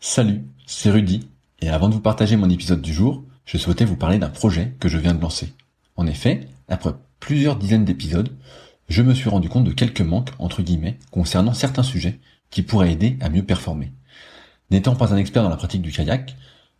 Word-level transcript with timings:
Salut, 0.00 0.44
c'est 0.64 0.92
Rudy, 0.92 1.28
et 1.60 1.70
avant 1.70 1.88
de 1.88 1.94
vous 1.94 2.00
partager 2.00 2.36
mon 2.36 2.48
épisode 2.48 2.80
du 2.80 2.92
jour, 2.92 3.24
je 3.44 3.58
souhaitais 3.58 3.84
vous 3.84 3.96
parler 3.96 4.18
d'un 4.18 4.28
projet 4.28 4.72
que 4.78 4.88
je 4.88 4.96
viens 4.96 5.12
de 5.12 5.20
lancer. 5.20 5.52
En 5.96 6.06
effet, 6.06 6.46
après 6.68 6.92
plusieurs 7.18 7.56
dizaines 7.56 7.84
d'épisodes, 7.84 8.30
je 8.88 9.02
me 9.02 9.12
suis 9.12 9.28
rendu 9.28 9.48
compte 9.48 9.64
de 9.64 9.72
quelques 9.72 10.00
manques, 10.00 10.30
entre 10.38 10.62
guillemets, 10.62 10.98
concernant 11.10 11.52
certains 11.52 11.82
sujets 11.82 12.20
qui 12.50 12.62
pourraient 12.62 12.92
aider 12.92 13.16
à 13.20 13.28
mieux 13.28 13.42
performer. 13.42 13.90
N'étant 14.70 14.94
pas 14.94 15.12
un 15.12 15.16
expert 15.16 15.42
dans 15.42 15.48
la 15.48 15.56
pratique 15.56 15.82
du 15.82 15.90
kayak, 15.90 16.36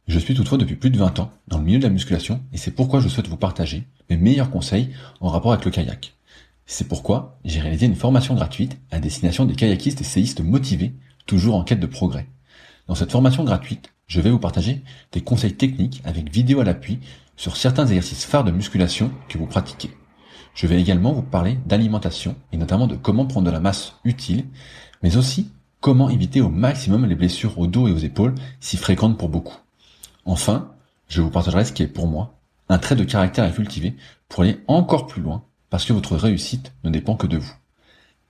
je 0.06 0.18
suis 0.20 0.34
toutefois 0.34 0.56
depuis 0.56 0.76
plus 0.76 0.90
de 0.90 0.98
20 0.98 1.18
ans 1.18 1.32
dans 1.48 1.58
le 1.58 1.64
milieu 1.64 1.80
de 1.80 1.84
la 1.84 1.90
musculation 1.90 2.40
et 2.52 2.56
c'est 2.56 2.70
pourquoi 2.70 3.00
je 3.00 3.08
souhaite 3.08 3.26
vous 3.26 3.36
partager 3.36 3.82
mes 4.10 4.16
meilleurs 4.16 4.50
conseils 4.50 4.90
en 5.20 5.28
rapport 5.28 5.52
avec 5.52 5.64
le 5.64 5.72
kayak. 5.72 6.14
C'est 6.66 6.86
pourquoi 6.86 7.40
j'ai 7.44 7.58
réalisé 7.58 7.86
une 7.86 7.96
formation 7.96 8.36
gratuite 8.36 8.78
à 8.92 9.00
destination 9.00 9.44
des 9.44 9.56
kayakistes 9.56 10.02
et 10.02 10.04
séistes 10.04 10.40
motivés, 10.40 10.94
toujours 11.26 11.56
en 11.56 11.64
quête 11.64 11.80
de 11.80 11.86
progrès. 11.86 12.28
Dans 12.88 12.94
cette 12.94 13.12
formation 13.12 13.44
gratuite, 13.44 13.92
je 14.06 14.22
vais 14.22 14.30
vous 14.30 14.38
partager 14.38 14.82
des 15.12 15.20
conseils 15.20 15.54
techniques 15.54 16.00
avec 16.04 16.32
vidéo 16.32 16.60
à 16.60 16.64
l'appui 16.64 17.00
sur 17.36 17.58
certains 17.58 17.86
exercices 17.86 18.24
phares 18.24 18.44
de 18.44 18.50
musculation 18.50 19.12
que 19.28 19.36
vous 19.36 19.46
pratiquez. 19.46 19.90
Je 20.54 20.66
vais 20.66 20.80
également 20.80 21.12
vous 21.12 21.22
parler 21.22 21.58
d'alimentation 21.66 22.34
et 22.50 22.56
notamment 22.56 22.86
de 22.86 22.96
comment 22.96 23.26
prendre 23.26 23.46
de 23.46 23.52
la 23.52 23.60
masse 23.60 23.94
utile, 24.04 24.46
mais 25.02 25.18
aussi 25.18 25.52
comment 25.80 26.08
éviter 26.08 26.40
au 26.40 26.48
maximum 26.48 27.04
les 27.04 27.14
blessures 27.14 27.58
au 27.58 27.66
dos 27.66 27.88
et 27.88 27.92
aux 27.92 27.98
épaules 27.98 28.34
si 28.58 28.78
fréquentes 28.78 29.18
pour 29.18 29.28
beaucoup. 29.28 29.58
Enfin, 30.24 30.72
je 31.08 31.20
vous 31.20 31.30
partagerai 31.30 31.66
ce 31.66 31.72
qui 31.72 31.82
est 31.82 31.88
pour 31.88 32.08
moi 32.08 32.38
un 32.70 32.78
trait 32.78 32.96
de 32.96 33.04
caractère 33.04 33.44
à 33.44 33.50
cultiver 33.50 33.96
pour 34.28 34.42
aller 34.42 34.60
encore 34.66 35.06
plus 35.06 35.20
loin 35.20 35.44
parce 35.68 35.84
que 35.84 35.92
votre 35.92 36.16
réussite 36.16 36.72
ne 36.84 36.90
dépend 36.90 37.16
que 37.16 37.26
de 37.26 37.36
vous. 37.36 37.54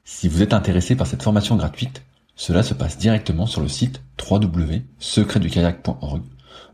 Si 0.04 0.28
vous 0.28 0.42
êtes 0.42 0.52
intéressé 0.52 0.96
par 0.96 1.06
cette 1.06 1.22
formation 1.22 1.54
gratuite, 1.56 2.02
cela 2.38 2.62
se 2.62 2.72
passe 2.72 2.96
directement 2.96 3.44
sur 3.46 3.60
le 3.60 3.66
site 3.68 4.00
www.secretdukayak.org 4.30 6.22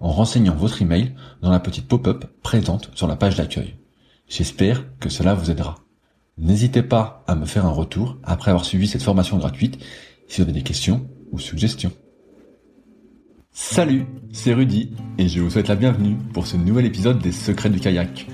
en 0.00 0.12
renseignant 0.12 0.54
votre 0.54 0.82
email 0.82 1.14
dans 1.40 1.50
la 1.50 1.58
petite 1.58 1.88
pop-up 1.88 2.26
présente 2.42 2.90
sur 2.94 3.06
la 3.06 3.16
page 3.16 3.36
d'accueil. 3.36 3.74
J'espère 4.28 4.84
que 5.00 5.08
cela 5.08 5.32
vous 5.32 5.50
aidera. 5.50 5.76
N'hésitez 6.36 6.82
pas 6.82 7.24
à 7.26 7.34
me 7.34 7.46
faire 7.46 7.64
un 7.64 7.70
retour 7.70 8.18
après 8.24 8.50
avoir 8.50 8.66
suivi 8.66 8.86
cette 8.86 9.02
formation 9.02 9.38
gratuite 9.38 9.82
si 10.28 10.36
vous 10.36 10.42
avez 10.42 10.52
des 10.52 10.62
questions 10.62 11.08
ou 11.32 11.38
suggestions. 11.38 11.92
Salut, 13.50 14.04
c'est 14.32 14.52
Rudy 14.52 14.90
et 15.16 15.28
je 15.28 15.40
vous 15.40 15.48
souhaite 15.48 15.68
la 15.68 15.76
bienvenue 15.76 16.16
pour 16.34 16.46
ce 16.46 16.58
nouvel 16.58 16.84
épisode 16.84 17.20
des 17.20 17.32
Secrets 17.32 17.70
du 17.70 17.80
kayak. 17.80 18.26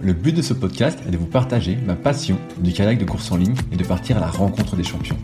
Le 0.00 0.14
but 0.14 0.34
de 0.34 0.40
ce 0.40 0.54
podcast 0.54 0.98
est 1.06 1.10
de 1.10 1.18
vous 1.18 1.26
partager 1.26 1.76
ma 1.76 1.96
passion 1.96 2.38
du 2.60 2.72
kayak 2.72 2.98
de 2.98 3.04
course 3.04 3.30
en 3.30 3.36
ligne 3.36 3.56
et 3.72 3.76
de 3.76 3.84
partir 3.84 4.16
à 4.16 4.20
la 4.20 4.30
rencontre 4.30 4.74
des 4.74 4.84
champions. 4.84 5.18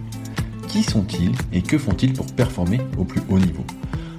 Qui 0.75 0.83
sont-ils 0.83 1.31
et 1.53 1.63
que 1.63 1.79
font-ils 1.79 2.13
pour 2.13 2.27
performer 2.27 2.81
au 2.99 3.05
plus 3.05 3.21
haut 3.29 3.39
niveau 3.39 3.65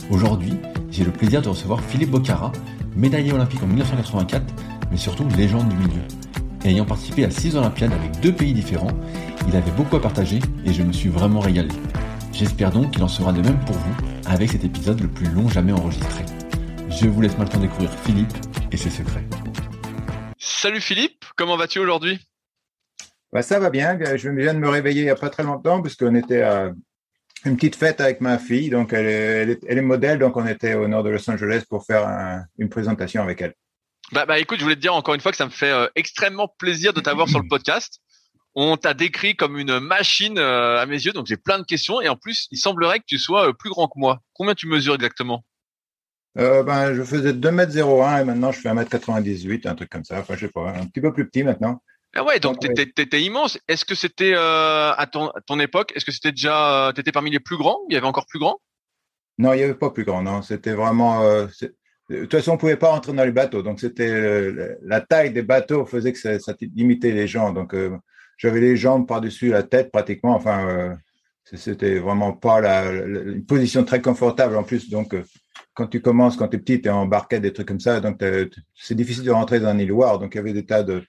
Aujourd'hui, 0.09 0.53
j'ai 0.89 1.03
le 1.03 1.11
plaisir 1.11 1.41
de 1.41 1.49
recevoir 1.49 1.83
Philippe 1.83 2.11
Bocara, 2.11 2.53
médaillé 2.95 3.33
olympique 3.33 3.61
en 3.61 3.67
1984, 3.67 4.41
mais 4.89 4.95
surtout 4.95 5.27
légende 5.35 5.67
du 5.67 5.75
milieu. 5.75 6.01
ayant 6.63 6.85
participé 6.85 7.25
à 7.25 7.29
six 7.29 7.57
Olympiades 7.57 7.91
avec 7.91 8.21
deux 8.21 8.31
pays 8.31 8.53
différents, 8.53 8.97
il 9.49 9.55
avait 9.57 9.71
beaucoup 9.71 9.97
à 9.97 10.01
partager 10.01 10.39
et 10.63 10.71
je 10.71 10.81
me 10.81 10.93
suis 10.93 11.09
vraiment 11.09 11.41
régalé. 11.41 11.75
J'espère 12.31 12.71
donc 12.71 12.91
qu'il 12.91 13.03
en 13.03 13.09
sera 13.09 13.33
de 13.33 13.41
même 13.41 13.59
pour 13.65 13.75
vous 13.75 13.95
avec 14.25 14.49
cet 14.49 14.63
épisode 14.63 15.01
le 15.01 15.09
plus 15.09 15.27
long 15.27 15.49
jamais 15.49 15.73
enregistré. 15.73 16.23
Je 16.87 17.09
vous 17.09 17.19
laisse 17.19 17.37
maintenant 17.37 17.59
découvrir 17.59 17.91
Philippe 18.05 18.31
et 18.71 18.77
ses 18.77 18.91
secrets. 18.91 19.27
Salut 20.37 20.79
Philippe, 20.79 21.25
comment 21.35 21.57
vas-tu 21.57 21.79
aujourd'hui? 21.79 22.17
Bah, 23.35 23.41
Ça 23.41 23.59
va 23.59 23.69
bien, 23.69 23.99
je 24.15 24.29
viens 24.29 24.53
de 24.53 24.59
me 24.59 24.69
réveiller 24.69 25.01
il 25.01 25.05
n'y 25.05 25.09
a 25.09 25.15
pas 25.15 25.29
très 25.29 25.43
longtemps 25.43 25.81
puisqu'on 25.81 26.15
était 26.15 26.41
à 26.41 26.71
une 27.43 27.57
petite 27.57 27.75
fête 27.75 28.01
avec 28.01 28.21
ma 28.21 28.39
fille, 28.39 28.69
donc 28.69 28.93
elle 28.93 29.05
est, 29.05 29.59
elle 29.67 29.77
est, 29.77 29.81
modèle, 29.81 30.19
donc 30.19 30.37
on 30.37 30.47
était 30.47 30.73
au 30.73 30.87
nord 30.87 31.03
de 31.03 31.09
Los 31.09 31.29
Angeles 31.29 31.63
pour 31.69 31.85
faire 31.85 32.43
une 32.57 32.69
présentation 32.69 33.21
avec 33.21 33.41
elle. 33.41 33.53
Bah, 34.13 34.25
bah 34.25 34.39
écoute, 34.39 34.59
je 34.59 34.63
voulais 34.63 34.75
te 34.75 34.81
dire 34.81 34.95
encore 34.95 35.15
une 35.15 35.21
fois 35.21 35.31
que 35.31 35.37
ça 35.37 35.45
me 35.45 35.51
fait 35.51 35.71
euh, 35.71 35.87
extrêmement 35.95 36.47
plaisir 36.47 36.93
de 36.93 37.01
t'avoir 37.01 37.27
sur 37.27 37.39
le 37.39 37.47
podcast. 37.47 37.99
On 38.55 38.77
t'a 38.77 38.93
décrit 38.93 39.35
comme 39.35 39.57
une 39.57 39.79
machine 39.79 40.37
euh, 40.37 40.79
à 40.79 40.85
mes 40.85 40.95
yeux, 40.95 41.11
donc 41.11 41.25
j'ai 41.25 41.35
plein 41.35 41.59
de 41.59 41.65
questions 41.65 42.01
et 42.01 42.07
en 42.07 42.15
plus, 42.15 42.47
il 42.51 42.57
semblerait 42.57 42.99
que 42.99 43.05
tu 43.05 43.17
sois 43.17 43.49
euh, 43.49 43.53
plus 43.53 43.69
grand 43.69 43.87
que 43.87 43.99
moi. 43.99 44.21
Combien 44.33 44.55
tu 44.55 44.67
mesures 44.67 44.95
exactement? 44.95 45.43
Ben, 46.35 46.93
je 46.93 47.03
faisais 47.03 47.31
2m01 47.31 48.21
et 48.21 48.23
maintenant 48.25 48.51
je 48.51 48.59
fais 48.59 48.69
1m98, 48.69 49.67
un 49.67 49.75
truc 49.75 49.89
comme 49.89 50.03
ça. 50.03 50.19
Enfin, 50.19 50.35
je 50.35 50.45
sais 50.45 50.51
pas, 50.51 50.69
un 50.69 50.85
petit 50.85 51.01
peu 51.01 51.13
plus 51.13 51.27
petit 51.27 51.43
maintenant. 51.43 51.81
Ah 52.15 52.23
ouais, 52.23 52.39
donc 52.39 52.59
tu 52.59 52.81
étais 52.81 53.21
immense. 53.21 53.59
Est-ce 53.67 53.83
que 53.83 53.93
c'était 53.93 54.33
euh, 54.33 54.93
à, 54.93 55.05
ton, 55.05 55.31
ton 55.45 55.59
époque, 55.59 55.91
est-ce 55.95 56.05
que 56.05 56.13
c'était 56.13 56.31
déjà, 56.31 56.91
tu 56.95 57.01
étais 57.01 57.11
parmi 57.11 57.29
les 57.29 57.41
plus 57.41 57.57
grands 57.57 57.79
Il 57.89 57.93
y 57.93 57.97
avait 57.97 58.07
encore 58.07 58.25
plus 58.25 58.39
grand 58.39 58.57
Non, 59.37 59.51
il 59.51 59.57
n'y 59.57 59.63
avait 59.63 59.73
pas 59.73 59.91
plus 59.91 60.05
grand. 60.05 60.21
Non, 60.21 60.41
c'était 60.41 60.73
vraiment. 60.73 61.23
Euh, 61.23 61.47
de 62.09 62.21
toute 62.21 62.31
façon, 62.31 62.53
on 62.53 62.57
pouvait 62.57 62.77
pas 62.77 62.91
rentrer 62.91 63.11
dans 63.11 63.25
les 63.25 63.31
bateaux. 63.31 63.63
Donc 63.63 63.81
c'était 63.81 64.51
la 64.81 65.01
taille 65.01 65.33
des 65.33 65.41
bateaux 65.41 65.85
faisait 65.85 66.13
que 66.13 66.19
ça, 66.19 66.39
ça 66.39 66.53
limitait 66.75 67.11
les 67.11 67.27
gens. 67.27 67.51
Donc 67.51 67.75
j'avais 68.37 68.61
les 68.61 68.77
jambes 68.77 69.07
par-dessus 69.07 69.49
la 69.49 69.63
tête 69.63 69.91
pratiquement. 69.91 70.35
Enfin, 70.35 70.97
c'était 71.43 71.97
vraiment 71.97 72.31
pas 72.31 72.61
la, 72.61 72.91
une 72.91 73.45
position 73.45 73.83
très 73.83 74.01
confortable 74.01 74.55
en 74.55 74.63
plus. 74.63 74.89
Donc 74.89 75.15
quand 75.73 75.87
tu 75.87 76.01
commences, 76.01 76.37
quand 76.37 76.47
tu 76.47 76.55
es 76.55 76.59
petit, 76.59 76.81
tu 76.81 76.87
es 76.87 76.91
en 76.91 77.05
barquette, 77.05 77.41
des 77.41 77.53
trucs 77.53 77.67
comme 77.67 77.79
ça. 77.79 77.99
Donc, 77.99 78.21
c'est 78.73 78.95
difficile 78.95 79.23
de 79.23 79.31
rentrer 79.31 79.59
dans 79.59 79.67
un 79.67 79.77
îloir. 79.77 80.19
Donc, 80.19 80.33
il 80.33 80.37
y 80.37 80.39
avait 80.39 80.53
des 80.53 80.65
tas 80.65 80.83
de 80.83 81.03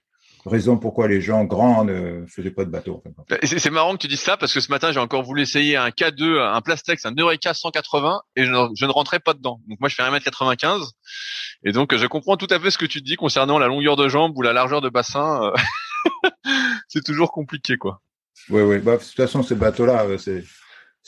raisons 0.47 0.77
pourquoi 0.77 1.07
les 1.07 1.21
gens 1.21 1.43
grands 1.43 1.83
ne 1.83 2.25
faisaient 2.27 2.51
pas 2.51 2.65
de 2.65 2.69
bateau. 2.69 3.03
C'est 3.43 3.69
marrant 3.69 3.93
que 3.93 3.99
tu 3.99 4.07
dises 4.07 4.21
ça 4.21 4.37
parce 4.37 4.53
que 4.53 4.59
ce 4.59 4.71
matin, 4.71 4.91
j'ai 4.91 4.99
encore 4.99 5.23
voulu 5.23 5.41
essayer 5.41 5.75
un 5.75 5.89
K2, 5.89 6.39
un 6.39 6.61
Plastex, 6.61 7.05
un 7.05 7.13
Eureka 7.15 7.53
180 7.53 8.21
et 8.35 8.45
je 8.45 8.51
ne, 8.51 8.67
je 8.75 8.85
ne 8.85 8.91
rentrais 8.91 9.19
pas 9.19 9.33
dedans. 9.33 9.59
Donc, 9.67 9.79
moi, 9.79 9.89
je 9.89 9.95
fais 9.95 10.03
1m95. 10.03 10.91
Et 11.63 11.71
donc, 11.71 11.95
je 11.95 12.05
comprends 12.07 12.37
tout 12.37 12.47
à 12.49 12.59
fait 12.59 12.71
ce 12.71 12.77
que 12.77 12.85
tu 12.85 13.01
dis 13.01 13.15
concernant 13.15 13.59
la 13.59 13.67
longueur 13.67 13.95
de 13.95 14.07
jambe 14.07 14.37
ou 14.37 14.41
la 14.41 14.53
largeur 14.53 14.81
de 14.81 14.89
bassin. 14.89 15.51
c'est 16.87 17.03
toujours 17.03 17.31
compliqué, 17.31 17.77
quoi. 17.77 18.01
Oui, 18.49 18.61
oui. 18.61 18.79
Bah, 18.79 18.97
de 18.97 19.01
toute 19.01 19.15
façon, 19.15 19.43
ces 19.43 19.55
bateaux-là, 19.55 20.05
euh, 20.05 20.17
c'est 20.17 20.43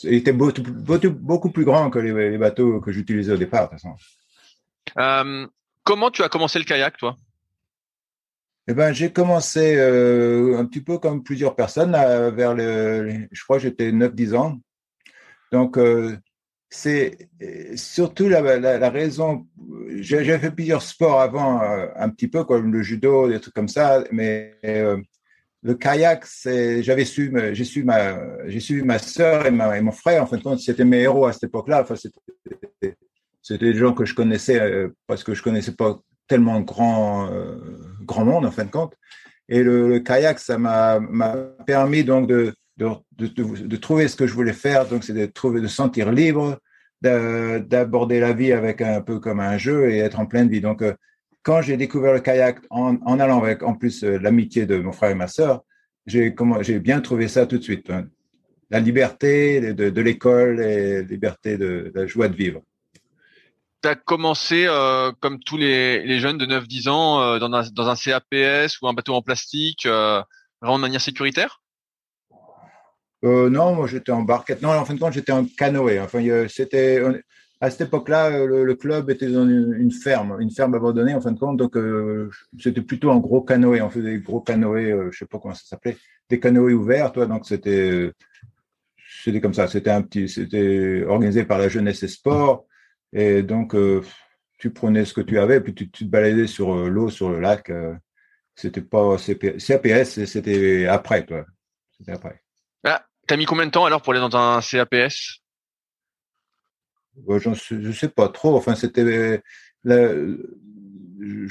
il 0.03 0.13
était 0.13 0.33
beaucoup, 0.33 0.61
beaucoup, 0.61 1.51
plus 1.51 1.65
grand 1.65 1.89
que 1.89 1.99
les, 1.99 2.37
bateaux 2.37 2.79
que 2.79 2.91
j'utilisais 2.91 3.33
au 3.33 3.37
départ. 3.37 3.69
De 3.69 3.75
toute 3.75 3.81
façon. 3.81 3.95
Euh, 4.97 5.47
comment 5.83 6.11
tu 6.11 6.23
as 6.23 6.29
commencé 6.29 6.59
le 6.59 6.65
kayak, 6.65 6.97
toi? 6.97 7.15
Eh 8.69 8.73
ben, 8.73 8.93
j'ai 8.93 9.11
commencé 9.11 9.75
euh, 9.77 10.57
un 10.57 10.65
petit 10.65 10.81
peu 10.81 10.97
comme 10.97 11.23
plusieurs 11.23 11.55
personnes 11.55 11.91
vers 11.91 12.53
le, 12.53 13.27
je 13.31 13.43
crois 13.43 13.59
j'étais 13.59 13.91
9-10 13.91 14.35
ans. 14.35 14.59
Donc, 15.51 15.77
euh, 15.77 16.15
c'est 16.69 17.29
surtout 17.75 18.29
la, 18.29 18.41
raison. 18.89 19.47
J'ai 19.95 20.37
fait 20.37 20.51
plusieurs 20.51 20.83
sports 20.83 21.19
avant, 21.19 21.61
un 21.61 22.09
petit 22.09 22.27
peu 22.27 22.43
comme 22.43 22.71
le 22.71 22.83
judo, 22.83 23.27
des 23.27 23.39
trucs 23.39 23.55
comme 23.55 23.67
ça, 23.67 24.03
mais 24.11 24.55
le 25.61 25.73
kayak, 25.75 26.25
j'avais 26.81 27.05
su, 27.05 27.33
j'ai 27.53 27.63
su 27.65 27.83
ma, 27.83 28.47
j'ai 28.47 28.59
suivi 28.59 28.81
ma 28.83 28.99
sœur 28.99 29.45
et, 29.45 29.49
et 29.49 29.81
mon 29.81 29.91
frère. 29.91 30.23
En 30.23 30.25
fin 30.25 30.37
de 30.37 30.43
compte, 30.43 30.59
c'était 30.59 30.85
mes 30.85 31.01
héros 31.01 31.25
à 31.25 31.33
cette 31.33 31.45
époque-là. 31.45 31.81
Enfin, 31.81 31.95
c'était, 31.95 33.57
des 33.57 33.73
gens 33.73 33.93
que 33.93 34.05
je 34.05 34.13
connaissais 34.13 34.59
euh, 34.59 34.89
parce 35.07 35.23
que 35.23 35.33
je 35.33 35.43
connaissais 35.43 35.73
pas 35.73 35.99
tellement 36.27 36.61
grand, 36.61 37.29
euh, 37.31 37.57
grand 38.09 38.25
monde 38.25 38.45
en 38.45 38.51
fin 38.51 38.65
de 38.65 38.71
compte. 38.71 38.93
Et 39.47 39.63
le, 39.63 39.99
kayak, 39.99 40.39
ça 40.39 40.57
m'a, 40.57 40.99
permis 41.65 42.03
donc 42.03 42.27
de 42.27 42.53
de, 42.77 42.87
de, 43.17 43.67
de, 43.67 43.75
trouver 43.75 44.07
ce 44.07 44.15
que 44.15 44.25
je 44.25 44.33
voulais 44.33 44.53
faire. 44.53 44.87
Donc, 44.87 45.03
c'est 45.03 45.13
de 45.13 45.25
trouver, 45.25 45.59
de 45.59 45.67
sentir 45.67 46.13
libre, 46.13 46.59
d'aborder 47.01 48.21
la 48.21 48.31
vie 48.31 48.53
avec 48.53 48.81
un 48.81 49.01
peu 49.01 49.19
comme 49.19 49.41
un 49.41 49.57
jeu 49.57 49.91
et 49.91 49.97
être 49.97 50.19
en 50.19 50.25
pleine 50.25 50.47
vie. 50.47 50.61
Donc, 50.61 50.81
euh, 50.81 50.93
quand 51.43 51.61
j'ai 51.61 51.75
découvert 51.75 52.13
le 52.13 52.21
kayak 52.21 52.59
en, 52.69 53.19
allant 53.19 53.41
avec 53.41 53.63
en 53.63 53.73
plus 53.73 54.03
euh, 54.03 54.17
l'amitié 54.17 54.65
de 54.65 54.77
mon 54.77 54.93
frère 54.93 55.11
et 55.11 55.15
ma 55.15 55.27
sœur, 55.27 55.63
j'ai 56.05 56.79
bien 56.79 57.01
trouvé 57.01 57.27
ça 57.27 57.45
tout 57.45 57.57
de 57.57 57.63
suite. 57.63 57.89
Hein. 57.89 58.07
La 58.69 58.79
liberté 58.79 59.73
de, 59.73 59.89
de 59.89 60.01
l'école 60.01 60.61
et 60.61 60.93
la 60.93 61.01
liberté 61.01 61.57
de, 61.57 61.91
la 61.93 62.05
joie 62.05 62.29
de 62.29 62.35
vivre. 62.35 62.61
Tu 63.81 63.87
as 63.87 63.95
commencé 63.95 64.65
euh, 64.67 65.11
comme 65.21 65.39
tous 65.39 65.55
les, 65.55 66.19
jeunes 66.19 66.37
de 66.37 66.45
9-10 66.45 66.89
ans 66.89 67.21
euh, 67.21 67.39
dans, 67.39 67.53
un, 67.53 67.63
dans 67.71 67.87
un 67.87 67.95
CAPS 67.95 68.81
ou 68.81 68.87
un 68.89 68.93
bateau 68.93 69.13
en 69.13 69.21
plastique, 69.21 69.85
euh, 69.85 70.21
vraiment 70.61 70.77
de 70.77 70.81
manière 70.81 70.99
sécuritaire? 70.99 71.61
Non, 73.21 73.75
moi 73.75 73.87
j'étais 73.87 74.11
en 74.11 74.21
barquette. 74.21 74.61
Non, 74.61 74.69
en 74.69 74.85
fin 74.85 74.93
de 74.93 74.99
compte, 74.99 75.13
j'étais 75.13 75.31
en 75.31 75.45
canoë. 75.45 75.99
Enfin, 75.99 76.21
c'était 76.47 77.01
à 77.59 77.69
cette 77.69 77.87
époque-là, 77.87 78.45
le, 78.45 78.75
club 78.75 79.09
était 79.09 79.27
dans 79.27 79.47
une, 79.47 79.91
ferme, 79.91 80.37
une 80.39 80.51
ferme 80.51 80.75
abandonnée 80.75 81.13
en 81.13 81.19
fin 81.19 81.33
de 81.33 81.39
compte. 81.39 81.57
Donc, 81.57 81.77
c'était 82.57 82.81
plutôt 82.81 83.11
un 83.11 83.17
gros 83.17 83.41
canoë. 83.41 83.81
On 83.81 83.89
faisait 83.89 84.11
des 84.11 84.19
gros 84.19 84.39
canoës, 84.39 85.11
je 85.11 85.17
sais 85.17 85.25
pas 85.25 85.37
comment 85.37 85.53
ça 85.53 85.65
s'appelait, 85.65 85.97
des 86.29 86.39
canoës 86.39 86.73
ouverts, 86.73 87.11
toi. 87.11 87.25
Donc, 87.25 87.45
c'était, 87.45 88.13
c'était 89.23 89.41
comme 89.41 89.53
ça. 89.53 89.67
C'était 89.67 89.91
un 89.91 90.01
petit, 90.01 90.29
c'était 90.29 91.03
organisé 91.05 91.43
par 91.43 91.59
la 91.59 91.67
jeunesse 91.67 92.03
et 92.03 92.07
sport. 92.07 92.65
Et 93.13 93.43
donc, 93.43 93.75
tu 94.57 94.71
prenais 94.71 95.05
ce 95.05 95.13
que 95.13 95.21
tu 95.21 95.39
avais, 95.39 95.61
puis 95.61 95.73
tu, 95.73 95.89
te 95.89 96.03
baladais 96.03 96.47
sur 96.47 96.75
l'eau, 96.75 97.09
sur 97.09 97.29
le 97.29 97.39
lac. 97.39 97.71
c'était 98.55 98.81
pas 98.81 99.17
CAPS, 99.17 100.25
c'était 100.25 100.85
après, 100.85 101.25
toi. 101.25 101.45
C'était 101.97 102.11
après. 102.11 102.41
Ah, 102.83 103.03
t'as 103.27 103.37
mis 103.37 103.45
combien 103.45 103.65
de 103.65 103.71
temps 103.71 103.85
alors 103.85 104.01
pour 104.01 104.13
aller 104.13 104.21
dans 104.21 104.37
un 104.37 104.61
CAPS 104.61 105.41
je 107.27 107.75
ne 107.75 107.91
sais 107.91 108.09
pas 108.09 108.29
trop. 108.29 108.55
Enfin, 108.55 108.75
c'était. 108.75 109.41
Je 109.85 109.89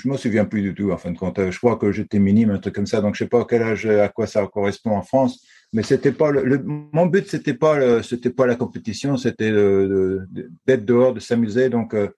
ne 0.08 0.12
me 0.12 0.16
souviens 0.16 0.44
plus 0.44 0.62
du 0.62 0.74
tout, 0.74 0.90
en 0.92 0.96
fin 0.96 1.10
de 1.10 1.18
compte. 1.18 1.50
Je 1.50 1.58
crois 1.58 1.76
que 1.76 1.92
j'étais 1.92 2.18
minime, 2.18 2.50
un 2.50 2.58
truc 2.58 2.74
comme 2.74 2.86
ça. 2.86 3.00
Donc, 3.00 3.14
je 3.14 3.24
ne 3.24 3.26
sais 3.26 3.30
pas 3.30 3.42
à 3.42 3.46
quel 3.48 3.62
âge, 3.62 3.86
à 3.86 4.08
quoi 4.08 4.26
ça 4.26 4.46
correspond 4.46 4.96
en 4.96 5.02
France. 5.02 5.44
Mais 5.72 5.82
c'était 5.82 6.12
pas 6.12 6.30
le, 6.30 6.62
mon 6.64 7.06
but, 7.06 7.28
c'était 7.28 7.54
pas 7.54 8.02
c'était 8.02 8.30
pas 8.30 8.46
la 8.46 8.54
compétition, 8.54 9.16
c'était 9.16 9.52
d'être 9.52 10.84
dehors, 10.84 11.12
de 11.12 11.20
s'amuser. 11.20 11.68
Donc, 11.68 11.94
euh, 11.94 12.08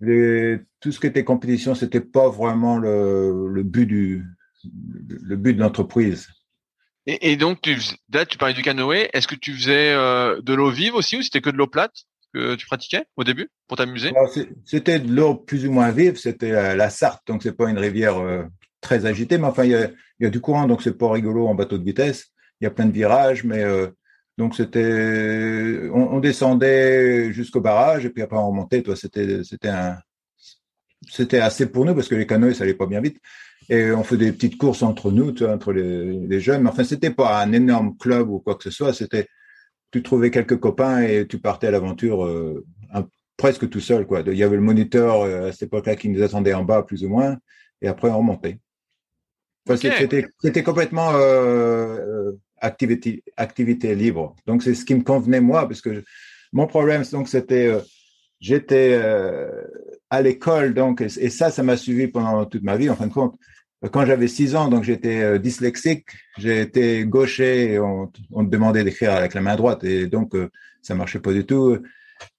les, 0.00 0.60
tout 0.80 0.90
ce 0.90 0.98
qui 0.98 1.06
était 1.06 1.24
compétition, 1.24 1.74
c'était 1.74 2.00
pas 2.00 2.30
vraiment 2.30 2.78
le, 2.78 3.48
le 3.48 3.62
but 3.62 3.86
du 3.86 4.24
le 4.64 5.36
but 5.36 5.54
de 5.54 5.60
l'entreprise. 5.60 6.28
Et, 7.06 7.32
et, 7.32 7.36
donc, 7.36 7.60
tu, 7.62 7.76
là, 8.12 8.26
tu 8.26 8.36
parlais 8.36 8.54
du 8.54 8.62
canoë. 8.62 9.08
Est-ce 9.12 9.26
que 9.26 9.34
tu 9.34 9.54
faisais 9.54 9.92
euh, 9.92 10.40
de 10.42 10.52
l'eau 10.52 10.70
vive 10.70 10.94
aussi 10.94 11.16
ou 11.16 11.22
c'était 11.22 11.40
que 11.40 11.50
de 11.50 11.56
l'eau 11.56 11.66
plate 11.66 12.04
que 12.34 12.54
tu 12.54 12.66
pratiquais 12.66 13.04
au 13.16 13.24
début 13.24 13.48
pour 13.66 13.76
t'amuser? 13.76 14.12
C'était 14.64 15.00
de 15.00 15.12
l'eau 15.12 15.34
plus 15.34 15.66
ou 15.66 15.72
moins 15.72 15.90
vive. 15.90 16.16
C'était 16.16 16.74
la, 16.74 16.90
Sarthe, 16.90 17.22
donc 17.26 17.42
c'est 17.42 17.56
pas 17.56 17.70
une 17.70 17.78
rivière 17.78 18.18
euh, 18.18 18.44
très 18.80 19.06
agitée, 19.06 19.38
mais 19.38 19.46
enfin 19.46 19.64
il 19.64 19.70
y 19.70 19.74
a, 19.74 19.90
y 20.20 20.26
a, 20.26 20.30
du 20.30 20.40
courant, 20.40 20.66
donc 20.66 20.82
c'est 20.82 20.96
pas 20.96 21.10
rigolo 21.10 21.46
en 21.46 21.54
bateau 21.54 21.78
de 21.78 21.84
vitesse. 21.84 22.30
Il 22.60 22.64
y 22.64 22.66
a 22.66 22.70
plein 22.70 22.86
de 22.86 22.92
virages, 22.92 23.44
mais 23.44 23.62
euh, 23.62 23.88
donc 24.38 24.54
c'était, 24.54 25.88
on, 25.92 26.14
on, 26.14 26.20
descendait 26.20 27.32
jusqu'au 27.32 27.60
barrage 27.60 28.04
et 28.04 28.10
puis 28.10 28.22
après 28.22 28.36
on 28.36 28.48
remontait. 28.48 28.82
Toi, 28.82 28.96
c'était 28.96 29.42
c'était 29.44 29.68
un, 29.68 29.98
c'était 31.08 31.40
assez 31.40 31.66
pour 31.66 31.84
nous 31.84 31.94
parce 31.94 32.08
que 32.08 32.14
les 32.14 32.26
canoës 32.26 32.54
ça 32.54 32.64
allait 32.64 32.74
pas 32.74 32.86
bien 32.86 33.00
vite. 33.00 33.18
Et 33.68 33.92
on 33.92 34.02
faisait 34.02 34.26
des 34.26 34.32
petites 34.32 34.58
courses 34.58 34.82
entre 34.82 35.12
nous, 35.12 35.32
tu 35.32 35.44
vois, 35.44 35.54
entre 35.54 35.72
les, 35.72 36.26
les, 36.26 36.40
jeunes. 36.40 36.62
Mais 36.62 36.70
enfin, 36.70 36.82
c'était 36.82 37.10
pas 37.10 37.40
un 37.40 37.52
énorme 37.52 37.96
club 37.96 38.28
ou 38.28 38.40
quoi 38.40 38.56
que 38.56 38.64
ce 38.64 38.70
soit. 38.70 38.92
C'était, 38.92 39.28
tu 39.92 40.02
trouvais 40.02 40.30
quelques 40.30 40.58
copains 40.58 41.02
et 41.02 41.26
tu 41.28 41.38
partais 41.38 41.68
à 41.68 41.70
l'aventure 41.70 42.24
euh, 42.24 42.64
presque 43.40 43.70
tout 43.70 43.80
seul, 43.80 44.06
quoi. 44.06 44.22
Il 44.26 44.34
y 44.34 44.42
avait 44.42 44.56
le 44.56 44.62
moniteur 44.62 45.22
euh, 45.22 45.48
à 45.48 45.52
cette 45.52 45.64
époque-là 45.64 45.96
qui 45.96 46.10
nous 46.10 46.22
attendait 46.22 46.52
en 46.52 46.62
bas, 46.62 46.82
plus 46.82 47.04
ou 47.04 47.08
moins, 47.08 47.38
et 47.80 47.88
après 47.88 48.10
on 48.10 48.18
remontait. 48.18 48.58
Enfin, 49.66 49.76
C'était, 49.76 50.26
c'était 50.42 50.62
complètement 50.62 51.12
euh, 51.14 52.32
activité, 52.60 53.22
activité 53.36 53.94
libre. 53.94 54.36
Donc 54.46 54.62
c'est 54.62 54.74
ce 54.74 54.84
qui 54.84 54.94
me 54.94 55.02
convenait 55.02 55.40
moi, 55.40 55.68
parce 55.68 55.80
que 55.80 56.04
mon 56.52 56.66
problème, 56.66 57.02
donc 57.12 57.28
c'était, 57.28 57.66
euh, 57.66 57.80
j'étais 58.40 59.00
à 60.10 60.22
l'école, 60.22 60.74
donc 60.74 61.00
et, 61.00 61.30
ça, 61.30 61.50
ça 61.50 61.62
m'a 61.62 61.76
suivi 61.76 62.08
pendant 62.08 62.44
toute 62.46 62.62
ma 62.62 62.76
vie, 62.76 62.90
en 62.90 62.96
fin 62.96 63.06
de 63.06 63.12
compte 63.12 63.36
quand 63.88 64.04
j'avais 64.04 64.28
six 64.28 64.54
ans, 64.54 64.68
donc 64.68 64.84
j'étais 64.84 65.22
euh, 65.22 65.38
dyslexique, 65.38 66.08
été 66.42 67.04
gaucher 67.06 67.78
on, 67.78 68.10
on 68.30 68.42
me 68.42 68.50
demandait 68.50 68.84
d'écrire 68.84 69.12
avec 69.12 69.32
la 69.32 69.40
main 69.40 69.56
droite 69.56 69.84
et 69.84 70.06
donc 70.06 70.34
euh, 70.34 70.50
ça 70.82 70.94
marchait 70.94 71.20
pas 71.20 71.32
du 71.32 71.46
tout. 71.46 71.78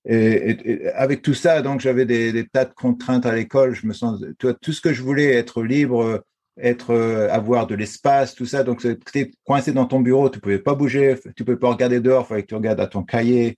Et, 0.05 0.87
avec 0.93 1.23
tout 1.23 1.33
ça, 1.33 1.63
donc 1.63 1.81
j'avais 1.81 2.05
des, 2.05 2.31
des, 2.31 2.45
tas 2.47 2.65
de 2.65 2.73
contraintes 2.73 3.25
à 3.25 3.33
l'école. 3.33 3.73
Je 3.73 3.87
me 3.87 3.93
sens, 3.93 4.23
tout, 4.37 4.53
tout 4.53 4.73
ce 4.73 4.81
que 4.81 4.93
je 4.93 5.01
voulais, 5.01 5.33
être 5.33 5.63
libre, 5.63 6.23
être, 6.57 6.91
euh, 6.91 7.29
avoir 7.31 7.67
de 7.67 7.75
l'espace, 7.75 8.35
tout 8.35 8.45
ça. 8.45 8.63
Donc 8.63 8.81
c'était 8.81 9.31
coincé 9.43 9.71
dans 9.71 9.85
ton 9.85 9.99
bureau, 9.99 10.29
tu 10.29 10.39
pouvais 10.39 10.59
pas 10.59 10.75
bouger, 10.75 11.15
tu 11.35 11.43
pouvais 11.43 11.57
pas 11.57 11.69
regarder 11.69 11.99
dehors, 11.99 12.27
fallait 12.27 12.43
que 12.43 12.47
tu 12.47 12.55
regardes 12.55 12.79
à 12.79 12.87
ton 12.87 13.03
cahier, 13.03 13.57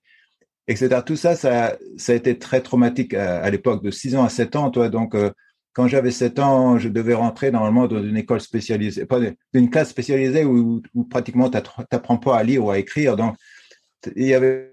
etc. 0.67 1.01
Tout 1.05 1.15
ça, 1.15 1.35
ça, 1.35 1.77
ça 1.97 2.13
a 2.13 2.15
été 2.15 2.37
très 2.37 2.61
traumatique 2.61 3.13
à, 3.13 3.49
l'époque, 3.49 3.83
de 3.83 3.91
6 3.91 4.15
ans 4.15 4.23
à 4.23 4.29
7 4.29 4.55
ans, 4.55 4.69
toi. 4.71 4.89
Donc 4.89 5.15
quand 5.73 5.87
j'avais 5.87 6.11
7 6.11 6.39
ans, 6.39 6.77
je 6.77 6.87
devais 6.87 7.15
rentrer 7.15 7.51
normalement 7.51 7.87
dans 7.87 8.03
une 8.03 8.17
école 8.17 8.41
spécialisée, 8.41 9.05
pas 9.05 9.19
une 9.53 9.69
classe 9.69 9.89
spécialisée 9.89 10.45
où, 10.45 10.81
pratiquement 11.09 11.49
tu 11.49 11.57
n'apprends 11.91 12.17
pas 12.17 12.37
à 12.37 12.43
lire 12.43 12.65
ou 12.65 12.71
à 12.71 12.77
écrire. 12.77 13.15
Donc, 13.15 13.35
il 14.15 14.27
y 14.27 14.33
avait 14.33 14.69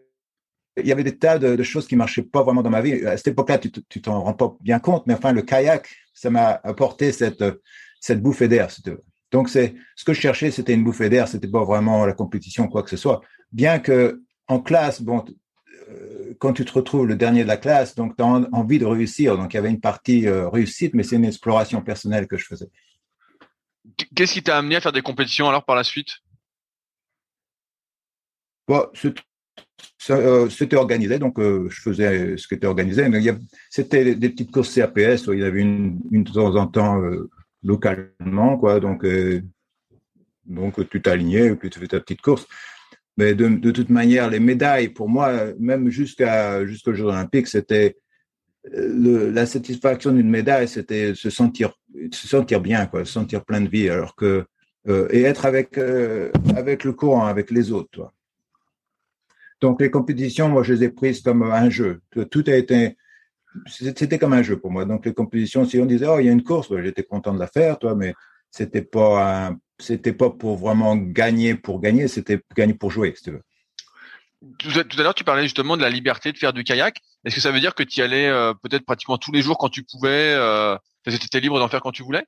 il 0.76 0.86
y 0.86 0.92
avait 0.92 1.04
des 1.04 1.18
tas 1.18 1.38
de, 1.38 1.56
de, 1.56 1.62
choses 1.62 1.86
qui 1.86 1.96
marchaient 1.96 2.22
pas 2.22 2.42
vraiment 2.42 2.62
dans 2.62 2.70
ma 2.70 2.80
vie. 2.80 3.04
À 3.04 3.16
cette 3.16 3.28
époque-là, 3.28 3.58
tu 3.58 4.00
t'en 4.00 4.22
rends 4.22 4.34
pas 4.34 4.56
bien 4.60 4.78
compte, 4.78 5.06
mais 5.06 5.14
enfin, 5.14 5.32
le 5.32 5.42
kayak, 5.42 5.88
ça 6.14 6.30
m'a 6.30 6.60
apporté 6.62 7.12
cette, 7.12 7.42
cette 8.00 8.22
bouffée 8.22 8.48
d'air. 8.48 8.68
Donc, 9.30 9.48
c'est 9.48 9.74
ce 9.94 10.04
que 10.04 10.12
je 10.12 10.20
cherchais, 10.20 10.50
c'était 10.50 10.74
une 10.74 10.82
bouffée 10.82 11.08
d'air. 11.08 11.28
C'était 11.28 11.48
pas 11.48 11.64
vraiment 11.64 12.04
la 12.06 12.14
compétition, 12.14 12.66
quoi 12.66 12.82
que 12.82 12.90
ce 12.90 12.96
soit. 12.96 13.20
Bien 13.52 13.78
que 13.78 14.22
en 14.48 14.60
classe, 14.60 15.00
bon, 15.02 15.24
quand 16.38 16.52
tu 16.52 16.64
te 16.64 16.72
retrouves 16.72 17.06
le 17.06 17.16
dernier 17.16 17.42
de 17.42 17.48
la 17.48 17.56
classe, 17.56 17.94
donc 17.94 18.16
tu 18.16 18.22
as 18.22 18.26
envie 18.26 18.78
de 18.78 18.86
réussir. 18.86 19.36
Donc 19.36 19.52
il 19.52 19.56
y 19.56 19.58
avait 19.58 19.70
une 19.70 19.80
partie 19.80 20.26
euh, 20.26 20.48
réussite, 20.48 20.94
mais 20.94 21.02
c'est 21.02 21.16
une 21.16 21.24
exploration 21.24 21.82
personnelle 21.82 22.26
que 22.26 22.36
je 22.36 22.46
faisais. 22.46 22.68
Qu'est-ce 24.14 24.34
qui 24.34 24.42
t'a 24.42 24.58
amené 24.58 24.76
à 24.76 24.80
faire 24.80 24.92
des 24.92 25.02
compétitions 25.02 25.48
alors 25.48 25.64
par 25.64 25.76
la 25.76 25.84
suite? 25.84 26.18
Bon, 28.68 28.86
euh, 30.10 30.48
C'était 30.48 30.76
organisé, 30.76 31.18
donc 31.18 31.38
euh, 31.38 31.68
je 31.70 31.80
faisais 31.80 32.36
ce 32.36 32.46
qui 32.46 32.54
était 32.54 32.66
organisé. 32.66 33.06
C'était 33.68 34.14
des 34.14 34.28
petites 34.30 34.52
courses 34.52 34.74
CAPS, 34.74 35.26
il 35.28 35.40
y 35.40 35.44
avait 35.44 35.60
une, 35.60 36.00
une 36.10 36.24
de 36.24 36.32
temps 36.32 36.54
en 36.54 36.66
temps 36.66 37.02
localement, 37.62 38.56
quoi. 38.58 38.80
Donc, 38.80 39.06
donc 40.46 40.88
tu 40.88 41.02
t'alignais, 41.02 41.54
puis 41.54 41.70
tu 41.70 41.78
fais 41.78 41.88
ta 41.88 42.00
petite 42.00 42.20
course. 42.20 42.46
Mais 43.16 43.34
de, 43.34 43.70
toute 43.70 43.90
manière, 43.90 44.30
les 44.30 44.40
médailles, 44.40 44.88
pour 44.88 45.08
moi, 45.08 45.52
même 45.58 45.90
jusqu'à 45.90 46.64
jusqu'aux 46.66 46.94
Jeux 46.94 47.04
Olympiques, 47.04 47.48
c'était 47.48 47.96
le, 48.64 49.30
la 49.30 49.46
satisfaction 49.46 50.12
d'une 50.12 50.30
médaille, 50.30 50.68
c'était 50.68 51.14
se 51.14 51.30
sentir 51.30 51.72
se 52.12 52.28
sentir 52.28 52.60
bien, 52.60 52.86
quoi, 52.86 53.04
se 53.04 53.12
sentir 53.12 53.44
plein 53.44 53.60
de 53.60 53.68
vie, 53.68 53.88
alors 53.88 54.14
que 54.14 54.44
euh, 54.88 55.08
et 55.10 55.22
être 55.22 55.44
avec 55.44 55.76
euh, 55.76 56.30
avec 56.56 56.84
le 56.84 56.92
courant, 56.92 57.26
avec 57.26 57.50
les 57.50 57.72
autres, 57.72 57.90
toi. 57.90 58.12
Donc 59.60 59.80
les 59.80 59.90
compétitions, 59.90 60.48
moi, 60.48 60.62
je 60.62 60.72
les 60.72 60.84
ai 60.84 60.88
prises 60.88 61.20
comme 61.20 61.42
un 61.42 61.68
jeu. 61.68 62.00
Tout 62.30 62.44
a 62.46 62.54
été 62.54 62.96
c'était 63.66 64.18
comme 64.18 64.32
un 64.32 64.42
jeu 64.42 64.58
pour 64.58 64.70
moi. 64.70 64.84
Donc 64.84 65.06
les 65.06 65.14
compétitions, 65.14 65.64
si 65.64 65.78
on 65.78 65.86
disait 65.86 66.06
oh 66.06 66.18
il 66.18 66.26
y 66.26 66.28
a 66.28 66.32
une 66.32 66.42
course, 66.42 66.68
j'étais 66.82 67.02
content 67.02 67.34
de 67.34 67.38
la 67.38 67.46
faire, 67.46 67.78
toi, 67.78 67.94
mais 67.94 68.14
c'était 68.50 68.82
pas 68.82 69.48
un 69.48 69.58
c'était 69.80 70.12
pas 70.12 70.30
pour 70.30 70.56
vraiment 70.56 70.96
gagner 70.96 71.54
pour 71.54 71.80
gagner, 71.80 72.08
c'était 72.08 72.40
gagner 72.54 72.74
pour 72.74 72.90
jouer, 72.90 73.14
si 73.16 73.24
tu 73.24 73.30
veux. 73.32 73.42
Tout 74.58 74.70
à 74.70 75.02
l'heure, 75.02 75.14
tu 75.14 75.24
parlais 75.24 75.42
justement 75.42 75.76
de 75.76 75.82
la 75.82 75.90
liberté 75.90 76.32
de 76.32 76.38
faire 76.38 76.52
du 76.52 76.64
kayak. 76.64 76.98
Est-ce 77.24 77.34
que 77.34 77.40
ça 77.40 77.50
veut 77.50 77.60
dire 77.60 77.74
que 77.74 77.82
tu 77.82 78.00
y 78.00 78.02
allais 78.02 78.28
euh, 78.28 78.54
peut-être 78.54 78.84
pratiquement 78.84 79.18
tous 79.18 79.32
les 79.32 79.42
jours 79.42 79.58
quand 79.58 79.68
tu 79.68 79.82
pouvais 79.82 80.34
euh, 80.34 80.76
Tu 81.04 81.12
étais 81.12 81.40
libre 81.40 81.58
d'en 81.58 81.68
faire 81.68 81.82
quand 81.82 81.92
tu 81.92 82.02
voulais? 82.02 82.24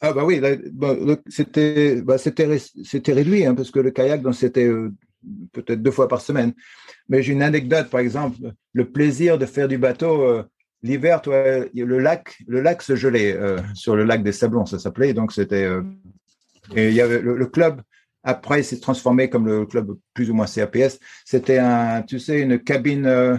Ah 0.00 0.12
bah 0.12 0.24
oui, 0.24 0.40
bah, 0.72 0.96
c'était 1.28 2.02
bah, 2.02 2.18
c'était 2.18 3.12
réduit 3.12 3.44
hein, 3.44 3.54
parce 3.54 3.70
que 3.70 3.78
le 3.78 3.92
kayak, 3.92 4.22
c'était 4.34 4.66
euh, 4.66 4.92
peut-être 5.52 5.82
deux 5.82 5.90
fois 5.90 6.08
par 6.08 6.20
semaine. 6.20 6.52
Mais 7.08 7.22
j'ai 7.22 7.32
une 7.32 7.42
anecdote, 7.42 7.90
par 7.90 8.00
exemple, 8.00 8.36
le 8.72 8.90
plaisir 8.90 9.38
de 9.38 9.46
faire 9.46 9.68
du 9.68 9.78
bateau. 9.78 10.22
Euh, 10.22 10.42
l'hiver, 10.82 11.20
le 11.26 11.98
lac, 11.98 12.38
le 12.46 12.60
lac 12.60 12.82
se 12.82 12.96
gelait 12.96 13.34
euh, 13.36 13.58
sur 13.74 13.96
le 13.96 14.04
lac 14.04 14.22
des 14.22 14.32
Sablons, 14.32 14.66
ça 14.66 14.78
s'appelait. 14.78 15.14
Donc 15.14 15.32
c'était 15.32 15.64
euh, 15.64 15.82
et 16.74 16.88
il 16.88 16.94
y 16.94 17.00
avait 17.00 17.20
le, 17.20 17.46
club. 17.46 17.82
Après, 18.24 18.62
s'est 18.62 18.80
transformé 18.80 19.28
comme 19.28 19.46
le 19.46 19.66
club 19.66 19.96
plus 20.14 20.30
ou 20.30 20.34
moins 20.34 20.46
CAPS. 20.46 20.98
C'était 21.24 21.58
un, 21.58 22.02
tu 22.02 22.18
sais, 22.20 22.40
une 22.40 22.58
cabine 22.60 23.06
euh, 23.06 23.36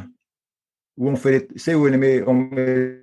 où 0.98 1.10
on 1.10 1.16
fait, 1.16 1.48
où 1.74 1.88
on 1.88 1.98
met, 1.98 2.22
on 2.28 2.34
met 2.34 3.00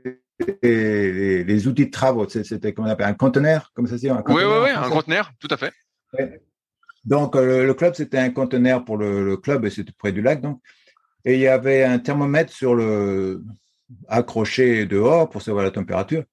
les, 0.63 1.45
les, 1.45 1.69
outils 1.69 1.87
de 1.87 1.91
travaux. 1.91 2.29
C'était 2.29 2.73
comment 2.73 2.89
on 2.89 2.91
appelle 2.91 3.07
un 3.07 3.15
conteneur, 3.15 3.73
comme 3.75 3.87
ça 3.87 3.97
se 3.97 4.01
dit. 4.01 4.11
Un 4.11 4.23
oui, 4.27 4.43
oui, 4.45 4.59
oui, 4.65 4.71
un 4.71 4.91
conteneur, 4.91 5.33
tout 5.39 5.49
à 5.51 5.57
fait. 5.57 5.73
Donc 7.05 7.35
le, 7.35 7.73
club, 7.75 7.95
c'était 7.95 8.19
un 8.19 8.31
conteneur 8.31 8.85
pour 8.85 8.97
le, 8.97 9.37
club 9.37 9.65
et 9.65 9.71
c'était 9.71 9.93
près 9.97 10.13
du 10.13 10.23
lac. 10.23 10.41
Donc 10.41 10.61
et 11.25 11.35
il 11.35 11.41
y 11.41 11.49
avait 11.49 11.85
un 11.85 11.99
thermomètre 11.99 12.53
sur 12.53 12.75
le 12.75 13.43
accroché 14.09 14.87
dehors 14.87 15.29
pour 15.29 15.43
savoir 15.43 15.65
la 15.65 15.71
température. 15.71 16.25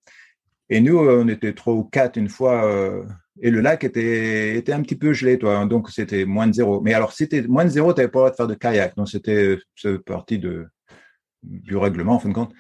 Et 0.70 0.82
nous, 0.82 0.98
on 0.98 1.28
était 1.28 1.54
trois 1.54 1.74
ou 1.74 1.84
quatre 1.84 2.18
une 2.18 2.30
fois, 2.30 2.66
euh, 2.66 3.04
et 3.42 3.52
le 3.52 3.62
lac 3.62 3.84
était, 3.84 4.56
était 4.58 4.74
un 4.74 4.82
petit 4.82 4.96
peu 4.96 5.14
gelé, 5.14 5.38
toi, 5.40 5.66
donc 5.66 5.90
c'était 5.90 6.26
moins 6.26 6.48
de 6.48 6.54
zéro. 6.54 6.82
Mais 6.82 6.94
alors, 6.94 7.14
c'était 7.14 7.42
moins 7.44 7.64
de 7.64 7.70
zéro, 7.70 7.94
tu 7.94 8.00
n'avais 8.00 8.12
pas 8.12 8.20
le 8.20 8.22
droit 8.22 8.32
de 8.32 8.36
faire 8.36 8.48
de 8.48 8.56
kayak, 8.56 8.96
donc 8.96 9.08
c'était 9.08 9.58
partie 10.06 10.40
de, 10.40 10.68
du 11.44 11.78
règlement, 11.78 12.16
en 12.16 12.20
fin 12.20 12.30
de 12.30 12.34
compte. 12.34 12.54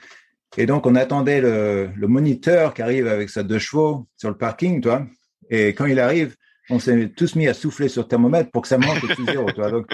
Et 0.57 0.65
donc, 0.65 0.85
on 0.85 0.95
attendait 0.95 1.41
le, 1.41 1.89
le 1.95 2.07
moniteur 2.07 2.73
qui 2.73 2.81
arrive 2.81 3.07
avec 3.07 3.29
sa 3.29 3.43
deux 3.43 3.59
chevaux 3.59 4.07
sur 4.15 4.29
le 4.29 4.37
parking, 4.37 4.79
toi, 4.81 5.05
et 5.49 5.69
quand 5.69 5.85
il 5.85 5.99
arrive, 5.99 6.35
on 6.69 6.79
s'est 6.79 7.09
tous 7.15 7.35
mis 7.35 7.47
à 7.47 7.53
souffler 7.53 7.87
sur 7.87 8.03
le 8.03 8.07
thermomètre 8.07 8.51
pour 8.51 8.61
que 8.61 8.67
ça 8.67 8.77
monte 8.77 9.03
au 9.03 9.25
zéro, 9.25 9.51
toi. 9.51 9.71
Donc, 9.71 9.87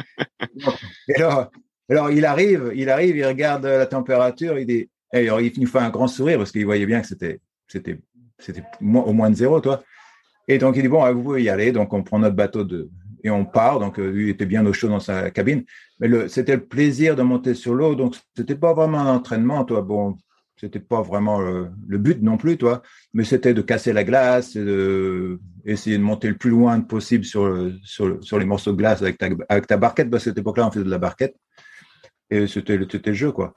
et 1.08 1.22
alors, 1.22 2.12
il 2.12 2.26
arrive, 2.26 2.72
il 2.76 2.90
arrive, 2.90 3.16
il 3.18 3.26
regarde 3.26 3.66
la 3.66 3.86
température, 3.86 4.58
il 4.58 4.66
dit, 4.66 4.90
et 5.14 5.28
alors, 5.28 5.42
il 5.42 5.52
nous 5.58 5.68
fait 5.68 5.80
un 5.80 5.90
grand 5.90 6.08
sourire 6.08 6.38
parce 6.40 6.52
qu'il 6.52 6.66
voyait 6.66 6.86
bien 6.86 7.02
que 7.02 7.08
c'était, 7.08 7.40
c'était, 7.68 8.00
c'était 8.40 8.64
au 8.82 9.14
moins 9.14 9.30
de 9.30 9.36
zéro, 9.36 9.60
toi. 9.62 9.84
Et 10.48 10.58
donc, 10.58 10.76
il 10.76 10.82
dit, 10.82 10.88
bon, 10.88 11.12
vous 11.14 11.24
pouvez 11.24 11.44
y 11.44 11.50
aller. 11.50 11.72
Donc, 11.72 11.94
on 11.94 12.04
prend 12.04 12.20
notre 12.20 12.36
bateau 12.36 12.64
de, 12.64 12.90
et 13.24 13.30
on 13.30 13.46
part. 13.46 13.80
Donc, 13.80 14.00
euh, 14.00 14.10
lui 14.10 14.30
était 14.30 14.46
bien 14.46 14.66
au 14.66 14.74
chaud 14.74 14.90
dans 14.90 15.00
sa 15.00 15.30
cabine. 15.32 15.64
Mais 16.00 16.28
c'était 16.28 16.56
le 16.56 16.66
plaisir 16.66 17.16
de 17.16 17.22
monter 17.22 17.54
sur 17.54 17.74
l'eau. 17.74 17.96
Donc, 17.96 18.16
c'était 18.36 18.56
pas 18.56 18.74
vraiment 18.74 19.00
un 19.00 19.16
entraînement, 19.16 19.64
toi. 19.64 19.82
Bon, 19.82 20.18
c'était 20.56 20.80
pas 20.80 21.02
vraiment 21.02 21.40
le, 21.40 21.98
but 21.98 22.22
non 22.22 22.38
plus, 22.38 22.58
toi. 22.58 22.82
Mais 23.14 23.24
c'était 23.24 23.54
de 23.54 23.62
casser 23.62 23.94
la 23.94 24.04
glace, 24.04 24.56
et 24.56 24.64
de 24.64 25.40
essayer 25.66 25.98
de 25.98 26.04
monter 26.04 26.30
le 26.30 26.38
plus 26.38 26.50
loin 26.50 26.80
possible 26.82 27.26
sur, 27.26 27.72
sur, 27.84 28.24
sur 28.24 28.40
les 28.40 28.46
morceaux 28.46 28.72
de 28.72 28.78
glace 28.78 29.02
avec 29.02 29.18
ta, 29.18 29.78
barquette. 29.78 30.10
Parce 30.10 30.24
qu'à 30.24 30.30
cette 30.30 30.38
époque-là, 30.38 30.68
on 30.68 30.72
faisait 30.72 30.86
de 30.86 30.90
la 30.90 30.98
barquette. 30.98 31.36
et 32.30 32.48
c'était 32.48 32.78
le, 32.78 32.88
le 33.06 33.14
jeu, 33.14 33.32
quoi. 33.32 33.54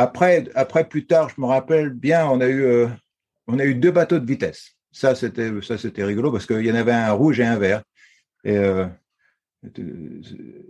Après, 0.00 0.44
après, 0.54 0.88
plus 0.88 1.06
tard, 1.06 1.28
je 1.28 1.40
me 1.40 1.46
rappelle 1.46 1.90
bien, 1.90 2.28
on 2.28 2.40
a 2.40 2.46
eu, 2.46 2.62
euh, 2.62 2.86
on 3.48 3.58
a 3.58 3.64
eu 3.64 3.74
deux 3.74 3.90
bateaux 3.90 4.20
de 4.20 4.24
vitesse. 4.24 4.76
Ça, 4.92 5.16
c'était, 5.16 5.50
ça, 5.60 5.76
c'était 5.76 6.04
rigolo 6.04 6.30
parce 6.30 6.46
qu'il 6.46 6.64
y 6.64 6.70
en 6.70 6.76
avait 6.76 6.92
un 6.92 7.10
rouge 7.10 7.40
et 7.40 7.44
un 7.44 7.58
vert. 7.58 7.82
Et 8.44 8.56
euh, 8.56 8.86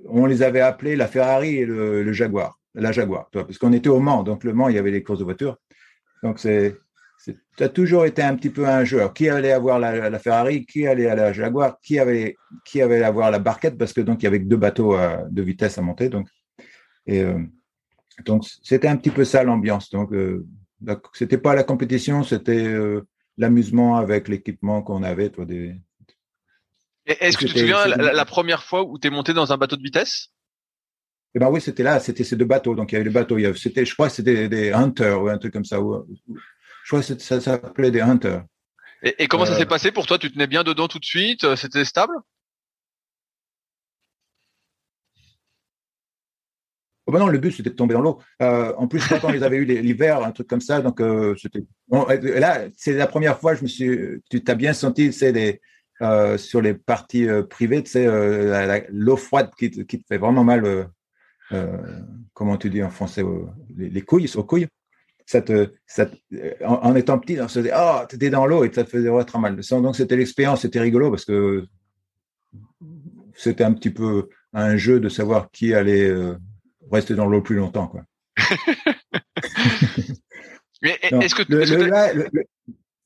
on 0.06 0.25
les 0.25 0.42
avait 0.42 0.62
appelés 0.62 0.97
la 0.97 1.08
Ferrari 1.08 1.56
et 1.56 1.66
le, 1.66 2.11
Jaguar, 2.14 2.58
la 2.75 2.90
Jaguar, 2.90 3.28
toi, 3.30 3.47
parce 3.47 3.58
qu'on 3.58 3.75
était 3.75 3.90
au 3.90 4.00
Mans. 4.00 4.23
Donc 4.23 4.44
le 4.44 4.54
Mans, 4.54 4.70
il 4.70 4.76
y 4.76 4.78
avait 4.78 4.90
les 4.90 5.02
courses 5.02 5.18
de 5.18 5.25
voitures. 5.25 5.58
Donc 6.22 6.38
c'est, 6.38 6.76
ça 7.18 7.64
a 7.64 7.68
toujours 7.68 8.04
été 8.04 8.22
un 8.22 8.37
petit 8.37 8.50
peu 8.50 8.66
un 8.66 8.84
jeu. 8.84 9.00
qui 9.14 9.28
allait 9.28 9.52
avoir 9.52 9.78
la, 9.78 10.18
Ferrari, 10.18 10.64
qui 10.66 10.87
allait 10.87 11.08
à 11.08 11.14
la 11.14 11.32
Jaguar, 11.32 11.78
qui 11.80 11.98
avait, 11.98 12.37
qui 12.64 12.80
avait 12.80 13.02
avoir 13.02 13.30
la 13.30 13.38
barquette, 13.38 13.76
parce 13.76 13.92
que 13.92 14.00
donc 14.00 14.22
il 14.22 14.25
y 14.25 14.28
avait 14.28 14.38
deux 14.38 14.56
bateaux 14.56 14.96
de 15.28 15.42
vitesse 15.42 15.78
à 15.78 15.82
monter. 15.82 16.08
Donc, 16.08 16.28
et 17.06 17.22
euh, 17.22 17.38
donc 18.25 18.44
c'était 18.62 18.88
un 18.88 18.96
petit 18.96 19.10
peu 19.10 19.25
ça 19.25 19.42
l'ambiance. 19.42 19.90
Donc 19.90 20.12
euh, 20.12 20.46
c'était 21.14 21.38
pas 21.38 21.54
la 21.54 21.64
compétition, 21.64 22.22
c'était 22.22 22.66
euh, 22.66 23.06
l'amusement 23.37 23.96
avec 23.96 24.28
l'équipement 24.28 24.82
qu'on 24.82 25.02
avait. 25.02 25.30
Toi, 25.30 25.44
des... 25.44 25.75
Est-ce 27.06 27.38
que 27.38 27.46
tu 27.46 27.54
te 27.54 27.58
souviens 27.58 27.87
la, 27.87 28.25
première 28.26 28.62
fois 28.62 28.84
où 28.84 28.98
tu 28.98 29.08
es 29.08 29.10
monté 29.10 29.32
dans 29.32 29.52
un 29.52 29.56
bateau 29.56 29.76
de 29.76 29.82
vitesse? 29.82 30.30
Eh 31.35 31.38
ben 31.38 31.50
oui, 31.50 31.61
c'était 31.61 31.82
là, 31.82 32.00
c'était 32.00 32.25
ces 32.25 32.37
deux 32.37 32.44
bateaux. 32.44 32.75
Donc 32.75 32.92
il 32.92 32.94
y 32.94 32.97
avait 32.97 33.04
le 33.04 33.11
bateau, 33.11 33.38
c'était, 33.54 33.85
je 33.85 33.94
crois 33.94 34.08
que 34.08 34.14
c'était 34.14 34.49
des 34.49 34.73
Hunters 34.73 35.23
ou 35.23 35.28
un 35.28 35.38
truc 35.38 35.52
comme 35.52 35.64
ça. 35.64 35.76
je 35.76 36.88
crois 36.88 37.02
que 37.02 37.18
ça 37.18 37.40
s'appelait 37.40 37.90
des 37.90 38.00
Hunters. 38.00 38.44
Et, 39.02 39.28
comment 39.28 39.47
ça 39.47 39.56
s'est 39.56 39.66
passé 39.66 39.92
pour 39.92 40.06
toi? 40.06 40.18
Tu 40.18 40.32
tenais 40.32 40.49
bien 40.49 40.64
dedans 40.64 40.88
tout 40.88 40.99
de 40.99 41.04
suite 41.04 41.54
C'était 41.54 41.85
stable? 41.85 42.14
Oh 47.08 47.11
ben 47.11 47.20
non, 47.20 47.28
le 47.28 47.38
but 47.38 47.52
c'était 47.52 47.70
de 47.70 47.75
tomber 47.75 47.94
dans 47.94 48.02
l'eau. 48.02 48.20
Euh, 48.42 48.75
en 48.76 48.87
plus, 48.87 49.00
quand 49.08 49.25
on 49.25 49.30
les 49.30 49.42
avait 49.42 49.56
eu 49.56 49.64
l'hiver, 49.64 50.23
un 50.23 50.30
truc 50.30 50.47
comme 50.47 50.61
ça, 50.61 50.82
donc 50.82 51.00
euh, 51.00 51.35
c'était. 51.40 51.64
là, 51.90 52.66
c'est 52.76 52.92
la 52.92 53.06
première 53.06 53.40
fois, 53.40 53.54
je 53.54 53.62
me 53.62 53.66
suis. 53.66 54.20
Tu 54.28 54.44
t'as 54.44 54.54
bien 54.54 54.75
senti, 54.75 55.11
c'est 55.14 55.32
des 55.32 55.62
euh, 56.02 56.37
sur 56.37 56.61
les 56.61 56.75
parties 56.75 57.26
privées, 57.49 57.82
tu 57.82 57.92
sais, 57.92 58.87
l'eau 58.90 59.16
froide 59.16 59.50
qui, 59.58 59.70
qui, 59.70 59.99
te 59.99 60.06
fait 60.06 60.18
vraiment 60.18 60.44
mal. 60.44 60.90
Comment 62.35 62.57
tu 62.57 62.71
dis 62.71 62.83
en 62.83 62.90
français 62.90 63.25
les, 63.76 64.02
couilles, 64.02 64.31
aux 64.37 64.45
couilles. 64.45 64.69
Ça 65.26 65.43
te, 65.43 65.73
ça 65.87 66.09
en, 66.64 66.95
étant 66.95 67.19
petit, 67.19 67.38
on 67.40 67.49
se 67.49 67.61
disait, 67.61 67.75
oh, 67.76 68.00
t'étais 68.09 68.31
dans 68.31 68.47
l'eau 68.47 68.64
et 68.64 68.73
ça 68.73 68.85
te 68.85 68.90
faisait 68.90 69.11
très 69.25 69.38
mal. 69.38 69.61
Donc 69.71 69.97
c'était 69.97 70.17
l'expérience, 70.17 70.62
c'était 70.62 70.81
rigolo 70.81 71.11
parce 71.11 71.26
que 71.26 71.67
c'était 73.35 73.64
un 73.64 73.75
petit 73.75 73.90
peu 73.90 74.28
un 74.55 74.76
jeu 74.76 75.00
de 75.00 75.11
savoir 75.11 75.50
qui 75.50 75.75
allait 75.75 76.11
rester 76.90 77.14
dans 77.14 77.26
l'eau 77.26 77.43
plus 77.43 77.57
longtemps. 77.57 77.88
Quoi. 77.88 78.05
Mais 80.83 80.99
est-ce 81.02 81.35
que, 81.35 81.43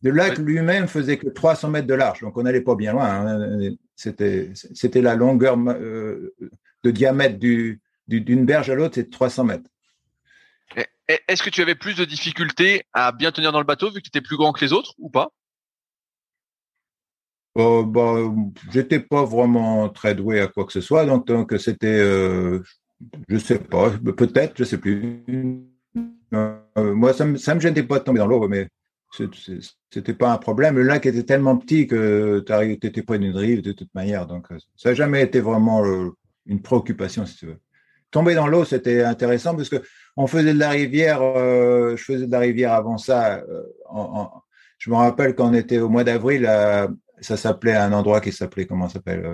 le, 0.03 0.11
lac, 0.11 0.39
lui-même 0.39 0.89
faisait 0.89 1.17
que 1.17 1.29
300 1.29 1.71
mètres 1.71 1.87
de 1.87 1.95
large, 1.95 2.21
donc 2.21 2.37
on 2.37 2.43
n'allait 2.43 2.61
pas 2.61 2.75
bien 2.75 2.93
loin. 2.93 3.09
Hein. 3.09 3.71
C'était, 3.97 4.51
c'était 4.55 5.01
la 5.01 5.15
longueur 5.15 5.57
euh, 5.59 6.35
de 6.83 6.91
diamètre 6.91 7.39
du, 7.39 7.81
d'une 8.09 8.45
berge 8.45 8.71
à 8.71 8.75
l'autre, 8.75 8.95
c'est 8.95 9.11
300 9.11 9.45
mètres. 9.45 9.71
Est-ce 11.29 11.43
que 11.43 11.51
tu 11.51 11.61
avais 11.61 11.75
plus 11.75 11.95
de 11.95 12.05
difficultés 12.05 12.85
à 12.93 13.13
bien 13.13 13.33
tenir 13.33 13.53
dans 13.53 13.59
le 13.59 13.67
bateau 13.67 13.91
vu 13.91 14.01
que 14.01 14.05
tu 14.05 14.09
étais 14.09 14.21
plus 14.21 14.37
grand 14.37 14.53
que 14.53 14.65
les 14.65 14.73
autres 14.73 14.95
ou 14.99 15.11
pas? 15.11 15.31
Euh, 17.59 17.83
bah, 17.83 18.15
j'étais 18.71 19.01
pas 19.01 19.25
vraiment 19.25 19.91
très 19.91 20.15
doué 20.15 20.41
à 20.41 20.47
quoi 20.47 20.65
que 20.65 20.73
ce 20.73 20.81
soit, 20.81 21.05
donc, 21.05 21.27
donc 21.27 21.53
c'était, 21.59 21.99
euh, 21.99 22.63
je 23.29 23.37
sais 23.37 23.59
pas, 23.59 23.91
peut-être, 23.91 24.55
je 24.57 24.65
sais 24.65 24.79
plus. 24.79 25.23
Euh, 26.33 26.59
moi, 26.77 27.13
ça 27.13 27.27
me, 27.27 27.37
ça 27.37 27.55
me 27.55 27.61
gênait 27.61 27.83
pas 27.83 27.99
de 27.99 28.05
tomber 28.05 28.21
dans 28.21 28.27
l'eau, 28.27 28.49
mais 28.49 28.69
c'était 29.91 30.15
pas 30.15 30.33
un 30.33 30.39
problème. 30.39 30.77
Le 30.77 30.83
lac 30.83 31.05
était 31.05 31.25
tellement 31.25 31.57
petit 31.57 31.87
que 31.87 32.43
tu 32.47 32.87
étais 32.87 33.03
près 33.03 33.19
d'une 33.19 33.37
rive 33.37 33.63
de 33.63 33.73
toute 33.73 33.95
manière. 33.95 34.27
Donc, 34.27 34.51
euh, 34.51 34.59
ça 34.77 34.91
n'a 34.91 34.95
jamais 34.95 35.23
été 35.23 35.41
vraiment 35.41 35.85
euh, 35.85 36.11
une 36.47 36.63
préoccupation, 36.63 37.27
si 37.27 37.37
tu 37.37 37.47
veux. 37.47 37.59
Tomber 38.13 38.35
dans 38.37 38.47
l'eau, 38.47 38.65
c'était 38.65 39.03
intéressant 39.03 39.57
parce 39.57 39.69
que 39.69 39.83
on 40.17 40.29
faisait 40.29 40.55
de 40.55 40.59
la 40.59 40.71
rivière. 40.71 41.21
je 41.21 41.97
faisais 41.97 42.27
de 42.27 42.33
la 42.33 42.39
rivière 42.39 42.73
avant 42.73 42.99
ça. 42.99 43.43
je 44.79 44.91
me 44.91 44.95
rappelle 44.95 45.35
quand 45.35 45.49
on 45.49 45.55
était 45.55 45.81
au 45.81 45.89
mois 45.89 46.05
d'avril, 46.05 46.49
ça 47.21 47.37
s'appelait 47.37 47.75
un 47.75 47.93
endroit 47.93 48.21
qui 48.21 48.31
s'appelait 48.31 48.67
comment 48.67 48.89
s'appelle 48.89 49.25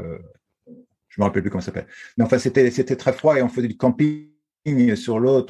je 1.19 1.21
me 1.21 1.27
rappelle 1.27 1.43
plus 1.43 1.51
comment 1.51 1.61
s'appelle. 1.61 1.89
Mais 2.17 2.25
enfin, 2.25 2.39
c'était, 2.39 2.71
c'était 2.71 2.97
très 2.97 3.13
froid 3.13 3.37
et 3.37 3.43
on 3.43 3.49
faisait 3.49 3.67
du 3.67 3.77
camping 3.77 4.29
sur 4.95 5.19
l'eau. 5.19 5.45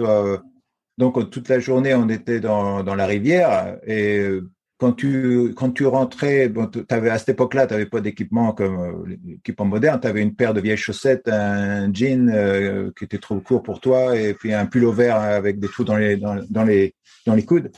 Donc, 0.97 1.31
toute 1.31 1.49
la 1.49 1.61
journée, 1.61 1.95
on 1.95 2.09
était 2.09 2.41
dans, 2.41 2.83
dans 2.83 2.95
la 2.95 3.07
rivière 3.07 3.79
et 3.87 4.19
euh, 4.19 4.51
quand 4.79 4.93
tu, 4.93 5.53
quand 5.57 5.71
tu 5.71 5.87
rentrais, 5.87 6.53
à 6.89 7.19
cette 7.19 7.31
époque-là, 7.31 7.67
tu 7.67 7.75
n'avais 7.75 7.87
pas 7.87 8.01
d'équipement 8.01 8.53
comme 8.53 8.79
euh, 8.79 9.17
l'équipement 9.27 9.67
moderne. 9.67 10.01
Tu 10.01 10.07
avais 10.07 10.23
une 10.23 10.35
paire 10.35 10.55
de 10.55 10.61
vieilles 10.61 10.77
chaussettes, 10.77 11.29
un 11.29 11.93
jean 11.93 12.31
euh, 12.31 12.91
qui 12.97 13.05
était 13.05 13.19
trop 13.19 13.41
court 13.41 13.63
pour 13.63 13.81
toi, 13.81 14.17
et 14.17 14.35
puis 14.35 14.55
un 14.55 14.67
pull 14.67 14.87
vert 14.93 15.17
avec 15.17 15.59
des 15.59 15.69
trous 15.69 15.85
dans 15.85 15.97
les, 15.97 16.17
dans, 16.17 16.41
dans, 16.49 16.65
les, 16.65 16.95
dans 17.27 17.35
les 17.35 17.45
coudes. 17.45 17.71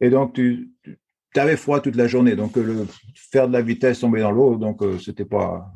Et 0.00 0.10
donc, 0.10 0.34
tu, 0.34 0.70
tu 0.82 1.40
avais 1.40 1.56
froid 1.56 1.80
toute 1.80 1.96
la 1.96 2.08
journée. 2.08 2.34
Donc, 2.34 2.56
le, 2.56 2.86
faire 3.14 3.46
de 3.46 3.52
la 3.52 3.62
vitesse, 3.62 4.00
tomber 4.00 4.20
dans 4.20 4.32
l'eau, 4.32 4.56
donc 4.56 4.82
c'était 5.00 5.24
pas 5.24 5.70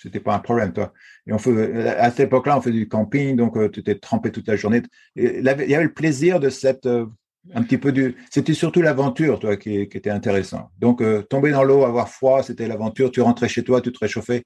c'était 0.00 0.20
pas 0.20 0.34
un 0.34 0.38
problème, 0.38 0.72
toi. 0.72 0.92
Et 1.26 1.32
on 1.32 1.38
faisait, 1.38 1.88
à 1.88 2.10
cette 2.10 2.28
époque-là, 2.28 2.56
on 2.56 2.60
faisait 2.62 2.76
du 2.76 2.88
camping, 2.88 3.36
donc 3.36 3.56
euh, 3.56 3.68
tu 3.68 3.80
étais 3.80 3.96
trempé 3.96 4.30
toute 4.30 4.48
la 4.48 4.56
journée. 4.56 4.82
Il 5.14 5.42
y 5.44 5.48
avait 5.48 5.82
le 5.82 5.92
plaisir 5.92 6.40
de 6.40 6.48
cette, 6.48 6.86
euh, 6.86 7.06
un 7.54 7.62
petit 7.62 7.78
peu 7.78 7.92
du, 7.92 8.16
c'était 8.30 8.54
surtout 8.54 8.82
l'aventure, 8.82 9.38
toi, 9.38 9.56
qui, 9.56 9.88
qui, 9.88 9.96
était 9.96 10.10
intéressant. 10.10 10.70
Donc, 10.78 11.00
euh, 11.00 11.22
tomber 11.22 11.50
dans 11.50 11.64
l'eau, 11.64 11.84
avoir 11.84 12.08
froid, 12.08 12.42
c'était 12.42 12.68
l'aventure. 12.68 13.10
Tu 13.10 13.20
rentrais 13.20 13.48
chez 13.48 13.64
toi, 13.64 13.80
tu 13.80 13.92
te 13.92 13.98
réchauffais. 13.98 14.44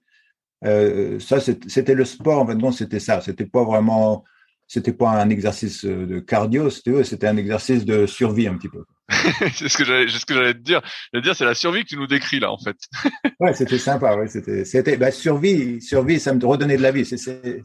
ça, 0.62 1.40
c'était 1.40 1.94
le 1.94 2.04
sport. 2.04 2.42
En 2.42 2.46
fait, 2.46 2.76
c'était 2.76 3.00
ça. 3.00 3.20
C'était 3.20 3.46
pas 3.46 3.64
vraiment, 3.64 4.24
c'était 4.66 4.92
pas 4.92 5.10
un 5.10 5.28
exercice 5.28 5.84
de 5.84 6.20
cardio, 6.20 6.70
c'était 6.70 7.26
un 7.26 7.36
exercice 7.36 7.84
de 7.84 8.06
survie 8.06 8.46
un 8.46 8.56
petit 8.56 8.68
peu. 8.68 8.84
c'est 9.54 9.68
ce 9.68 9.76
que 9.76 9.84
j'allais, 9.84 10.08
ce 10.08 10.24
que 10.24 10.34
j'allais 10.34 10.54
te 10.54 10.60
dire. 10.60 10.80
Je 11.12 11.20
dire, 11.20 11.36
c'est 11.36 11.44
la 11.44 11.54
survie 11.54 11.84
que 11.84 11.88
tu 11.88 11.96
nous 11.96 12.06
décris 12.06 12.40
là, 12.40 12.50
en 12.50 12.58
fait. 12.58 12.76
ouais, 13.40 13.52
c'était 13.54 13.78
sympa. 13.78 14.16
Ouais, 14.16 14.28
c'était, 14.28 14.64
c'était, 14.64 14.96
bah, 14.96 15.10
survie, 15.10 15.82
survie, 15.82 16.18
ça 16.18 16.32
me 16.32 16.44
redonnait 16.44 16.76
de 16.76 16.82
la 16.82 16.92
vie. 16.92 17.04
c'était 17.04 17.62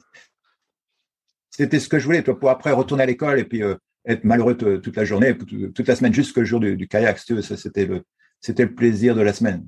ce 1.79 1.87
que 1.87 1.99
je 1.99 2.05
voulais, 2.05 2.23
toi, 2.23 2.37
pour 2.37 2.49
après 2.49 2.71
retourner 2.71 3.03
à 3.03 3.05
l'école 3.05 3.39
et 3.39 3.45
puis 3.45 3.63
euh, 3.63 3.75
être 4.05 4.23
malheureux 4.23 4.55
toute 4.57 4.95
la 4.95 5.05
journée, 5.05 5.37
toute 5.37 5.87
la 5.87 5.95
semaine, 5.95 6.13
jusqu'au 6.13 6.43
jour 6.43 6.59
du, 6.59 6.87
kayak. 6.87 7.23
tu 7.23 7.41
ça, 7.41 7.57
c'était 7.57 7.85
le, 7.85 8.03
c'était 8.39 8.63
le 8.63 8.73
plaisir 8.73 9.15
de 9.15 9.21
la 9.21 9.33
semaine. 9.33 9.65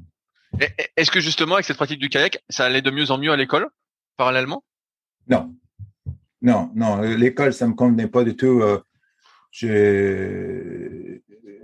Est-ce 0.97 1.11
que 1.11 1.19
justement, 1.19 1.55
avec 1.55 1.65
cette 1.65 1.77
pratique 1.77 1.99
du 1.99 2.09
kayak, 2.09 2.43
ça 2.49 2.65
allait 2.65 2.81
de 2.81 2.91
mieux 2.91 3.11
en 3.11 3.17
mieux 3.17 3.31
à 3.31 3.37
l'école, 3.37 3.69
parallèlement? 4.17 4.63
Non, 5.27 5.53
non, 6.41 6.71
non. 6.75 7.01
L'école, 7.01 7.53
ça 7.53 7.67
me 7.67 7.73
convenait 7.73 8.07
pas 8.07 8.23
du 8.23 8.35
tout. 8.35 8.61
Euh, 8.61 8.79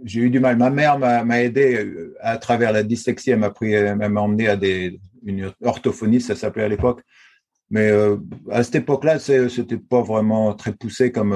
j'ai 0.04 0.20
eu 0.22 0.30
du 0.30 0.40
mal. 0.40 0.58
Ma 0.58 0.70
mère 0.70 1.00
m'a 1.00 1.42
aidé 1.42 1.84
euh, 1.84 2.16
à 2.22 2.38
travers 2.38 2.72
la 2.72 2.84
dyslexie. 2.84 3.32
Elle 3.32 3.40
m'a 3.40 3.50
pris, 3.50 3.74
m'a 3.96 4.22
emmené 4.22 4.48
à 4.48 4.56
des, 4.56 5.00
une 5.26 5.52
orthophonie, 5.64 6.22
ça 6.22 6.36
s'appelait 6.36 6.64
à 6.64 6.70
l'époque. 6.70 7.02
Mais 7.70 7.90
euh, 7.90 8.18
à 8.52 8.64
cette 8.64 8.76
époque-là, 8.76 9.20
c'était 9.20 9.78
pas 9.78 10.02
vraiment 10.02 10.54
très 10.54 10.74
poussé 10.74 11.12
comme. 11.12 11.36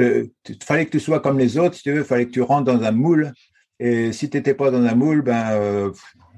Euh, 0.00 0.26
euh, 0.48 0.54
fallait 0.62 0.86
que 0.86 0.90
tu 0.90 1.00
sois 1.00 1.20
comme 1.20 1.38
les 1.38 1.58
autres, 1.58 1.74
si 1.74 1.82
tu 1.82 1.92
veux. 1.92 2.04
Fallait 2.04 2.26
que 2.26 2.32
tu 2.32 2.42
rentres 2.42 2.72
dans 2.72 2.82
un 2.82 2.92
moule. 2.92 3.32
Et 3.78 4.12
si 4.12 4.30
tu 4.30 4.36
n'étais 4.36 4.54
pas 4.54 4.70
dans 4.70 4.82
un 4.82 4.94
moule, 4.94 5.22
ben, 5.22 5.92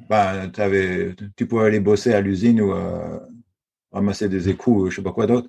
ben 0.09 0.51
avais, 0.57 1.15
tu 1.37 1.47
pouvais 1.47 1.67
aller 1.67 1.81
bosser 1.81 2.15
à 2.15 2.21
l'usine 2.21 2.61
ou 2.61 2.73
ramasser 3.93 4.29
des 4.29 4.49
écrous, 4.49 4.83
ou 4.83 4.91
je 4.91 4.97
sais 4.97 5.03
pas 5.03 5.13
quoi 5.13 5.27
d'autre. 5.27 5.49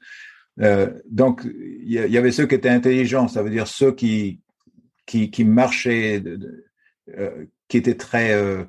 Euh, 0.61 0.93
donc, 1.09 1.41
il 1.45 1.91
y, 1.91 2.17
avait 2.17 2.31
ceux 2.31 2.45
qui 2.45 2.55
étaient 2.55 2.69
intelligents, 2.69 3.27
ça 3.27 3.43
veut 3.43 3.49
dire 3.49 3.67
ceux 3.67 3.91
qui, 3.93 4.39
qui, 5.05 5.29
qui 5.29 5.43
marchaient, 5.43 6.23
euh, 7.17 7.45
qui 7.67 7.77
étaient 7.77 7.97
très 7.97 8.33
euh, 8.33 8.63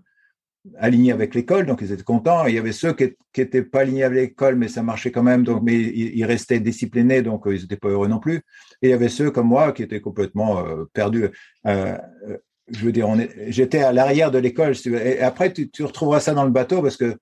alignés 0.78 1.12
avec 1.12 1.34
l'école, 1.34 1.66
donc 1.66 1.80
ils 1.82 1.92
étaient 1.92 2.02
contents. 2.02 2.46
il 2.46 2.54
y 2.54 2.58
avait 2.58 2.72
ceux 2.72 2.92
qui, 2.92 3.14
qui 3.32 3.40
étaient 3.40 3.62
pas 3.62 3.80
alignés 3.80 4.04
avec 4.04 4.30
l'école, 4.30 4.56
mais 4.56 4.68
ça 4.68 4.82
marchait 4.82 5.10
quand 5.10 5.22
même, 5.22 5.42
donc 5.42 5.62
mais 5.62 5.74
ils, 5.74 6.24
restaient 6.24 6.60
disciplinés, 6.60 7.22
donc 7.22 7.44
ils 7.46 7.60
n'étaient 7.60 7.76
pas 7.76 7.88
heureux 7.88 8.08
non 8.08 8.18
plus. 8.18 8.36
Et 8.82 8.88
il 8.88 8.90
y 8.90 8.94
avait 8.94 9.08
ceux 9.08 9.30
comme 9.30 9.48
moi 9.48 9.72
qui 9.72 9.82
étaient 9.82 10.00
complètement 10.00 10.64
perdus. 10.92 11.28
je 11.64 12.84
veux 12.84 12.92
dire, 12.92 13.08
j'étais 13.48 13.78
à 13.78 13.92
l'arrière 13.92 14.30
de 14.30 14.38
l'école. 14.38 14.74
Et 14.86 15.20
après, 15.20 15.52
tu, 15.52 15.70
tu 15.70 15.84
retrouveras 15.84 16.20
ça 16.20 16.34
dans 16.34 16.44
le 16.44 16.50
bateau 16.50 16.82
parce 16.82 16.96
que 16.96 17.16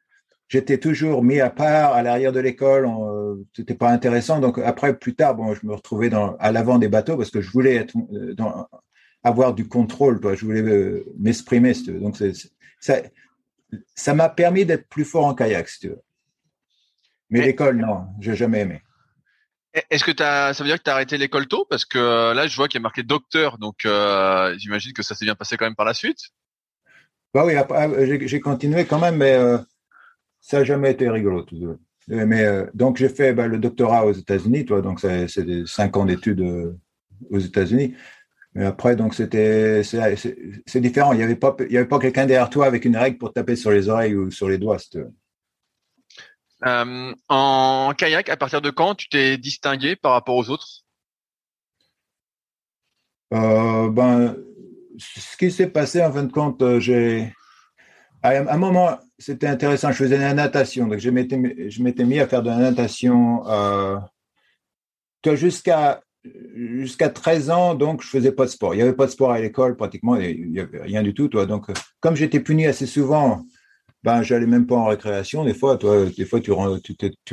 j'étais 0.48 0.78
toujours 0.78 1.22
mis 1.22 1.40
à 1.40 1.50
part 1.50 1.94
à 1.94 2.02
l'arrière 2.02 2.32
de 2.32 2.40
l'école. 2.40 2.88
C'était 3.54 3.74
pas 3.74 3.90
intéressant. 3.90 4.40
Donc 4.40 4.58
après, 4.58 4.96
plus 4.96 5.14
tard, 5.14 5.34
bon, 5.34 5.54
je 5.54 5.66
me 5.66 5.74
retrouvais 5.74 6.10
à 6.38 6.52
l'avant 6.52 6.78
des 6.78 6.88
bateaux 6.88 7.16
parce 7.16 7.30
que 7.30 7.40
je 7.40 7.50
voulais 7.50 7.86
euh, 8.14 8.34
avoir 9.22 9.54
du 9.54 9.66
contrôle. 9.66 10.20
Toi, 10.20 10.34
je 10.34 10.44
voulais 10.44 10.62
euh, 10.62 11.04
m'exprimer. 11.18 11.72
Donc 11.88 12.16
ça, 12.80 12.96
ça 13.94 14.14
m'a 14.14 14.28
permis 14.28 14.64
d'être 14.64 14.88
plus 14.88 15.04
fort 15.04 15.26
en 15.26 15.34
kayak, 15.34 15.68
si 15.68 15.80
tu 15.80 15.88
veux. 15.88 16.02
Mais 17.30 17.40
l'école, 17.40 17.76
non, 17.76 18.06
j'ai 18.20 18.34
jamais 18.34 18.60
aimé. 18.60 18.82
Est-ce 19.90 20.04
que 20.04 20.12
t'as, 20.12 20.54
ça 20.54 20.62
veut 20.62 20.68
dire 20.68 20.78
que 20.78 20.84
tu 20.84 20.90
as 20.90 20.94
arrêté 20.94 21.18
l'école 21.18 21.48
tôt? 21.48 21.66
Parce 21.68 21.84
que 21.84 22.32
là, 22.32 22.46
je 22.46 22.54
vois 22.54 22.68
qu'il 22.68 22.78
y 22.78 22.82
a 22.82 22.82
marqué 22.82 23.02
docteur, 23.02 23.58
donc 23.58 23.86
j'imagine 24.58 24.92
que 24.92 25.02
ça 25.02 25.14
s'est 25.14 25.24
bien 25.24 25.34
passé 25.34 25.56
quand 25.56 25.64
même 25.64 25.74
par 25.74 25.86
la 25.86 25.94
suite. 25.94 26.18
Bah 27.32 27.44
oui, 27.44 27.54
j'ai 28.28 28.40
continué 28.40 28.84
quand 28.84 29.00
même, 29.00 29.16
mais 29.16 29.36
ça 30.40 30.58
n'a 30.58 30.64
jamais 30.64 30.92
été 30.92 31.08
rigolo. 31.08 31.42
Tout 31.42 31.78
mais 32.06 32.46
donc 32.74 32.98
j'ai 32.98 33.08
fait 33.08 33.32
bah, 33.32 33.48
le 33.48 33.58
doctorat 33.58 34.04
aux 34.06 34.12
États-Unis, 34.12 34.66
toi, 34.66 34.82
donc 34.82 35.00
c'est 35.00 35.66
cinq 35.66 35.96
ans 35.96 36.04
d'études 36.04 36.76
aux 37.30 37.38
États-Unis. 37.38 37.96
Mais 38.54 38.64
après, 38.66 38.94
donc 38.94 39.14
c'était 39.14 39.82
c'est 39.82 40.80
différent. 40.80 41.12
Il 41.12 41.16
n'y 41.16 41.25
avait 41.25 41.34
pas 41.34 41.56
il 41.58 41.73
y 41.73 41.76
avait 41.76 41.88
pas 41.88 41.99
quelqu'un 41.99 42.25
derrière 42.25 42.50
toi 42.50 42.66
avec 42.66 42.84
une 42.84 42.96
règle 42.96 43.18
pour 43.18 43.32
taper 43.32 43.56
sur 43.56 43.73
les 43.73 43.88
oreilles 43.88 44.14
ou 44.14 44.30
sur 44.30 44.49
les 44.49 44.58
doigts. 44.58 44.78
Euh, 46.64 47.12
en 47.28 47.92
kayak, 47.96 48.28
à 48.28 48.37
partir 48.37 48.62
de 48.62 48.70
quand 48.70 48.94
tu 48.94 49.08
t'es 49.08 49.37
distingué 49.38 49.96
par 49.96 50.12
rapport 50.12 50.37
aux 50.37 50.49
autres? 50.50 50.84
Euh, 53.32 53.88
Ben, 53.90 54.37
ce 54.99 55.37
qui 55.37 55.50
s'est 55.50 55.70
passé 55.70 56.00
en 56.02 56.12
fin 56.12 56.23
de 56.23 56.30
compte, 56.30 56.62
euh, 56.62 56.78
j'ai 56.78 57.34
à 58.23 58.30
un 58.30 58.56
moment 58.56 58.99
c'était 59.18 59.49
intéressant. 59.49 59.90
Je 59.90 59.96
faisais 59.96 60.16
de 60.16 60.23
la 60.23 60.32
natation, 60.32 60.87
donc 60.87 61.00
je 61.00 61.11
m'étais 61.11 61.70
je 61.70 61.82
m'étais 61.82 62.04
mis 62.04 62.20
à 62.20 62.28
faire 62.28 62.44
de 62.44 62.50
la 62.50 62.58
natation 62.58 63.44
euh, 63.49 63.99
jusqu'à 65.34 66.03
jusqu'à 66.54 67.08
13 67.10 67.50
ans, 67.50 67.74
donc 67.74 68.02
je 68.02 68.08
faisais 68.08 68.32
pas 68.32 68.44
de 68.44 68.50
sport. 68.50 68.74
Il 68.74 68.78
y 68.78 68.82
avait 68.82 68.94
pas 68.94 69.06
de 69.06 69.10
sport 69.10 69.32
à 69.32 69.40
l'école 69.40 69.76
pratiquement, 69.76 70.16
il 70.16 70.58
avait 70.58 70.82
rien 70.82 71.02
du 71.02 71.14
tout, 71.14 71.28
toi. 71.28 71.46
Donc, 71.46 71.66
comme 72.00 72.16
j'étais 72.16 72.40
puni 72.40 72.66
assez 72.66 72.86
souvent, 72.86 73.44
ben 74.02 74.22
j'allais 74.22 74.46
même 74.46 74.66
pas 74.66 74.76
en 74.76 74.86
récréation. 74.86 75.44
Des 75.44 75.54
fois, 75.54 75.76
toi, 75.76 76.04
des 76.06 76.24
fois 76.24 76.40
tu, 76.40 76.52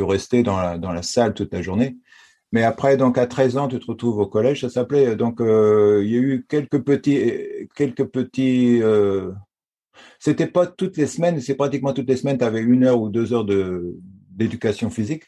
restais 0.01 0.43
dans 0.43 0.57
la, 0.57 1.03
salle 1.03 1.33
toute 1.33 1.53
la 1.53 1.61
journée. 1.61 1.97
Mais 2.53 2.63
après, 2.63 2.97
donc 2.97 3.17
à 3.17 3.27
13 3.27 3.57
ans, 3.57 3.67
tu 3.67 3.79
te 3.79 3.85
retrouves 3.85 4.19
au 4.19 4.27
collège. 4.27 4.61
Ça 4.61 4.69
s'appelait 4.69 5.15
donc 5.15 5.41
euh, 5.41 6.01
il 6.03 6.11
y 6.11 6.15
a 6.15 6.19
eu 6.19 6.45
quelques 6.47 6.81
petits, 6.81 7.67
quelques 7.75 8.05
petits. 8.05 8.81
Euh, 8.81 9.31
c'était 10.19 10.47
pas 10.47 10.67
toutes 10.67 10.97
les 10.97 11.07
semaines, 11.07 11.39
c'est 11.39 11.55
pratiquement 11.55 11.93
toutes 11.93 12.09
les 12.09 12.17
semaines. 12.17 12.37
Tu 12.37 12.43
avais 12.43 12.61
une 12.61 12.85
heure 12.85 13.01
ou 13.01 13.09
deux 13.09 13.33
heures 13.33 13.45
de 13.45 13.95
d'éducation 14.29 14.89
physique. 14.89 15.23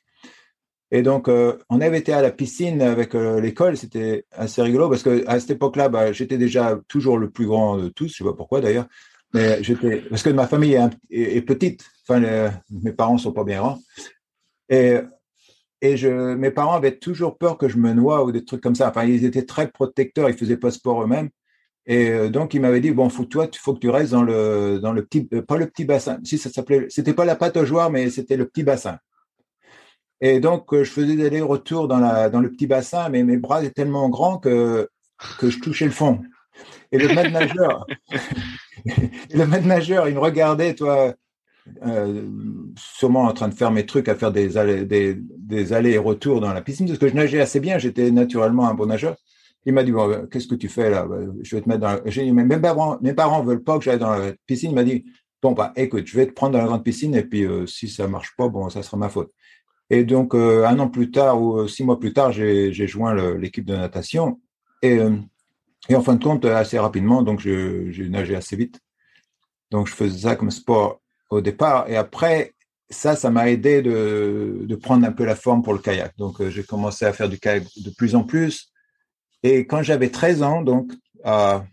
Et 0.94 1.02
donc, 1.02 1.28
euh, 1.28 1.58
on 1.72 1.82
avait 1.82 1.98
été 1.98 2.14
à 2.14 2.22
la 2.22 2.30
piscine 2.30 2.80
avec 2.84 3.16
euh, 3.16 3.42
l'école, 3.42 3.78
c'était 3.78 4.26
assez 4.32 4.62
rigolo 4.62 4.90
parce 4.90 5.02
que 5.02 5.28
à 5.28 5.40
cette 5.40 5.50
époque-là, 5.50 5.90
bah, 5.90 6.12
j'étais 6.12 6.38
déjà 6.38 6.80
toujours 6.88 7.18
le 7.18 7.32
plus 7.32 7.48
grand 7.48 7.78
de 7.78 7.90
tous, 7.90 8.10
je 8.10 8.18
sais 8.18 8.24
pas 8.24 8.34
pourquoi 8.34 8.62
d'ailleurs, 8.62 8.86
mais 9.34 9.60
parce 10.08 10.22
que 10.22 10.30
ma 10.30 10.46
famille 10.46 10.80
est, 11.10 11.42
petite, 11.42 11.84
enfin 12.08 12.52
mes 12.70 12.94
parents 12.94 13.18
sont 13.18 13.32
pas 13.34 13.44
bien 13.44 13.58
grands, 13.58 13.80
et 14.70 15.00
et 15.82 15.98
je, 15.98 16.36
mes 16.36 16.52
parents 16.52 16.76
avaient 16.76 16.98
toujours 16.98 17.38
peur 17.38 17.58
que 17.58 17.68
je 17.68 17.78
me 17.78 17.92
noie 17.92 18.24
ou 18.24 18.32
des 18.32 18.46
trucs 18.46 18.62
comme 18.62 18.76
ça. 18.76 18.88
Enfin, 18.90 19.04
ils 19.04 19.26
étaient 19.26 19.46
très 19.46 19.70
protecteurs, 19.70 20.30
ils 20.30 20.38
faisaient 20.38 20.56
pas 20.58 20.72
sport 20.72 21.04
eux-mêmes. 21.04 21.30
Et 21.86 22.10
euh, 22.10 22.30
donc, 22.30 22.54
ils 22.54 22.62
m'avaient 22.62 22.80
dit, 22.80 22.92
bon, 22.92 23.10
faut, 23.10 23.26
toi, 23.26 23.50
il 23.52 23.58
faut 23.58 23.74
que 23.74 23.80
tu 23.80 23.90
restes 23.90 24.14
dans 24.14 24.24
le, 24.24 24.80
dans 24.82 24.94
le 24.94 25.04
petit, 25.04 25.24
pas 25.26 25.58
le 25.58 25.68
petit 25.68 25.84
bassin. 25.84 26.20
Si 26.24 26.38
ça 26.38 26.50
s'appelait, 26.50 26.86
c'était 26.88 27.14
pas 27.14 27.26
la 27.26 27.36
pataugeoire, 27.36 27.92
mais 27.92 28.10
c'était 28.10 28.38
le 28.38 28.48
petit 28.48 28.64
bassin. 28.64 28.98
Et 30.26 30.40
donc, 30.40 30.74
euh, 30.74 30.86
je 30.86 30.90
faisais 30.90 31.18
des 31.18 31.26
allers-retours 31.26 31.90
dans, 31.90 32.00
dans 32.30 32.40
le 32.40 32.50
petit 32.50 32.66
bassin, 32.66 33.10
mais 33.10 33.24
mes 33.24 33.36
bras 33.36 33.62
étaient 33.62 33.74
tellement 33.74 34.08
grands 34.08 34.38
que, 34.38 34.88
que 35.38 35.50
je 35.50 35.60
touchais 35.60 35.84
le 35.84 35.92
fond. 35.92 36.22
Et 36.94 36.98
le 36.98 37.14
maître 37.14 37.32
nageur, 37.32 37.86
le 39.34 39.46
maître 39.46 39.68
nageur, 39.68 40.08
il 40.08 40.16
me 40.16 40.22
regardait, 40.22 40.76
toi, 40.76 41.14
euh, 41.86 42.24
sûrement 42.78 43.24
en 43.24 43.34
train 43.34 43.50
de 43.50 43.54
faire 43.54 43.72
mes 43.72 43.86
trucs, 43.86 44.08
à 44.08 44.16
faire 44.16 44.32
des 44.32 44.56
allers, 44.56 44.86
des, 44.86 45.18
des 45.20 45.74
allers 45.74 45.92
et 45.92 45.98
retours 45.98 46.40
dans 46.40 46.54
la 46.54 46.62
piscine, 46.62 46.88
parce 46.88 47.00
que 47.00 47.10
je 47.10 47.16
nageais 47.16 47.42
assez 47.42 47.60
bien, 47.60 47.78
j'étais 47.78 48.10
naturellement 48.10 48.70
un 48.70 48.76
bon 48.76 48.86
nageur. 48.86 49.18
Il 49.66 49.74
m'a 49.74 49.84
dit, 49.84 49.92
bon, 49.92 50.26
qu'est-ce 50.32 50.48
que 50.48 50.56
tu 50.56 50.70
fais 50.70 50.90
là? 50.90 51.06
Je 51.42 51.58
vais 51.58 51.62
te 51.62 51.68
mettre 51.68 51.82
dans 51.82 51.90
la... 51.90 52.02
J'ai 52.06 52.24
dit, 52.24 52.32
mais 52.32 52.46
mes 52.46 52.60
parents, 52.60 52.98
mes 53.02 53.14
parents 53.14 53.44
veulent 53.44 53.64
pas 53.64 53.78
que 53.78 53.84
j'aille 53.84 54.00
dans 54.00 54.12
la 54.12 54.32
piscine. 54.46 54.72
Il 54.72 54.76
m'a 54.76 54.86
dit, 54.86 55.04
bon, 55.42 55.52
bah, 55.52 55.74
écoute, 55.76 56.08
je 56.08 56.16
vais 56.16 56.28
te 56.28 56.32
prendre 56.32 56.54
dans 56.54 56.60
la 56.60 56.66
grande 56.68 56.84
piscine, 56.86 57.14
et 57.14 57.24
puis 57.24 57.44
euh, 57.44 57.68
si 57.68 57.90
ça 57.90 58.08
marche 58.08 58.38
pas, 58.38 58.48
bon, 58.48 58.70
ça 58.70 58.84
sera 58.84 58.96
ma 58.96 59.10
faute. 59.10 59.34
Et 59.94 60.06
donc, 60.06 60.34
euh, 60.34 60.66
un 60.66 60.80
an 60.80 60.90
plus 60.90 61.12
tard 61.12 61.40
ou 61.40 61.60
euh, 61.60 61.68
six 61.68 61.84
mois 61.84 62.00
plus 62.00 62.14
tard, 62.14 62.32
j'ai 62.32 62.88
joint 62.88 63.14
l'équipe 63.38 63.64
de 63.64 63.76
natation. 63.76 64.42
Et, 64.82 64.98
euh, 64.98 65.16
et, 65.88 65.96
en 65.96 66.02
fin 66.02 66.16
de 66.16 66.24
compte, 66.24 66.46
assez 66.46 66.80
rapidement, 66.80 67.22
donc 67.22 67.42
j'ai 67.42 68.10
nagé 68.10 68.36
assez 68.36 68.56
vite. 68.56 68.80
Donc, 69.70 69.86
je 69.88 69.94
faisais 69.94 70.22
ça 70.22 70.36
comme 70.36 70.50
sport 70.50 71.00
au 71.30 71.42
départ. 71.42 71.88
Et 71.92 71.96
après, 71.96 72.56
ça, 72.90 73.16
ça 73.16 73.30
m'a 73.30 73.52
aidé 73.52 73.84
de, 73.84 74.62
de, 74.64 74.76
prendre 74.76 75.06
un 75.06 75.12
peu 75.12 75.26
la 75.26 75.36
forme 75.36 75.62
pour 75.62 75.74
le 75.74 75.80
kayak. 75.80 76.18
Donc, 76.18 76.44
j'ai 76.50 76.64
commencé 76.64 77.06
à 77.06 77.14
faire 77.14 77.30
du 77.30 77.38
kayak 77.38 77.64
de 77.78 77.92
plus 77.92 78.16
en 78.16 78.24
plus. 78.24 78.72
Et 79.44 79.68
quand 79.68 79.84
j'avais 79.84 80.10
13 80.10 80.42
ans, 80.42 80.64
donc, 80.64 80.92
à 81.24 81.66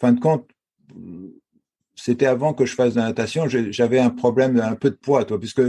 fin 0.00 0.12
de 0.12 0.20
compte, 0.20 0.48
c'était 1.96 2.26
avant 2.26 2.54
que 2.54 2.66
je 2.66 2.74
fasse 2.76 2.94
de 2.94 3.00
la 3.00 3.06
natation, 3.06 3.48
j'avais 3.48 3.98
un 3.98 4.10
problème, 4.10 4.60
un 4.60 4.76
peu 4.76 4.90
de 4.90 4.96
poids, 4.96 5.24
toi, 5.24 5.40
puisque 5.40 5.62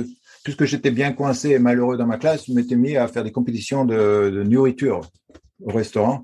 puisque 0.46 0.66
j'étais 0.66 0.92
bien 0.92 1.12
coincé 1.12 1.50
et 1.50 1.60
malheureux 1.60 1.98
dans 1.98 2.06
ma 2.06 2.18
classe, 2.18 2.46
je 2.46 2.54
m'étais 2.54 2.76
mis 2.76 2.96
à 2.96 3.08
faire 3.08 3.24
des 3.24 3.32
compétitions 3.32 3.84
de, 3.84 4.44
nourriture 4.48 5.02
au 5.60 5.72
restaurant. 5.72 6.24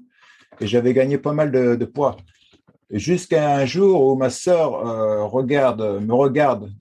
Et 0.59 0.67
j'avais 0.67 0.93
gagné 0.93 1.17
pas 1.17 1.33
mal 1.33 1.51
de, 1.51 1.85
poids. 1.85 2.17
Jusqu'à 2.91 3.55
un 3.55 3.65
jour 3.65 4.05
où 4.05 4.15
ma 4.15 4.29
sœur 4.29 4.75
euh, 4.75 5.25
regarde, 5.25 5.81
me 6.05 6.13
regarde 6.13 6.71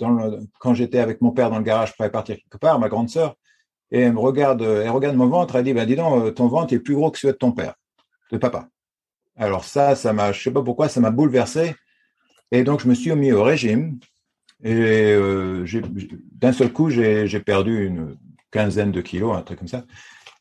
quand 0.59 0.75
j'étais 0.75 0.99
avec 0.99 1.23
mon 1.23 1.31
père 1.31 1.51
dans 1.51 1.57
le 1.57 1.65
garage 1.65 1.95
prêt 1.95 2.07
à 2.07 2.11
partir 2.11 2.37
quelque 2.37 2.59
part, 2.59 2.79
ma 2.79 2.91
grande 2.91 3.09
sœur, 3.09 3.37
et 3.91 4.01
elle 4.01 4.13
me 4.13 4.19
regarde, 4.19 4.61
elle 4.61 4.91
regarde 4.91 5.17
mon 5.17 5.29
ventre, 5.29 5.57
elle 5.57 5.65
dit, 5.65 5.73
ben 5.73 5.87
dis 5.87 5.97
donc, 5.97 6.23
euh, 6.23 6.31
ton 6.33 6.47
ventre 6.47 6.75
est 6.75 6.79
plus 6.79 6.95
gros 6.95 7.11
que 7.11 7.19
celui 7.19 7.33
de 7.33 7.39
ton 7.39 7.53
père, 7.53 7.75
de 8.33 8.37
papa. 8.37 8.69
Alors 9.37 9.65
ça, 9.65 9.95
ça 9.95 10.13
m'a, 10.13 10.33
je 10.33 10.43
sais 10.43 10.51
pas 10.51 10.63
pourquoi, 10.63 10.91
ça 10.91 11.01
m'a 11.01 11.11
bouleversé. 11.11 11.75
Et 12.53 12.65
donc 12.65 12.81
je 12.81 12.89
me 12.89 12.95
suis 12.95 13.15
mis 13.15 13.33
au 13.33 13.43
régime. 13.43 13.99
Et 14.63 15.13
euh, 15.13 15.65
d'un 16.33 16.53
seul 16.53 16.73
coup, 16.73 16.91
j'ai 16.91 17.41
perdu 17.41 17.87
une 17.87 18.17
quinzaine 18.51 18.93
de 18.93 19.01
kilos, 19.01 19.37
un 19.37 19.43
truc 19.43 19.59
comme 19.59 19.69
ça. 19.69 19.85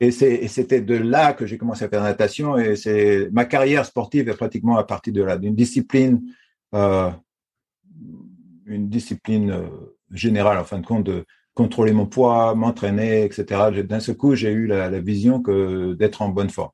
Et 0.01 0.11
c'était 0.11 0.81
de 0.81 0.95
là 0.95 1.33
que 1.33 1.45
j'ai 1.45 1.57
commencé 1.57 1.83
à 1.83 1.89
faire 1.89 2.01
la 2.01 2.09
natation. 2.09 2.57
Et 2.57 2.75
c'est 2.75 3.29
ma 3.31 3.45
carrière 3.45 3.85
sportive 3.85 4.29
est 4.29 4.37
pratiquement 4.37 4.77
à 4.77 4.83
partir 4.83 5.13
de 5.13 5.23
là, 5.23 5.37
d'une 5.37 5.55
discipline, 5.55 6.21
euh, 6.73 7.09
une 8.65 8.89
discipline 8.89 9.51
euh, 9.51 9.67
générale, 10.11 10.57
en 10.57 10.63
fin 10.63 10.79
de 10.79 10.85
compte, 10.85 11.05
de 11.05 11.25
contrôler 11.53 11.91
mon 11.91 12.05
poids, 12.05 12.55
m'entraîner, 12.55 13.23
etc. 13.23 13.83
D'un 13.83 13.99
seul 13.99 14.15
coup, 14.15 14.35
j'ai 14.35 14.51
eu 14.51 14.67
la, 14.67 14.89
la 14.89 14.99
vision 15.01 15.41
que 15.41 15.93
d'être 15.93 16.21
en 16.21 16.29
bonne 16.29 16.49
forme. 16.49 16.71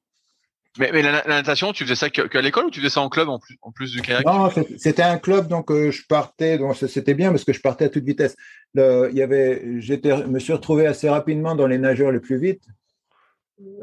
Mais, 0.78 0.92
mais 0.92 1.02
la, 1.02 1.24
natation, 1.26 1.72
tu 1.72 1.84
faisais 1.84 1.96
ça 1.96 2.10
qu'à 2.10 2.42
l'école 2.42 2.66
ou 2.66 2.70
tu 2.70 2.80
faisais 2.80 2.92
ça 2.92 3.02
en 3.02 3.10
club 3.10 3.30
en 3.30 3.40
plus, 3.40 3.58
en 3.62 3.72
plus 3.72 3.92
du 3.92 4.02
kayak? 4.02 4.26
Non, 4.26 4.50
c'était 4.78 5.04
un 5.04 5.18
club, 5.18 5.48
donc 5.48 5.72
euh, 5.72 5.92
je 5.92 6.04
partais, 6.08 6.58
donc 6.58 6.76
c'était 6.76 7.14
bien 7.14 7.32
parce 7.32 7.46
que 7.46 7.54
je 7.54 7.62
partais 7.62 7.86
à 7.86 7.90
toute 7.90 8.04
vitesse. 8.04 8.36
Le, 8.74 9.10
il 9.12 9.18
y 9.18 9.22
avait, 9.22 9.80
j'étais, 9.80 10.26
me 10.28 10.40
suis 10.40 10.54
retrouvé 10.54 10.86
assez 10.86 11.10
rapidement 11.10 11.56
dans 11.56 11.68
les 11.68 11.78
nageurs 11.78 12.12
les 12.12 12.20
plus 12.20 12.38
vite. 12.38 12.64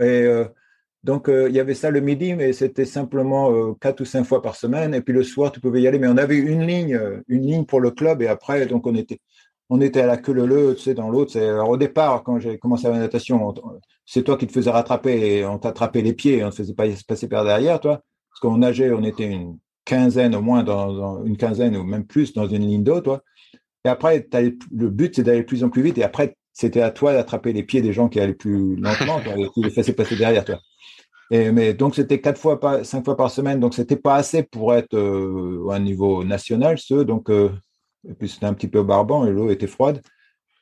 Et 0.01 0.03
euh, 0.03 0.45
donc 1.03 1.29
euh, 1.29 1.49
il 1.49 1.55
y 1.55 1.61
avait 1.61 1.75
ça 1.75 1.91
le 1.91 2.01
midi, 2.01 2.35
mais 2.35 2.53
c'était 2.53 2.85
simplement 2.85 3.73
quatre 3.75 4.03
ou 4.03 4.05
cinq 4.05 4.25
fois 4.25 4.43
par 4.43 4.57
semaine. 4.57 4.95
Et 4.95 5.01
puis 5.01 5.15
le 5.15 5.25
soir, 5.25 5.51
tu 5.51 5.61
pouvais 5.61 5.81
y 5.81 5.89
aller, 5.89 5.99
mais 5.99 6.09
on 6.09 6.19
avait 6.19 6.37
une 6.37 6.67
ligne, 6.67 7.01
une 7.29 7.47
ligne 7.47 7.65
pour 7.65 7.81
le 7.81 7.91
club. 7.91 8.21
Et 8.21 8.27
après, 8.27 8.67
donc 8.67 8.87
on 8.87 8.95
était, 8.95 9.21
on 9.71 9.81
était 9.81 10.01
à 10.01 10.07
la 10.07 10.17
queue 10.17 10.33
leu 10.33 10.75
tu 10.75 10.83
sais, 10.83 10.95
dans 10.95 11.11
l'autre. 11.11 11.39
Alors 11.39 11.71
au 11.71 11.77
départ, 11.77 12.23
quand 12.23 12.39
j'ai 12.39 12.59
commencé 12.59 12.89
la 12.89 12.99
natation, 12.99 13.55
c'est 14.05 14.23
toi 14.23 14.37
qui 14.37 14.47
te 14.47 14.53
faisais 14.53 14.71
rattraper 14.71 15.39
et 15.39 15.47
on 15.47 15.59
t'attrapait 15.59 16.03
les 16.03 16.13
pieds, 16.13 16.45
on 16.45 16.51
te 16.51 16.57
faisait 16.57 16.75
pas 16.75 16.85
passer 17.07 17.29
par 17.29 17.45
derrière, 17.45 17.81
toi. 17.81 18.03
Parce 18.31 18.41
qu'on 18.41 18.59
nageait, 18.59 18.93
on 18.93 19.03
était 19.03 19.31
une 19.31 19.59
quinzaine 19.85 20.35
au 20.35 20.43
moins, 20.43 20.63
dans, 20.63 21.25
une 21.25 21.37
quinzaine 21.37 21.77
ou 21.77 21.85
même 21.85 22.07
plus 22.07 22.33
dans 22.33 22.47
une 22.47 22.67
ligne 22.67 22.85
d'eau, 22.85 23.01
toi. 23.01 23.23
Et 23.85 23.89
après, 23.89 24.27
le 24.71 24.91
but, 24.91 25.17
c'est 25.17 25.23
d'aller 25.23 25.43
plus 25.43 25.65
en 25.65 25.69
plus 25.69 25.83
vite. 25.83 25.99
Et 25.99 26.05
après, 26.05 26.37
c'était 26.53 26.83
à 26.83 26.91
toi 26.91 27.13
d'attraper 27.13 27.53
les 27.53 27.63
pieds 27.63 27.83
des 27.83 27.93
gens 27.93 28.09
qui 28.09 28.21
allaient 28.21 28.35
plus 28.35 28.77
lentement, 28.77 29.21
qui 29.55 29.63
les 29.63 29.71
faisaient 29.71 29.93
passer 29.93 30.17
derrière 30.17 30.45
toi. 30.45 30.61
Et, 31.31 31.51
mais 31.51 31.75
donc, 31.75 31.95
c'était 31.95 32.21
quatre 32.21 32.39
fois, 32.39 32.61
cinq 32.85 33.05
fois 33.05 33.17
par 33.17 33.31
semaine. 33.31 33.59
Donc, 33.59 33.75
c'était 33.75 33.97
pas 33.97 34.17
assez 34.17 34.43
pour 34.43 34.75
être 34.75 34.95
euh, 34.95 35.69
à 35.71 35.77
un 35.77 35.81
niveau 35.81 36.25
national, 36.25 36.79
ce. 36.79 36.95
Donc, 36.95 37.31
euh, 37.31 37.51
et 38.09 38.15
puis 38.15 38.29
c'était 38.29 38.47
un 38.47 38.55
petit 38.55 38.69
peu 38.69 38.83
barbant 38.83 39.27
et 39.27 39.31
l'eau 39.31 39.51
était 39.51 39.67
froide. 39.67 40.03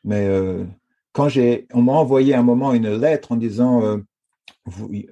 Mais 0.04 0.26
euh, 0.26 0.64
quand 1.12 1.28
j'ai, 1.28 1.66
on 1.72 1.82
m'a 1.82 1.92
envoyé 1.92 2.34
un 2.34 2.42
moment 2.42 2.72
une 2.72 2.94
lettre 2.96 3.32
en 3.32 3.36
disant 3.36 3.82
euh, 3.82 3.98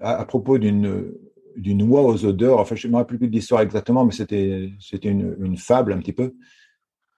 à, 0.00 0.24
propos 0.24 0.58
d'une 0.58 1.12
d'une 1.56 1.82
oie 1.82 2.02
aux 2.02 2.24
odeurs. 2.24 2.60
Enfin, 2.60 2.76
je 2.76 2.86
ne 2.86 2.92
me 2.92 2.98
rappelle 2.98 3.18
plus 3.18 3.28
de 3.28 3.32
l'histoire 3.32 3.62
exactement, 3.62 4.04
mais 4.04 4.12
c'était 4.12 4.70
c'était 4.80 5.08
une, 5.08 5.36
une, 5.40 5.56
fable 5.56 5.92
un 5.92 5.98
petit 5.98 6.12
peu. 6.12 6.34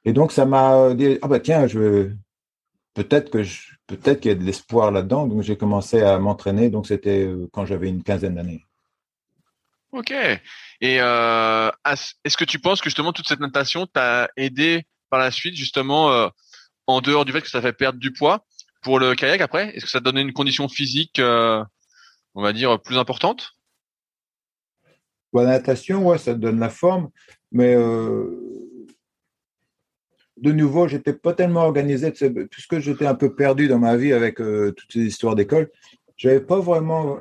Et 0.05 0.13
donc 0.13 0.33
ça 0.33 0.47
m'a 0.47 0.95
dit 0.95 1.19
ah 1.23 1.29
bah 1.29 1.41
tiens, 1.41 1.67
je 1.67 2.11
peut-être 2.95 3.31
que 3.31 3.43
je, 3.43 3.73
peut-être 3.87 4.21
qu'il 4.21 4.31
y 4.31 4.35
a 4.35 4.39
de 4.39 4.45
l'espoir 4.45 4.91
là-dedans. 4.91 5.27
Donc 5.27 5.43
j'ai 5.43 5.57
commencé 5.57 6.03
à 6.03 6.19
m'entraîner. 6.19 6.71
Donc 6.71 6.87
c'était 6.87 7.27
euh, 7.27 7.49
quand 7.53 7.67
j'avais 7.67 7.89
une 7.89 8.03
quinzaine 8.03 8.37
d'années. 8.37 8.65
Ok. 9.93 10.13
Et 10.81 10.95
est-ce 10.95 12.37
que 12.37 12.45
tu 12.45 12.61
penses 12.61 12.81
que 12.81 12.89
justement 12.89 13.13
toute 13.13 13.27
cette 13.27 13.41
natation 13.41 13.87
t'a 13.87 14.31
aidé 14.37 14.87
par 15.11 15.19
la 15.19 15.31
suite, 15.31 15.57
justement, 15.57 16.13
euh, 16.13 16.29
en 16.87 17.01
dehors 17.01 17.25
du 17.25 17.33
fait 17.33 17.43
que 17.43 17.51
ça 17.51 17.61
fait 17.61 17.73
perdre 17.73 17.99
du 17.99 18.13
poids 18.13 18.47
pour 18.83 18.99
le 18.99 19.15
kayak 19.15 19.41
après 19.41 19.77
Est-ce 19.77 19.85
que 19.85 19.91
ça 19.91 20.01
donnait 20.01 20.23
une 20.23 20.33
condition 20.33 20.69
physique 20.69 21.19
euh, 21.19 21.63
on 22.35 22.43
va 22.43 22.53
dire, 22.53 22.81
plus 22.81 22.97
importante? 22.97 23.53
La 25.33 25.45
natation, 25.45 26.07
ouais, 26.07 26.19
ça 26.19 26.35
donne 26.35 26.59
la 26.59 26.71
forme, 26.71 27.11
mais 27.53 27.75
de 30.37 30.53
nouveau, 30.53 30.89
j'étais 30.89 31.13
pas 31.13 31.35
tellement 31.35 31.63
organisé, 31.63 32.13
puisque 32.51 32.79
j'étais 32.81 33.07
un 33.07 33.15
peu 33.15 33.35
perdu 33.35 33.69
dans 33.69 33.79
ma 33.79 33.97
vie 33.97 34.13
avec 34.13 34.37
toutes 34.37 34.93
ces 34.93 35.01
histoires 35.01 35.37
d'école. 35.37 35.71
J'avais 36.17 36.41
pas 36.41 36.59
vraiment 36.59 37.19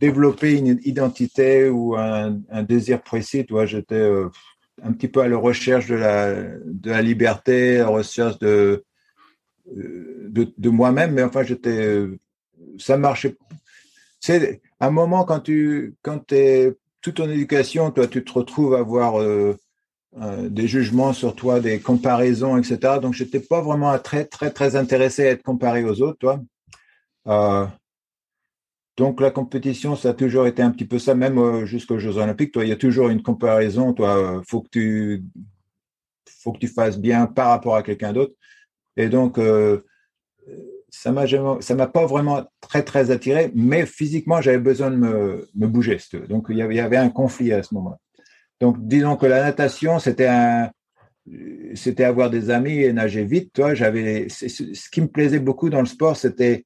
développé 0.00 0.56
une 0.56 0.80
identité 0.84 1.68
ou 1.68 1.96
un, 1.96 2.40
désir 2.62 3.02
précis. 3.02 3.46
Toi, 3.46 3.66
j'étais 3.66 4.08
un 4.82 4.92
petit 4.92 5.08
peu 5.08 5.20
à 5.20 5.28
la 5.28 5.36
recherche 5.36 5.86
de 5.86 5.96
la, 5.96 6.34
de 6.34 6.90
la 6.90 7.02
liberté, 7.02 7.80
à 7.80 7.84
la 7.84 7.88
recherche 7.88 8.38
de, 8.38 8.84
de, 9.74 10.52
de 10.56 10.68
moi-même, 10.68 11.12
mais 11.12 11.22
enfin, 11.22 11.42
j'étais, 11.42 12.06
ça 12.78 12.96
marchait. 12.96 13.36
C'est 14.20 14.60
un 14.80 14.90
moment 14.90 15.24
quand 15.24 15.40
tu, 15.40 15.94
quand 16.02 16.32
es 16.32 16.74
toute 17.00 17.16
ton 17.16 17.30
éducation, 17.30 17.90
toi, 17.90 18.06
tu 18.06 18.24
te 18.24 18.32
retrouves 18.32 18.74
à 18.74 18.80
avoir 18.80 19.20
euh, 19.20 19.56
euh, 20.20 20.48
des 20.48 20.66
jugements 20.66 21.12
sur 21.12 21.34
toi, 21.34 21.60
des 21.60 21.80
comparaisons, 21.80 22.56
etc. 22.56 22.98
Donc, 23.00 23.14
j'étais 23.14 23.40
pas 23.40 23.60
vraiment 23.60 23.96
très, 23.98 24.24
très, 24.24 24.50
très 24.50 24.76
intéressé 24.76 25.26
à 25.26 25.30
être 25.30 25.42
comparé 25.42 25.84
aux 25.84 26.02
autres, 26.02 26.18
toi. 26.18 26.40
Euh, 27.28 27.66
donc 28.98 29.20
la 29.20 29.30
compétition, 29.30 29.94
ça 29.94 30.10
a 30.10 30.12
toujours 30.12 30.48
été 30.48 30.60
un 30.60 30.72
petit 30.72 30.84
peu 30.84 30.98
ça, 30.98 31.14
même 31.14 31.38
euh, 31.38 31.64
jusqu'aux 31.64 32.00
Jeux 32.00 32.16
Olympiques. 32.16 32.50
Toi, 32.50 32.64
il 32.64 32.68
y 32.68 32.72
a 32.72 32.76
toujours 32.76 33.10
une 33.10 33.22
comparaison. 33.22 33.92
Toi, 33.92 34.42
faut 34.44 34.60
que 34.60 34.68
tu, 34.70 35.24
faut 36.42 36.52
que 36.52 36.58
tu 36.58 36.66
fasses 36.66 36.98
bien 36.98 37.26
par 37.26 37.50
rapport 37.50 37.76
à 37.76 37.84
quelqu'un 37.84 38.12
d'autre. 38.12 38.34
Et 38.96 39.08
donc, 39.08 39.38
euh, 39.38 39.80
ça 40.90 41.12
m'a, 41.12 41.26
ça 41.60 41.74
m'a 41.76 41.86
pas 41.86 42.06
vraiment 42.06 42.44
très 42.60 42.82
très 42.82 43.12
attiré, 43.12 43.52
mais 43.54 43.86
physiquement, 43.86 44.40
j'avais 44.40 44.58
besoin 44.58 44.90
de 44.90 44.96
me, 44.96 45.66
bouger. 45.68 45.98
Donc, 46.28 46.46
il 46.48 46.56
y, 46.56 46.62
avait, 46.62 46.74
il 46.74 46.78
y 46.78 46.80
avait 46.80 46.96
un 46.96 47.10
conflit 47.10 47.52
à 47.52 47.62
ce 47.62 47.74
moment-là. 47.74 47.98
Donc, 48.60 48.76
disons 48.80 49.14
que 49.14 49.26
la 49.26 49.44
natation, 49.44 50.00
c'était 50.00 50.28
c'était 51.74 52.04
avoir 52.04 52.30
des 52.30 52.50
amis 52.50 52.78
et 52.78 52.92
nager 52.92 53.24
vite. 53.24 53.52
Toi, 53.52 53.74
j'avais, 53.74 54.28
ce 54.28 54.90
qui 54.90 55.00
me 55.00 55.08
plaisait 55.08 55.38
beaucoup 55.38 55.70
dans 55.70 55.80
le 55.80 55.86
sport, 55.86 56.16
c'était 56.16 56.64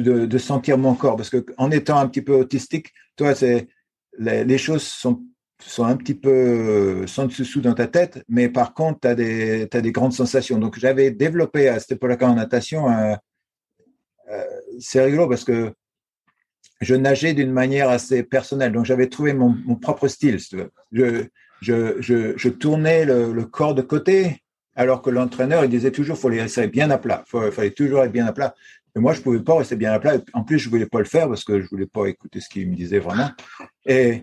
de, 0.00 0.38
sentir 0.38 0.78
mon 0.78 0.94
corps. 0.94 1.16
Parce 1.16 1.30
que 1.30 1.44
en 1.58 1.70
étant 1.70 1.98
un 1.98 2.08
petit 2.08 2.22
peu 2.22 2.34
autistique, 2.34 2.92
toi, 3.16 3.34
les, 4.18 4.58
choses 4.58 4.82
sont, 4.82 5.22
sont 5.58 5.84
un 5.84 5.96
petit 5.96 6.14
peu 6.14 7.06
sans 7.06 7.26
dessous 7.26 7.60
dans 7.60 7.74
ta 7.74 7.86
tête, 7.86 8.24
mais 8.28 8.48
par 8.48 8.74
contre, 8.74 9.00
tu 9.00 9.08
as 9.08 9.14
des, 9.14 9.68
as 9.72 9.80
des 9.80 9.92
grandes 9.92 10.12
sensations. 10.12 10.58
Donc, 10.58 10.78
j'avais 10.78 11.10
développé 11.10 11.68
à 11.68 11.78
cette 11.80 11.92
époque-là 11.92 12.30
en 12.30 12.34
natation, 12.34 12.90
euh, 12.90 13.14
c'est 14.78 15.02
rigolo 15.02 15.28
parce 15.28 15.44
que 15.44 15.72
je 16.80 16.94
nageais 16.94 17.34
d'une 17.34 17.52
manière 17.52 17.90
assez 17.90 18.22
personnelle. 18.22 18.72
Donc, 18.72 18.84
j'avais 18.84 19.08
trouvé 19.08 19.34
mon, 19.34 19.54
propre 19.76 20.08
style. 20.08 20.38
Je, 20.90 21.26
je, 21.60 22.00
je, 22.00 22.36
je 22.36 22.48
tournais 22.48 23.04
le, 23.04 23.32
le, 23.32 23.44
corps 23.44 23.74
de 23.74 23.82
côté, 23.82 24.42
alors 24.74 25.02
que 25.02 25.10
l'entraîneur, 25.10 25.64
il 25.64 25.70
disait 25.70 25.90
toujours, 25.90 26.16
faut 26.16 26.28
les 26.28 26.40
rester 26.40 26.66
bien 26.66 26.90
à 26.90 26.98
plat. 26.98 27.24
Il 27.34 27.52
fallait 27.52 27.70
toujours 27.70 28.02
être 28.02 28.12
bien 28.12 28.26
à 28.26 28.32
plat. 28.32 28.54
Mais 28.94 29.00
moi, 29.00 29.12
je 29.12 29.20
pouvais 29.20 29.40
pas 29.40 29.58
rester 29.58 29.76
bien 29.76 29.92
à 29.92 29.98
plat. 29.98 30.18
En 30.32 30.44
plus, 30.44 30.58
je 30.58 30.68
voulais 30.68 30.86
pas 30.86 30.98
le 30.98 31.04
faire 31.04 31.28
parce 31.28 31.44
que 31.44 31.60
je 31.60 31.68
voulais 31.68 31.86
pas 31.86 32.06
écouter 32.06 32.40
ce 32.40 32.48
qu'il 32.48 32.70
me 32.70 32.76
disait 32.76 32.98
vraiment. 32.98 33.30
Et 33.86 34.22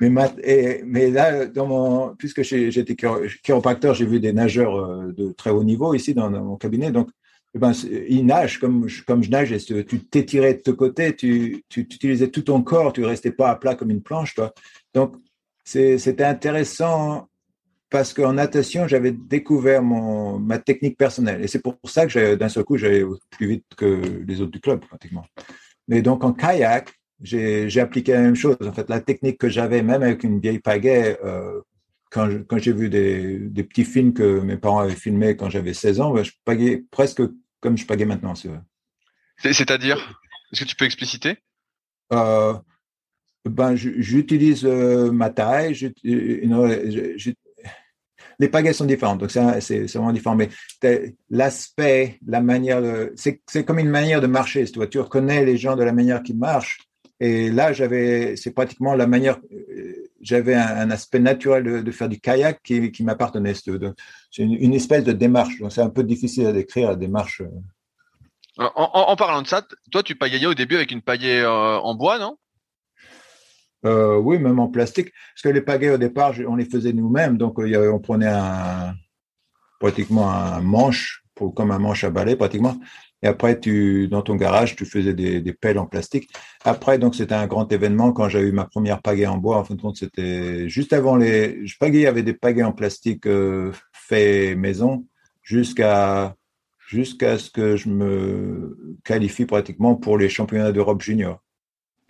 mais, 0.00 0.30
et, 0.42 0.82
mais 0.84 1.10
là, 1.10 1.44
dans 1.46 1.66
mon, 1.66 2.14
puisque 2.16 2.42
j'étais 2.42 2.96
chiropracteur, 3.42 3.94
j'ai 3.94 4.06
vu 4.06 4.18
des 4.18 4.32
nageurs 4.32 4.76
euh, 4.76 5.12
de 5.12 5.32
très 5.32 5.50
haut 5.50 5.62
niveau 5.62 5.92
ici 5.92 6.14
dans, 6.14 6.30
mon 6.30 6.56
cabinet. 6.56 6.90
Donc, 6.90 7.10
eh 7.54 7.58
ben, 7.58 7.72
ils 8.08 8.24
nagent 8.24 8.58
comme, 8.58 8.86
comme 9.06 9.22
je 9.22 9.30
nage. 9.30 9.52
Et 9.52 9.84
tu 9.84 10.00
t'étirais 10.00 10.54
de 10.54 10.62
ce 10.64 10.70
côté, 10.70 11.14
tu, 11.14 11.64
tu, 11.68 11.86
tu, 11.86 11.96
utilisais 11.96 12.28
tout 12.28 12.42
ton 12.42 12.62
corps, 12.62 12.94
tu 12.94 13.04
restais 13.04 13.32
pas 13.32 13.50
à 13.50 13.56
plat 13.56 13.74
comme 13.74 13.90
une 13.90 14.02
planche, 14.02 14.34
toi. 14.34 14.54
Donc, 14.94 15.16
c'était 15.64 16.24
intéressant 16.24 17.28
parce 17.90 18.14
qu'en 18.14 18.34
natation, 18.34 18.86
j'avais 18.86 19.10
découvert 19.10 19.82
mon, 19.82 20.38
ma 20.38 20.58
technique 20.58 20.96
personnelle. 20.96 21.42
Et 21.42 21.48
c'est 21.48 21.60
pour 21.60 21.76
ça 21.84 22.06
que 22.06 22.36
d'un 22.36 22.48
seul 22.48 22.64
coup, 22.64 22.76
j'allais 22.76 23.04
plus 23.30 23.46
vite 23.48 23.64
que 23.76 24.22
les 24.26 24.40
autres 24.40 24.52
du 24.52 24.60
club, 24.60 24.80
pratiquement. 24.80 25.26
Mais 25.88 26.00
donc, 26.00 26.22
en 26.22 26.32
kayak, 26.32 26.92
j'ai 27.20 27.80
appliqué 27.80 28.12
la 28.12 28.20
même 28.20 28.36
chose. 28.36 28.56
En 28.64 28.72
fait, 28.72 28.88
la 28.88 29.00
technique 29.00 29.38
que 29.38 29.48
j'avais, 29.48 29.82
même 29.82 30.02
avec 30.02 30.22
une 30.22 30.40
vieille 30.40 30.60
pagaie, 30.60 31.18
euh, 31.24 31.60
quand, 32.10 32.28
quand 32.46 32.58
j'ai 32.58 32.72
vu 32.72 32.88
des, 32.88 33.38
des, 33.38 33.64
petits 33.64 33.84
films 33.84 34.12
que 34.12 34.40
mes 34.40 34.56
parents 34.56 34.80
avaient 34.80 34.94
filmés 34.94 35.36
quand 35.36 35.50
j'avais 35.50 35.74
16 35.74 36.00
ans, 36.00 36.12
ben, 36.12 36.24
je 36.24 36.32
pagais 36.44 36.84
presque 36.90 37.22
comme 37.60 37.76
je 37.76 37.86
pagais 37.86 38.04
maintenant. 38.06 38.34
C'est-à-dire 38.34 40.18
Est-ce 40.52 40.62
que 40.62 40.68
tu 40.68 40.76
peux 40.76 40.84
expliciter? 40.84 41.38
Euh, 42.12 42.54
ben, 43.44 43.74
J'utilise 43.74 44.64
euh, 44.64 45.10
ma 45.12 45.30
taille, 45.30 45.74
les 48.40 48.48
pagaies 48.48 48.72
sont 48.72 48.86
différentes, 48.86 49.20
donc 49.20 49.30
c'est 49.30 49.84
vraiment 49.92 50.12
différent. 50.12 50.34
Mais 50.34 50.48
l'aspect, 51.28 52.18
la 52.26 52.40
manière, 52.40 52.82
c'est 53.14 53.64
comme 53.64 53.78
une 53.78 53.90
manière 53.90 54.22
de 54.22 54.26
marcher. 54.26 54.64
Tu, 54.64 54.78
vois, 54.78 54.86
tu 54.86 54.98
reconnais 54.98 55.44
les 55.44 55.58
gens 55.58 55.76
de 55.76 55.84
la 55.84 55.92
manière 55.92 56.22
qu'ils 56.22 56.38
marchent. 56.38 56.78
Et 57.20 57.50
là, 57.50 57.74
j'avais, 57.74 58.34
c'est 58.36 58.52
pratiquement 58.52 58.94
la 58.94 59.06
manière, 59.06 59.38
j'avais 60.22 60.54
un, 60.54 60.90
aspect 60.90 61.18
naturel 61.18 61.84
de, 61.84 61.90
faire 61.90 62.08
du 62.08 62.18
kayak 62.18 62.62
qui, 62.62 63.04
m'appartenait. 63.04 63.52
C'est 63.52 64.42
une, 64.42 64.74
espèce 64.74 65.04
de 65.04 65.12
démarche. 65.12 65.62
C'est 65.68 65.82
un 65.82 65.90
peu 65.90 66.02
difficile 66.02 66.46
à 66.46 66.52
décrire 66.52 66.88
la 66.88 66.96
démarche. 66.96 67.42
En, 68.56 68.70
en, 68.74 69.16
parlant 69.16 69.42
de 69.42 69.48
ça, 69.48 69.66
toi, 69.90 70.02
tu 70.02 70.16
pagayais 70.16 70.46
au 70.46 70.54
début 70.54 70.76
avec 70.76 70.92
une 70.92 71.02
pagaie 71.02 71.42
euh, 71.42 71.78
en 71.78 71.94
bois, 71.94 72.18
non? 72.18 72.38
Euh, 73.84 74.16
oui, 74.16 74.38
même 74.38 74.58
en 74.58 74.68
plastique. 74.68 75.12
Parce 75.34 75.42
que 75.42 75.48
les 75.48 75.62
pagaies, 75.62 75.90
au 75.90 75.98
départ, 75.98 76.34
on 76.46 76.56
les 76.56 76.64
faisait 76.64 76.92
nous-mêmes. 76.92 77.36
Donc, 77.36 77.58
on 77.58 77.98
prenait 77.98 78.28
un, 78.28 78.94
pratiquement 79.78 80.30
un 80.30 80.60
manche, 80.60 81.24
comme 81.56 81.70
un 81.70 81.78
manche 81.78 82.04
à 82.04 82.10
balai, 82.10 82.36
pratiquement. 82.36 82.76
Et 83.22 83.26
après, 83.26 83.58
tu, 83.60 84.08
dans 84.08 84.22
ton 84.22 84.34
garage, 84.34 84.76
tu 84.76 84.86
faisais 84.86 85.12
des, 85.12 85.52
pelles 85.52 85.78
en 85.78 85.86
plastique. 85.86 86.30
Après, 86.64 86.98
donc, 86.98 87.14
c'était 87.14 87.34
un 87.34 87.46
grand 87.46 87.70
événement 87.70 88.12
quand 88.12 88.28
j'ai 88.28 88.40
eu 88.40 88.52
ma 88.52 88.64
première 88.64 89.02
pagaie 89.02 89.26
en 89.26 89.36
bois. 89.36 89.58
En 89.58 89.64
fin 89.64 89.74
de 89.74 89.80
compte, 89.80 89.96
c'était 89.96 90.68
juste 90.68 90.92
avant 90.92 91.16
les, 91.16 91.66
je 91.66 91.76
pagayais 91.78 92.06
avec 92.06 92.24
des 92.24 92.34
pagaies 92.34 92.62
en 92.62 92.72
plastique 92.72 93.26
euh, 93.26 93.72
fait 93.92 94.54
maison 94.54 95.06
jusqu'à, 95.42 96.34
jusqu'à 96.78 97.38
ce 97.38 97.50
que 97.50 97.76
je 97.76 97.88
me 97.90 98.96
qualifie 99.04 99.44
pratiquement 99.44 99.96
pour 99.96 100.16
les 100.16 100.28
championnats 100.28 100.72
d'Europe 100.72 101.02
junior. 101.02 101.42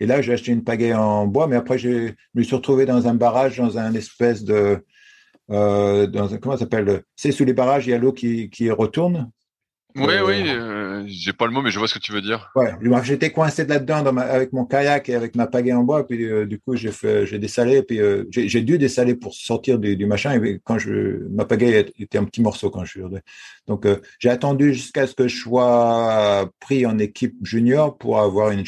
Et 0.01 0.07
là, 0.07 0.19
j'ai 0.19 0.33
acheté 0.33 0.51
une 0.51 0.63
pagaie 0.63 0.95
en 0.95 1.27
bois, 1.27 1.45
mais 1.45 1.55
après, 1.55 1.77
je 1.77 2.11
me 2.33 2.41
suis 2.41 2.55
retrouvé 2.55 2.87
dans 2.87 3.07
un 3.07 3.13
barrage, 3.13 3.57
dans 3.57 3.77
un 3.77 3.93
espèce 3.93 4.43
de. 4.43 4.83
Euh, 5.51 6.07
dans 6.07 6.33
un, 6.33 6.37
comment 6.37 6.55
ça 6.55 6.61
s'appelle 6.61 7.03
C'est 7.15 7.31
sous 7.31 7.45
les 7.45 7.53
barrages, 7.53 7.85
il 7.85 7.91
y 7.91 7.93
a 7.93 7.99
l'eau 7.99 8.11
qui, 8.11 8.49
qui 8.49 8.71
retourne. 8.71 9.29
Oui, 9.95 10.13
euh, 10.13 10.25
oui, 10.25 10.43
euh, 10.47 11.03
j'ai 11.05 11.33
pas 11.33 11.45
le 11.45 11.51
mot, 11.51 11.61
mais 11.61 11.69
je 11.69 11.77
vois 11.77 11.87
ce 11.87 11.93
que 11.93 11.99
tu 11.99 12.13
veux 12.13 12.21
dire. 12.21 12.49
Ouais, 12.55 12.73
j'étais 13.03 13.31
coincé 13.31 13.63
là-dedans 13.63 14.03
avec 14.17 14.53
mon 14.53 14.65
kayak 14.65 15.07
et 15.09 15.13
avec 15.13 15.35
ma 15.35 15.45
pagaie 15.45 15.73
en 15.73 15.83
bois, 15.83 16.07
puis 16.07 16.23
euh, 16.23 16.47
du 16.47 16.59
coup 16.59 16.75
j'ai 16.75 16.91
fait, 16.91 17.27
j'ai 17.27 17.37
dessalé, 17.37 17.83
puis 17.83 17.99
euh, 17.99 18.23
j'ai 18.31 18.61
dû 18.61 18.79
dessaler 18.79 19.13
pour 19.15 19.35
sortir 19.35 19.77
du, 19.77 19.97
du, 19.97 20.05
machin. 20.07 20.41
Et 20.43 20.59
quand 20.63 20.79
je, 20.79 21.27
ma 21.29 21.45
pagaie 21.45 21.91
était 21.99 22.17
un 22.17 22.25
petit 22.25 22.41
morceau 22.41 22.71
quand 22.71 22.85
je 22.85 22.91
suis. 22.91 23.01
Donc 23.67 23.85
j'ai 24.17 24.29
attendu 24.29 24.73
jusqu'à 24.73 25.05
ce 25.05 25.13
que 25.13 25.27
je 25.27 25.37
sois 25.37 26.49
pris 26.59 26.85
en 26.85 26.97
équipe 26.97 27.35
junior 27.43 27.97
pour 27.97 28.19
avoir 28.19 28.51
une 28.51 28.65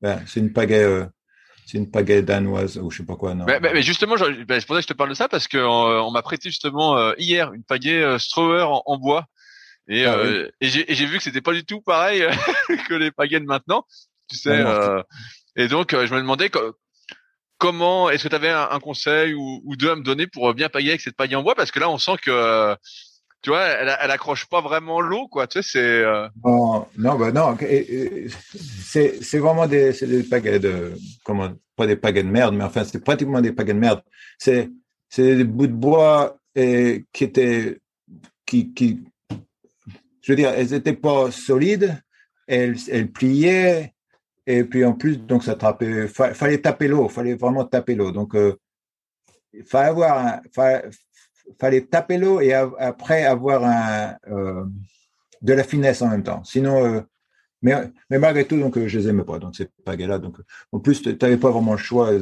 Ben, 0.00 0.22
c'est 0.26 0.40
une 0.40 0.52
pagaie. 0.52 0.84
Euh, 0.84 1.06
c'est 1.68 1.76
une 1.76 1.90
pagaie 1.90 2.22
danoise 2.22 2.78
ou 2.78 2.90
je 2.90 2.96
sais 2.96 3.04
pas 3.04 3.16
quoi. 3.16 3.34
Non? 3.34 3.44
Mais, 3.44 3.82
justement, 3.82 4.14
ben, 4.16 4.58
c'est 4.58 4.66
pour 4.66 4.74
ça 4.74 4.80
que 4.80 4.82
je 4.82 4.86
te 4.86 4.94
parle 4.94 5.10
de 5.10 5.14
ça 5.14 5.28
parce 5.28 5.46
que 5.48 5.58
euh, 5.58 6.00
on 6.02 6.10
m'a 6.10 6.22
prêté 6.22 6.48
justement 6.48 6.96
euh, 6.96 7.12
hier 7.18 7.52
une 7.52 7.62
pagaie 7.62 8.02
euh, 8.02 8.18
Strower 8.18 8.64
en, 8.86 8.96
bois 8.96 9.26
et, 9.86 10.06
ah 10.06 10.16
et 10.62 10.68
j'ai 10.68 11.06
vu 11.06 11.18
que 11.18 11.22
c'était 11.22 11.42
pas 11.42 11.52
du 11.52 11.64
tout 11.66 11.82
pareil 11.82 12.24
que 12.88 12.94
les 12.94 13.10
pagaies 13.10 13.40
de 13.40 13.44
maintenant. 13.44 13.84
Tu 14.30 14.38
sais. 14.38 14.62
Ah 14.62 15.04
et 15.56 15.68
donc 15.68 15.90
je 15.92 16.14
me 16.14 16.20
demandais 16.20 16.50
comment 17.58 18.08
est-ce 18.08 18.24
que 18.24 18.28
tu 18.28 18.34
avais 18.34 18.48
un, 18.48 18.80
conseil 18.80 19.34
ou, 19.34 19.60
ou, 19.64 19.76
deux 19.76 19.90
à 19.90 19.96
me 19.96 20.02
donner 20.02 20.26
pour 20.26 20.54
bien 20.54 20.70
pagayer 20.70 20.92
avec 20.92 21.02
cette 21.02 21.16
pagaie 21.16 21.34
en 21.34 21.42
bois? 21.42 21.54
Parce 21.54 21.70
que 21.70 21.80
là 21.80 21.90
on 21.90 21.98
sent 21.98 22.16
que 22.22 22.76
tu 23.42 23.50
vois, 23.50 23.64
elle, 23.64 23.96
elle 24.00 24.10
accroche 24.10 24.46
pas 24.46 24.60
vraiment 24.60 25.00
l'eau, 25.00 25.28
quoi. 25.28 25.46
Tu 25.46 25.62
sais, 25.62 25.68
c'est. 25.72 26.04
Euh... 26.04 26.28
Non, 26.44 26.86
bah 27.18 27.32
non. 27.32 27.56
C'est, 27.58 29.38
vraiment 29.38 29.66
des, 29.66 29.92
c'est 29.92 30.06
des 30.06 30.22
pagaies 30.22 30.58
de, 30.58 30.94
comment, 31.24 31.50
pas 31.76 31.86
des 31.86 31.96
pagaies 31.96 32.24
de 32.24 32.28
merde, 32.28 32.54
mais 32.54 32.64
enfin, 32.64 32.84
c'est 32.84 33.02
pratiquement 33.02 33.40
des 33.40 33.52
pagaies 33.52 33.74
de 33.74 33.78
merde. 33.78 34.02
C'est, 34.38 34.70
c'est 35.08 35.36
des 35.36 35.44
bouts 35.44 35.68
de 35.68 35.72
bois 35.72 36.38
et 36.54 37.06
qui 37.12 37.24
étaient, 37.24 37.78
qui, 38.44 38.72
qui, 38.74 39.00
je 40.22 40.32
veux 40.32 40.36
dire, 40.36 40.50
elles 40.50 40.74
étaient 40.74 40.94
pas 40.94 41.30
solides, 41.30 42.02
elles, 42.46 42.76
elles 42.90 43.10
pliaient, 43.10 43.94
et 44.46 44.64
puis 44.64 44.84
en 44.84 44.94
plus, 44.94 45.18
donc 45.18 45.44
ça 45.44 45.52
attrapait, 45.52 46.08
fallait 46.08 46.58
taper 46.58 46.88
l'eau, 46.88 47.08
fallait 47.08 47.34
vraiment 47.34 47.64
taper 47.64 47.94
l'eau. 47.94 48.10
Donc, 48.10 48.34
euh, 48.34 48.56
fallait 49.66 49.88
avoir 49.88 50.26
un, 50.26 50.40
fallait 51.60 51.86
taper 51.86 52.18
l'eau 52.18 52.40
et 52.40 52.52
après 52.52 53.24
avoir 53.24 53.64
un, 53.64 54.16
euh, 54.30 54.64
de 55.42 55.52
la 55.52 55.64
finesse 55.64 56.02
en 56.02 56.08
même 56.08 56.22
temps. 56.22 56.42
Sinon, 56.44 56.84
euh, 56.84 57.00
Mais, 57.62 57.74
mais 58.08 58.18
malgré 58.18 58.44
tout, 58.46 58.58
donc, 58.58 58.78
je 58.78 58.98
les 58.98 59.08
aimais 59.08 59.24
pas. 59.24 59.38
Donc, 59.38 59.56
c'est 59.56 59.70
pas 59.84 59.96
là. 59.96 60.18
Donc, 60.18 60.36
en 60.72 60.78
plus, 60.78 61.02
tu 61.02 61.16
n'avais 61.20 61.36
pas 61.36 61.50
vraiment 61.50 61.72
le 61.72 61.78
choix. 61.78 62.12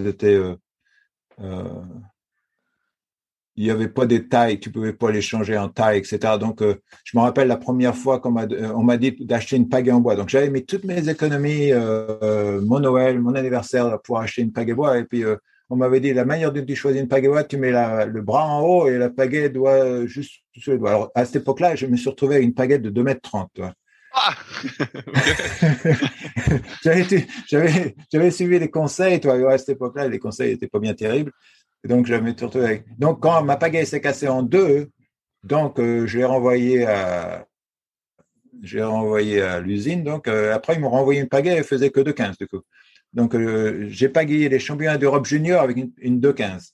Il 3.58 3.64
n'y 3.64 3.70
avait 3.70 3.88
pas 3.88 4.04
des 4.04 4.28
tailles, 4.28 4.60
tu 4.60 4.70
pouvais 4.70 4.92
pas 4.92 5.10
les 5.10 5.22
changer 5.22 5.56
en 5.56 5.70
taille, 5.70 5.98
etc. 5.98 6.18
Donc, 6.38 6.60
euh, 6.60 6.74
je 7.04 7.16
me 7.16 7.22
rappelle 7.22 7.48
la 7.48 7.56
première 7.56 7.96
fois 7.96 8.20
qu'on 8.20 8.30
m'a, 8.30 8.44
euh, 8.44 8.96
dit 8.98 9.12
d'acheter 9.20 9.56
une 9.56 9.68
pagaie 9.70 9.92
en 9.92 10.00
bois. 10.00 10.14
Donc, 10.14 10.28
j'avais 10.28 10.50
mis 10.50 10.66
toutes 10.66 10.84
mes 10.84 11.08
économies, 11.08 11.72
euh, 11.72 12.60
mon 12.60 12.80
Noël, 12.80 13.18
mon 13.18 13.34
anniversaire 13.34 13.98
pour 14.04 14.18
acheter 14.18 14.42
une 14.42 14.52
pagaie 14.52 14.74
bois. 14.74 14.98
Et 14.98 15.04
puis, 15.04 15.24
on 15.68 15.76
m'avait 15.76 16.00
dit 16.00 16.12
la 16.14 16.24
manière 16.24 16.52
dont 16.52 16.64
tu 16.64 16.76
choisis 16.76 17.00
une 17.00 17.08
pagaie 17.08 17.28
tu 17.48 17.56
mets 17.56 17.72
le 17.72 18.20
bras 18.22 18.46
en 18.46 18.60
haut 18.62 18.88
et 18.88 18.98
la 18.98 19.10
pagaie 19.10 19.48
doit 19.48 20.06
juste 20.06 20.42
sur 20.56 20.72
le 20.72 20.78
doigt. 20.78 20.90
Alors, 20.90 21.10
à 21.14 21.24
cette 21.24 21.36
époque-là, 21.42 21.74
je 21.74 21.86
me 21.86 21.96
suis 21.96 22.08
retrouvé 22.08 22.36
avec 22.36 22.46
une 22.46 22.54
pagaie 22.54 22.78
de 22.78 22.90
2 22.90 23.02
mètres 23.02 23.22
30. 23.22 23.60
Ah 24.18 24.34
j'avais, 26.82 28.30
suivi 28.30 28.58
les 28.58 28.70
conseils, 28.70 29.20
toi. 29.20 29.52
À 29.52 29.58
cette 29.58 29.70
époque-là, 29.70 30.08
les 30.08 30.18
conseils 30.18 30.52
n'étaient 30.52 30.68
pas 30.68 30.78
bien 30.78 30.94
terribles 30.94 31.32
donc, 31.86 32.06
je 32.06 32.14
me 32.14 32.34
suis 32.34 32.58
avec. 32.58 32.84
Donc, 32.98 33.20
quand 33.20 33.42
ma 33.42 33.56
pagaie 33.56 33.84
s'est 33.84 34.00
cassée 34.00 34.28
en 34.28 34.42
deux, 34.42 34.90
donc, 35.42 35.78
euh, 35.78 36.06
je 36.06 36.18
l'ai 36.18 36.24
renvoyé 36.24 36.86
à, 36.86 37.46
j'ai 38.62 38.82
renvoyé 38.82 39.42
à 39.42 39.60
l'usine. 39.60 40.02
Donc, 40.02 40.28
euh, 40.28 40.54
après, 40.54 40.74
ils 40.74 40.80
m'ont 40.80 40.90
renvoyé 40.90 41.20
une 41.20 41.28
pagaie, 41.28 41.50
elle 41.50 41.64
faisait 41.64 41.90
que 41.90 42.00
2,15 42.00 42.38
du 42.38 42.48
coup. 42.48 42.62
Donc, 43.16 43.34
euh, 43.34 43.86
j'ai 43.88 44.08
pagayé 44.08 44.48
les 44.48 44.60
championnats 44.60 44.98
d'Europe 44.98 45.26
junior 45.26 45.62
avec 45.62 45.76
une, 45.76 45.92
une 45.98 46.20
2,15. 46.20 46.70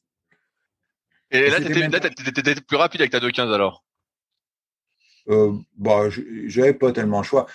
Et 1.31 1.48
là, 1.48 1.59
tu 1.59 1.72
étais, 1.72 2.55
plus 2.61 2.76
rapide 2.76 3.00
avec 3.00 3.12
ta 3.12 3.20
2,15 3.20 3.55
alors? 3.55 3.83
Euh, 5.28 5.52
Bon, 5.76 6.11
j'avais 6.46 6.74
pas 6.74 6.92
tellement 6.92 7.20
le 7.20 7.24
choix. 7.24 7.46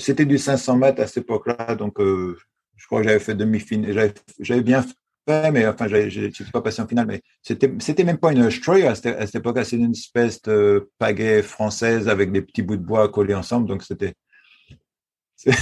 c'était 0.00 0.24
du 0.24 0.38
500 0.38 0.76
mètres 0.76 1.00
à 1.00 1.06
cette 1.06 1.18
époque-là, 1.18 1.76
donc 1.76 2.00
je 2.00 2.86
crois 2.86 3.02
que 3.02 3.06
j'avais 3.06 3.20
fait 3.20 3.36
demi-finale. 3.36 4.12
J'avais 4.40 4.62
bien 4.62 4.84
mais 5.26 5.66
enfin, 5.66 5.88
je 5.88 6.20
ne 6.26 6.30
suis 6.30 6.44
pas 6.44 6.60
passé 6.60 6.80
en 6.82 6.86
finale, 6.86 7.06
mais 7.06 7.22
c'était, 7.42 7.72
c'était 7.80 8.04
même 8.04 8.18
pas 8.18 8.30
une 8.32 8.48
Stroyer 8.50 8.86
à 8.86 8.94
cette, 8.94 9.34
époque-là, 9.34 9.64
c'était 9.64 9.82
une 9.82 9.90
espèce 9.90 10.40
de 10.42 10.90
pagaie 10.98 11.42
française 11.42 12.08
avec 12.08 12.30
des 12.30 12.42
petits 12.42 12.62
bouts 12.62 12.76
de 12.76 12.84
bois 12.84 13.08
collés 13.08 13.34
ensemble, 13.34 13.66
donc 13.68 13.82
c'était. 13.82 14.14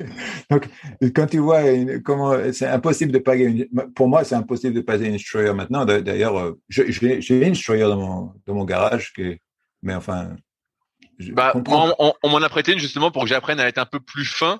donc, 0.50 0.68
quand 1.14 1.26
tu 1.26 1.38
vois 1.38 1.62
comment 2.04 2.34
c'est 2.52 2.66
impossible 2.66 3.12
de 3.12 3.18
paguer 3.18 3.44
une, 3.44 3.92
pour 3.92 4.08
moi, 4.08 4.24
c'est 4.24 4.34
impossible 4.34 4.74
de 4.74 4.80
passer 4.80 5.06
une 5.06 5.18
Stroyer 5.18 5.52
maintenant. 5.52 5.84
D'ailleurs, 5.84 6.38
euh, 6.38 6.60
j'ai 6.68 7.46
une 7.46 7.54
Stroyer 7.54 7.84
dans 7.84 7.96
mon, 7.96 8.32
dans 8.46 8.54
mon 8.54 8.64
garage, 8.64 9.12
qui 9.12 9.38
mais 9.82 9.94
enfin. 9.94 10.36
Bah, 11.32 11.52
on, 11.54 12.12
on 12.22 12.28
m'en 12.28 12.38
a 12.38 12.48
prêté 12.48 12.72
une 12.72 12.78
justement 12.78 13.10
pour 13.10 13.22
que 13.24 13.28
j'apprenne 13.28 13.60
à 13.60 13.68
être 13.68 13.78
un 13.78 13.86
peu 13.86 14.00
plus 14.00 14.24
fin. 14.24 14.58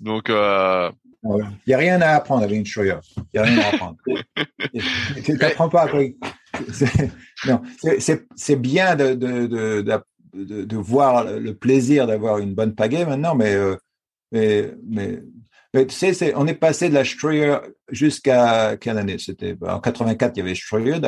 Donc, 0.00 0.30
euh, 0.30 0.90
il 1.24 1.50
n'y 1.66 1.74
a 1.74 1.78
rien 1.78 2.00
à 2.00 2.10
apprendre 2.10 2.44
avec 2.44 2.56
une 2.56 2.66
Schroyer. 2.66 2.94
Il 3.16 3.22
n'y 3.34 3.40
a 3.40 3.42
rien 3.42 3.58
à 3.58 3.68
apprendre. 3.68 3.96
tu 5.24 5.32
n'apprends 5.32 5.68
pas 5.68 5.82
après. 5.82 6.14
C'est 8.36 8.56
bien 8.56 8.96
de, 8.96 9.14
de, 9.14 9.46
de, 9.46 10.64
de, 10.64 10.76
voir 10.76 11.24
le 11.24 11.54
plaisir 11.54 12.06
d'avoir 12.06 12.38
une 12.38 12.54
bonne 12.54 12.74
pagaie 12.74 13.04
maintenant, 13.04 13.34
mais, 13.34 13.54
euh, 13.54 13.76
mais, 14.32 14.72
mais, 14.88 15.22
tu 15.86 15.94
sais, 15.94 16.32
on 16.36 16.46
est 16.46 16.54
passé 16.54 16.88
de 16.88 16.94
la 16.94 17.04
Schroyer 17.04 17.56
jusqu'à 17.90 18.76
quelle 18.76 18.98
année 18.98 19.18
C'était 19.18 19.54
ben, 19.54 19.74
en 19.74 19.80
84, 19.80 20.32
il 20.36 20.40
y 20.40 20.42
avait 20.42 20.54
Schroyer, 20.54 21.00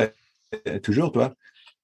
toujours, 0.83 1.11
toi. 1.11 1.33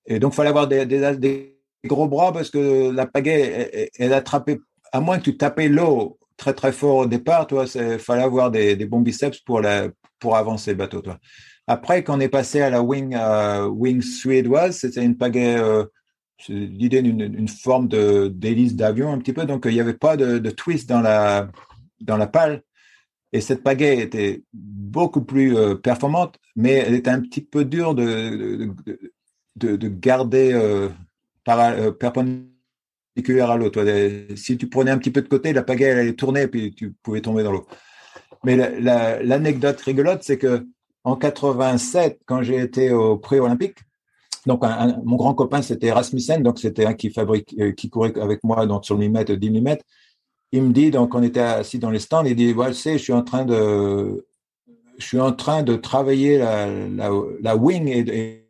Et 0.06 0.19
donc, 0.19 0.34
il 0.34 0.36
fallait 0.36 0.50
avoir 0.50 0.67
des, 0.67 1.54
gros 1.86 2.08
bras 2.08 2.34
parce 2.34 2.50
que 2.50 2.91
la 2.91 3.06
pagaie, 3.06 3.69
elle, 3.73 3.89
elle 3.97 4.13
attrapait, 4.13 4.60
à 4.91 5.00
moins 5.00 5.19
que 5.19 5.23
tu 5.23 5.38
tapais 5.38 5.69
l'eau 5.69 6.17
très 6.38 6.54
très 6.54 6.71
fort 6.71 6.97
au 6.97 7.06
départ, 7.06 7.47
toi, 7.47 7.65
il 7.76 8.00
fallait 8.00 8.23
avoir 8.23 8.52
des, 8.52 8.76
des, 8.76 8.86
bons 8.86 9.02
biceps 9.02 9.39
pour, 9.39 9.60
la, 9.60 9.88
pour 10.19 10.38
avancer 10.38 10.71
le 10.71 10.78
bateau, 10.78 11.02
toi. 11.02 11.17
Après, 11.65 12.04
quand 12.04 12.17
on 12.17 12.19
est 12.21 12.30
passé 12.30 12.62
à 12.62 12.69
la 12.69 12.82
wing, 12.82 13.13
euh, 13.15 13.65
wing 13.65 14.02
suédoise, 14.02 14.78
c'était 14.78 15.04
une 15.04 15.17
pagaie, 15.17 15.58
euh, 15.58 15.84
l'idée 16.50 17.02
d'une 17.02 17.21
une 17.21 17.47
forme 17.47 17.88
de 17.88 18.28
d'hélice 18.28 18.76
d'avion 18.76 19.12
un 19.12 19.17
petit 19.17 19.34
peu, 19.34 19.45
donc 19.45 19.63
il 19.65 19.73
n'y 19.73 19.80
avait 19.80 19.93
pas 19.93 20.17
de, 20.17 20.38
de, 20.38 20.50
twist 20.50 20.88
dans 20.88 21.02
la 21.02 21.50
dans 22.02 22.17
la 22.17 22.28
pale. 22.28 22.63
Et 23.34 23.41
cette 23.41 23.63
pagaie 23.63 24.00
était 24.00 24.43
beaucoup 24.54 25.23
plus 25.23 25.58
euh, 25.58 25.76
performante, 25.76 26.38
mais 26.56 26.73
elle 26.73 26.93
était 26.93 27.10
un 27.10 27.21
petit 27.21 27.41
peu 27.41 27.65
dure 27.65 27.93
de, 27.93 28.73
de, 29.58 29.76
de 29.76 29.88
garder 29.89 30.54
euh, 30.54 30.89
euh, 31.50 31.91
perpendiculaire 31.91 33.52
à 33.52 33.58
l'eau. 33.58 33.71
Si 34.36 34.58
tu 34.58 34.69
prenais 34.69 34.91
un 34.91 34.97
petit 34.97 35.12
peu 35.12 35.21
de 35.21 35.28
côté, 35.28 35.52
la 35.52 35.63
pagaie 35.63 35.86
elle 35.86 36.00
allait 36.00 36.13
tourner 36.13 36.43
et 36.43 36.47
puis 36.47 36.73
tu 36.73 36.93
pouvais 37.04 37.21
tomber 37.21 37.43
dans 37.43 37.52
l'eau. 37.52 37.67
Mais 38.43 38.56
l'anecdote 38.80 39.82
rigolote, 39.82 40.23
c'est 40.23 40.38
que 40.38 40.67
en 41.04 41.15
87, 41.15 42.21
quand 42.26 42.43
j'ai 42.43 42.60
été 42.60 42.91
au 42.91 43.17
pré-olympique, 43.17 43.80
donc 44.48 44.64
mon 45.04 45.16
grand 45.16 45.34
copain 45.34 45.62
c'était 45.62 45.92
Rasmussen, 45.92 46.42
donc 46.42 46.60
c'était 46.60 46.86
un 46.86 46.94
qui 46.94 47.12
fabrique, 47.12 47.56
euh, 47.60 47.72
qui 47.74 47.90
courait 47.90 48.18
avec 48.20 48.44
moi 48.44 48.66
donc 48.66 48.86
sur 48.86 48.96
le 48.96 49.02
10 49.02 49.10
mètres, 49.10 49.34
10 49.34 49.52
mm. 49.52 49.78
Il 50.54 50.64
me 50.64 50.74
dit 50.74 50.90
donc 50.92 51.14
on 51.14 51.22
était 51.22 51.42
assis 51.42 51.78
dans 51.78 51.92
les 51.92 52.00
stands, 52.00 52.26
il 52.26 52.36
dit 52.36 52.54
voilà, 52.54 52.72
je 52.72 52.98
suis 52.98 53.14
en 53.14 53.24
train 53.24 53.46
de, 53.46 54.26
je 54.98 55.06
suis 55.06 55.20
en 55.20 55.34
train 55.34 55.62
de 55.62 55.76
travailler 55.76 56.38
la, 56.40 56.68
la, 57.42 57.56
wing 57.56 57.88
et, 57.90 58.50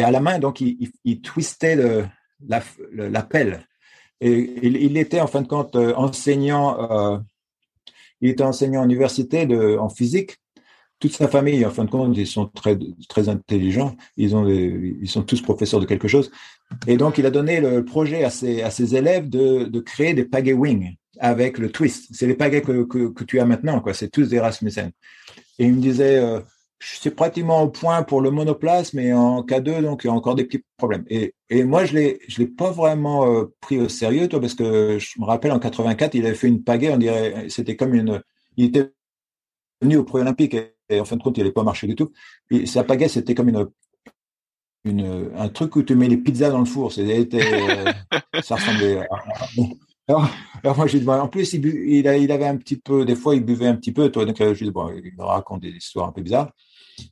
à 0.00 0.10
la 0.10 0.20
main 0.20 0.38
donc 0.38 0.60
il, 0.60 0.90
il 1.04 1.20
twistait 1.22 1.76
le, 1.76 2.06
l'appel. 2.92 3.66
Et 4.20 4.66
il, 4.66 4.96
était 4.96 5.20
en 5.20 5.26
fin 5.26 5.42
de 5.42 5.48
compte 5.48 5.76
euh, 5.76 5.94
enseignant, 5.94 6.90
euh, 6.90 7.18
il 8.20 8.30
était 8.30 8.44
enseignant 8.44 8.80
en 8.80 8.84
université 8.84 9.44
de, 9.44 9.76
en 9.78 9.90
physique. 9.90 10.38
Toute 10.98 11.12
sa 11.12 11.28
famille, 11.28 11.64
en 11.66 11.70
fin 11.70 11.84
de 11.84 11.90
compte, 11.90 12.16
ils 12.16 12.26
sont 12.26 12.46
très 12.46 12.78
très 13.08 13.28
intelligents. 13.28 13.96
Ils 14.16 14.34
ont, 14.34 14.48
ils 14.48 15.08
sont 15.08 15.22
tous 15.22 15.42
professeurs 15.42 15.80
de 15.80 15.84
quelque 15.84 16.08
chose. 16.08 16.30
Et 16.86 16.96
donc, 16.96 17.18
il 17.18 17.26
a 17.26 17.30
donné 17.30 17.60
le 17.60 17.84
projet 17.84 18.24
à 18.24 18.30
ses 18.30 18.62
à 18.62 18.70
ses 18.70 18.96
élèves 18.96 19.28
de, 19.28 19.64
de 19.64 19.80
créer 19.80 20.14
des 20.14 20.24
pagaie 20.24 20.54
wing 20.54 20.96
avec 21.18 21.58
le 21.58 21.70
twist. 21.70 22.08
C'est 22.12 22.26
les 22.26 22.34
pagaies 22.34 22.62
que, 22.62 22.84
que, 22.84 23.08
que, 23.08 23.24
tu 23.24 23.40
as 23.40 23.44
maintenant, 23.44 23.80
quoi. 23.80 23.94
C'est 23.94 24.08
tous 24.08 24.28
des 24.28 24.40
Rasmussen. 24.40 24.90
Et 25.58 25.66
il 25.66 25.74
me 25.74 25.80
disait, 25.80 26.18
euh, 26.18 26.40
c'est 26.80 27.14
pratiquement 27.14 27.62
au 27.62 27.68
point 27.68 28.02
pour 28.02 28.20
le 28.20 28.30
monoplace, 28.30 28.92
mais 28.92 29.12
en 29.12 29.42
K2, 29.42 29.82
donc 29.82 30.02
il 30.04 30.08
y 30.08 30.10
a 30.10 30.12
encore 30.12 30.34
des 30.34 30.44
petits 30.44 30.64
problèmes. 30.76 31.04
Et, 31.08 31.34
et 31.48 31.64
moi, 31.64 31.84
je 31.84 31.94
l'ai, 31.94 32.20
je 32.28 32.38
l'ai 32.38 32.46
pas 32.46 32.70
vraiment 32.70 33.30
euh, 33.30 33.44
pris 33.60 33.78
au 33.78 33.88
sérieux, 33.88 34.28
toi, 34.28 34.40
parce 34.40 34.54
que 34.54 34.98
je 34.98 35.20
me 35.20 35.24
rappelle 35.24 35.52
en 35.52 35.58
84, 35.58 36.14
il 36.14 36.26
avait 36.26 36.34
fait 36.34 36.48
une 36.48 36.62
pagaie, 36.62 36.90
on 36.92 36.98
dirait, 36.98 37.46
c'était 37.48 37.76
comme 37.76 37.94
une, 37.94 38.22
il 38.56 38.66
était 38.66 38.92
venu 39.80 39.96
au 39.96 40.04
pré-olympique 40.04 40.56
et, 40.88 41.00
en 41.00 41.04
fin 41.04 41.16
de 41.16 41.22
compte, 41.22 41.36
il 41.36 41.40
n'avait 41.40 41.52
pas 41.52 41.62
marché 41.62 41.86
du 41.86 41.94
tout. 41.94 42.12
Et 42.50 42.66
sa 42.66 42.84
pagaie, 42.84 43.08
c'était 43.08 43.34
comme 43.34 43.48
une, 43.48 43.66
un 45.36 45.48
truc 45.48 45.76
où 45.76 45.82
tu 45.82 45.94
mets 45.94 46.08
les 46.08 46.16
pizzas 46.16 46.50
dans 46.50 46.60
le 46.60 46.64
four. 46.64 46.92
Euh, 46.98 47.92
ça 48.42 48.56
ressemblait 48.56 48.98
à, 48.98 49.06
alors, 50.08 50.76
moi, 50.76 50.86
j'ai 50.86 51.00
dit, 51.00 51.08
en 51.08 51.26
plus, 51.26 51.52
il, 51.54 51.66
il, 51.66 52.06
avait 52.06 52.46
un 52.46 52.56
petit 52.56 52.76
peu, 52.76 53.04
des 53.04 53.16
fois, 53.16 53.34
il 53.34 53.44
buvait 53.44 53.66
un 53.66 53.74
petit 53.74 53.90
peu, 53.90 54.08
toi, 54.08 54.24
donc, 54.24 54.40
euh, 54.40 54.54
je 54.54 54.64
dis, 54.64 54.70
bon, 54.70 54.88
il 54.90 55.12
raconte 55.18 55.62
des 55.62 55.70
histoires 55.70 56.08
un 56.08 56.12
peu 56.12 56.22
bizarres. 56.22 56.52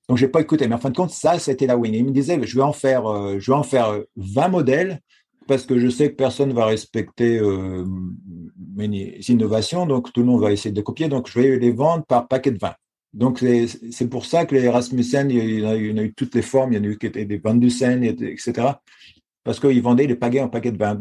Donc, 0.08 0.16
j'ai 0.16 0.28
pas 0.28 0.40
écouté. 0.40 0.68
Mais 0.68 0.76
en 0.76 0.78
fin 0.78 0.90
de 0.90 0.96
compte, 0.96 1.10
ça, 1.10 1.38
c'était 1.40 1.66
la 1.66 1.76
win. 1.76 1.92
il 1.92 2.04
me 2.04 2.12
disait, 2.12 2.40
je 2.40 2.56
vais 2.56 2.62
en 2.62 2.72
faire, 2.72 3.06
euh, 3.06 3.38
je 3.40 3.50
en 3.50 3.64
faire 3.64 4.00
20 4.16 4.48
modèles 4.48 5.00
parce 5.48 5.66
que 5.66 5.78
je 5.78 5.88
sais 5.88 6.10
que 6.10 6.16
personne 6.16 6.52
va 6.54 6.64
respecter 6.64 7.38
mes 8.76 9.20
innovations, 9.28 9.84
donc 9.84 10.10
tout 10.10 10.20
le 10.20 10.26
monde 10.26 10.40
va 10.40 10.52
essayer 10.52 10.72
de 10.72 10.80
copier. 10.80 11.08
Donc, 11.08 11.28
je 11.28 11.38
vais 11.38 11.58
les 11.58 11.70
vendre 11.70 12.04
par 12.06 12.28
paquet 12.28 12.50
de 12.50 12.58
20. 12.58 12.72
Donc, 13.14 13.38
c'est 13.38 14.08
pour 14.08 14.26
ça 14.26 14.44
que 14.44 14.54
les 14.54 14.68
Rasmussen, 14.68 15.30
il 15.30 15.60
y, 15.60 15.64
en 15.64 15.70
a, 15.70 16.02
eu 16.02 16.12
toutes 16.14 16.34
les 16.34 16.42
formes. 16.42 16.72
Il 16.72 16.76
y 16.76 16.80
en 16.80 16.84
a 16.84 16.86
eu 16.88 16.98
qui 16.98 17.06
étaient 17.06 17.24
des 17.24 17.38
Van 17.38 17.54
Dusen, 17.54 18.02
etc. 18.02 18.72
Parce 19.44 19.60
qu'ils 19.60 19.82
vendaient 19.82 20.06
les 20.06 20.16
pagaies 20.16 20.40
en 20.40 20.48
paquet 20.48 20.72
de 20.72 20.78
20 20.78 20.98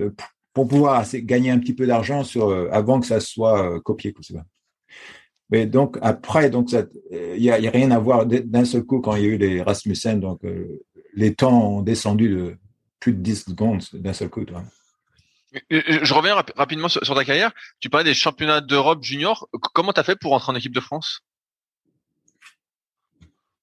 pour 0.54 0.68
pouvoir 0.68 1.04
gagner 1.12 1.50
un 1.50 1.60
petit 1.60 1.74
peu 1.74 1.88
d'argent 1.88 2.24
sur 2.24 2.50
euh, 2.50 2.70
avant 2.72 3.00
que 3.00 3.08
ça 3.08 3.20
soit 3.20 3.76
euh, 3.76 3.80
copié. 3.80 4.14
Mais 5.50 5.66
donc 5.66 5.98
après, 6.02 6.50
donc 6.50 6.72
il 6.72 7.40
n'y 7.40 7.50
a, 7.50 7.56
rien 7.56 7.92
à 7.92 8.00
voir 8.00 8.26
d'un 8.26 8.66
seul 8.66 8.84
coup 8.84 9.02
quand 9.02 9.16
il 9.16 9.24
y 9.24 9.26
a 9.26 9.30
eu 9.30 9.38
les 9.38 9.62
Rasmussen, 9.62 10.20
donc 10.20 10.44
euh, 10.46 10.84
les 11.16 11.34
temps 11.34 11.78
ont 11.78 11.82
descendu 11.82 12.30
de 12.30 12.56
plus 13.00 13.14
de 13.14 13.20
10 13.20 13.46
secondes 13.50 13.84
d'un 13.94 14.14
seul 14.14 14.30
coup. 14.30 14.46
Toi. 14.46 14.64
Je 15.70 16.14
reviens 16.14 16.36
rapidement 16.56 16.90
sur, 16.90 17.02
ta 17.02 17.26
carrière. 17.26 17.52
Tu 17.80 17.90
parlais 17.90 18.06
des 18.06 18.14
championnats 18.14 18.62
d'Europe 18.62 19.04
junior. 19.04 19.48
Comment 19.74 19.94
tu 19.94 20.00
as 20.00 20.04
fait 20.04 20.16
pour 20.16 20.34
entrer 20.34 20.52
en 20.52 20.56
équipe 20.56 20.74
de 20.74 20.80
France? 20.80 21.22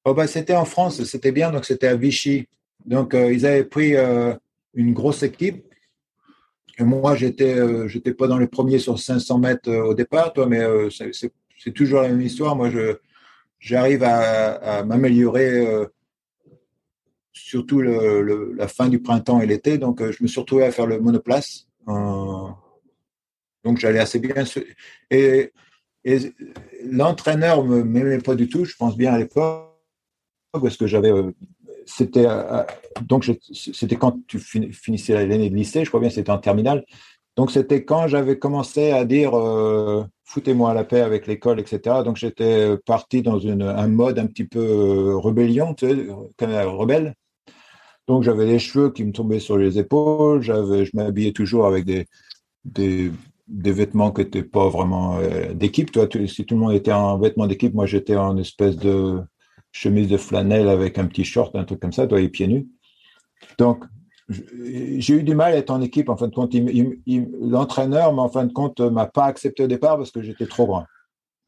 Oh 0.05 0.15
bah, 0.15 0.27
C'était 0.27 0.57
en 0.57 0.65
France, 0.65 1.05
c'était 1.05 1.33
bien, 1.33 1.51
donc 1.51 1.65
c'était 1.65 1.89
à 1.89 1.97
Vichy. 1.97 2.47
Donc 2.87 3.15
ils 3.15 3.45
avaient 3.47 3.65
pris 3.65 3.95
une 4.75 4.93
grosse 4.95 5.23
équipe 5.23 5.65
moi, 6.85 7.15
j'étais, 7.17 7.59
euh, 7.59 7.89
pas 8.19 8.27
dans 8.27 8.39
les 8.39 8.47
premiers 8.47 8.79
sur 8.79 8.99
500 8.99 9.39
mètres 9.39 9.71
euh, 9.71 9.85
au 9.85 9.95
départ, 9.95 10.33
toi, 10.33 10.47
mais 10.47 10.61
euh, 10.61 10.89
c'est 10.91 11.73
toujours 11.73 12.03
la 12.03 12.09
même 12.09 12.21
histoire. 12.21 12.57
Moi, 12.57 12.71
j'arrive 13.59 14.03
à, 14.05 14.83
m'améliorer, 14.85 15.87
surtout 17.33 17.81
le, 17.81 18.53
la 18.55 18.69
fin 18.69 18.89
du 18.89 19.01
printemps 19.01 19.41
et 19.41 19.47
l'été. 19.47 19.79
Donc, 19.79 20.03
je 20.03 20.23
me 20.23 20.29
suis 20.29 20.41
retrouvé 20.41 20.65
à 20.65 20.73
faire 20.73 20.87
le 20.87 21.01
monoplace 21.01 21.67
Donc 21.87 23.77
j'allais 23.77 23.99
assez 23.99 24.19
bien. 24.19 24.45
Et, 25.11 25.53
et 26.05 26.19
l'entraîneur 26.85 27.63
me 27.63 27.85
m'aimait 27.85 28.19
pas 28.19 28.35
du 28.35 28.49
tout, 28.49 28.65
je 28.65 28.75
pense 28.77 28.97
bien 28.97 29.13
à 29.13 29.19
l'époque, 29.19 29.70
parce 30.53 30.77
que 30.77 30.87
j'avais. 30.87 31.13
Euh, 31.13 31.33
c'était 31.87 32.27
donc 33.09 33.29
c'était 33.53 33.97
quand 33.97 34.19
tu 34.29 34.39
finissais 34.39 35.15
l'année 35.27 35.51
de 35.51 35.57
lycée, 35.57 35.85
je 35.85 35.91
crois 35.91 36.01
bien, 36.01 36.11
c'était 36.11 36.31
en 36.31 36.39
terminale. 36.39 36.85
Donc 37.37 37.51
c'était 37.51 37.85
quand 37.85 38.07
j'avais 38.07 38.39
commencé 38.39 38.91
à 38.91 39.05
dire 39.05 39.37
euh, 39.37 40.05
foutez-moi 40.25 40.75
la 40.75 40.85
paix 40.85 41.01
avec 41.01 41.27
l'école, 41.27 41.59
etc. 41.59 42.03
Donc 42.05 42.17
j'étais 42.17 42.77
parti 42.85 43.23
dans 43.23 43.45
un 43.47 43.89
mode 43.89 44.19
un 44.19 44.27
petit 44.27 44.45
peu 44.45 44.61
euh, 44.61 45.19
rébellion, 45.19 45.75
tu 45.75 45.89
sais, 45.89 46.63
rebelle. 46.65 47.15
Donc 48.09 48.25
j'avais 48.25 48.47
les 48.47 48.59
cheveux 48.59 48.91
qui 48.91 49.05
me 49.05 49.13
tombaient 49.13 49.41
sur 49.41 49.57
les 49.57 49.79
épaules, 49.79 50.43
je 50.43 50.97
m'habillais 50.97 51.33
toujours 51.33 51.67
avec 51.67 51.85
des, 51.85 52.07
des, 52.65 53.13
des 53.47 53.73
vêtements 53.73 54.11
qui 54.11 54.23
n'étaient 54.23 54.43
pas 54.43 54.69
vraiment 54.69 55.19
euh, 55.19 55.55
d'équipe. 55.55 55.93
Toi, 55.93 56.09
si 56.27 56.45
tout 56.45 56.55
le 56.57 56.61
monde 56.61 56.73
était 56.73 56.93
en 56.93 57.19
vêtements 57.19 57.47
d'équipe, 57.47 57.75
moi 57.75 57.87
j'étais 57.87 58.17
en 58.17 58.37
espèce 58.37 58.77
de 58.77 59.21
chemise 59.73 60.09
de 60.09 60.17
flanelle 60.17 60.69
avec 60.69 60.99
un 60.99 61.07
petit 61.07 61.25
short, 61.25 61.55
un 61.57 61.65
truc 61.65 61.81
comme 61.81 61.93
ça, 61.93 62.07
toi, 62.07 62.21
les 62.21 62.29
pieds 62.29 62.49
nus. 62.49 62.69
Donc 63.59 63.85
j'ai 64.31 65.15
eu 65.15 65.23
du 65.23 65.35
mal 65.35 65.53
à 65.53 65.57
être 65.57 65.71
en 65.71 65.81
équipe. 65.81 66.09
En 66.09 66.17
fin 66.17 66.29
de 66.29 66.35
compte, 66.35 66.55
l'entraîneur, 67.41 68.17
en 68.17 68.29
fin 68.29 68.45
de 68.45 68.53
compte, 68.53 68.81
m'a 68.81 69.07
pas 69.07 69.25
accepté 69.25 69.65
au 69.65 69.67
départ 69.67 69.97
parce 69.97 70.11
que 70.11 70.23
j'étais 70.23 70.47
trop 70.47 70.67
grand. 70.67 70.87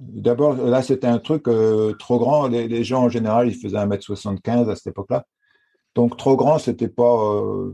D'abord, 0.00 0.54
là, 0.54 0.82
c'était 0.82 1.06
un 1.06 1.18
truc 1.18 1.46
euh, 1.46 1.92
trop 1.94 2.18
grand. 2.18 2.48
Les, 2.48 2.82
gens, 2.82 3.04
en 3.04 3.08
général, 3.08 3.48
ils 3.48 3.54
faisaient 3.54 3.76
1m75 3.76 4.68
à 4.68 4.74
cette 4.74 4.88
époque-là. 4.88 5.24
Donc, 5.94 6.16
trop 6.16 6.36
grand, 6.36 6.58
c'était 6.58 6.88
pas, 6.88 7.34
euh, 7.34 7.72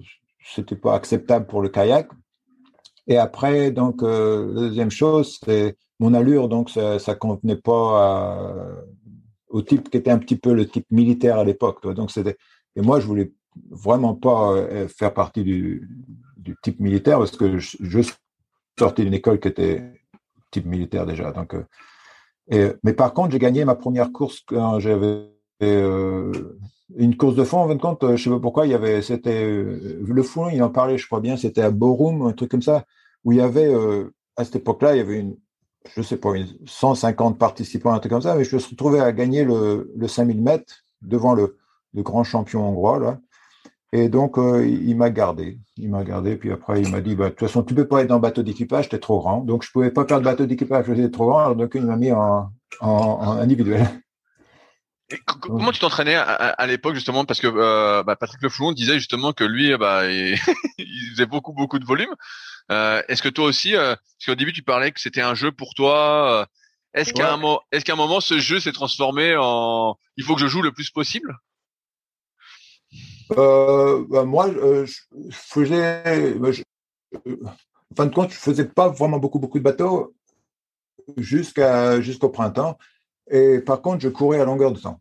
pas 0.82 0.94
acceptable 0.94 1.46
pour 1.46 1.62
le 1.62 1.70
kayak. 1.70 2.08
Et 3.06 3.16
après, 3.16 3.70
donc, 3.70 4.02
euh, 4.02 4.52
la 4.52 4.60
deuxième 4.62 4.90
chose, 4.90 5.38
c'est 5.42 5.78
mon 6.00 6.12
allure. 6.12 6.48
Donc, 6.48 6.68
ça, 6.68 6.98
ça 6.98 7.14
convenait 7.14 7.56
pas 7.56 8.52
au 9.50 9.62
type 9.62 9.90
qui 9.90 9.96
était 9.96 10.10
un 10.10 10.18
petit 10.18 10.36
peu 10.36 10.52
le 10.52 10.66
type 10.66 10.86
militaire 10.90 11.38
à 11.38 11.44
l'époque. 11.44 11.86
Donc, 11.94 12.10
c'était, 12.10 12.36
et 12.76 12.80
moi, 12.80 13.00
je 13.00 13.06
voulais 13.06 13.32
vraiment 13.70 14.14
pas 14.14 14.52
euh, 14.52 14.88
faire 14.88 15.12
partie 15.14 15.42
du, 15.42 15.88
type 16.62 16.80
militaire 16.80 17.18
parce 17.18 17.36
que 17.36 17.58
je, 17.58 18.00
sortais 18.78 19.04
d'une 19.04 19.14
école 19.14 19.38
qui 19.38 19.48
était 19.48 19.82
type 20.50 20.66
militaire 20.66 21.04
déjà. 21.04 21.32
Donc, 21.32 21.54
euh, 21.54 21.64
et, 22.50 22.68
mais 22.82 22.94
par 22.94 23.12
contre, 23.12 23.32
j'ai 23.32 23.38
gagné 23.38 23.64
ma 23.64 23.74
première 23.74 24.12
course 24.12 24.40
quand 24.46 24.80
j'avais 24.80 25.28
euh, 25.62 26.32
une 26.96 27.16
course 27.16 27.34
de 27.34 27.44
fond. 27.44 27.58
En 27.58 27.68
fin 27.68 27.74
de 27.74 27.80
compte, 27.80 28.16
je 28.16 28.22
sais 28.22 28.30
pas 28.30 28.40
pourquoi, 28.40 28.66
il 28.66 28.70
y 28.70 28.74
avait, 28.74 29.02
c'était 29.02 29.44
le 29.46 30.22
fond, 30.22 30.48
il 30.48 30.62
en 30.62 30.70
parlait, 30.70 30.96
je 30.96 31.06
crois 31.06 31.20
bien, 31.20 31.36
c'était 31.36 31.60
à 31.60 31.70
Borum, 31.70 32.22
un 32.22 32.32
truc 32.32 32.50
comme 32.50 32.62
ça, 32.62 32.84
où 33.24 33.32
il 33.32 33.38
y 33.38 33.42
avait 33.42 33.74
à 34.36 34.44
cette 34.44 34.56
époque-là, 34.56 34.94
il 34.94 34.98
y 34.98 35.02
avait 35.02 35.18
une, 35.18 35.36
je 35.96 36.02
sais 36.02 36.16
pas, 36.16 36.30
150 36.66 37.38
participants, 37.38 37.92
un 37.92 37.98
truc 37.98 38.12
comme 38.12 38.22
ça, 38.22 38.34
mais 38.34 38.44
je 38.44 38.54
me 38.54 38.60
suis 38.60 38.70
retrouvé 38.70 39.00
à 39.00 39.12
gagner 39.12 39.44
le, 39.44 39.92
le 39.96 40.08
5000 40.08 40.40
mètres 40.40 40.84
devant 41.02 41.34
le, 41.34 41.56
grand 41.94 42.22
champion 42.22 42.68
hongrois 42.68 43.00
là. 43.00 43.18
Et 43.92 44.08
donc, 44.08 44.38
euh, 44.38 44.66
il 44.66 44.96
m'a 44.96 45.10
gardé. 45.10 45.58
Il 45.76 45.90
m'a 45.90 46.04
gardé, 46.04 46.36
puis 46.36 46.52
après, 46.52 46.82
il 46.82 46.90
m'a 46.90 47.00
dit, 47.00 47.16
bah, 47.16 47.24
de 47.24 47.30
toute 47.30 47.40
façon, 47.48 47.62
tu 47.62 47.74
peux 47.74 47.88
pas 47.88 48.02
être 48.02 48.08
dans 48.08 48.16
le 48.16 48.20
bateau 48.20 48.42
d'équipage, 48.42 48.90
t'es 48.90 48.98
trop 48.98 49.18
grand. 49.18 49.40
Donc, 49.40 49.64
je 49.64 49.70
pouvais 49.72 49.90
pas 49.90 50.04
faire 50.04 50.18
de 50.18 50.24
bateau 50.24 50.44
d'équipage, 50.44 50.84
j'étais 50.86 51.10
trop 51.10 51.28
grand, 51.30 51.54
donc 51.54 51.72
il 51.74 51.82
m'a 51.82 51.96
mis 51.96 52.12
en, 52.12 52.50
individuel. 52.80 53.88
comment 55.40 55.72
tu 55.72 55.80
t'entraînais 55.80 56.16
à, 56.16 56.66
l'époque 56.66 56.94
justement? 56.94 57.24
Parce 57.24 57.40
que 57.40 57.46
euh, 57.46 58.02
bah, 58.02 58.14
Patrick 58.14 58.42
Le 58.42 58.50
Foulon 58.50 58.72
disait 58.72 58.98
justement 58.98 59.32
que 59.32 59.44
lui 59.44 59.74
bah, 59.78 60.06
il, 60.10 60.36
faisait 61.10 61.26
beaucoup 61.26 61.54
beaucoup 61.54 61.78
de 61.78 61.86
volume. 61.86 62.14
Euh, 62.70 63.02
est-ce 63.08 63.22
que 63.22 63.28
toi 63.28 63.46
aussi, 63.46 63.74
euh, 63.74 63.94
parce 63.94 64.26
qu'au 64.26 64.34
début 64.34 64.52
tu 64.52 64.62
parlais 64.62 64.92
que 64.92 65.00
c'était 65.00 65.22
un 65.22 65.34
jeu 65.34 65.52
pour 65.52 65.74
toi, 65.74 66.46
est-ce 66.94 67.12
qu'à 67.12 67.32
un, 67.32 67.40
est-ce 67.72 67.84
qu'à 67.84 67.94
un 67.94 67.96
moment 67.96 68.20
ce 68.20 68.38
jeu 68.38 68.60
s'est 68.60 68.72
transformé 68.72 69.36
en 69.38 69.96
il 70.16 70.24
faut 70.24 70.34
que 70.34 70.40
je 70.40 70.48
joue 70.48 70.62
le 70.62 70.72
plus 70.72 70.90
possible? 70.90 71.38
Euh, 73.36 74.04
bah, 74.08 74.24
moi, 74.24 74.48
euh, 74.48 74.86
je 74.86 74.96
faisais, 75.30 76.34
bah, 76.38 76.48
euh, 77.26 77.36
en 77.44 77.94
fin 77.96 78.06
de 78.06 78.14
compte, 78.14 78.30
je 78.30 78.36
faisais 78.36 78.64
pas 78.64 78.88
vraiment 78.88 79.18
beaucoup, 79.18 79.38
beaucoup 79.38 79.58
de 79.58 79.64
bateaux 79.64 80.14
jusqu'à 81.16 82.00
jusqu'au 82.00 82.30
printemps. 82.30 82.78
Et 83.30 83.60
par 83.60 83.82
contre, 83.82 84.00
je 84.00 84.08
courais 84.08 84.40
à 84.40 84.44
longueur 84.44 84.72
de 84.72 84.80
temps. 84.80 85.00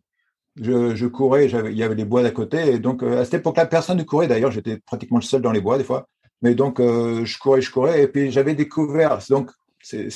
Je, 0.60 0.94
je 0.94 1.06
courais, 1.06 1.46
il 1.46 1.76
y 1.76 1.82
avait 1.82 1.94
les 1.94 2.04
bois 2.04 2.22
d'à 2.22 2.30
côté. 2.30 2.74
Et 2.74 2.78
donc, 2.78 3.02
à 3.02 3.24
cette 3.24 3.34
époque-là, 3.34 3.66
personne 3.66 3.98
ne 3.98 4.02
courait. 4.02 4.28
D'ailleurs, 4.28 4.50
j'étais 4.50 4.78
pratiquement 4.78 5.18
le 5.18 5.22
seul 5.22 5.40
dans 5.40 5.52
les 5.52 5.60
bois 5.60 5.78
des 5.78 5.84
fois. 5.84 6.08
Mais 6.42 6.54
donc, 6.54 6.78
je 6.78 7.38
courais, 7.38 7.60
je 7.60 7.70
courais. 7.70 8.02
Et 8.02 8.08
puis, 8.08 8.30
j'avais 8.30 8.54
découvert. 8.54 9.18
Donc, 9.28 9.50
c'est 9.82 10.10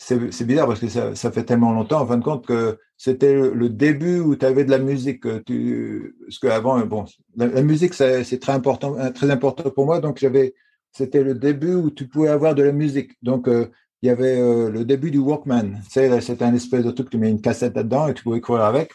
c'est 0.00 0.46
bizarre 0.46 0.66
parce 0.66 0.80
que 0.80 0.88
ça, 0.88 1.14
ça, 1.14 1.30
fait 1.30 1.44
tellement 1.44 1.72
longtemps, 1.72 2.00
en 2.00 2.06
fin 2.06 2.16
de 2.16 2.24
compte, 2.24 2.46
que 2.46 2.78
c'était 2.96 3.34
le, 3.34 3.68
début 3.68 4.18
où 4.18 4.34
tu 4.34 4.46
avais 4.46 4.64
de 4.64 4.70
la 4.70 4.78
musique. 4.78 5.24
Tu, 5.44 6.16
parce 6.22 6.38
qu'avant, 6.38 6.78
bon, 6.86 7.04
la, 7.36 7.62
musique, 7.62 7.92
c'est 7.92 8.38
très 8.40 8.52
important, 8.52 8.96
très 9.12 9.30
important 9.30 9.70
pour 9.70 9.84
moi. 9.84 10.00
Donc, 10.00 10.18
j'avais, 10.18 10.54
c'était 10.90 11.22
le 11.22 11.34
début 11.34 11.74
où 11.74 11.90
tu 11.90 12.08
pouvais 12.08 12.28
avoir 12.28 12.54
de 12.54 12.62
la 12.62 12.72
musique. 12.72 13.12
Donc, 13.22 13.46
euh, 13.46 13.66
il 14.02 14.06
y 14.06 14.10
avait 14.10 14.40
euh, 14.40 14.70
le 14.70 14.86
début 14.86 15.10
du 15.10 15.18
Walkman. 15.18 15.80
Sais, 15.88 16.20
c'était 16.22 16.44
un 16.44 16.54
espèce 16.54 16.84
de 16.84 16.90
truc, 16.90 17.10
tu 17.10 17.18
mets 17.18 17.30
une 17.30 17.42
cassette 17.42 17.76
là-dedans 17.76 18.08
et 18.08 18.14
tu 18.14 18.22
pouvais 18.22 18.40
courir 18.40 18.64
avec. 18.64 18.92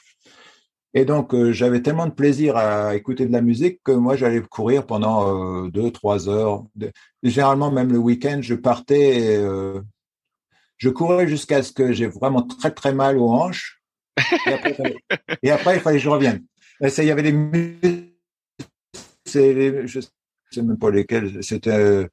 Et 0.98 1.06
donc, 1.06 1.34
euh, 1.34 1.52
j'avais 1.52 1.82
tellement 1.82 2.08
de 2.08 2.14
plaisir 2.14 2.58
à 2.58 2.96
écouter 2.96 3.28
de 3.28 3.34
la 3.34 3.42
musique 3.42 3.82
que 3.84 3.92
moi, 3.92 4.16
j'allais 4.16 4.42
courir 4.42 4.86
pendant 4.88 5.68
deux, 5.68 5.92
trois 5.92 6.30
heures. 6.30 6.66
Généralement, 7.22 7.70
même 7.70 7.92
le 7.92 8.00
week-end, 8.00 8.40
je 8.42 8.56
partais 8.56 9.40
je 10.78 10.90
courais 10.90 11.28
jusqu'à 11.28 11.64
ce 11.64 11.72
que 11.72 11.94
j'ai 11.94 12.08
vraiment 12.08 12.44
très 12.44 12.72
très 12.72 12.94
mal 12.94 13.18
aux 13.18 13.30
hanches. 13.30 13.82
Et 15.44 15.52
après, 15.52 15.76
il 15.76 15.82
fallait 15.82 15.98
que 15.98 16.04
je 16.04 16.10
revienne. 16.10 16.44
Et 16.82 16.90
ça, 16.90 17.04
il 17.04 17.08
y 17.08 17.12
avait 17.12 17.24
des 17.24 17.32
muscles, 17.32 18.12
je 19.26 20.00
sais 20.52 20.62
même 20.62 20.78
pas 20.78 20.92
lesquels, 20.92 21.44
c'était 21.44 21.72
euh, 21.72 22.08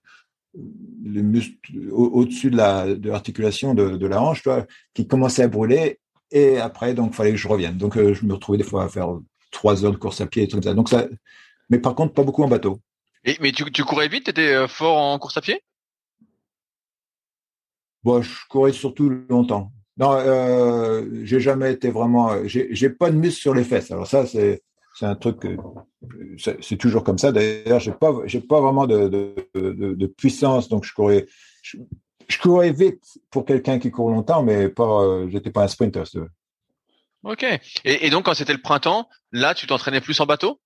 les 1.05 1.23
muscles 1.23 1.57
au-dessus 1.91 2.51
de 2.51 3.09
l'articulation 3.09 3.75
de, 3.75 4.07
la 4.07 4.23
hanche, 4.23 4.43
toi, 4.43 4.67
qui 4.95 5.07
commençaient 5.07 5.45
à 5.45 5.49
brûler. 5.49 5.99
Et 6.33 6.59
après, 6.59 6.95
donc, 6.95 7.11
il 7.13 7.17
fallait 7.17 7.31
que 7.31 7.37
je 7.37 7.47
revienne. 7.47 7.77
Donc, 7.77 7.97
euh, 7.97 8.15
je 8.15 8.25
me 8.25 8.35
retrouvais 8.35 8.59
des 8.59 8.65
fois 8.65 8.85
à 8.85 8.89
faire 8.89 9.09
trois 9.53 9.85
heures 9.85 9.93
de 9.93 9.97
course 9.97 10.21
à 10.21 10.27
pied 10.27 10.43
et 10.45 10.49
tout 10.49 10.61
ça. 10.61 10.75
Donc 10.75 10.89
ça, 10.89 11.07
mais 11.71 11.79
par 11.79 11.95
contre, 11.95 12.15
pas 12.15 12.25
beaucoup 12.25 12.43
en 12.43 12.49
bateau. 12.49 12.81
Et, 13.25 13.37
mais 13.41 13.53
tu, 13.53 13.71
tu 13.71 13.85
courais 13.85 14.09
vite, 14.09 14.25
tu 14.25 14.31
étais 14.31 14.53
euh, 14.53 14.67
fort 14.67 14.97
en 14.97 15.19
course 15.19 15.37
à 15.37 15.41
pied? 15.41 15.63
Bon, 18.03 18.21
je 18.21 18.31
courais 18.49 18.73
surtout 18.73 19.09
longtemps. 19.29 19.71
Non, 19.97 20.15
euh, 20.15 21.07
j'ai 21.23 21.39
jamais 21.39 21.73
été 21.73 21.91
vraiment. 21.91 22.31
J'ai 22.47 22.91
pas 22.91 23.11
de 23.11 23.17
muscle 23.17 23.41
sur 23.41 23.55
les 23.55 23.63
fesses. 23.63 23.91
Alors 23.93 24.07
ça, 24.07 24.27
c'est 24.27 24.63
un 25.03 25.15
truc. 25.15 25.47
C'est 26.39 26.77
toujours 26.79 27.05
comme 27.05 27.19
ça. 27.19 27.31
D'ailleurs, 27.31 27.79
j'ai 27.79 27.93
pas 27.93 28.13
j'ai 28.25 28.41
pas 28.41 28.61
vraiment 28.61 28.87
de, 28.87 29.09
de, 29.09 29.93
de, 29.95 30.07
puissance. 30.07 30.69
Donc 30.69 30.85
je 30.85 30.95
courais. 30.95 31.27
Je, 31.63 31.77
courais 32.41 32.73
vite 32.73 33.19
pour 33.31 33.45
quelqu'un 33.45 33.79
qui 33.79 33.91
court 33.91 34.11
longtemps, 34.11 34.43
mais 34.43 34.69
pas. 34.69 35.03
Euh, 35.03 35.29
j'étais 35.29 35.51
pas 35.51 35.65
un 35.65 35.69
sprinter. 35.69 36.05
Ok. 37.25 37.45
Et, 37.85 38.07
et 38.07 38.11
donc 38.11 38.25
quand 38.25 38.35
c'était 38.35 38.53
le 38.53 38.61
printemps, 38.61 39.09
là, 39.31 39.55
tu 39.55 39.67
t'entraînais 39.67 40.01
plus 40.01 40.21
en 40.21 40.27
bateau? 40.27 40.59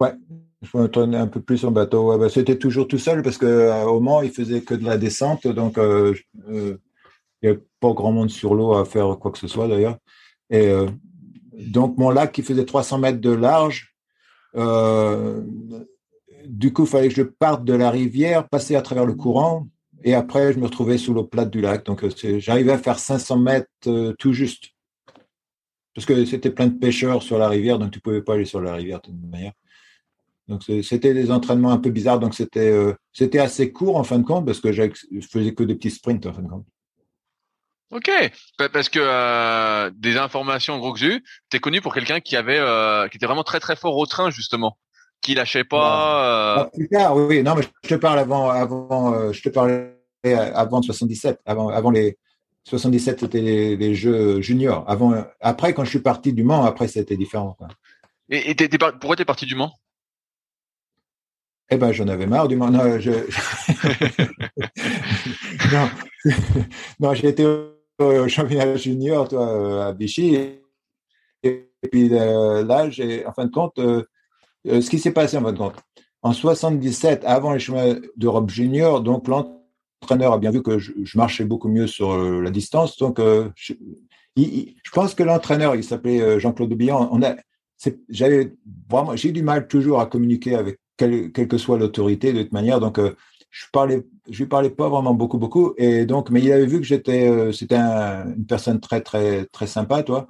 Ouais, 0.00 0.14
je 0.62 0.78
m'entraînais 0.78 1.18
un 1.18 1.26
peu 1.26 1.42
plus 1.42 1.64
en 1.64 1.70
bateau. 1.70 2.10
Ouais, 2.10 2.18
bah, 2.18 2.30
c'était 2.30 2.58
toujours 2.58 2.88
tout 2.88 2.98
seul 2.98 3.22
parce 3.22 3.36
que 3.36 3.44
euh, 3.46 3.84
au 3.84 4.00
Mans, 4.00 4.22
il 4.22 4.30
faisait 4.30 4.62
que 4.62 4.74
de 4.74 4.84
la 4.84 4.96
descente, 4.96 5.46
donc 5.46 5.76
euh, 5.76 6.14
euh, 6.48 6.78
il 7.42 7.50
n'y 7.50 7.56
a 7.56 7.58
pas 7.80 7.92
grand 7.92 8.12
monde 8.12 8.30
sur 8.30 8.54
l'eau 8.54 8.74
à 8.74 8.86
faire 8.86 9.18
quoi 9.18 9.30
que 9.30 9.38
ce 9.38 9.46
soit 9.46 9.68
d'ailleurs. 9.68 9.98
Et 10.48 10.72
donc 11.52 11.96
mon 11.96 12.10
lac 12.10 12.32
qui 12.32 12.42
faisait 12.42 12.64
300 12.64 12.98
mètres 12.98 13.20
de 13.20 13.30
large, 13.30 13.94
du 16.46 16.72
coup, 16.72 16.82
il 16.82 16.88
fallait 16.88 17.08
que 17.08 17.14
je 17.14 17.22
parte 17.22 17.64
de 17.64 17.72
la 17.72 17.90
rivière, 17.90 18.48
passer 18.48 18.74
à 18.74 18.82
travers 18.82 19.06
le 19.06 19.14
courant, 19.14 19.68
et 20.04 20.14
après 20.14 20.52
je 20.52 20.58
me 20.58 20.64
retrouvais 20.64 20.98
sous 20.98 21.14
l'eau 21.14 21.24
plate 21.24 21.50
du 21.50 21.60
lac. 21.60 21.84
Donc 21.84 22.04
j'arrivais 22.38 22.72
à 22.72 22.78
faire 22.78 22.98
500 22.98 23.38
mètres 23.38 24.14
tout 24.18 24.32
juste, 24.32 24.70
parce 25.94 26.06
que 26.06 26.24
c'était 26.24 26.50
plein 26.50 26.66
de 26.66 26.78
pêcheurs 26.78 27.22
sur 27.22 27.38
la 27.38 27.48
rivière, 27.48 27.78
donc 27.78 27.90
tu 27.90 28.00
pouvais 28.00 28.22
pas 28.22 28.34
aller 28.34 28.44
sur 28.44 28.60
la 28.60 28.74
rivière 28.74 29.00
de 29.00 29.06
toute 29.06 29.30
manière. 29.30 29.52
Donc 30.50 30.64
c'était 30.82 31.14
des 31.14 31.30
entraînements 31.30 31.70
un 31.70 31.78
peu 31.78 31.90
bizarres. 31.90 32.18
Donc 32.18 32.34
c'était 32.34 32.70
euh, 32.70 32.92
c'était 33.12 33.38
assez 33.38 33.72
court 33.72 33.96
en 33.96 34.04
fin 34.04 34.18
de 34.18 34.24
compte 34.24 34.44
parce 34.44 34.60
que 34.60 34.72
je 34.72 34.90
faisais 35.20 35.54
que 35.54 35.62
des 35.62 35.76
petits 35.76 35.92
sprints 35.92 36.26
en 36.26 36.32
fin 36.32 36.42
de 36.42 36.48
compte. 36.48 36.66
Ok, 37.92 38.10
parce 38.72 38.88
que 38.88 39.00
euh, 39.00 39.90
des 39.94 40.16
informations 40.16 40.78
gros 40.78 40.94
tu 40.96 41.22
es 41.52 41.58
connu 41.58 41.80
pour 41.80 41.94
quelqu'un 41.94 42.20
qui 42.20 42.36
avait 42.36 42.58
euh, 42.58 43.08
qui 43.08 43.16
était 43.16 43.26
vraiment 43.26 43.44
très 43.44 43.60
très 43.60 43.76
fort 43.76 43.96
au 43.96 44.06
train 44.06 44.30
justement, 44.30 44.76
qui 45.20 45.34
lâchait 45.34 45.64
pas. 45.64 46.68
plus 46.72 46.88
tard, 46.88 47.16
oui, 47.16 47.42
non, 47.42 47.54
mais 47.54 47.62
je 47.84 47.88
te 47.88 47.94
parle 47.94 48.18
avant 48.18 48.50
avant 48.50 49.32
je 49.32 49.42
te 49.42 49.48
parlais 49.48 49.94
avant 50.24 50.82
77, 50.82 51.40
avant 51.46 51.68
avant 51.68 51.90
les 51.90 52.18
77 52.64 53.20
c'était 53.20 53.40
les, 53.40 53.94
jeux 53.94 54.40
juniors. 54.40 54.84
Avant 54.88 55.14
après 55.40 55.74
quand 55.74 55.84
je 55.84 55.90
suis 55.90 56.00
parti 56.00 56.32
du 56.32 56.44
Mans, 56.44 56.64
après 56.64 56.88
c'était 56.88 57.16
différent. 57.16 57.56
Et, 58.28 58.50
et 58.50 58.68
pourquoi 59.00 59.16
t'es 59.16 59.24
parti 59.24 59.46
du 59.46 59.54
Mans? 59.54 59.72
Eh 61.72 61.76
ben, 61.76 61.92
j'en 61.92 62.08
avais 62.08 62.26
marre 62.26 62.48
du 62.48 62.56
Mans. 62.56 62.70
non, 62.70 62.82
non 67.00 67.14
j'ai 67.14 67.28
été 67.28 67.46
au 67.98 68.28
championnat 68.28 68.76
junior, 68.76 69.28
toi, 69.28 69.86
à 69.86 69.92
Vichy. 69.92 70.36
Et, 71.44 71.70
puis 71.90 72.08
là, 72.08 72.90
j'ai, 72.90 73.24
en 73.24 73.32
fin 73.32 73.46
de 73.46 73.52
compte, 73.52 73.78
ce 74.64 74.90
qui 74.90 74.98
s'est 74.98 75.12
passé 75.12 75.36
en 75.36 75.42
fin 75.42 75.54
compte, 75.54 75.76
en 76.22 76.32
77, 76.32 77.24
avant 77.24 77.52
les 77.52 77.58
chemins 77.58 77.96
d'Europe 78.16 78.50
junior, 78.50 79.00
donc 79.00 79.26
l'entraîneur 79.28 80.32
a 80.34 80.38
bien 80.38 80.50
vu 80.50 80.62
que 80.62 80.78
je, 80.78 80.92
marchais 81.14 81.44
beaucoup 81.44 81.68
mieux 81.68 81.86
sur 81.86 82.16
la 82.16 82.50
distance. 82.50 82.98
Donc, 82.98 83.18
je, 83.18 83.72
je 84.36 84.90
pense 84.92 85.14
que 85.14 85.22
l'entraîneur, 85.22 85.76
il 85.76 85.84
s'appelait 85.84 86.38
Jean-Claude 86.38 86.74
Billon, 86.74 87.08
on 87.10 87.22
a, 87.22 87.36
j'avais 88.08 88.52
vraiment, 88.90 89.16
j'ai 89.16 89.32
du 89.32 89.42
mal 89.42 89.66
toujours 89.66 90.00
à 90.00 90.06
communiquer 90.06 90.54
avec 90.54 90.78
quelle, 90.96 91.32
que 91.32 91.58
soit 91.58 91.78
l'autorité 91.78 92.32
de 92.32 92.42
toute 92.42 92.52
manière. 92.52 92.80
Donc, 92.80 92.98
euh, 92.98 93.16
je 93.50 93.66
parlais, 93.72 94.06
je 94.28 94.38
lui 94.38 94.46
parlais 94.46 94.70
pas 94.70 94.88
vraiment 94.88 95.14
beaucoup, 95.14 95.38
beaucoup. 95.38 95.74
Et 95.78 96.04
donc, 96.06 96.30
mais 96.30 96.40
il 96.40 96.52
avait 96.52 96.66
vu 96.66 96.78
que 96.78 96.86
j'étais, 96.86 97.28
euh, 97.28 97.52
c'était 97.52 97.76
une 97.76 98.46
personne 98.46 98.80
très, 98.80 99.00
très, 99.00 99.46
très 99.46 99.66
sympa, 99.66 100.02
toi. 100.02 100.28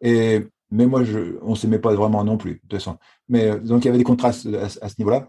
Et 0.00 0.40
mais 0.76 0.86
moi, 0.86 1.02
je, 1.04 1.38
on 1.42 1.54
s'aimait 1.54 1.78
pas 1.78 1.94
vraiment 1.94 2.22
non 2.22 2.36
plus, 2.36 2.54
de 2.54 2.58
toute 2.60 2.74
façon. 2.74 2.98
Mais 3.28 3.50
euh, 3.50 3.58
donc, 3.58 3.84
il 3.84 3.86
y 3.86 3.88
avait 3.88 3.98
des 3.98 4.04
contrastes 4.04 4.46
à, 4.46 4.88
ce 4.88 4.94
niveau-là, 4.98 5.28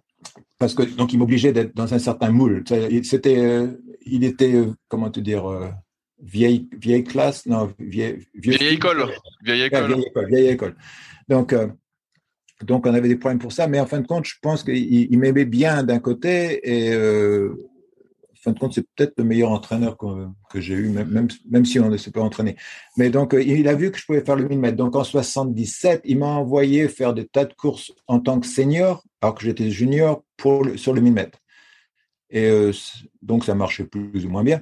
parce 0.60 0.74
que 0.74 0.84
donc 0.84 1.14
il 1.14 1.20
m'obligeait 1.20 1.54
d'être 1.54 1.76
dans 1.76 1.94
un 1.94 2.00
certain 2.00 2.32
moule. 2.32 2.64
C'était, 3.04 3.68
il 4.06 4.24
était, 4.24 4.64
comment 4.88 5.10
te 5.10 5.20
dire 5.20 5.44
vieille 6.20 6.68
vieille 6.80 7.04
classe 7.04 7.46
non 7.46 7.72
vieille 7.78 8.26
vieille, 8.34 8.74
école 8.74 9.06
vieille 9.44 9.62
école 9.62 9.88
vieille 9.88 10.06
école, 10.08 10.28
vieille 10.28 10.48
école. 10.48 10.76
Donc, 11.28 11.54
euh, 11.54 11.68
donc, 12.64 12.88
on 12.88 12.94
avait 12.94 13.08
des 13.08 13.18
problèmes 13.18 13.40
pour 13.40 13.52
ça. 13.52 13.68
Mais 13.68 13.80
en 13.80 13.86
fin 13.86 14.00
de 14.00 14.08
compte, 14.08 14.26
je 14.26 14.36
pense 14.42 14.64
qu'il 14.64 15.20
m'aimait 15.20 15.46
bien 15.46 15.84
d'un 15.84 16.00
côté 16.00 16.60
et 16.64 16.94
euh, 16.94 17.67
fin 18.48 18.54
de 18.54 18.60
compte, 18.60 18.74
c'est 18.74 18.88
peut-être 18.96 19.14
le 19.18 19.24
meilleur 19.24 19.52
entraîneur 19.52 19.98
que, 19.98 20.06
que 20.50 20.62
j'ai 20.62 20.74
eu, 20.74 20.90
même, 20.90 21.28
même, 21.50 21.66
si 21.66 21.80
on 21.80 21.90
ne 21.90 21.98
s'est 21.98 22.12
pas 22.12 22.22
entraîné. 22.22 22.56
Mais 22.96 23.10
donc, 23.10 23.34
euh, 23.34 23.44
il 23.44 23.68
a 23.68 23.76
vu 23.76 23.92
que 23.92 24.00
je 24.00 24.06
pouvais 24.06 24.22
faire 24.22 24.36
le 24.36 24.48
1000 24.48 24.60
mètres. 24.60 24.78
Donc, 24.78 24.96
en 24.96 25.04
77, 25.04 26.02
il 26.06 26.20
m'a 26.20 26.28
envoyé 26.28 26.88
faire 26.88 27.14
des 27.14 27.26
tas 27.28 27.46
de 27.46 27.54
courses 27.54 27.92
en 28.08 28.20
tant 28.20 28.40
que 28.40 28.48
senior, 28.48 29.04
alors 29.22 29.36
que 29.36 29.44
j'étais 29.44 29.70
junior 29.70 30.24
pour 30.38 30.66
sur 30.76 30.94
le 30.94 31.02
1000 31.02 31.14
mètres. 31.14 31.40
Et 32.30 32.72
donc, 33.22 33.46
ça 33.46 33.56
marchait 33.56 33.86
plus 33.86 34.26
ou 34.26 34.30
moins 34.30 34.44
bien. 34.44 34.62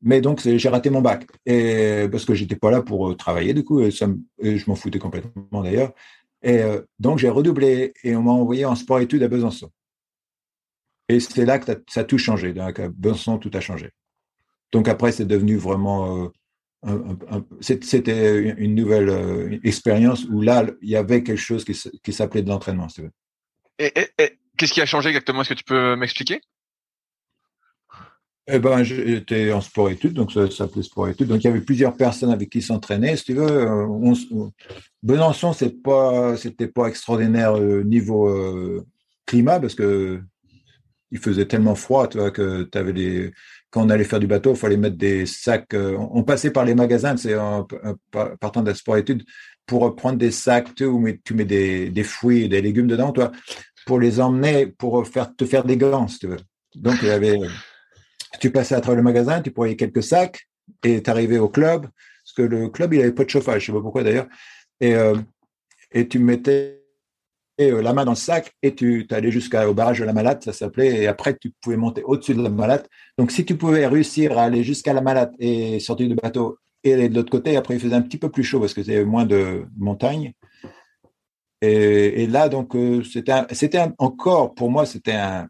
Mais 0.00 0.20
donc, 0.20 0.40
j'ai 0.40 0.68
raté 0.68 0.90
mon 0.90 1.00
bac. 1.00 1.26
Et, 1.46 2.08
parce 2.10 2.24
que 2.24 2.34
j'étais 2.34 2.56
pas 2.56 2.70
là 2.70 2.82
pour 2.82 3.10
euh, 3.10 3.14
travailler, 3.14 3.54
du 3.54 3.64
coup, 3.64 3.80
et, 3.80 3.90
ça, 3.90 4.06
je 4.40 4.64
m'en 4.68 4.76
foutais 4.76 4.98
complètement 4.98 5.62
d'ailleurs. 5.62 5.92
Et 6.42 6.58
euh, 6.58 6.82
donc, 6.98 7.18
j'ai 7.18 7.28
redoublé 7.28 7.92
et 8.04 8.14
on 8.16 8.22
m'a 8.22 8.32
envoyé 8.32 8.64
en 8.64 8.74
sport-études 8.74 9.22
à 9.22 9.28
Besançon. 9.28 9.70
Et 11.08 11.20
c'est 11.20 11.44
là 11.44 11.58
que 11.58 11.72
ça 11.88 12.00
a 12.00 12.04
tout 12.04 12.18
changé. 12.18 12.52
Donc, 12.52 12.78
à 12.78 12.88
Besançon, 12.88 13.38
tout 13.38 13.50
a 13.54 13.60
changé. 13.60 13.90
Donc, 14.72 14.88
après, 14.88 15.12
c'est 15.12 15.24
devenu 15.24 15.56
vraiment. 15.56 16.30
Euh, 16.86 17.40
c'était 17.60 18.54
une 18.56 18.74
nouvelle 18.74 19.60
expérience 19.64 20.24
où 20.26 20.40
là, 20.40 20.64
il 20.80 20.90
y 20.90 20.96
avait 20.96 21.24
quelque 21.24 21.40
chose 21.40 21.64
qui, 21.64 21.76
qui 22.04 22.12
s'appelait 22.12 22.42
de 22.42 22.48
l'entraînement. 22.48 22.86
Et, 23.80 23.92
et 23.96 24.38
qu'est-ce 24.56 24.72
qui 24.72 24.80
a 24.80 24.86
changé 24.86 25.08
exactement? 25.08 25.40
Est-ce 25.40 25.48
que 25.48 25.54
tu 25.54 25.64
peux 25.64 25.96
m'expliquer? 25.96 26.40
Eh 28.50 28.58
ben, 28.60 28.82
j'étais 28.82 29.52
en 29.52 29.60
sport-études, 29.60 30.14
donc 30.14 30.32
ça, 30.32 30.50
s'appelait 30.50 30.82
sport-études. 30.82 31.28
Donc, 31.28 31.44
il 31.44 31.46
y 31.46 31.50
avait 31.50 31.60
plusieurs 31.60 31.94
personnes 31.94 32.30
avec 32.30 32.48
qui 32.48 32.62
s'entraîner. 32.62 33.14
Si 33.16 33.24
tu 33.24 33.34
veux, 33.34 33.46
euh, 33.46 33.86
on, 33.86 34.14
Besançon, 35.02 35.52
c'est 35.52 35.82
pas, 35.82 36.34
c'était 36.38 36.66
pas 36.66 36.86
extraordinaire 36.86 37.58
euh, 37.58 37.82
niveau 37.82 38.26
euh, 38.26 38.86
climat 39.26 39.60
parce 39.60 39.74
que 39.74 40.22
il 41.10 41.18
faisait 41.18 41.46
tellement 41.46 41.74
froid, 41.74 42.08
tu 42.08 42.18
vois, 42.18 42.30
que 42.30 42.64
tu 42.64 42.78
avais 42.78 42.92
des, 42.92 43.32
quand 43.70 43.84
on 43.84 43.90
allait 43.90 44.04
faire 44.04 44.20
du 44.20 44.26
bateau, 44.26 44.52
il 44.52 44.56
fallait 44.56 44.76
mettre 44.76 44.96
des 44.96 45.26
sacs. 45.26 45.74
on 45.74 46.22
passait 46.22 46.50
par 46.50 46.64
les 46.64 46.74
magasins, 46.74 47.16
c'est 47.16 47.36
en, 47.36 47.66
partant 48.40 48.62
de 48.62 48.68
la 48.68 48.74
sport-études, 48.74 49.24
pour 49.66 49.94
prendre 49.96 50.18
des 50.18 50.30
sacs, 50.30 50.74
tu, 50.74 50.84
où 50.84 51.06
tu 51.24 51.34
mets 51.34 51.44
des, 51.44 51.90
des 51.90 52.02
fruits 52.02 52.44
et 52.44 52.48
des 52.48 52.62
légumes 52.62 52.86
dedans, 52.86 53.12
toi, 53.12 53.32
pour 53.86 54.00
les 54.00 54.20
emmener, 54.20 54.66
pour 54.66 55.06
faire, 55.06 55.34
te 55.34 55.44
faire 55.44 55.64
des 55.64 55.76
gants, 55.76 56.08
si 56.08 56.18
tu 56.18 56.26
veux. 56.26 56.38
Donc, 56.74 56.96
il 57.02 57.08
y 57.08 57.10
avait, 57.10 57.38
tu 58.40 58.50
passais 58.50 58.74
à 58.74 58.80
travers 58.80 58.96
le 58.96 59.02
magasin, 59.02 59.40
tu 59.40 59.50
prenais 59.50 59.76
quelques 59.76 60.02
sacs 60.02 60.46
et 60.84 61.02
tu 61.02 61.10
arrivais 61.10 61.38
au 61.38 61.48
club, 61.48 61.82
parce 61.82 62.32
que 62.36 62.42
le 62.42 62.68
club, 62.68 62.94
il 62.94 63.00
avait 63.00 63.12
pas 63.12 63.24
de 63.24 63.30
chauffage, 63.30 63.62
je 63.62 63.66
sais 63.66 63.72
pas 63.72 63.80
pourquoi 63.80 64.02
d'ailleurs, 64.02 64.28
et, 64.80 64.94
euh, 64.94 65.16
et 65.92 66.06
tu 66.06 66.18
mettais 66.18 66.74
euh, 66.74 66.77
la 67.58 67.92
main 67.92 68.04
dans 68.04 68.12
le 68.12 68.16
sac 68.16 68.54
et 68.62 68.74
tu 68.74 69.06
allais 69.10 69.30
jusqu'au 69.30 69.74
barrage 69.74 70.00
de 70.00 70.04
la 70.04 70.12
Malade, 70.12 70.42
ça 70.42 70.52
s'appelait, 70.52 71.02
et 71.02 71.06
après 71.06 71.36
tu 71.36 71.52
pouvais 71.60 71.76
monter 71.76 72.02
au-dessus 72.04 72.34
de 72.34 72.42
la 72.42 72.50
Malade. 72.50 72.86
Donc 73.18 73.30
si 73.32 73.44
tu 73.44 73.56
pouvais 73.56 73.86
réussir 73.86 74.38
à 74.38 74.44
aller 74.44 74.62
jusqu'à 74.62 74.92
la 74.92 75.00
Malade 75.00 75.32
et 75.38 75.80
sortir 75.80 76.08
du 76.08 76.14
bateau 76.14 76.58
et 76.84 76.94
aller 76.94 77.08
de 77.08 77.14
l'autre 77.16 77.30
côté, 77.30 77.56
après 77.56 77.74
il 77.74 77.80
faisait 77.80 77.94
un 77.94 78.02
petit 78.02 78.18
peu 78.18 78.30
plus 78.30 78.44
chaud 78.44 78.60
parce 78.60 78.74
que 78.74 78.82
c'était 78.82 79.04
moins 79.04 79.26
de 79.26 79.66
montagne. 79.76 80.32
Et, 81.60 82.26
là, 82.28 82.48
donc, 82.48 82.76
euh, 82.76 83.02
c'était 83.02 83.32
c'était 83.50 83.84
encore, 83.98 84.54
pour 84.54 84.70
moi, 84.70 84.86
c'était 84.86 85.14
un, 85.14 85.48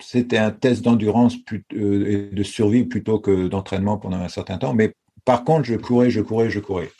c'était 0.00 0.38
un 0.38 0.50
test 0.50 0.82
d'endurance 0.82 1.36
euh, 1.74 2.30
et 2.30 2.34
de 2.34 2.42
survie 2.42 2.84
plutôt 2.84 3.18
que 3.18 3.48
d'entraînement 3.48 3.98
pendant 3.98 4.18
un 4.18 4.28
certain 4.28 4.58
temps. 4.58 4.74
Mais 4.74 4.94
par 5.24 5.44
contre, 5.44 5.64
je 5.64 5.74
courais, 5.74 6.10
je 6.10 6.20
courais, 6.20 6.50
je 6.50 6.60
courais. 6.60 6.90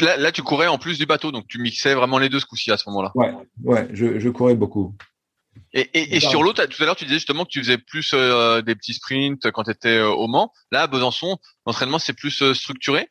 Là, 0.00 0.16
là, 0.16 0.32
tu 0.32 0.42
courais 0.42 0.66
en 0.66 0.78
plus 0.78 0.98
du 0.98 1.06
bateau, 1.06 1.32
donc 1.32 1.46
tu 1.48 1.58
mixais 1.58 1.94
vraiment 1.94 2.18
les 2.18 2.28
deux 2.28 2.40
ce 2.40 2.46
coup-ci 2.46 2.70
à 2.70 2.76
ce 2.76 2.88
moment-là. 2.90 3.12
Ouais, 3.14 3.34
ouais, 3.64 3.88
je, 3.92 4.28
courais 4.28 4.54
beaucoup. 4.54 4.94
Et, 5.72 6.20
sur 6.20 6.42
l'autre, 6.42 6.64
tout 6.66 6.82
à 6.82 6.86
l'heure, 6.86 6.96
tu 6.96 7.04
disais 7.04 7.16
justement 7.16 7.44
que 7.44 7.50
tu 7.50 7.60
faisais 7.60 7.78
plus 7.78 8.12
euh, 8.14 8.62
des 8.62 8.74
petits 8.74 8.94
sprints 8.94 9.50
quand 9.50 9.64
tu 9.64 9.70
étais 9.70 9.98
euh, 9.98 10.08
au 10.08 10.28
Mans. 10.28 10.52
Là, 10.70 10.82
à 10.82 10.86
Besançon, 10.86 11.38
l'entraînement, 11.66 11.98
c'est 11.98 12.12
plus 12.12 12.52
structuré? 12.54 13.08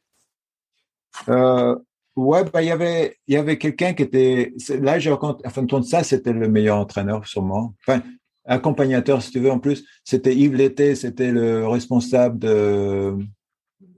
Ouais, 2.16 2.44
bah, 2.44 2.62
il 2.62 2.68
y 2.68 2.72
avait, 2.72 3.18
il 3.28 3.36
y 3.36 3.38
avait 3.38 3.58
quelqu'un 3.58 3.94
qui 3.94 4.04
était, 4.04 4.54
là, 4.82 5.00
j'ai 5.00 5.12
rencontré, 5.12 5.50
fin 5.50 5.64
de 5.64 5.82
ça, 5.82 6.04
c'était 6.04 6.34
le 6.34 6.50
meilleur 6.50 6.78
entraîneur, 6.78 7.26
sûrement. 7.26 7.74
Enfin, 7.88 8.02
accompagnateur, 8.46 9.22
si 9.22 9.32
tu 9.32 9.40
veux, 9.40 9.52
en 9.52 9.60
plus. 9.60 9.86
C'était 10.04 10.36
Yves 10.36 10.56
Lété, 10.56 10.96
c'était 10.96 11.32
le 11.32 11.68
responsable 11.68 12.38
de, 12.38 13.18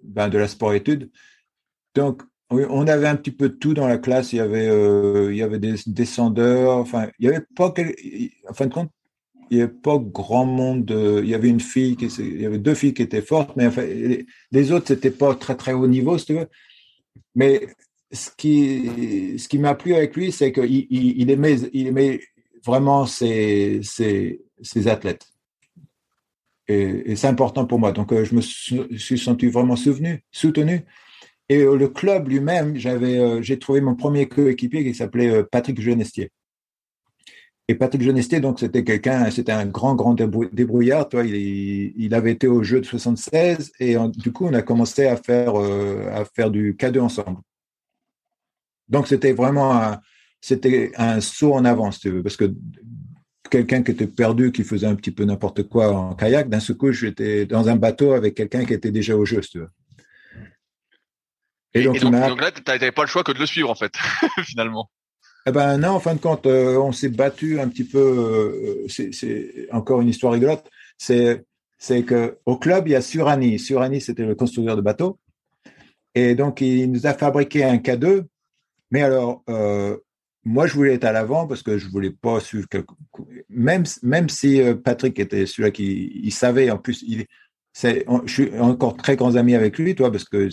ben, 0.03 0.29
de 0.29 0.37
la 0.37 0.47
sport-études. 0.47 1.11
Donc, 1.95 2.21
on 2.69 2.87
avait 2.87 3.07
un 3.07 3.15
petit 3.15 3.31
peu 3.31 3.49
de 3.49 3.55
tout 3.55 3.73
dans 3.73 3.87
la 3.87 3.97
classe. 3.97 4.33
Il 4.33 4.37
y 4.37 4.39
avait, 4.39 4.67
euh, 4.67 5.31
il 5.31 5.37
y 5.37 5.43
avait 5.43 5.59
des 5.59 5.75
descendeurs. 5.87 6.77
Enfin, 6.77 7.09
il 7.19 7.25
y 7.25 7.29
avait 7.29 7.45
pas, 7.55 7.73
en 8.49 8.53
fin 8.53 8.67
de 8.67 8.73
compte, 8.73 8.91
il 9.49 9.57
n'y 9.57 9.63
avait 9.63 9.71
pas 9.71 9.97
grand 9.97 10.45
monde. 10.45 10.91
il 11.23 11.29
y 11.29 11.35
avait 11.35 11.49
une 11.49 11.59
fille, 11.59 11.97
il 11.99 12.41
y 12.41 12.45
avait 12.45 12.57
deux 12.57 12.75
filles 12.75 12.93
qui 12.93 13.01
étaient 13.01 13.21
fortes, 13.21 13.55
mais 13.55 13.67
enfin, 13.67 13.83
les, 14.51 14.71
autres, 14.71 14.87
c'était 14.87 15.11
pas 15.11 15.35
très, 15.35 15.55
très 15.55 15.73
haut 15.73 15.87
niveau, 15.87 16.17
si 16.17 16.25
tu 16.27 16.33
veux. 16.33 16.47
Mais 17.35 17.67
ce 18.11 18.29
qui, 18.35 19.37
ce 19.37 19.47
qui 19.47 19.57
m'a 19.57 19.75
plu 19.75 19.95
avec 19.95 20.15
lui, 20.15 20.31
c'est 20.31 20.51
qu'il 20.51 20.87
il, 20.89 21.29
aimait, 21.31 21.57
il 21.73 21.87
aimait 21.87 22.21
vraiment 22.65 23.05
ces, 23.05 23.81
athlètes. 24.85 25.27
Et, 26.67 27.15
c'est 27.15 27.27
important 27.27 27.65
pour 27.65 27.79
moi. 27.79 27.91
Donc, 27.91 28.11
euh, 28.13 28.23
je 28.23 28.35
me 28.35 28.41
suis 28.41 29.19
senti 29.19 29.47
vraiment 29.47 29.75
souvenu, 29.75 30.23
soutenu. 30.31 30.85
Et 31.53 31.61
euh, 31.61 31.75
le 31.75 31.87
club 31.87 32.29
lui-même, 32.29 32.75
j'avais, 32.77 33.19
euh, 33.19 33.43
j'ai 33.43 33.59
trouvé 33.59 33.79
mon 33.79 33.93
premier 33.93 34.27
coéquipier 34.27 34.83
qui 34.83 34.95
s'appelait 34.95 35.43
Patrick 35.43 35.79
Genestier. 35.79 36.31
Et 37.67 37.75
Patrick 37.75 38.01
Genestier, 38.01 38.39
donc, 38.39 38.59
c'était 38.59 38.83
quelqu'un, 38.83 39.29
c'était 39.29 39.51
un 39.51 39.67
grand, 39.67 39.93
grand 39.93 40.15
débrouillard. 40.15 41.07
Toi, 41.09 41.23
il, 41.23 42.13
avait 42.15 42.31
été 42.31 42.47
au 42.47 42.63
jeu 42.63 42.81
de 42.81 42.87
76 42.87 43.71
et 43.79 43.95
du 44.17 44.31
coup, 44.31 44.47
on 44.47 44.53
a 44.53 44.63
commencé 44.63 45.05
à 45.05 45.15
faire, 45.15 45.55
à 45.55 46.25
faire 46.25 46.49
du 46.49 46.73
K2 46.73 46.99
ensemble. 46.99 47.37
Donc, 48.89 49.07
c'était 49.07 49.31
vraiment 49.31 49.75
un, 49.75 50.01
c'était 50.41 50.91
un 50.97 51.21
saut 51.21 51.53
en 51.53 51.65
avant, 51.65 51.91
parce 52.23 52.35
que 52.35 52.51
quelqu'un 53.49 53.83
qui 53.83 53.91
était 53.91 54.07
perdu, 54.07 54.51
qui 54.51 54.63
faisait 54.63 54.87
un 54.87 54.95
petit 54.95 55.11
peu 55.11 55.23
n'importe 55.23 55.63
quoi 55.63 55.93
en 55.93 56.15
kayak, 56.15 56.49
d'un 56.49 56.59
seul 56.59 56.75
coup, 56.77 56.91
j'étais 56.91 57.45
dans 57.45 57.69
un 57.69 57.75
bateau 57.75 58.13
avec 58.13 58.33
quelqu'un 58.33 58.65
qui 58.65 58.73
était 58.73 58.91
déjà 58.91 59.15
au 59.15 59.23
jeu. 59.23 59.39
Et, 61.73 61.83
donc, 61.83 62.01
là, 62.39 62.51
tu 62.51 62.61
n'avais 62.67 62.91
pas 62.91 63.01
le 63.01 63.07
choix 63.07 63.23
que 63.23 63.31
de 63.31 63.39
le 63.39 63.45
suivre, 63.45 63.69
en 63.69 63.75
fait, 63.75 63.93
finalement. 64.43 64.89
Eh 65.45 65.51
ben 65.51 65.77
non, 65.77 65.89
en 65.89 65.99
fin 65.99 66.15
de 66.15 66.19
compte, 66.19 66.45
euh, 66.45 66.77
on 66.77 66.93
s'est 66.93 67.09
battu 67.09 67.59
un 67.59 67.67
petit 67.67 67.83
peu. 67.83 67.99
Euh, 67.99 68.87
c'est 68.87 69.67
encore 69.71 69.99
une 70.01 70.07
histoire 70.07 70.33
rigolote. 70.33 70.69
C'est 70.97 71.45
c'est 71.77 72.03
que 72.03 72.37
au 72.45 72.57
club, 72.57 72.87
il 72.87 72.91
y 72.91 72.95
a 72.95 73.01
Surani. 73.01 73.59
Surani, 73.59 73.99
c'était 73.99 74.25
le 74.25 74.35
constructeur 74.35 74.77
de 74.77 74.81
bateaux. 74.81 75.19
Et 76.15 76.35
donc, 76.35 76.61
il 76.61 76.91
nous 76.91 77.07
a 77.07 77.13
fabriqué 77.13 77.63
un 77.65 77.77
K2. 77.77 78.23
Mais 78.91 79.01
alors, 79.01 79.43
euh, 79.49 79.97
moi, 80.45 80.65
je 80.65 80.75
voulais 80.75 80.93
être 80.93 81.03
à 81.03 81.11
l'avant 81.11 81.45
parce 81.45 81.61
que 81.61 81.77
je 81.77 81.89
voulais 81.89 82.11
pas 82.11 82.39
suivre 82.39 82.69
quelque... 82.69 82.93
même 83.49 83.83
même 84.01 84.29
si 84.29 84.61
Patrick 84.83 85.19
était 85.19 85.45
celui-là 85.45 85.71
qui 85.71 86.21
il 86.23 86.31
savait 86.31 86.69
en 86.69 86.77
plus 86.77 87.03
il 87.05 87.25
c'est 87.73 88.05
je 88.25 88.33
suis 88.33 88.59
encore 88.59 88.95
très 88.95 89.15
grands 89.15 89.35
amis 89.35 89.55
avec 89.55 89.77
lui 89.77 89.95
toi 89.95 90.11
parce 90.11 90.25
que 90.25 90.49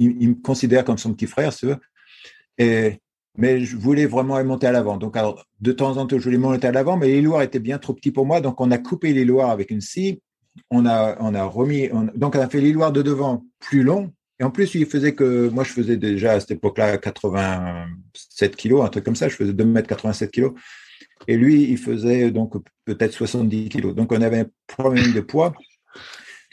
me 0.00 0.42
considère 0.42 0.84
comme 0.84 0.98
son 0.98 1.12
petit 1.12 1.26
frère 1.26 1.54
tu 1.54 1.66
veux 1.66 2.96
mais 3.36 3.64
je 3.64 3.76
voulais 3.76 4.06
vraiment 4.06 4.42
monter 4.44 4.66
à 4.66 4.72
l'avant 4.72 4.96
donc 4.96 5.16
de 5.60 5.72
temps 5.72 5.96
en 5.96 6.06
temps 6.06 6.18
je 6.18 6.24
voulais 6.24 6.38
monter 6.38 6.66
à 6.66 6.72
l'avant 6.72 6.96
mais 6.96 7.08
les 7.08 7.20
Loirs 7.20 7.42
étaient 7.42 7.58
bien 7.58 7.78
trop 7.78 7.92
petits 7.92 8.12
pour 8.12 8.26
moi 8.26 8.40
donc 8.40 8.60
on 8.60 8.70
a 8.70 8.78
coupé 8.78 9.12
les 9.12 9.24
Loirs 9.24 9.50
avec 9.50 9.70
une 9.70 9.80
scie 9.80 10.20
on 10.70 10.86
a, 10.86 11.44
remis, 11.44 11.88
donc 12.14 12.36
on 12.36 12.40
a 12.40 12.48
fait 12.48 12.60
l'îloir 12.60 12.92
de 12.92 13.02
devant 13.02 13.44
plus 13.60 13.82
long. 13.82 14.12
Et 14.40 14.44
en 14.44 14.50
plus, 14.50 14.74
il 14.74 14.86
faisait 14.86 15.14
que, 15.14 15.48
moi, 15.48 15.62
je 15.64 15.70
faisais 15.70 15.96
déjà 15.96 16.32
à 16.32 16.40
cette 16.40 16.52
époque-là 16.52 16.98
87 16.98 18.56
kilos, 18.56 18.84
un 18.84 18.88
truc 18.88 19.04
comme 19.04 19.16
ça. 19.16 19.28
Je 19.28 19.36
faisais 19.36 19.52
2 19.52 19.64
mètres 19.64 19.88
87 19.88 20.30
kilos. 20.30 20.52
Et 21.28 21.36
lui, 21.36 21.70
il 21.70 21.78
faisait 21.78 22.30
donc 22.30 22.54
peut-être 22.84 23.12
70 23.12 23.68
kilos. 23.68 23.94
Donc, 23.94 24.12
on 24.12 24.20
avait 24.20 24.40
un 24.40 24.46
problème 24.66 25.12
de 25.12 25.20
poids. 25.20 25.54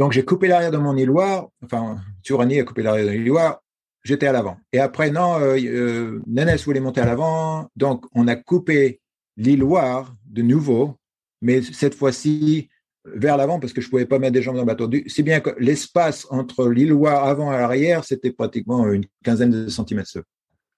Donc, 0.02 0.14
j'ai 0.14 0.26
coupé 0.26 0.48
l'arrière 0.48 0.72
de 0.72 0.80
mon 0.80 0.98
îloir. 0.98 1.50
Enfin, 1.64 2.00
Tourani 2.26 2.60
a 2.60 2.64
coupé 2.64 2.82
l'arrière 2.82 3.06
de 3.06 3.12
l'îloir. 3.12 3.62
J'étais 4.04 4.26
à 4.26 4.32
l'avant. 4.32 4.58
Et 4.74 4.80
après, 4.80 5.12
non, 5.12 5.40
euh, 5.40 5.60
euh, 5.64 6.58
voulait 6.66 6.80
monter 6.80 7.02
à 7.02 7.06
l'avant. 7.06 7.70
Donc, 7.76 8.06
on 8.16 8.28
a 8.28 8.36
coupé 8.36 9.00
l'îloir 9.38 10.16
de 10.26 10.42
nouveau, 10.42 10.98
mais 11.44 11.62
cette 11.62 11.94
fois-ci, 11.94 12.68
vers 13.06 13.38
l'avant 13.38 13.60
parce 13.60 13.74
que 13.74 13.82
je 13.82 13.92
pouvais 13.92 14.08
pas 14.08 14.18
mettre 14.18 14.34
des 14.34 14.42
jambes 14.42 14.56
dans 14.56 14.64
le 14.64 14.66
bateau. 14.66 14.90
C'est 15.06 15.22
bien 15.22 15.40
que 15.40 15.52
l'espace 15.60 16.26
entre 16.32 16.68
l'îloir 16.68 17.26
avant 17.26 17.54
et 17.54 17.58
arrière, 17.58 18.04
c'était 18.04 18.32
pratiquement 18.32 18.92
une 18.92 19.06
quinzaine 19.24 19.52
de 19.52 19.70
centimètres. 19.70 20.18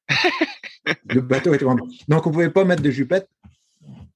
le 1.05 1.21
bateau 1.21 1.53
était 1.53 1.63
vraiment... 1.63 1.87
Donc 2.09 2.27
on 2.27 2.31
pouvait 2.31 2.49
pas 2.49 2.65
mettre 2.65 2.81
de 2.81 2.91
jupettes. 2.91 3.29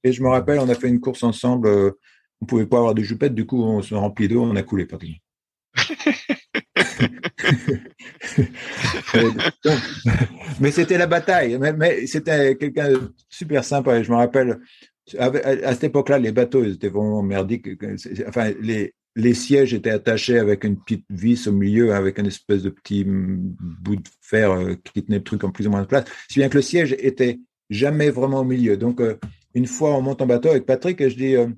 Et 0.04 0.12
je 0.12 0.22
me 0.22 0.28
rappelle, 0.28 0.58
on 0.58 0.68
a 0.68 0.74
fait 0.74 0.88
une 0.88 1.00
course 1.00 1.22
ensemble. 1.22 1.94
Euh, 2.38 2.42
on 2.42 2.46
pouvait 2.46 2.66
pas 2.66 2.78
avoir 2.78 2.94
de 2.94 3.02
jupettes. 3.02 3.34
Du 3.34 3.46
coup, 3.46 3.62
on 3.62 3.82
se 3.82 3.94
remplit 3.94 4.28
d'eau, 4.28 4.42
on 4.42 4.56
a 4.56 4.62
coulé 4.62 4.86
pratiquement. 4.86 5.18
mais 10.60 10.70
c'était 10.70 10.98
la 10.98 11.06
bataille. 11.06 11.58
Mais, 11.58 11.72
mais 11.72 12.06
c'était 12.06 12.56
quelqu'un 12.56 12.90
de 12.90 13.14
super 13.28 13.64
sympa. 13.64 13.98
Et 13.98 14.04
je 14.04 14.10
me 14.10 14.16
rappelle, 14.16 14.58
à, 15.18 15.72
cette 15.72 15.84
époque-là, 15.84 16.18
les 16.18 16.32
bateaux 16.32 16.62
ils 16.64 16.74
étaient 16.74 16.88
vraiment 16.88 17.22
merdiques. 17.22 17.68
Enfin, 18.26 18.52
les, 18.60 18.94
les 19.16 19.34
sièges 19.34 19.74
étaient 19.74 19.90
attachés 19.90 20.38
avec 20.38 20.64
une 20.64 20.78
petite 20.78 21.04
vis 21.10 21.46
au 21.48 21.52
milieu, 21.52 21.92
avec 21.92 22.18
une 22.18 22.26
espèce 22.26 22.62
de 22.62 22.70
petit 22.70 23.04
bout 23.04 23.96
de 23.96 24.08
fer 24.20 24.52
euh, 24.52 24.74
qui 24.94 25.02
tenait 25.02 25.18
le 25.18 25.24
truc 25.24 25.44
en 25.44 25.50
plus 25.50 25.66
ou 25.66 25.70
moins 25.70 25.82
de 25.82 25.86
place. 25.86 26.04
Si 26.30 26.38
bien 26.38 26.48
que 26.48 26.56
le 26.56 26.62
siège 26.62 26.94
était 26.98 27.40
jamais 27.70 28.10
vraiment 28.10 28.40
au 28.40 28.44
milieu. 28.44 28.76
Donc, 28.76 29.00
euh, 29.00 29.18
une 29.54 29.66
fois, 29.66 29.96
on 29.96 30.02
monte 30.02 30.22
en 30.22 30.26
bateau 30.26 30.50
avec 30.50 30.66
Patrick 30.66 31.00
et 31.00 31.10
je 31.10 31.16
dis, 31.16 31.36
euh, 31.36 31.48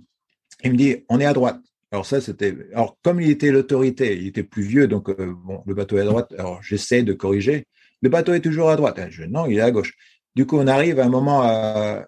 il 0.64 0.72
me 0.72 0.76
dit, 0.76 1.04
on 1.08 1.20
est 1.20 1.24
à 1.24 1.32
droite. 1.32 1.60
Alors 1.92 2.06
ça, 2.06 2.20
c'était. 2.20 2.56
Alors 2.72 2.96
comme 3.02 3.20
il 3.20 3.30
était 3.30 3.50
l'autorité, 3.50 4.16
il 4.16 4.28
était 4.28 4.44
plus 4.44 4.62
vieux, 4.62 4.86
donc 4.86 5.10
bon, 5.10 5.62
le 5.66 5.74
bateau 5.74 5.98
est 5.98 6.02
à 6.02 6.04
droite. 6.04 6.32
Alors 6.38 6.62
j'essaie 6.62 7.02
de 7.02 7.12
corriger. 7.12 7.66
Le 8.02 8.08
bateau 8.08 8.32
est 8.32 8.40
toujours 8.40 8.70
à 8.70 8.76
droite. 8.76 9.00
Je, 9.10 9.24
non, 9.24 9.46
il 9.46 9.58
est 9.58 9.62
à 9.62 9.70
gauche. 9.70 9.94
Du 10.36 10.46
coup, 10.46 10.58
on 10.58 10.66
arrive 10.68 11.00
à 11.00 11.04
un 11.04 11.08
moment 11.08 11.42
à, 11.42 12.06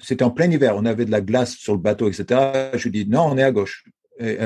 c'était 0.00 0.24
en 0.24 0.30
plein 0.30 0.50
hiver, 0.50 0.76
on 0.76 0.84
avait 0.84 1.04
de 1.04 1.10
la 1.10 1.20
glace 1.20 1.54
sur 1.54 1.72
le 1.72 1.80
bateau, 1.80 2.08
etc. 2.08 2.70
Je 2.74 2.84
lui 2.84 3.04
dis, 3.04 3.10
non, 3.10 3.22
on 3.22 3.38
est 3.38 3.42
à 3.42 3.50
gauche. 3.50 3.84
Et 4.20 4.36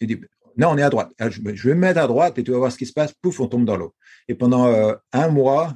il 0.00 0.06
dit, 0.06 0.20
non, 0.56 0.70
on 0.70 0.78
est 0.78 0.82
à 0.82 0.90
droite. 0.90 1.10
je, 1.18 1.40
vais 1.40 1.74
me 1.74 1.80
mettre 1.80 2.00
à 2.00 2.06
droite 2.06 2.38
et 2.38 2.44
tu 2.44 2.50
vas 2.50 2.58
voir 2.58 2.72
ce 2.72 2.78
qui 2.78 2.86
se 2.86 2.92
passe. 2.92 3.12
Pouf, 3.14 3.40
on 3.40 3.48
tombe 3.48 3.64
dans 3.64 3.76
l'eau. 3.76 3.94
Et 4.28 4.34
pendant 4.34 4.66
euh, 4.66 4.94
un 5.12 5.28
mois, 5.28 5.74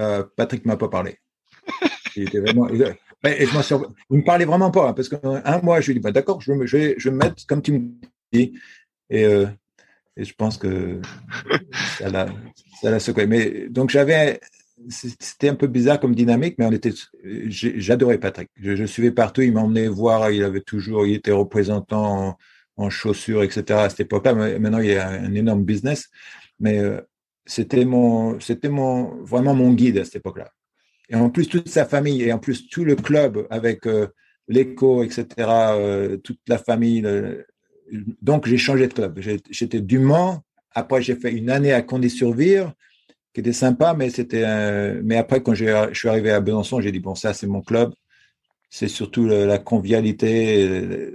euh, 0.00 0.24
Patrick 0.36 0.64
m'a 0.64 0.76
pas 0.76 0.88
parlé. 0.88 1.18
Il 2.16 2.24
était 2.24 2.40
vraiment. 2.40 2.68
Je 3.24 3.84
il 4.10 4.18
me 4.18 4.24
parlait 4.24 4.44
vraiment 4.44 4.70
pas, 4.70 4.88
hein, 4.88 4.92
parce 4.92 5.08
qu'un 5.08 5.60
mois, 5.62 5.80
je 5.80 5.88
lui 5.88 5.94
dis, 5.94 6.00
bah, 6.00 6.12
d'accord, 6.12 6.40
je, 6.40 6.52
je, 6.64 6.76
vais, 6.76 6.94
je 6.98 7.08
vais 7.08 7.14
me 7.14 7.20
mettre 7.20 7.46
comme 7.46 7.62
tu 7.62 7.72
me 7.72 7.88
dis. 8.32 8.54
Et, 9.10 9.24
euh, 9.24 9.46
je 10.16 10.32
pense 10.34 10.58
que 10.58 11.00
ça 11.98 12.10
l'a 12.10 13.00
secoué. 13.00 13.26
Mais 13.26 13.68
donc, 13.68 13.90
j'avais 13.90 14.40
c'était 14.88 15.48
un 15.48 15.54
peu 15.54 15.66
bizarre 15.66 16.00
comme 16.00 16.14
dynamique, 16.14 16.56
mais 16.58 16.66
on 16.66 16.72
était, 16.72 16.92
j'adorais 17.22 18.18
Patrick. 18.18 18.50
Je, 18.56 18.84
suivais 18.84 19.10
partout, 19.10 19.42
il 19.42 19.52
m'emmenait 19.52 19.88
voir, 19.88 20.30
il 20.30 20.42
avait 20.44 20.60
toujours, 20.60 21.06
il 21.06 21.14
était 21.14 21.32
représentant 21.32 22.36
en, 22.76 22.90
chaussures, 22.90 23.42
etc. 23.42 23.78
à 23.80 23.90
cette 23.90 24.00
époque-là. 24.00 24.34
Maintenant, 24.34 24.80
il 24.80 24.88
y 24.88 24.96
a 24.96 25.08
un 25.08 25.34
énorme 25.34 25.64
business, 25.64 26.08
mais 26.58 26.78
euh, 26.78 27.00
c'était 27.46 27.84
mon, 27.84 28.40
c'était 28.40 28.68
mon, 28.68 29.22
vraiment 29.22 29.54
mon 29.54 29.72
guide 29.72 29.98
à 29.98 30.04
cette 30.04 30.16
époque-là. 30.16 30.50
Et 31.12 31.16
en 31.16 31.28
plus, 31.28 31.46
toute 31.46 31.68
sa 31.68 31.84
famille, 31.84 32.22
et 32.22 32.32
en 32.32 32.38
plus, 32.38 32.68
tout 32.68 32.84
le 32.84 32.96
club 32.96 33.46
avec 33.50 33.86
euh, 33.86 34.08
l'écho, 34.48 35.04
etc., 35.04 35.26
euh, 35.38 36.16
toute 36.16 36.40
la 36.48 36.56
famille. 36.56 37.04
donc, 38.22 38.48
j'ai 38.48 38.56
changé 38.56 38.88
de 38.88 38.94
club. 38.94 39.20
J'étais 39.50 39.80
du 39.80 39.98
Mans. 39.98 40.42
Après, 40.74 41.02
j'ai 41.02 41.14
fait 41.14 41.30
une 41.30 41.50
année 41.50 41.72
à 41.72 41.82
Condé-sur-Vire 41.82 42.72
qui 43.34 43.40
était 43.40 43.52
sympa, 43.52 43.94
mais 43.94 44.08
c'était. 44.08 45.02
Mais 45.02 45.16
après, 45.16 45.42
quand 45.42 45.54
je 45.54 45.90
suis 45.92 46.08
arrivé 46.08 46.30
à 46.30 46.40
Besançon, 46.40 46.80
j'ai 46.80 46.92
dit 46.92 47.00
bon, 47.00 47.14
ça, 47.14 47.34
c'est 47.34 47.46
mon 47.46 47.60
club. 47.60 47.92
C'est 48.70 48.88
surtout 48.88 49.26
la, 49.26 49.58
convivialité, 49.58 51.14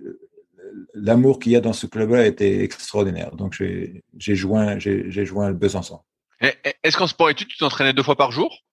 l'amour 0.94 1.40
qu'il 1.40 1.54
y 1.54 1.56
a 1.56 1.60
dans 1.60 1.74
ce 1.74 1.88
club-là 1.88 2.28
était 2.28 2.64
extraordinaire. 2.64 3.36
Donc, 3.36 3.54
j'ai 3.54 4.36
joint, 4.36 4.78
Besançon. 5.54 6.02
Est-ce 6.40 6.98
qu'en 6.98 7.08
sport 7.08 7.32
études, 7.32 7.48
tu 7.48 7.58
t'entraînais 7.58 7.94
deux 7.94 8.04
fois 8.04 8.16
par 8.16 8.32
jour? 8.32 8.64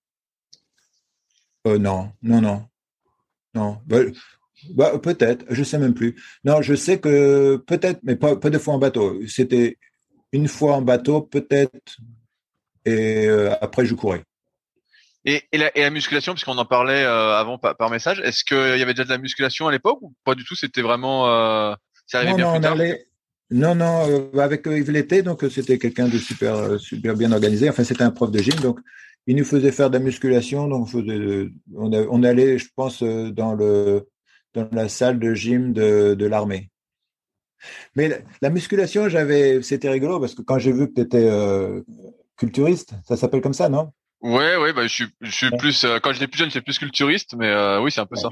Euh, 1.66 1.78
Non, 1.78 2.12
non, 2.22 2.40
non, 2.40 2.66
non. 3.54 3.78
Bah, 3.86 3.98
bah, 4.70 4.98
peut-être, 4.98 5.44
je 5.50 5.62
sais 5.62 5.78
même 5.78 5.94
plus. 5.94 6.16
Non, 6.44 6.62
je 6.62 6.74
sais 6.74 6.98
que 6.98 7.56
peut-être, 7.56 8.00
mais 8.02 8.16
pas, 8.16 8.36
pas 8.36 8.50
deux 8.50 8.58
fois 8.58 8.74
en 8.74 8.78
bateau. 8.78 9.20
C'était 9.26 9.78
une 10.32 10.48
fois 10.48 10.74
en 10.76 10.82
bateau, 10.82 11.22
peut-être 11.22 11.98
et 12.84 13.26
euh, 13.26 13.54
après 13.60 13.86
je 13.86 13.94
courais. 13.94 14.22
Et, 15.26 15.42
et, 15.52 15.58
la, 15.58 15.76
et 15.76 15.80
la, 15.80 15.90
musculation, 15.90 16.34
puisqu'on 16.34 16.58
en 16.58 16.66
parlait 16.66 17.02
euh, 17.02 17.34
avant 17.34 17.56
par, 17.56 17.76
par 17.76 17.88
message, 17.88 18.20
est-ce 18.20 18.44
qu'il 18.44 18.78
y 18.78 18.82
avait 18.82 18.92
déjà 18.92 19.04
de 19.04 19.08
la 19.08 19.18
musculation 19.18 19.66
à 19.68 19.72
l'époque 19.72 19.98
ou 20.02 20.14
pas 20.22 20.34
du 20.34 20.44
tout? 20.44 20.54
C'était 20.54 20.82
vraiment, 20.82 21.30
euh, 21.30 21.74
ça 22.06 22.18
arrivait 22.18 22.34
bien 22.34 22.46
non, 22.46 22.52
plus 22.52 22.60
tard? 22.60 22.72
Allait... 22.72 23.06
Non, 23.50 23.74
non, 23.74 24.30
avec 24.38 24.66
Yves 24.66 24.90
Lété, 24.90 25.22
donc 25.22 25.44
c'était 25.50 25.78
quelqu'un 25.78 26.08
de 26.08 26.18
super, 26.18 26.78
super 26.78 27.14
bien 27.14 27.32
organisé. 27.32 27.70
Enfin, 27.70 27.84
c'était 27.84 28.02
un 28.02 28.10
prof 28.10 28.30
de 28.30 28.38
gym, 28.38 28.58
donc 28.60 28.80
il 29.26 29.36
nous 29.36 29.44
faisait 29.44 29.72
faire 29.72 29.90
de 29.90 29.98
la 29.98 30.04
musculation. 30.04 30.68
Donc, 30.68 30.82
on, 30.82 30.86
faisait, 30.86 31.48
on, 31.74 31.92
on 31.92 32.22
allait, 32.22 32.58
je 32.58 32.68
pense, 32.74 33.02
dans 33.02 33.54
le 33.54 34.06
dans 34.54 34.68
la 34.72 34.88
salle 34.88 35.18
de 35.18 35.34
gym 35.34 35.72
de, 35.72 36.14
de 36.14 36.26
l'armée. 36.26 36.70
Mais 37.96 38.08
la, 38.08 38.18
la 38.40 38.50
musculation, 38.50 39.08
j'avais, 39.08 39.62
c'était 39.62 39.90
rigolo 39.90 40.20
parce 40.20 40.34
que 40.34 40.42
quand 40.42 40.58
j'ai 40.58 40.72
vu 40.72 40.88
que 40.88 40.94
tu 40.94 41.00
étais 41.00 41.28
euh, 41.28 41.82
culturiste, 42.36 42.94
ça 43.06 43.16
s'appelle 43.16 43.40
comme 43.40 43.54
ça, 43.54 43.68
non? 43.68 43.90
Ouais, 44.20 44.56
ouais, 44.56 44.72
bah, 44.72 44.84
je 44.84 44.92
suis, 44.92 45.06
je 45.20 45.30
suis 45.30 45.50
plus, 45.58 45.84
euh, 45.84 45.98
quand 46.02 46.12
j'étais 46.12 46.28
plus 46.28 46.38
jeune, 46.38 46.48
j'étais 46.48 46.62
plus 46.62 46.78
culturiste, 46.78 47.34
mais 47.36 47.48
euh, 47.48 47.82
oui, 47.82 47.90
c'est 47.90 48.00
un 48.00 48.06
peu 48.06 48.16
ça. 48.16 48.30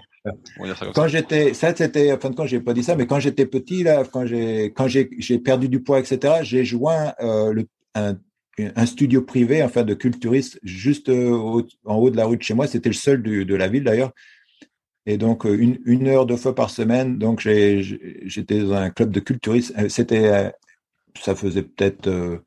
quand 0.94 1.06
j'étais, 1.06 1.52
ça 1.52 1.74
c'était, 1.74 2.12
enfin, 2.12 2.32
quand 2.32 2.46
j'ai 2.46 2.60
pas 2.60 2.72
dit 2.72 2.82
ça, 2.82 2.96
mais 2.96 3.06
quand 3.06 3.20
j'étais 3.20 3.44
petit, 3.44 3.82
là, 3.82 4.02
quand 4.10 4.24
j'ai, 4.24 4.72
quand 4.74 4.88
j'ai, 4.88 5.10
j'ai 5.18 5.38
perdu 5.38 5.68
du 5.68 5.82
poids, 5.82 5.98
etc., 5.98 6.36
j'ai 6.42 6.64
joint 6.64 7.12
euh, 7.20 7.52
le, 7.52 7.66
un, 7.94 8.16
un, 8.58 8.86
studio 8.86 9.22
privé, 9.22 9.62
enfin, 9.62 9.82
de 9.82 9.94
culturiste, 9.94 10.58
juste 10.62 11.08
en 11.08 11.96
haut 11.96 12.10
de 12.10 12.16
la 12.16 12.24
rue 12.26 12.36
de 12.36 12.42
chez 12.42 12.54
moi. 12.54 12.66
C'était 12.66 12.90
le 12.90 12.94
seul 12.94 13.22
de 13.22 13.54
la 13.54 13.68
ville, 13.68 13.84
d'ailleurs. 13.84 14.12
Et 15.06 15.16
donc, 15.16 15.44
une, 15.44 15.80
une 15.84 16.06
heure, 16.06 16.26
deux 16.26 16.36
fois 16.36 16.54
par 16.54 16.70
semaine. 16.70 17.18
Donc, 17.18 17.40
j'étais 17.40 18.60
dans 18.60 18.74
un 18.74 18.90
club 18.90 19.10
de 19.10 19.20
culturistes. 19.20 19.74
C'était, 19.88 20.52
ça 21.18 21.34
faisait 21.34 21.62
peut-être 21.62 22.42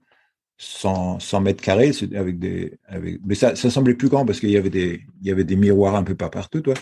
100, 0.57 1.19
100 1.19 1.41
mètres 1.41 1.63
carrés 1.63 1.91
avec 2.15 2.39
des 2.39 2.77
avec 2.87 3.19
mais 3.25 3.35
ça, 3.35 3.55
ça 3.55 3.69
semblait 3.69 3.93
plus 3.93 4.07
grand 4.07 4.25
parce 4.25 4.39
qu'il 4.39 4.51
y 4.51 4.57
avait 4.57 4.69
des 4.69 5.01
il 5.21 5.27
y 5.27 5.31
avait 5.31 5.43
des 5.43 5.57
miroirs 5.57 5.95
un 5.95 6.03
peu 6.03 6.15
partout 6.15 6.61
toi 6.61 6.75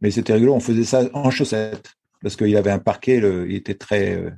mais 0.00 0.10
c'était 0.10 0.32
rigolo 0.32 0.54
on 0.54 0.60
faisait 0.60 0.84
ça 0.84 1.08
en 1.12 1.30
chaussettes 1.30 1.92
parce 2.22 2.34
qu'il 2.34 2.48
y 2.48 2.56
avait 2.56 2.72
un 2.72 2.80
parquet 2.80 3.18
il 3.18 3.54
était 3.54 3.74
très 3.74 4.16
euh, 4.16 4.30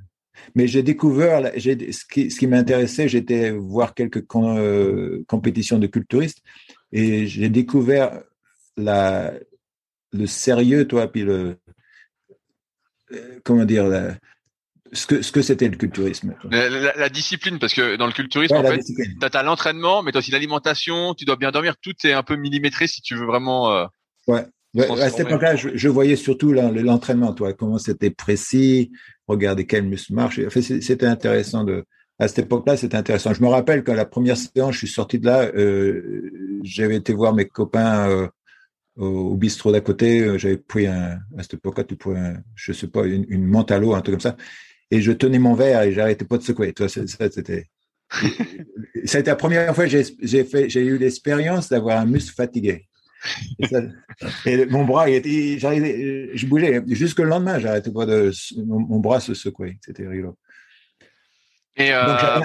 mais 0.55 0.67
j'ai 0.67 0.83
découvert 0.83 1.51
j'ai 1.57 1.93
ce 1.93 2.05
qui 2.05 2.31
ce 2.31 2.39
qui 2.39 2.47
m'intéressait 2.47 3.09
j'étais 3.09 3.51
voir 3.51 3.95
quelques 3.95 4.25
euh, 4.35 5.25
compétitions 5.29 5.79
de 5.79 5.87
culturistes 5.87 6.43
et 6.93 7.27
j'ai 7.27 7.49
découvert 7.49 8.23
la 8.77 9.33
le 10.13 10.27
sérieux 10.27 10.87
toi 10.87 11.11
puis 11.11 11.23
le 11.23 11.57
euh, 13.13 13.41
comment 13.45 13.65
dire 13.65 13.87
la, 13.87 14.15
ce 14.93 15.07
que 15.07 15.23
ce 15.23 15.33
que 15.33 15.43
c'était 15.43 15.69
le 15.69 15.77
culturisme. 15.77 16.35
La, 16.51 17.09
discipline, 17.09 17.59
parce 17.59 17.75
que 17.75 17.97
dans 17.97 18.07
le 18.07 18.13
culturisme, 18.13 18.57
en 18.57 18.63
fait, 18.63 18.81
tu 18.81 19.37
as, 19.37 19.43
l'entraînement, 19.43 20.03
mais 20.03 20.13
tu 20.13 20.19
as 20.19 20.21
aussi 20.21 20.31
l'alimentation, 20.31 21.15
tu 21.15 21.25
dois 21.25 21.37
bien 21.37 21.51
dormir, 21.51 21.77
tout 21.81 21.95
est 22.05 22.13
un 22.13 22.23
peu 22.23 22.37
millimétré 22.37 22.87
si 22.87 23.03
tu 23.03 23.15
veux 23.15 23.27
vraiment. 23.27 23.73
Euh, 23.73 23.87
ouais. 24.27 24.45
À 24.79 25.11
cette 25.11 25.27
époque-là, 25.27 25.57
je, 25.57 25.89
voyais 25.89 26.15
surtout 26.15 26.53
l'entraînement, 26.53 27.33
toi, 27.33 27.53
comment 27.53 27.79
c'était 27.79 28.11
précis, 28.11 28.93
regarder 29.31 29.67
quel 29.67 29.85
muscle 29.85 30.15
marche. 30.15 30.41
Enfin, 30.47 30.61
c'était 30.61 31.07
intéressant 31.07 31.65
de. 31.65 31.85
À 32.19 32.29
cette 32.29 32.41
époque-là, 32.41 32.77
c'était 32.77 32.97
intéressant. 32.97 33.33
Je 33.33 33.43
me 33.43 33.49
rappelle 33.49 33.83
quand 33.83 33.95
la 33.95 34.05
première 34.05 34.37
séance, 34.37 34.75
je 34.75 34.79
suis 34.79 34.89
sorti 34.89 35.19
de 35.19 35.25
là, 35.25 35.51
euh, 35.55 36.31
j'avais 36.63 36.97
été 36.97 37.15
voir 37.15 37.35
mes 37.35 37.47
copains 37.47 38.11
euh, 38.11 38.29
au, 38.97 39.37
bistrot 39.37 39.73
d'à 39.73 39.81
côté. 39.81 40.21
Euh, 40.21 40.37
j'avais 40.37 40.59
pris 40.59 40.87
un, 40.87 41.19
à 41.39 41.43
cette 41.43 41.55
époque-là, 41.55 41.85
tu 41.85 41.97
pris 41.97 42.19
un, 42.19 42.43
je 42.55 42.75
sais 42.75 42.89
pas, 42.89 43.07
une, 43.07 43.25
une 43.29 43.47
menthe 43.47 43.71
à 43.71 43.79
l'eau, 43.79 43.95
un 43.95 44.03
truc 44.03 44.17
comme 44.17 44.21
ça 44.21 44.37
et 44.91 45.01
je 45.01 45.13
tenais 45.13 45.39
mon 45.39 45.55
verre 45.55 45.83
et 45.83 45.93
j'arrêtais 45.93 46.25
pas 46.25 46.39
de 46.39 46.43
secouer. 46.43 46.73
Toi, 46.73 46.89
ça, 46.89 47.03
c'était. 47.07 47.67
été 48.95 49.23
la 49.23 49.37
première 49.37 49.75
fois 49.75 49.87
que 49.87 50.03
j'ai 50.21 50.45
fait, 50.45 50.69
j'ai 50.69 50.85
eu 50.85 50.99
l'expérience 50.99 51.69
d'avoir 51.69 52.01
un 52.01 52.07
muscle 52.07 52.35
fatigué. 52.35 52.89
Et, 54.47 54.67
mon 54.67 54.85
bras, 54.85 55.09
il 55.11 55.23
je 55.23 56.47
bougeais. 56.47 56.83
Jusque 56.89 57.19
le 57.19 57.29
lendemain, 57.29 57.59
j'arrêtais 57.59 57.93
pas 57.93 58.07
de. 58.07 58.31
Mon, 58.65 59.01
bras 59.01 59.21
se 59.21 59.35
secouait. 59.35 59.79
C'était 59.85 60.07
rigolo. 60.07 60.39
Et. 61.77 61.93
Euh... 61.93 62.41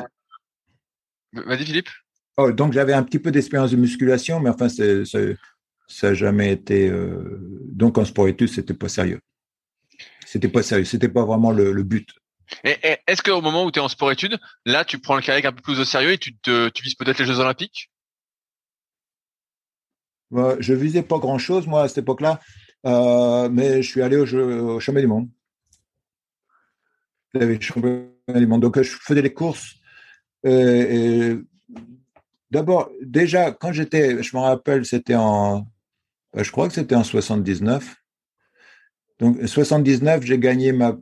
Vas-y, 1.33 1.65
Philippe. 1.65 1.89
Oh, 2.37 2.51
donc, 2.51 2.73
j'avais 2.73 2.93
un 2.93 3.03
petit 3.03 3.19
peu 3.19 3.31
d'expérience 3.31 3.71
de 3.71 3.77
musculation, 3.77 4.39
mais 4.39 4.49
enfin, 4.49 4.67
ça 4.69 4.83
n'a 4.83 6.13
jamais 6.13 6.51
été. 6.51 6.89
Euh... 6.89 7.39
Donc, 7.71 7.97
en 7.97 8.05
sport 8.05 8.27
études, 8.27 8.49
c'était 8.49 8.73
pas 8.73 8.89
sérieux. 8.89 9.21
C'était 10.25 10.49
pas 10.49 10.63
sérieux. 10.63 10.85
C'était 10.85 11.09
pas 11.09 11.23
vraiment 11.23 11.51
le, 11.51 11.71
le 11.71 11.83
but. 11.83 12.09
Et, 12.63 12.97
est-ce 13.07 13.21
qu'au 13.21 13.41
moment 13.41 13.65
où 13.65 13.71
tu 13.71 13.79
es 13.79 13.81
en 13.81 13.87
sport 13.87 14.11
études, 14.11 14.37
là, 14.65 14.85
tu 14.85 14.99
prends 14.99 15.15
le 15.15 15.21
kayak 15.21 15.45
un 15.45 15.51
peu 15.51 15.61
plus 15.61 15.79
au 15.79 15.85
sérieux 15.85 16.11
et 16.11 16.17
tu, 16.17 16.35
te, 16.37 16.69
tu 16.69 16.83
vises 16.83 16.95
peut-être 16.95 17.19
les 17.19 17.25
Jeux 17.25 17.39
Olympiques? 17.39 17.89
Je 20.31 20.73
visais 20.73 21.03
pas 21.03 21.19
grand-chose, 21.19 21.67
moi, 21.67 21.83
à 21.83 21.87
cette 21.87 21.99
époque-là, 21.99 22.39
euh, 22.85 23.49
mais 23.49 23.81
je 23.81 23.89
suis 23.89 24.01
allé 24.01 24.17
au, 24.17 24.25
jeu, 24.25 24.61
au 24.61 24.79
championnat 24.79 25.01
du 25.01 25.07
monde. 28.47 28.61
Donc, 28.61 28.81
je 28.81 28.97
faisais 29.01 29.21
les 29.21 29.33
courses. 29.33 29.75
Euh, 30.45 31.41
d'abord, 32.51 32.91
déjà, 33.01 33.51
quand 33.51 33.71
j'étais, 33.71 34.21
je 34.21 34.35
me 34.35 34.41
rappelle, 34.41 34.85
c'était 34.85 35.15
en, 35.15 35.67
je 36.35 36.51
crois 36.51 36.67
que 36.67 36.73
c'était 36.73 36.95
en 36.95 37.03
79. 37.03 37.95
Donc, 39.19 39.47
79, 39.47 40.23
j'ai 40.23 40.39
gagné 40.39 40.71
ma, 40.71 40.97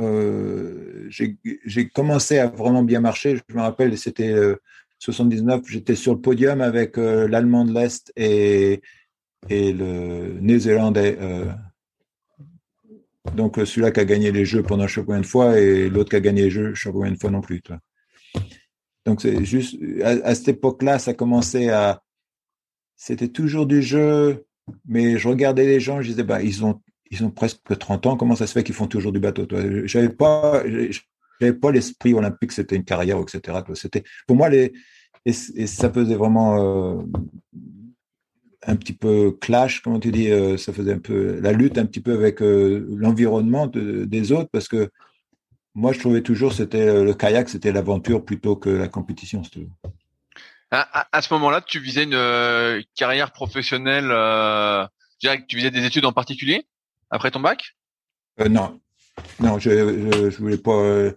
euh, 0.00 1.08
j'ai 1.08 1.88
commencé 1.88 2.38
à 2.38 2.46
vraiment 2.46 2.82
bien 2.82 3.00
marcher. 3.00 3.40
Je 3.48 3.54
me 3.54 3.60
rappelle, 3.60 3.96
c'était 3.98 4.34
79, 4.98 5.60
euh, 5.60 5.62
j'étais 5.68 5.94
sur 5.94 6.14
le 6.14 6.20
podium 6.20 6.60
avec 6.60 6.98
euh, 6.98 7.28
l'Allemand 7.28 7.64
de 7.64 7.72
l'Est 7.72 8.12
et, 8.16 8.80
et 9.48 9.72
le 9.72 10.38
Néo-Zélandais. 10.40 11.18
donc 13.34 13.56
celui-là 13.56 13.90
qui 13.90 14.00
a 14.00 14.04
gagné 14.04 14.32
les 14.32 14.44
Jeux 14.44 14.62
pendant 14.62 14.86
de 14.86 15.26
fois 15.26 15.58
et 15.58 15.88
l'autre 15.88 16.10
qui 16.10 16.16
a 16.16 16.20
gagné 16.20 16.42
les 16.42 16.50
Jeux 16.50 16.74
combien 16.92 17.12
de 17.12 17.18
fois 17.18 17.30
non 17.30 17.40
plus. 17.40 17.62
Donc 19.04 19.20
c'est 19.20 19.44
juste 19.44 19.76
à, 20.02 20.34
cette 20.34 20.48
époque-là, 20.48 20.98
ça 20.98 21.14
commençait 21.14 21.70
à, 21.70 22.02
c'était 22.96 23.28
toujours 23.28 23.66
du 23.66 23.82
jeu, 23.82 24.46
mais 24.84 25.18
je 25.18 25.28
regardais 25.28 25.66
les 25.66 25.78
gens, 25.78 26.02
je 26.02 26.08
disais 26.08 26.24
bah 26.24 26.42
ils 26.42 26.64
ont 26.64 26.80
ils 27.10 27.24
ont 27.24 27.30
presque 27.30 27.60
30 27.78 28.06
ans, 28.06 28.16
comment 28.16 28.36
ça 28.36 28.46
se 28.46 28.52
fait 28.52 28.64
qu'ils 28.64 28.74
font 28.74 28.88
toujours 28.88 29.12
du 29.12 29.20
bateau 29.20 29.46
J'avais 29.84 30.08
pas, 30.08 30.62
j'avais 31.40 31.52
pas 31.52 31.70
l'esprit 31.70 32.14
olympique, 32.14 32.52
c'était 32.52 32.76
une 32.76 32.84
carrière, 32.84 33.18
etc. 33.18 33.58
C'était 33.74 34.04
pour 34.26 34.36
moi 34.36 34.48
les 34.48 34.72
et, 35.26 35.32
ça 35.32 35.92
faisait 35.92 36.14
vraiment 36.14 36.98
euh, 36.98 37.02
un 38.64 38.76
petit 38.76 38.92
peu 38.92 39.32
clash, 39.32 39.80
comment 39.80 39.98
tu 39.98 40.12
dis, 40.12 40.30
euh, 40.30 40.56
ça 40.56 40.72
faisait 40.72 40.94
un 40.94 41.00
peu 41.00 41.40
la 41.40 41.52
lutte 41.52 41.78
un 41.78 41.86
petit 41.86 42.00
peu 42.00 42.14
avec 42.14 42.40
euh, 42.40 42.86
l'environnement 42.96 43.66
des 43.66 44.32
autres 44.32 44.48
parce 44.52 44.68
que 44.68 44.88
moi 45.74 45.92
je 45.92 45.98
trouvais 45.98 46.22
toujours 46.22 46.52
c'était 46.52 47.02
le 47.02 47.12
kayak, 47.12 47.48
c'était 47.48 47.72
l'aventure 47.72 48.24
plutôt 48.24 48.54
que 48.54 48.70
la 48.70 48.88
compétition. 48.88 49.42
À, 50.70 51.08
à, 51.16 51.22
ce 51.22 51.32
moment-là, 51.34 51.60
tu 51.60 51.80
visais 51.80 52.04
une 52.04 52.84
carrière 52.94 53.32
professionnelle. 53.32 54.08
tu 55.20 55.56
visais 55.56 55.70
des 55.70 55.84
études 55.84 56.04
en 56.04 56.12
particulier 56.12 56.66
après 57.10 57.30
ton 57.30 57.40
bac? 57.40 57.76
Non, 58.48 58.80
non, 59.40 59.58
je, 59.58 60.30
je, 60.30 60.38
voulais 60.38 60.58
pas. 60.58 60.76
Euh, 60.76 61.12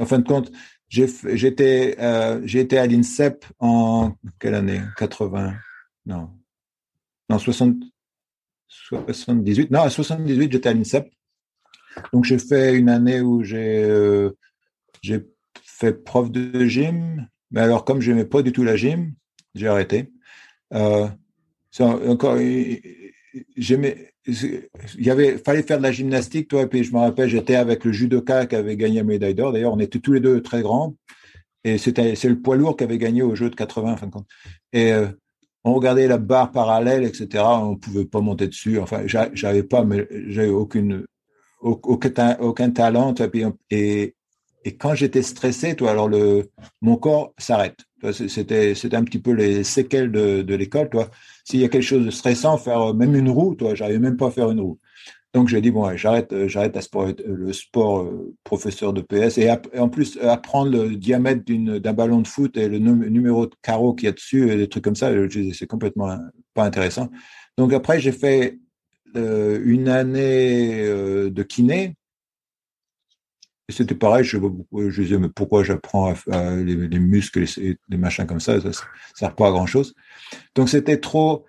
en 0.00 0.06
fin 0.06 0.18
de 0.18 0.26
compte, 0.26 0.50
j'étais 0.88 1.96
euh, 1.98 2.40
à 2.72 2.86
l'INSEP 2.86 3.44
en 3.58 4.14
quelle 4.38 4.54
année? 4.54 4.80
80 4.96 5.54
Non, 6.06 6.30
non 7.28 7.38
60, 7.38 7.76
78. 8.68 9.70
Non, 9.70 9.82
à 9.82 9.90
78, 9.90 10.52
j'étais 10.52 10.68
à 10.68 10.72
l'INSEP. 10.72 11.10
Donc 12.12 12.24
j'ai 12.24 12.38
fait 12.38 12.74
une 12.74 12.88
année 12.88 13.20
où 13.20 13.42
j'ai 13.44 14.28
j'ai 15.00 15.24
fait 15.62 15.92
prof 15.92 16.30
de 16.30 16.64
gym, 16.66 17.28
mais 17.50 17.60
alors 17.60 17.84
comme 17.84 18.00
j'aimais 18.00 18.24
pas 18.24 18.42
du 18.42 18.52
tout 18.52 18.64
la 18.64 18.76
gym, 18.76 19.14
j'ai 19.54 19.68
arrêté. 19.68 20.12
Euh, 20.72 21.08
encore 21.80 22.36
j'aimais 23.56 24.13
il 24.26 24.68
y 24.98 25.10
avait 25.10 25.38
fallait 25.38 25.62
faire 25.62 25.78
de 25.78 25.82
la 25.82 25.92
gymnastique 25.92 26.48
toi 26.48 26.62
et 26.62 26.66
puis 26.66 26.82
je 26.82 26.92
me 26.92 26.98
rappelle 26.98 27.28
j'étais 27.28 27.56
avec 27.56 27.84
le 27.84 27.92
judoka 27.92 28.46
qui 28.46 28.56
avait 28.56 28.76
gagné 28.76 28.96
la 28.98 29.04
médaille 29.04 29.34
d'or. 29.34 29.52
D'ailleurs 29.52 29.74
on 29.74 29.80
était 29.80 29.98
tous 29.98 30.12
les 30.12 30.20
deux 30.20 30.42
très 30.42 30.62
grands. 30.62 30.96
Et 31.64 31.78
c'était 31.78 32.14
c'est 32.14 32.28
le 32.28 32.40
poids 32.40 32.56
lourd 32.56 32.76
qui 32.76 32.84
avait 32.84 32.98
gagné 32.98 33.22
au 33.22 33.34
jeu 33.34 33.50
de 33.50 33.54
80 33.54 33.96
fin 33.96 34.10
compte. 34.10 34.26
Et 34.72 34.92
euh, 34.92 35.08
on 35.64 35.74
regardait 35.74 36.06
la 36.08 36.18
barre 36.18 36.52
parallèle 36.52 37.04
etc 37.04 37.44
on 37.44 37.76
pouvait 37.76 38.06
pas 38.06 38.20
monter 38.20 38.48
dessus. 38.48 38.78
Enfin 38.78 39.02
j'avais 39.06 39.62
pas 39.62 39.84
mais 39.84 40.06
j'avais 40.28 40.48
aucune 40.48 41.04
aucun, 41.60 42.36
aucun 42.40 42.70
talent 42.70 43.14
et 43.70 44.14
quand 44.72 44.94
j'étais 44.94 45.22
stressé 45.22 45.76
toi 45.76 45.90
alors 45.90 46.08
le 46.08 46.50
mon 46.80 46.96
corps 46.96 47.34
s'arrête 47.38 47.78
c'était 48.12 48.96
un 48.96 49.04
petit 49.04 49.18
peu 49.18 49.32
les 49.32 49.64
séquelles 49.64 50.10
de, 50.10 50.54
l'école 50.54 50.90
toi 50.90 51.10
s'il 51.44 51.60
y 51.60 51.64
a 51.64 51.68
quelque 51.68 51.82
chose 51.82 52.06
de 52.06 52.10
stressant, 52.10 52.56
faire 52.56 52.90
euh, 52.90 52.92
même 52.94 53.14
une 53.14 53.28
roue, 53.28 53.54
toi, 53.54 53.74
j'arrivais 53.74 53.98
même 53.98 54.16
pas 54.16 54.28
à 54.28 54.30
faire 54.30 54.50
une 54.50 54.60
roue. 54.60 54.78
Donc 55.34 55.48
j'ai 55.48 55.60
dit 55.60 55.70
bon, 55.70 55.94
j'arrête, 55.96 56.32
euh, 56.32 56.48
j'arrête 56.48 56.76
euh, 56.94 57.12
le 57.26 57.52
sport 57.52 58.10
professeur 58.44 58.92
de 58.92 59.02
PS 59.02 59.36
et, 59.38 59.50
en 59.78 59.88
plus 59.88 60.18
apprendre 60.18 60.70
le 60.72 60.96
diamètre 60.96 61.42
d'un 61.44 61.92
ballon 61.92 62.22
de 62.22 62.28
foot 62.28 62.56
et 62.56 62.68
le 62.68 62.78
numéro 62.78 63.46
de 63.46 63.54
carreau 63.62 63.94
qu'il 63.94 64.06
y 64.06 64.08
a 64.08 64.12
dessus 64.12 64.50
et 64.50 64.56
des 64.56 64.68
trucs 64.68 64.84
comme 64.84 64.96
ça, 64.96 65.10
c'est 65.52 65.66
complètement 65.66 66.16
pas 66.54 66.64
intéressant. 66.64 67.10
Donc 67.58 67.72
après 67.72 68.00
j'ai 68.00 68.12
fait 68.12 68.58
une 69.14 69.88
année 69.88 70.84
de 70.84 71.42
kiné 71.42 71.82
et 71.82 72.03
c'était 73.68 73.94
pareil, 73.94 74.24
je, 74.24 74.38
disais, 75.00 75.18
mais 75.18 75.28
pourquoi 75.28 75.64
j'apprends 75.64 76.12
les, 76.26 76.98
muscles 76.98 77.44
et 77.58 77.76
les 77.88 77.96
machins 77.96 78.26
comme 78.26 78.40
ça, 78.40 78.60
ça 78.60 78.68
ne 78.68 78.72
sert 79.14 79.34
pas 79.34 79.48
à 79.48 79.50
grand 79.50 79.66
chose. 79.66 79.94
Donc 80.54 80.68
c'était 80.68 80.98
trop, 80.98 81.46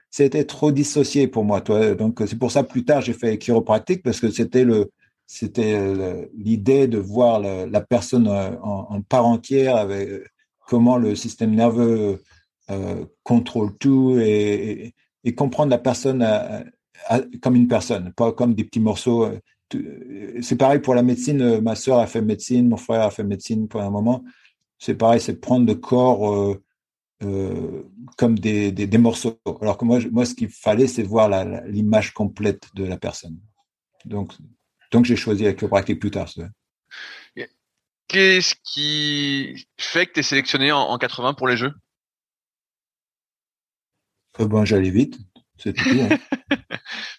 trop 0.48 0.72
dissocié 0.72 1.28
pour 1.28 1.44
moi. 1.44 1.62
Toi. 1.62 1.96
Donc 1.96 2.22
c'est 2.26 2.40
pour 2.40 2.52
ça 2.52 2.64
plus 2.64 2.86
tard 2.86 3.02
j'ai 3.02 3.14
fait 3.14 3.38
chiropratique 3.38 4.02
parce 4.04 4.20
que 4.20 4.32
c'était 4.32 4.66
c'était 5.28 6.28
l'idée 6.38 6.88
de 6.88 7.00
voir 7.00 7.40
la, 7.40 7.82
personne 7.82 8.28
en, 8.28 9.02
part 9.02 9.26
entière 9.26 9.76
avec 9.76 10.10
comment 10.68 10.98
le 10.98 11.16
système 11.16 11.54
nerveux 11.54 12.22
euh, 12.70 13.06
contrôle 13.24 13.78
tout 13.78 14.18
et, 14.20 14.94
comprendre 15.36 15.72
la 15.72 15.80
personne 15.80 16.26
comme 17.42 17.56
une 17.56 17.68
personne, 17.68 18.14
pas 18.14 18.32
comme 18.32 18.54
des 18.54 18.64
petits 18.64 18.80
morceaux 18.80 19.28
c'est 19.72 20.58
pareil 20.58 20.80
pour 20.80 20.96
la 20.96 21.04
médecine. 21.04 21.42
Euh, 21.42 21.62
ma 21.62 21.76
soeur 21.76 22.00
a 22.00 22.08
fait 22.08 22.22
médecine, 22.22 22.68
mon 22.70 22.78
frère 22.78 23.02
a 23.02 23.12
fait 23.12 23.24
médecine 23.24 23.68
pour 23.68 23.82
un 23.82 23.90
moment. 23.90 24.24
C'est 24.78 24.96
pareil, 24.96 25.22
c'est 25.22 25.40
prendre 25.40 25.66
le 25.66 25.76
corps 25.76 26.34
euh, 26.34 26.64
euh, 27.24 27.84
comme 28.18 28.38
des, 28.38 28.72
des, 28.72 28.98
morceaux. 28.98 29.40
Alors 29.62 29.78
que 29.78 29.86
moi, 29.86 30.00
moi 30.12 30.26
ce 30.26 30.36
qu'il 30.36 30.50
fallait, 30.50 30.88
c'est 30.88 31.04
voir 31.04 31.30
l'image 31.66 32.14
complète 32.14 32.68
de 32.76 32.84
la 32.84 32.98
personne. 32.98 33.40
Donc, 34.06 34.34
donc 34.92 35.06
j'ai 35.06 35.16
choisi 35.16 35.44
la 35.44 35.54
chiropratique 35.54 36.00
plus 36.00 36.12
tard. 36.12 36.30
Qu'est-ce 38.08 38.54
qui 38.64 39.68
fait 39.78 40.06
que 40.06 40.14
tu 40.14 40.20
es 40.20 40.24
sélectionné 40.24 40.72
en, 40.72 40.82
en, 40.82 40.98
80 40.98 41.34
pour 41.34 41.48
les 41.48 41.58
Jeux? 41.58 41.74
Ben, 44.38 44.66
J'allais 44.66 44.92
vite. 44.92 45.18
C'est 45.58 45.74
tout. 45.74 45.90
Hein. 46.02 46.18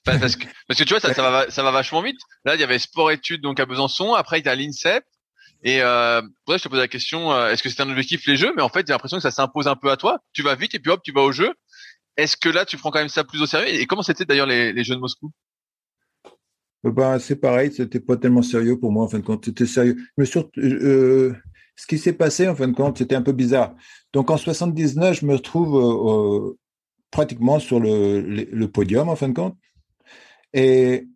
parce, 0.05 0.37
que, 0.37 0.47
parce 0.69 0.79
que 0.79 0.85
tu 0.85 0.91
vois, 0.91 1.01
ça, 1.01 1.15
ça, 1.15 1.31
va, 1.31 1.51
ça 1.51 1.63
va 1.63 1.71
vachement 1.71 2.03
vite. 2.03 2.19
Là, 2.45 2.55
il 2.55 2.61
y 2.61 2.65
avait 2.65 2.79
sport 2.79 3.11
études 3.11 3.41
donc 3.41 3.61
à 3.61 3.67
Besançon. 3.67 4.15
Après, 4.15 4.41
il 4.41 4.47
y 4.47 4.49
a 4.49 4.55
l'INSEP. 4.55 5.05
Et 5.63 5.81
euh, 5.83 6.21
pour 6.45 6.55
ça, 6.55 6.59
je 6.59 6.63
te 6.65 6.69
pose 6.69 6.79
la 6.79 6.89
question 6.89 7.33
euh, 7.33 7.51
est-ce 7.51 7.63
que 7.63 7.69
c'est 7.71 7.83
un 7.83 7.89
objectif 7.89 8.27
les 8.27 8.37
Jeux? 8.37 8.53
Mais 8.55 8.63
en 8.63 8.69
fait, 8.69 8.87
j'ai 8.87 8.93
l'impression 8.93 9.17
que 9.17 9.23
ça 9.23 9.31
s'impose 9.31 9.69
un 9.69 9.77
peu 9.77 9.91
à 9.91 9.97
toi. 9.97 10.19
Tu 10.33 10.43
vas 10.43 10.55
vite 10.55 10.75
et 10.75 10.79
puis 10.79 10.91
hop, 10.91 11.01
tu 11.03 11.13
vas 11.13 11.23
au 11.23 11.33
jeu. 11.33 11.53
Est-ce 12.17 12.37
que 12.37 12.49
là, 12.49 12.65
tu 12.65 12.77
prends 12.77 12.91
quand 12.91 12.99
même 12.99 13.09
ça 13.09 13.25
plus 13.25 13.41
au 13.43 13.47
sérieux? 13.47 13.69
Et 13.69 13.87
comment 13.87 14.03
c'était 14.03 14.25
d'ailleurs 14.25 14.47
les, 14.47 14.73
les 14.73 14.85
Jeux 14.85 14.95
de 14.95 15.01
Moscou? 15.01 15.33
Ben, 16.85 17.19
c'est 17.19 17.37
pareil, 17.37 17.73
c'était 17.73 18.01
pas 18.01 18.17
tellement 18.17 18.43
sérieux 18.43 18.79
pour 18.79 18.93
moi 18.93 19.05
en 19.05 19.09
fin 19.09 19.19
de 19.19 19.25
compte. 19.25 19.45
C'était 19.45 19.67
sérieux. 19.67 19.97
Mais 20.17 20.25
surtout, 20.25 20.61
euh, 20.61 21.35
ce 21.75 21.87
qui 21.87 21.99
s'est 21.99 22.13
passé 22.13 22.47
en 22.49 22.55
fin 22.55 22.69
de 22.69 22.75
compte, 22.75 22.99
c'était 22.99 23.17
un 23.17 23.23
peu 23.23 23.33
bizarre. 23.33 23.75
Donc 24.13 24.31
en 24.31 24.37
79, 24.37 25.21
je 25.21 25.27
me 25.27 25.35
retrouve 25.35 26.57
pratiquement 27.17 27.59
sur 27.59 27.81
le, 27.81 28.67
podium 28.67 29.09
en 29.09 29.17
fin 29.17 29.31
de 29.31 29.33
compte. 29.33 29.57
Et, 30.53 31.07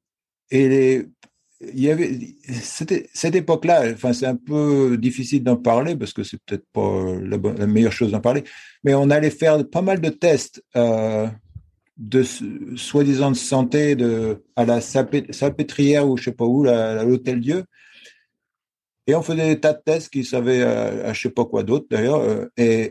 il 0.50 1.84
y 1.84 1.90
avait 1.90 2.18
cette 2.62 3.34
époque-là. 3.34 3.94
C'est 4.14 4.26
un 4.26 4.36
peu 4.36 4.96
difficile 4.96 5.44
d'en 5.44 5.58
parler 5.58 5.94
parce 5.94 6.14
que 6.14 6.22
c'est 6.22 6.40
peut-être 6.46 6.64
pas 6.72 7.04
la, 7.20 7.66
meilleure 7.66 7.92
chose 7.92 8.12
d'en 8.12 8.20
parler. 8.20 8.44
Mais 8.82 8.94
on 8.94 9.10
allait 9.10 9.30
faire 9.30 9.62
pas 9.68 9.82
mal 9.82 10.00
de 10.00 10.08
tests 10.08 10.64
euh, 10.74 11.28
de 11.98 12.22
soi-disant 12.76 13.34
santé 13.34 13.94
à 14.56 14.64
la 14.64 14.80
salpêtrière 14.80 16.08
ou 16.08 16.16
je 16.16 16.24
sais 16.24 16.32
pas 16.32 16.46
où, 16.46 16.66
à 16.66 17.04
l'hôtel 17.04 17.40
Dieu. 17.40 17.64
Et 19.06 19.14
on 19.14 19.22
faisait 19.22 19.54
des 19.54 19.60
tas 19.60 19.74
de 19.74 19.82
tests 19.84 20.08
qui 20.08 20.24
savaient 20.24 20.62
à, 20.62 21.08
à 21.08 21.12
je 21.12 21.20
sais 21.20 21.30
pas 21.30 21.44
quoi 21.44 21.62
d'autre 21.62 21.86
d'ailleurs. 21.90 22.20
Euh, 22.20 22.88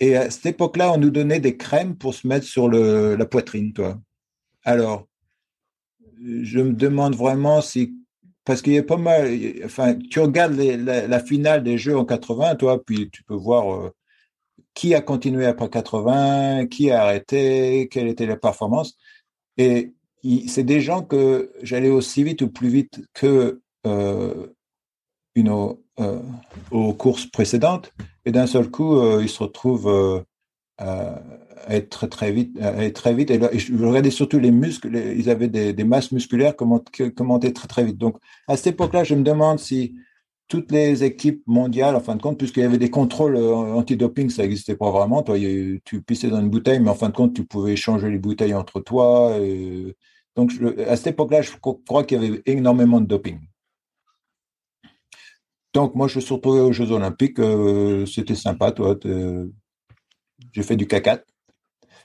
et 0.00 0.16
à 0.16 0.30
cette 0.30 0.46
époque-là, 0.46 0.92
on 0.92 0.98
nous 0.98 1.10
donnait 1.10 1.40
des 1.40 1.56
crèmes 1.56 1.96
pour 1.96 2.14
se 2.14 2.26
mettre 2.26 2.46
sur 2.46 2.68
le, 2.68 3.16
la 3.16 3.26
poitrine, 3.26 3.72
toi. 3.72 3.98
Alors, 4.64 5.06
je 6.20 6.60
me 6.60 6.72
demande 6.72 7.14
vraiment 7.14 7.60
si 7.60 7.94
parce 8.44 8.62
qu'il 8.62 8.72
y 8.72 8.78
a 8.78 8.82
pas 8.82 8.96
mal. 8.96 9.30
Enfin, 9.64 9.94
tu 10.10 10.20
regardes 10.20 10.54
la, 10.54 11.20
finale 11.20 11.62
des 11.62 11.76
Jeux 11.76 11.96
en 11.98 12.06
80, 12.06 12.56
toi, 12.56 12.82
puis 12.82 13.10
tu 13.10 13.22
peux 13.22 13.34
voir 13.34 13.74
euh, 13.74 13.90
qui 14.72 14.94
a 14.94 15.02
continué 15.02 15.44
après 15.44 15.68
80, 15.68 16.66
qui 16.66 16.90
a 16.90 17.02
arrêté, 17.02 17.88
quelle 17.90 18.08
était 18.08 18.24
la 18.24 18.38
performance. 18.38 18.96
Et 19.58 19.92
c'est 20.46 20.64
des 20.64 20.80
gens 20.80 21.02
que 21.02 21.52
j'allais 21.62 21.90
aussi 21.90 22.22
vite 22.24 22.40
ou 22.40 22.48
plus 22.48 22.68
vite 22.68 23.02
que 23.12 23.60
euh, 23.86 24.46
euh, 25.36 26.20
aux 26.70 26.94
courses 26.94 27.26
précédentes. 27.26 27.92
Et 28.28 28.30
d'un 28.30 28.46
seul 28.46 28.70
coup, 28.70 28.98
euh, 28.98 29.22
ils 29.22 29.28
se 29.30 29.42
retrouvent 29.42 30.22
à 30.76 31.22
être 31.70 32.06
très, 32.08 32.30
vite. 32.30 32.58
Être 32.60 33.00
très 33.00 33.14
vite. 33.14 33.30
Et, 33.30 33.58
je 33.58 33.74
regardais 33.82 34.10
surtout 34.10 34.38
les 34.38 34.50
muscles. 34.50 34.94
ils 34.94 35.30
avaient 35.30 35.48
des, 35.48 35.84
masses 35.84 36.12
musculaires 36.12 36.54
qui 36.54 37.10
commentaient 37.14 37.52
très, 37.52 37.68
très 37.68 37.84
vite. 37.84 37.96
Donc, 37.96 38.18
à 38.46 38.58
cette 38.58 38.74
époque-là, 38.74 39.02
je 39.02 39.14
me 39.14 39.22
demande 39.22 39.58
si 39.58 39.94
toutes 40.46 40.70
les 40.72 41.04
équipes 41.04 41.42
mondiales, 41.46 41.96
en 41.96 42.00
fin 42.00 42.16
de 42.16 42.22
compte, 42.22 42.36
puisqu'il 42.36 42.60
y 42.60 42.66
avait 42.66 42.76
des 42.76 42.90
contrôles 42.90 43.36
euh, 43.36 43.54
anti-doping, 43.54 44.28
ça 44.28 44.42
n'existait 44.42 44.76
pas 44.76 44.90
vraiment. 44.90 45.22
Toi, 45.22 45.38
tu 45.84 46.02
pissais 46.02 46.28
dans 46.28 46.40
une 46.40 46.50
bouteille, 46.50 46.80
mais 46.80 46.90
en 46.90 46.94
fin 46.94 47.08
de 47.08 47.14
compte, 47.14 47.32
tu 47.32 47.46
pouvais 47.46 47.76
changer 47.76 48.10
les 48.10 48.18
bouteilles 48.18 48.54
entre 48.54 48.80
toi. 48.80 49.38
donc, 50.36 50.52
à 50.86 50.96
cette 50.96 51.08
époque-là, 51.08 51.40
je 51.40 51.52
crois 51.56 52.04
qu'il 52.04 52.22
y 52.22 52.26
avait 52.26 52.42
énormément 52.44 53.00
de 53.00 53.06
doping. 53.06 53.38
Donc, 55.78 55.94
moi, 55.94 56.08
je 56.08 56.18
suis 56.18 56.34
retrouvé 56.34 56.58
aux 56.58 56.72
Jeux 56.72 56.90
Olympiques. 56.90 57.38
Euh, 57.38 58.04
c'était 58.04 58.34
sympa, 58.34 58.72
toi. 58.72 58.96
J'ai 60.52 60.62
fait 60.64 60.74
du 60.74 60.88
cacat. 60.88 61.22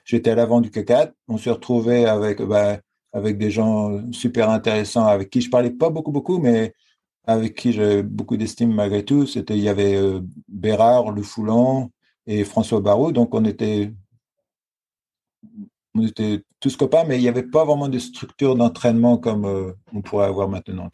J'étais 0.05 0.29
à 0.29 0.35
l'avant 0.35 0.61
du 0.61 0.69
cacat. 0.69 1.11
On 1.27 1.39
s'est 1.39 1.49
retrouvé 1.49 2.05
avec, 2.05 2.39
bah, 2.43 2.77
avec 3.13 3.39
des 3.39 3.49
gens 3.49 3.99
super 4.11 4.51
intéressants 4.51 5.07
avec 5.07 5.31
qui 5.31 5.41
je 5.41 5.49
parlais 5.49 5.71
pas 5.71 5.89
beaucoup, 5.89 6.11
beaucoup, 6.11 6.37
mais 6.37 6.75
avec 7.25 7.55
qui 7.55 7.73
j'ai 7.73 8.03
beaucoup 8.03 8.37
d'estime 8.37 8.71
malgré 8.71 9.03
tout. 9.03 9.25
C'était, 9.25 9.57
il 9.57 9.63
y 9.63 9.69
avait 9.69 9.95
euh, 9.95 10.19
Bérard, 10.47 11.09
Le 11.09 11.23
Foulan 11.23 11.89
et 12.27 12.43
François 12.43 12.79
Barraud. 12.79 13.11
Donc, 13.11 13.33
on 13.33 13.43
était, 13.43 13.91
on 15.95 16.05
était 16.05 16.43
tous 16.59 16.77
copains, 16.77 17.05
mais 17.05 17.17
il 17.17 17.21
n'y 17.21 17.27
avait 17.27 17.41
pas 17.41 17.65
vraiment 17.65 17.89
de 17.89 17.97
structure 17.97 18.55
d'entraînement 18.55 19.17
comme 19.17 19.45
euh, 19.45 19.73
on 19.95 20.03
pourrait 20.03 20.27
avoir 20.27 20.47
maintenant. 20.47 20.91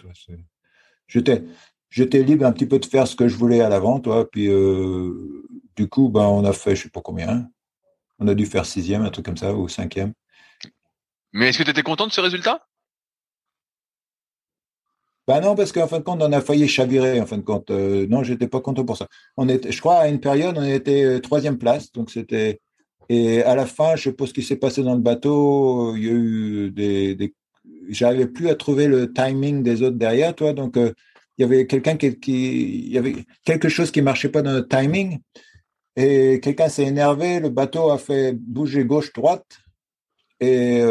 J'étais, 1.10 1.44
j'étais 1.90 2.24
libre 2.24 2.46
un 2.46 2.52
petit 2.52 2.66
peu 2.66 2.80
de 2.80 2.86
faire 2.86 3.08
ce 3.08 3.16
que 3.16 3.28
je 3.28 3.36
voulais 3.36 3.62
à 3.62 3.70
l'avant, 3.70 4.00
toi. 4.00 4.30
Puis, 4.30 4.48
euh, 4.48 5.44
du 5.76 5.88
coup, 5.88 6.10
ben, 6.10 6.22
on 6.22 6.46
a 6.46 6.54
fait, 6.54 6.76
je 6.76 6.84
sais 6.84 6.90
pas 6.90 7.02
combien. 7.02 7.50
On 8.20 8.28
a 8.28 8.36
dû 8.36 8.46
faire 8.46 8.66
sixième, 8.66 9.04
un 9.04 9.10
truc 9.10 9.26
comme 9.26 9.38
ça, 9.38 9.54
ou 9.54 9.68
cinquième. 9.68 10.14
Mais 11.34 11.50
est-ce 11.50 11.60
que 11.60 11.64
tu 11.64 11.72
étais 11.72 11.84
content 11.84 12.08
de 12.08 12.12
ce 12.12 12.22
résultat? 12.22 12.66
Bah 15.30 15.40
non, 15.42 15.54
parce 15.54 15.72
qu'en 15.72 15.88
fin 15.88 16.00
de 16.00 16.04
compte, 16.04 16.24
on 16.24 16.32
a 16.32 16.42
failli 16.42 16.68
chavirer, 16.68 17.22
en 17.22 17.28
fin 17.28 17.38
de 17.38 17.44
compte. 17.44 17.70
Euh, 17.70 18.08
non, 18.08 18.24
j'étais 18.24 18.48
pas 18.48 18.62
content 18.62 18.84
pour 18.84 18.98
ça. 18.98 19.08
On 19.38 19.48
était, 19.48 19.72
je 19.72 19.80
crois, 19.80 20.00
à 20.00 20.08
une 20.08 20.20
période, 20.20 20.58
on 20.58 20.64
était 20.64 21.04
euh, 21.04 21.20
troisième 21.20 21.60
place, 21.60 21.92
donc 21.92 22.10
c'était. 22.10 22.60
Et 23.10 23.44
à 23.44 23.54
la 23.56 23.68
fin, 23.68 23.96
je 23.96 24.06
sais 24.06 24.14
pas 24.14 24.26
ce 24.26 24.34
qui 24.34 24.42
s'est 24.42 24.56
passé 24.56 24.82
dans 24.82 24.96
le 24.96 25.02
bateau. 25.02 25.96
Il 25.96 26.04
y 26.04 26.10
a 26.10 26.14
eu 26.14 26.72
des. 26.72 27.14
des... 27.14 27.36
J'arrivais 27.90 28.26
plus 28.26 28.50
à 28.50 28.56
trouver 28.56 28.88
le 28.88 29.14
timing 29.14 29.62
des 29.62 29.84
autres 29.84 29.98
derrière, 29.98 30.36
toi. 30.36 30.54
Donc, 30.54 30.78
euh, 30.78 30.94
il 31.40 31.42
y 31.42 31.46
avait 31.46 31.66
quelqu'un 31.66 31.98
qui, 31.98 32.20
qui, 32.20 32.86
il 32.86 32.92
y 32.92 32.98
avait 32.98 33.26
quelque 33.46 33.70
chose 33.70 33.90
qui 33.90 34.02
marchait 34.02 34.30
pas 34.30 34.42
dans 34.42 34.54
le 34.54 34.68
timing. 34.68 35.20
Et 35.96 36.40
quelqu'un 36.42 36.70
s'est 36.70 36.84
énervé. 36.86 37.40
Le 37.40 37.50
bateau 37.50 37.90
a 37.90 37.98
fait 37.98 38.34
bouger 38.34 38.86
gauche-droite. 38.86 39.58
Et 40.40 40.82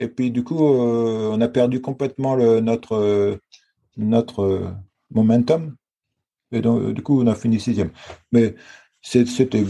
et 0.00 0.08
puis, 0.08 0.30
du 0.30 0.44
coup, 0.44 0.64
euh, 0.64 1.30
on 1.32 1.40
a 1.40 1.48
perdu 1.48 1.80
complètement 1.80 2.34
le, 2.36 2.60
notre, 2.60 3.40
notre 3.96 4.74
momentum. 5.10 5.74
Et 6.52 6.60
donc, 6.60 6.92
du 6.94 7.02
coup, 7.02 7.20
on 7.20 7.26
a 7.26 7.34
fini 7.34 7.60
sixième. 7.60 7.90
Mais 8.32 8.54
c'était 9.02 9.64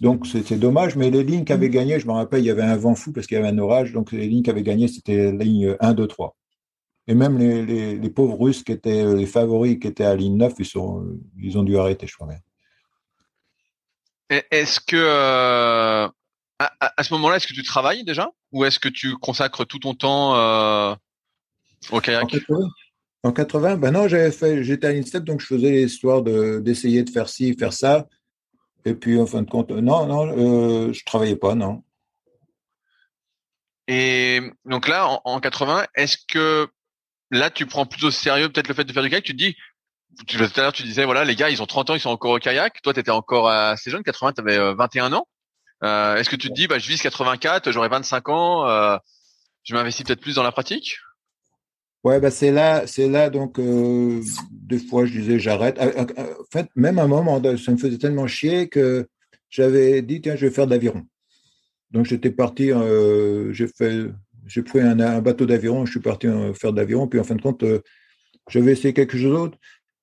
donc 0.00 0.26
c'est 0.26 0.58
dommage, 0.58 0.96
mais 0.96 1.10
les 1.10 1.22
lignes 1.24 1.44
qui 1.44 1.52
avaient 1.52 1.70
gagné, 1.70 2.00
je 2.00 2.06
me 2.06 2.12
rappelle, 2.12 2.40
il 2.40 2.46
y 2.46 2.50
avait 2.50 2.62
un 2.62 2.76
vent 2.76 2.94
fou 2.94 3.12
parce 3.12 3.26
qu'il 3.26 3.36
y 3.36 3.38
avait 3.38 3.48
un 3.48 3.58
orage, 3.58 3.92
donc 3.92 4.12
les 4.12 4.26
lignes 4.26 4.42
qui 4.42 4.50
avaient 4.50 4.62
gagné, 4.62 4.88
c'était 4.88 5.32
la 5.32 5.44
ligne 5.44 5.76
1, 5.80 5.94
2, 5.94 6.06
3. 6.06 6.36
Et 7.06 7.14
même 7.14 7.38
les, 7.38 7.96
les, 7.96 8.10
pauvres 8.10 8.38
Russes 8.38 8.62
qui 8.62 8.72
étaient 8.72 9.14
les 9.14 9.26
favoris, 9.26 9.78
qui 9.80 9.88
étaient 9.88 10.04
à 10.04 10.14
ligne 10.14 10.36
9, 10.36 10.52
ils, 10.58 10.64
sont, 10.64 11.04
ils 11.38 11.58
ont 11.58 11.62
dû 11.62 11.76
arrêter, 11.76 12.06
je 12.06 12.14
crois 12.14 12.28
bien. 12.28 12.38
Est-ce 14.50 14.78
que 14.78 14.96
euh, 14.96 16.08
à, 16.58 17.02
ce 17.02 17.12
moment-là, 17.14 17.36
est-ce 17.36 17.48
que 17.48 17.54
tu 17.54 17.64
travailles 17.64 18.04
déjà? 18.04 18.30
Ou 18.52 18.64
est-ce 18.64 18.78
que 18.78 18.88
tu 18.88 19.16
consacres 19.16 19.66
tout 19.66 19.80
ton 19.80 19.94
temps 19.94 20.36
euh, 20.36 20.94
au 21.90 22.00
kayak? 22.00 22.36
En 23.22 23.32
80, 23.32 23.76
ben 23.76 23.90
non, 23.90 24.08
j'avais 24.08 24.30
fait, 24.30 24.64
j'étais 24.64 24.86
à 24.86 24.92
l'INSTEP, 24.92 25.24
donc 25.24 25.40
je 25.40 25.46
faisais 25.46 25.70
l'histoire 25.70 26.22
d'essayer 26.22 27.02
de 27.02 27.10
faire 27.10 27.28
ci, 27.28 27.54
faire 27.54 27.72
ça. 27.72 28.06
Et 28.86 28.94
puis, 28.94 29.20
en 29.20 29.26
fin 29.26 29.42
de 29.42 29.50
compte, 29.50 29.70
non, 29.70 30.06
non, 30.06 30.26
euh, 30.28 30.92
je 30.92 31.04
travaillais 31.04 31.36
pas, 31.36 31.54
non. 31.54 31.82
Et 33.88 34.40
donc 34.64 34.88
là, 34.88 35.06
en, 35.06 35.20
en 35.24 35.40
80, 35.40 35.86
est-ce 35.96 36.16
que 36.28 36.68
là, 37.30 37.50
tu 37.50 37.66
prends 37.66 37.86
plutôt 37.86 38.10
sérieux 38.10 38.48
peut-être 38.48 38.68
le 38.68 38.74
fait 38.74 38.84
de 38.84 38.92
faire 38.92 39.02
du 39.02 39.10
kayak 39.10 39.24
Tu 39.24 39.32
te 39.32 39.38
dis, 39.38 39.56
tout 40.26 40.38
à 40.38 40.60
l'heure, 40.60 40.72
tu 40.72 40.82
disais, 40.82 41.04
voilà, 41.04 41.24
les 41.24 41.36
gars, 41.36 41.50
ils 41.50 41.62
ont 41.62 41.66
30 41.66 41.90
ans, 41.90 41.94
ils 41.94 42.00
sont 42.00 42.10
encore 42.10 42.32
au 42.32 42.38
kayak. 42.38 42.82
Toi, 42.82 42.92
tu 42.92 43.00
étais 43.00 43.10
encore 43.10 43.48
assez 43.48 43.90
jeune, 43.90 44.02
80, 44.02 44.32
tu 44.34 44.40
avais 44.40 44.74
21 44.74 45.12
ans. 45.12 45.26
Euh, 45.82 46.16
est-ce 46.16 46.28
que 46.28 46.36
tu 46.36 46.48
te 46.48 46.54
dis, 46.54 46.66
bah, 46.66 46.78
je 46.78 46.88
vise 46.88 47.00
84, 47.00 47.70
j'aurai 47.72 47.88
25 47.88 48.28
ans, 48.28 48.68
euh, 48.68 48.96
je 49.64 49.74
m'investis 49.74 50.04
peut-être 50.04 50.20
plus 50.20 50.34
dans 50.34 50.42
la 50.42 50.52
pratique? 50.52 50.96
Ouais, 52.02 52.18
bah 52.18 52.30
c'est 52.30 52.50
là, 52.50 52.86
c'est 52.86 53.08
là 53.08 53.28
donc 53.28 53.58
euh, 53.58 54.22
des 54.50 54.78
fois 54.78 55.04
je 55.04 55.12
disais 55.12 55.38
j'arrête. 55.38 55.78
En 55.78 56.06
fait, 56.50 56.66
même 56.74 56.98
à 56.98 57.02
un 57.02 57.06
moment, 57.06 57.42
ça 57.58 57.72
me 57.72 57.76
faisait 57.76 57.98
tellement 57.98 58.26
chier 58.26 58.70
que 58.70 59.06
j'avais 59.50 60.00
dit 60.00 60.22
tiens 60.22 60.34
je 60.34 60.46
vais 60.46 60.52
faire 60.52 60.66
de 60.66 60.70
l'aviron. 60.70 61.02
Donc 61.90 62.06
j'étais 62.06 62.30
parti, 62.30 62.70
j'ai 63.50 63.68
fait, 63.68 64.06
j'ai 64.50 64.62
pris 64.62 64.80
un, 64.80 65.20
bateau 65.20 65.46
d'aviron, 65.46 65.86
je 65.86 65.92
suis 65.92 66.00
parti 66.00 66.26
faire 66.54 66.72
de 66.72 66.76
l'aviron, 66.76 67.06
puis 67.06 67.20
en 67.20 67.24
fin 67.24 67.36
de 67.36 67.42
compte 67.42 67.64
j'avais 68.48 68.72
essayé 68.72 68.92
quelque 68.92 69.16
chose 69.16 69.32
d'autre 69.32 69.58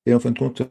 et 0.06 0.14
en 0.14 0.20
fin 0.20 0.32
de 0.32 0.39
compte 0.39 0.62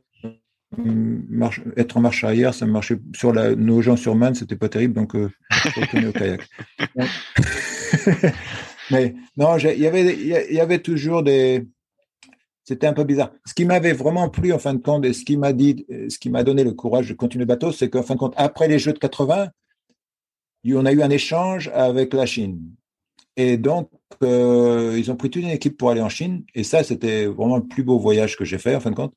marche, 0.77 1.61
être 1.77 1.97
en 1.97 2.01
marche 2.01 2.25
arrière, 2.25 2.55
ça 2.55 2.67
marchait 2.67 2.99
sur 3.15 3.33
nos 3.33 3.83
gens 3.83 3.97
sur 3.97 4.15
Man, 4.15 4.35
c'était 4.35 4.57
pas 4.57 4.69
terrible, 4.69 4.95
donc 4.95 5.15
euh, 5.15 5.31
je 5.51 6.09
au 6.09 6.13
kayak. 6.13 6.49
Mais 8.91 9.15
non, 9.37 9.57
il 9.59 9.79
y 9.79 9.87
avait, 9.87 10.17
y 10.17 10.61
avait 10.61 10.79
toujours 10.79 11.23
des, 11.23 11.67
c'était 12.65 12.87
un 12.87 12.93
peu 12.93 13.05
bizarre. 13.05 13.33
Ce 13.45 13.55
qui 13.55 13.65
m'avait 13.65 13.93
vraiment 13.93 14.29
plu 14.29 14.53
en 14.53 14.59
fin 14.59 14.75
de 14.75 14.83
compte 14.83 15.05
et 15.05 15.13
ce 15.13 15.25
qui 15.25 15.37
m'a 15.37 15.53
dit, 15.53 15.87
ce 16.09 16.19
qui 16.19 16.31
m'a 16.31 16.43
donné 16.43 16.65
le 16.65 16.73
courage 16.73 17.09
de 17.09 17.15
continuer 17.15 17.45
le 17.45 17.49
bateau, 17.49 17.73
c'est 17.73 17.91
qu'en 17.91 18.03
fin 18.03 18.15
de 18.15 18.21
compte, 18.21 18.35
après 18.37 18.69
les 18.69 18.79
Jeux 18.79 18.93
de 18.93 18.99
80, 18.99 19.49
on 20.75 20.87
a 20.87 20.93
eu 20.93 21.03
un 21.03 21.11
échange 21.11 21.71
avec 21.75 22.13
la 22.13 22.27
Chine. 22.27 22.61
Et 23.37 23.59
donc, 23.59 23.91
euh, 24.23 24.95
ils 24.97 25.11
ont 25.11 25.17
pris 25.17 25.31
toute 25.31 25.43
une 25.43 25.51
équipe 25.51 25.77
pour 25.77 25.91
aller 25.91 26.01
en 26.01 26.09
Chine. 26.09 26.45
Et 26.55 26.65
ça, 26.65 26.83
c'était 26.83 27.27
vraiment 27.27 27.57
le 27.57 27.67
plus 27.67 27.85
beau 27.85 27.99
voyage 27.99 28.37
que 28.37 28.45
j'ai 28.45 28.59
fait, 28.59 28.75
en 28.75 28.81
fin 28.81 28.91
de 28.91 28.97
compte. 28.97 29.15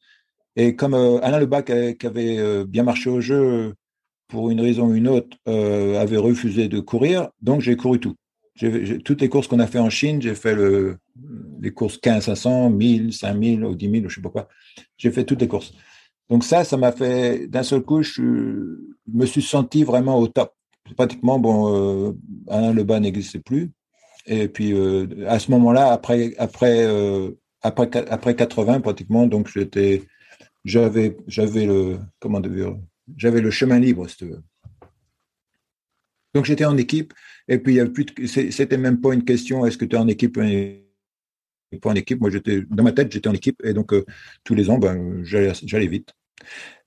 Et 0.55 0.75
comme 0.75 0.93
euh, 0.93 1.19
Alain 1.23 1.39
Lebac, 1.39 1.69
euh, 1.69 1.93
qui 1.93 2.05
avait 2.05 2.37
euh, 2.37 2.65
bien 2.65 2.83
marché 2.83 3.09
au 3.09 3.21
jeu, 3.21 3.75
pour 4.27 4.49
une 4.49 4.59
raison 4.61 4.87
ou 4.87 4.93
une 4.93 5.07
autre, 5.07 5.37
avait 5.47 6.17
refusé 6.17 6.67
de 6.67 6.79
courir, 6.79 7.29
donc 7.41 7.61
j'ai 7.61 7.75
couru 7.75 7.99
tout. 7.99 8.15
toutes 9.03 9.21
les 9.21 9.29
courses 9.29 9.47
qu'on 9.47 9.57
a 9.59 9.65
fait 9.65 9.79
en 9.79 9.89
Chine, 9.89 10.21
j'ai 10.21 10.35
fait 10.35 10.53
le, 10.53 10.97
les 11.59 11.71
courses 11.71 11.97
15 11.97 12.25
500, 12.25 12.69
1000, 12.69 13.13
5000 13.13 13.63
ou 13.63 13.73
10 13.73 13.89
000, 13.89 14.03
je 14.07 14.15
sais 14.15 14.21
pas 14.21 14.29
quoi. 14.29 14.47
J'ai 14.97 15.09
fait 15.09 15.23
toutes 15.23 15.41
les 15.41 15.47
courses. 15.47 15.73
Donc 16.29 16.43
ça, 16.43 16.63
ça 16.63 16.77
m'a 16.77 16.91
fait, 16.91 17.47
d'un 17.47 17.63
seul 17.63 17.81
coup, 17.81 18.03
je, 18.03 18.21
me 19.11 19.25
suis 19.25 19.41
senti 19.41 19.83
vraiment 19.83 20.19
au 20.19 20.27
top. 20.27 20.53
Pratiquement, 20.95 21.39
bon, 21.39 22.15
Alain 22.49 22.71
Lebac 22.71 23.01
n'existait 23.01 23.39
plus. 23.39 23.71
Et 24.29 24.47
puis, 24.47 24.73
à 25.27 25.39
ce 25.39 25.51
moment-là, 25.51 25.91
après, 25.91 26.35
après, 26.37 26.85
après, 27.61 27.89
après 28.09 28.35
80, 28.35 28.79
pratiquement, 28.81 29.25
donc 29.25 29.49
j'étais 29.51 30.03
j'avais, 30.65 31.17
j'avais 31.27 31.65
le, 31.65 31.97
comment 32.19 32.39
dire, 32.39 32.77
j'avais 33.17 33.41
le 33.41 33.51
chemin 33.51 33.79
libre, 33.79 34.07
si. 34.07 34.25
Donc 36.35 36.45
j'étais 36.45 36.65
en 36.65 36.77
équipe, 36.77 37.13
et 37.47 37.57
puis 37.57 37.75
il 37.75 37.83
y 37.83 37.89
plus, 37.89 38.27
c'était 38.27 38.77
même 38.77 39.01
pas 39.01 39.13
une 39.13 39.25
question, 39.25 39.65
est-ce 39.65 39.77
que 39.77 39.85
tu 39.85 39.95
es 39.95 39.99
en 39.99 40.07
équipe 40.07 40.37
pas 41.77 41.89
en 41.89 41.95
équipe? 41.95 42.19
Moi, 42.19 42.31
j'étais 42.31 42.63
dans 42.69 42.83
ma 42.83 42.91
tête, 42.91 43.11
j'étais 43.11 43.29
en 43.29 43.33
équipe, 43.33 43.61
et 43.63 43.73
donc 43.73 43.93
euh, 43.93 44.05
tous 44.43 44.55
les 44.55 44.69
ans, 44.69 44.79
ben, 44.79 45.23
j'allais, 45.23 45.87
vite. 45.87 46.13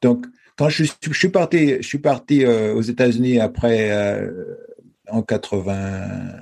Donc 0.01 0.27
quand 0.57 0.69
je, 0.69 0.85
suis 0.85 1.29
parti, 1.29 1.77
je 1.77 1.87
suis 1.87 1.99
parti 1.99 2.45
euh, 2.45 2.75
aux 2.75 2.83
États-Unis 2.83 3.39
après 3.39 3.91
euh, 3.91 4.57
en 5.09 5.23
80, 5.23 6.37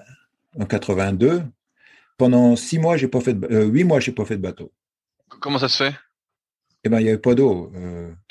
en 0.59 0.66
82. 0.66 1.42
Pendant 2.16 2.57
six 2.57 2.78
mois, 2.78 2.96
j'ai 2.96 3.09
pas 3.09 3.20
fait, 3.20 3.34
de, 3.34 3.64
huit 3.64 3.84
mois, 3.84 4.01
j'ai 4.01 4.12
pas 4.12 4.24
fait 4.24 4.36
de 4.36 4.42
bateau. 4.42 4.72
Comment 5.40 5.59
ça 5.59 5.68
se 5.68 5.84
fait? 5.84 5.94
Eh 6.84 6.88
ben, 6.88 7.01
il 7.01 7.05
n'y 7.05 7.09
avait 7.11 7.18
pas 7.18 7.34
d'eau. 7.34 7.72
Euh, 7.74 8.11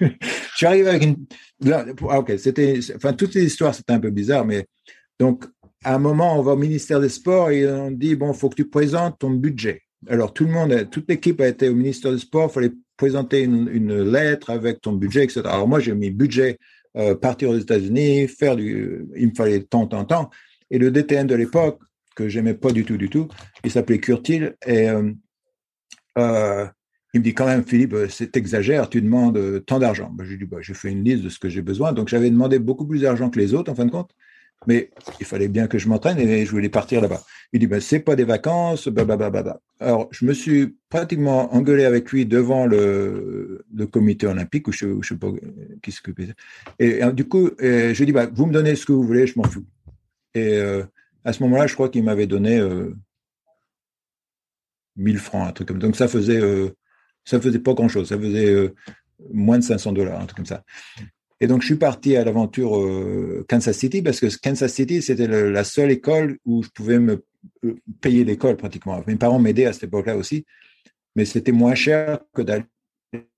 je 0.00 0.56
suis 0.56 0.66
arrivé 0.66 0.88
avec 0.88 1.02
une. 1.02 1.26
Ah, 1.70 2.18
ok, 2.18 2.34
c'était. 2.38 2.78
Enfin, 2.96 3.12
toutes 3.12 3.34
les 3.34 3.44
histoires, 3.44 3.74
c'était 3.74 3.92
un 3.92 4.00
peu 4.00 4.10
bizarre, 4.10 4.44
mais 4.44 4.66
Donc, 5.18 5.44
à 5.84 5.94
un 5.94 5.98
moment, 5.98 6.38
on 6.38 6.42
va 6.42 6.52
au 6.52 6.56
ministère 6.56 7.00
des 7.00 7.08
Sports 7.08 7.50
et 7.50 7.66
on 7.70 7.90
dit, 7.90 8.14
bon, 8.14 8.32
il 8.32 8.38
faut 8.38 8.50
que 8.50 8.56
tu 8.56 8.68
présentes 8.68 9.18
ton 9.18 9.30
budget. 9.30 9.82
Alors, 10.08 10.32
tout 10.32 10.44
le 10.44 10.50
monde, 10.50 10.88
toute 10.90 11.08
l'équipe 11.08 11.40
a 11.40 11.48
été 11.48 11.68
au 11.68 11.74
ministère 11.74 12.12
des 12.12 12.18
Sports, 12.18 12.50
il 12.50 12.54
fallait 12.54 12.72
présenter 12.96 13.40
une, 13.42 14.02
lettre 14.02 14.50
avec 14.50 14.80
ton 14.80 14.92
budget, 14.92 15.24
etc. 15.24 15.42
Alors, 15.44 15.68
moi, 15.68 15.80
j'ai 15.80 15.94
mis 15.94 16.10
budget, 16.10 16.58
euh, 16.96 17.14
partir 17.14 17.50
aux 17.50 17.58
États-Unis, 17.58 18.28
faire 18.28 18.56
du, 18.56 19.06
il 19.16 19.28
me 19.28 19.34
fallait 19.34 19.62
tant, 19.62 19.86
tant, 19.86 20.04
tant. 20.04 20.30
Et 20.70 20.78
le 20.78 20.90
DTN 20.90 21.26
de 21.26 21.34
l'époque, 21.34 21.80
que 22.16 22.28
j'aimais 22.28 22.54
pas 22.54 22.72
du 22.72 22.84
tout, 22.84 22.96
du 22.96 23.08
tout, 23.08 23.28
il 23.64 23.70
s'appelait 23.70 23.98
Curtil, 23.98 24.54
et 24.66 24.88
euh, 24.90 25.12
euh, 26.18 26.66
il 27.14 27.20
me 27.20 27.24
dit 27.24 27.34
quand 27.34 27.46
même, 27.46 27.64
Philippe, 27.64 27.96
c'est 28.08 28.36
exagère, 28.36 28.88
tu 28.88 29.00
demandes 29.02 29.64
tant 29.66 29.78
d'argent. 29.78 30.10
Ben, 30.10 30.24
j'ai 30.24 30.36
dit, 30.36 30.44
bah, 30.44 30.58
j'ai 30.60 30.74
fait 30.74 30.90
une 30.90 31.04
liste 31.04 31.24
de 31.24 31.28
ce 31.28 31.38
que 31.38 31.48
j'ai 31.48 31.62
besoin. 31.62 31.92
Donc, 31.92 32.08
j'avais 32.08 32.30
demandé 32.30 32.58
beaucoup 32.58 32.86
plus 32.86 33.02
d'argent 33.02 33.30
que 33.30 33.38
les 33.38 33.54
autres, 33.54 33.70
en 33.70 33.74
fin 33.74 33.86
de 33.86 33.90
compte 33.90 34.10
mais 34.66 34.90
il 35.18 35.26
fallait 35.26 35.48
bien 35.48 35.66
que 35.66 35.78
je 35.78 35.88
m'entraîne 35.88 36.18
et 36.18 36.44
je 36.44 36.50
voulais 36.50 36.68
partir 36.68 37.00
là-bas. 37.00 37.22
Il 37.52 37.60
dit, 37.60 37.66
ben, 37.66 37.80
c'est 37.80 38.00
pas 38.00 38.14
des 38.14 38.24
vacances, 38.24 38.88
blablabla. 38.88 39.60
Alors, 39.80 40.08
je 40.10 40.24
me 40.24 40.34
suis 40.34 40.76
pratiquement 40.88 41.54
engueulé 41.54 41.84
avec 41.84 42.10
lui 42.12 42.26
devant 42.26 42.66
le, 42.66 43.64
comité 43.90 44.26
olympique, 44.26 44.68
ou 44.68 44.72
je, 44.72 45.00
je 45.00 45.08
sais 45.08 45.16
pas 45.16 45.28
qui 45.82 45.92
s'occupait. 45.92 46.34
Et, 46.78 47.00
et, 47.00 47.12
du 47.12 47.26
coup, 47.26 47.50
et, 47.58 47.94
je 47.94 48.04
dis, 48.04 48.12
bah, 48.12 48.28
vous 48.32 48.46
me 48.46 48.52
donnez 48.52 48.76
ce 48.76 48.84
que 48.84 48.92
vous 48.92 49.02
voulez, 49.02 49.26
je 49.26 49.38
m'en 49.38 49.44
fous. 49.44 49.64
Et 50.34 50.58
euh, 50.58 50.84
à 51.24 51.32
ce 51.32 51.42
moment-là, 51.42 51.66
je 51.66 51.74
crois 51.74 51.88
qu'il 51.88 52.04
m'avait 52.04 52.26
donné 52.26 52.58
euh, 52.58 52.94
1000 54.96 55.18
francs, 55.18 55.48
un 55.48 55.52
truc 55.52 55.68
comme 55.68 55.80
ça. 55.80 55.86
Donc, 55.86 55.96
ça 55.96 56.08
faisait, 56.08 56.40
euh, 56.40 56.70
ça 57.24 57.40
faisait 57.40 57.58
pas 57.58 57.74
grand-chose. 57.74 58.08
Ça 58.08 58.18
faisait 58.18 58.50
euh, 58.50 58.74
moins 59.32 59.58
de 59.58 59.64
500 59.64 59.92
dollars, 59.92 60.20
un 60.20 60.26
truc 60.26 60.36
comme 60.36 60.46
ça. 60.46 60.64
Et 61.40 61.46
donc, 61.46 61.62
je 61.62 61.66
suis 61.66 61.76
parti 61.76 62.16
à 62.16 62.24
l'aventure 62.24 62.76
euh, 62.76 63.44
Kansas 63.48 63.76
City 63.76 64.02
parce 64.02 64.20
que 64.20 64.26
Kansas 64.40 64.72
City, 64.72 65.00
c'était 65.00 65.26
la 65.26 65.64
seule 65.64 65.90
école 65.90 66.38
où 66.44 66.62
je 66.62 66.68
pouvais 66.68 66.98
me 66.98 67.24
euh, 67.64 67.76
payer 68.02 68.24
l'école 68.24 68.56
pratiquement. 68.56 69.02
Mes 69.06 69.16
parents 69.16 69.38
m'aidaient 69.38 69.64
à 69.64 69.72
cette 69.72 69.84
époque-là 69.84 70.16
aussi, 70.16 70.44
mais 71.16 71.24
c'était 71.24 71.52
moins 71.52 71.74
cher 71.74 72.20
que 72.34 72.42
d'aller 72.42 72.64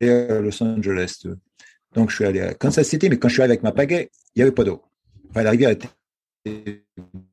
à 0.00 0.40
Los 0.40 0.61
Angeles. 0.62 1.26
Donc, 1.94 2.11
je 2.11 2.16
suis 2.16 2.24
allé 2.24 2.40
à 2.40 2.55
Kansas 2.55 2.88
City, 2.88 3.09
mais 3.09 3.18
quand 3.18 3.28
je 3.28 3.34
suis 3.34 3.42
allé 3.42 3.53
avec 3.53 3.62
ma 3.62 3.72
pagaie, 3.72 4.11
il 4.34 4.40
n'y 4.40 4.42
avait 4.42 4.53
pas 4.53 4.64
d'eau. 4.64 4.82
La 5.34 5.50
rivière 5.50 5.70
était 5.70 5.88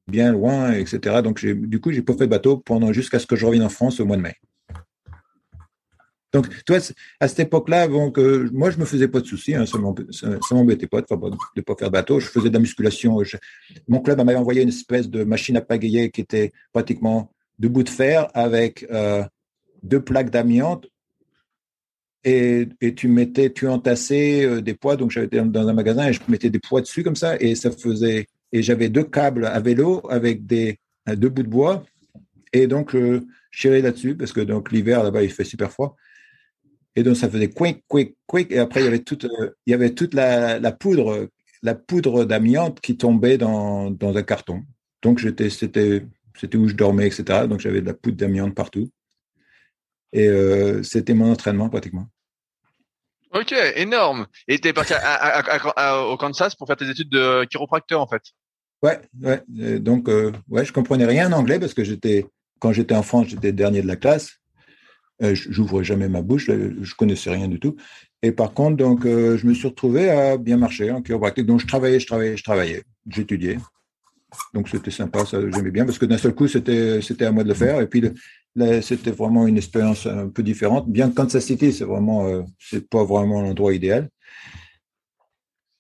bien 0.07 0.32
loin, 0.32 0.74
etc. 0.74 1.22
Donc, 1.24 1.43
du 1.43 1.80
coup, 1.82 1.91
j'ai 1.91 2.03
pas 2.03 2.13
fait 2.13 2.26
de 2.26 2.32
bateau 2.32 2.57
pendant 2.57 2.93
jusqu'à 2.93 3.17
ce 3.17 3.26
que 3.26 3.36
je 3.36 3.45
revienne 3.45 3.63
en 3.63 3.70
France 3.70 3.99
au 3.99 4.05
mois 4.05 4.17
de 4.17 4.22
mai. 4.22 4.36
Donc, 6.32 6.64
toi, 6.64 6.78
à 7.20 7.28
cette 7.28 7.40
époque-là, 7.40 7.88
donc, 7.88 8.20
euh, 8.20 8.50
moi, 8.54 8.70
je 8.70 8.78
me 8.78 8.86
faisais 8.86 9.08
pas 9.08 9.20
de 9.20 9.26
soucis, 9.26 9.56
hein, 9.56 9.66
ça 9.66 9.80
m'embêtait 9.80 10.88
pas 10.88 11.02
de 11.02 11.08
ne 11.56 11.62
pas 11.62 11.76
faire 11.76 11.90
bateau. 11.90 12.20
Je 12.20 12.28
faisais 12.28 12.50
de 12.50 12.54
la 12.54 12.60
musculation. 12.60 13.18
mon 13.88 14.00
club 14.00 14.24
m'avait 14.24 14.38
envoyé 14.38 14.62
une 14.62 14.70
espèce 14.70 15.10
de 15.10 15.24
machine 15.24 15.58
à 15.58 15.62
pagayer 15.62 16.12
qui 16.12 16.22
était 16.22 16.52
pratiquement 16.72 17.32
de 17.58 17.68
bout 17.68 17.84
de 17.84 17.90
fer 17.90 18.28
avec 18.36 18.86
euh, 18.92 19.24
deux 19.82 20.02
plaques 20.02 20.30
d'amiante 20.30 20.88
et, 22.24 22.68
tu 22.96 23.08
mettais, 23.08 23.52
tu 23.52 23.68
entassais 23.68 24.46
euh, 24.46 24.62
des 24.62 24.76
poids. 24.76 24.98
Donc, 24.98 25.10
j'avais 25.10 25.28
dans 25.28 25.68
un 25.68 25.74
magasin 25.74 26.08
et 26.08 26.14
je 26.14 26.20
mettais 26.28 26.52
des 26.52 26.60
poids 26.60 26.82
dessus 26.82 27.04
comme 27.04 27.16
ça 27.16 27.38
et 27.40 27.56
ça 27.56 27.72
faisait. 27.72 28.28
Et 28.52 28.62
j'avais 28.62 28.90
deux 28.90 29.04
câbles 29.04 29.46
à 29.46 29.60
vélo 29.60 30.02
avec 30.10 30.46
des 30.46 30.80
deux 31.08 31.30
bouts 31.30 31.44
de 31.44 31.50
bois. 31.50 31.84
Et 32.54 32.68
donc, 32.68 32.96
je 32.96 33.22
tirais 33.52 33.82
là-dessus 33.82 34.16
parce 34.16 34.32
que 34.32 34.42
donc 34.42 34.72
l'hiver 34.72 35.04
là-bas 35.04 35.24
il 35.24 35.32
fait 35.32 35.44
super 35.44 35.72
froid. 35.72 35.96
Et 36.96 37.04
donc, 37.04 37.16
ça 37.16 37.30
faisait 37.30 37.50
quick, 37.50 37.84
quick, 37.88 38.16
quick. 38.26 38.52
Et 38.52 38.60
après, 38.60 38.82
il 38.82 38.86
y 38.86 38.88
avait 38.88 39.00
toute, 39.00 39.26
euh, 39.26 39.56
il 39.66 39.72
y 39.72 39.74
avait 39.74 39.94
toute 39.94 40.14
la, 40.14 40.60
la 40.60 40.72
poudre, 40.72 41.30
la 41.62 41.76
poudre 41.76 42.26
d'amiante 42.26 42.82
qui 42.82 42.98
tombait 42.98 43.38
dans, 43.38 43.92
dans 43.92 44.16
un 44.18 44.24
carton. 44.24 44.64
Donc, 45.02 45.20
j'étais, 45.20 45.50
c'était, 45.50 46.06
c'était 46.38 46.58
où 46.58 46.68
je 46.68 46.76
dormais, 46.76 47.08
etc. 47.08 47.48
Donc, 47.48 47.60
j'avais 47.60 47.82
de 47.82 47.86
la 47.86 47.94
poudre 47.94 48.18
d'amiante 48.18 48.56
partout. 48.56 48.90
Et 50.12 50.28
euh, 50.28 50.82
c'était 50.84 51.14
mon 51.14 51.32
entraînement 51.32 51.70
pratiquement. 51.70 52.08
Ok, 53.32 53.54
énorme. 53.76 54.26
Et 54.48 54.58
tu 54.58 54.68
es 54.68 54.74
parti 54.74 54.94
au 54.94 56.18
Kansas 56.18 56.56
pour 56.56 56.66
faire 56.66 56.78
tes 56.78 56.90
études 56.90 57.10
de 57.10 57.46
chiropracteur, 57.46 58.02
en 58.02 58.08
fait. 58.08 58.24
Ouais, 58.82 59.00
ouais. 59.22 59.44
Donc, 59.80 60.10
euh, 60.10 60.32
ouais, 60.48 60.66
je 60.66 60.74
comprenais 60.74 61.06
rien 61.06 61.32
en 61.32 61.38
anglais 61.38 61.60
parce 61.60 61.76
que 61.76 61.84
j'étais, 61.84 62.26
quand 62.60 62.74
j'étais 62.74 62.96
en 62.96 63.04
France, 63.04 63.28
j'étais 63.28 63.52
dernier 63.52 63.84
de 63.84 63.88
la 63.88 63.98
classe. 63.98 64.39
Euh, 65.22 65.36
j'ouvrais 65.36 65.84
jamais 65.84 66.07
ma 66.07 66.22
bouche, 66.22 66.45
je 66.47 66.95
connaissais 66.95 67.30
rien 67.30 67.47
du 67.47 67.59
tout. 67.59 67.76
Et 68.22 68.32
par 68.32 68.53
contre, 68.53 68.78
donc, 68.78 69.05
euh, 69.05 69.38
je 69.38 69.45
me 69.47 69.53
suis 69.53 69.67
retrouvé 69.67 70.09
à 70.09 70.38
bien 70.38 70.57
marcher 70.57 70.91
en 70.91 71.01
chiropractique. 71.01 71.45
Donc, 71.45 71.59
je 71.59 71.67
travaillais, 71.67 71.99
je 71.99 72.07
travaillais, 72.07 72.38
je 72.38 72.43
travaillais, 72.43 72.84
j'étudiais. 73.09 73.57
Donc, 74.53 74.70
c'était 74.70 74.91
sympa, 74.91 75.26
ça, 75.26 75.39
j'aimais 75.51 75.72
bien 75.72 75.86
parce 75.86 75.97
que 75.97 76.05
d'un 76.05 76.17
seul 76.17 76.34
coup, 76.36 76.47
c'était, 76.47 77.01
c'était 77.01 77.26
à 77.26 77.32
moi 77.32 77.43
de 77.43 77.49
le 77.49 77.55
faire. 77.55 77.82
Et 77.82 77.88
puis, 77.88 78.03
c'était 78.82 79.11
vraiment 79.11 79.47
une 79.47 79.57
expérience 79.57 80.05
un 80.05 80.30
peu 80.30 80.43
différente. 80.43 80.89
Bien 80.89 81.09
que 81.09 81.15
Kansas 81.15 81.43
City, 81.43 81.74
c'est 81.74 81.86
vraiment, 81.86 82.28
euh, 82.28 82.41
c'est 82.59 82.88
pas 82.88 83.03
vraiment 83.03 83.41
l'endroit 83.41 83.74
idéal. 83.74 84.09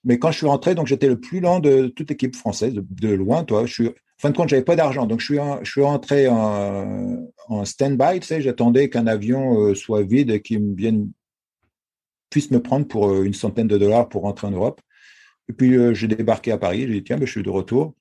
Mais 0.03 0.17
quand 0.17 0.31
je 0.31 0.37
suis 0.37 0.47
rentré, 0.47 0.75
donc 0.75 0.87
j'étais 0.87 1.07
le 1.07 1.19
plus 1.19 1.39
lent 1.41 1.59
de 1.59 1.87
toute 1.87 2.09
l'équipe 2.09 2.35
française, 2.35 2.73
de, 2.73 2.85
de 2.89 3.09
loin. 3.09 3.43
Toi, 3.43 3.65
je 3.65 3.73
suis 3.73 3.89
fin 4.19 4.29
de 4.29 4.35
compte, 4.35 4.49
j'avais 4.49 4.63
pas 4.63 4.75
d'argent. 4.75 5.05
Donc, 5.07 5.21
je 5.21 5.25
suis, 5.25 5.39
je 5.63 5.71
suis 5.71 5.81
rentré 5.81 6.27
en, 6.27 7.25
en 7.47 7.65
stand-by. 7.65 8.19
Tu 8.19 8.27
sais, 8.27 8.41
j'attendais 8.41 8.89
qu'un 8.89 9.07
avion 9.07 9.59
euh, 9.59 9.75
soit 9.75 10.03
vide 10.03 10.29
et 10.29 10.41
qu'il 10.41 10.61
me 10.61 10.75
vienne, 10.75 11.11
puisse 12.29 12.51
me 12.51 12.61
prendre 12.61 12.85
pour 12.85 13.09
euh, 13.09 13.23
une 13.23 13.33
centaine 13.33 13.67
de 13.67 13.77
dollars 13.77 14.09
pour 14.09 14.23
rentrer 14.23 14.47
en 14.47 14.51
Europe. 14.51 14.81
Et 15.49 15.53
puis, 15.53 15.75
euh, 15.75 15.93
j'ai 15.93 16.07
débarqué 16.07 16.51
à 16.51 16.57
Paris. 16.57 16.81
J'ai 16.81 16.95
dit, 16.95 17.03
tiens, 17.03 17.17
ben, 17.17 17.25
je 17.25 17.31
suis 17.31 17.43
de 17.43 17.49
retour. 17.49 17.95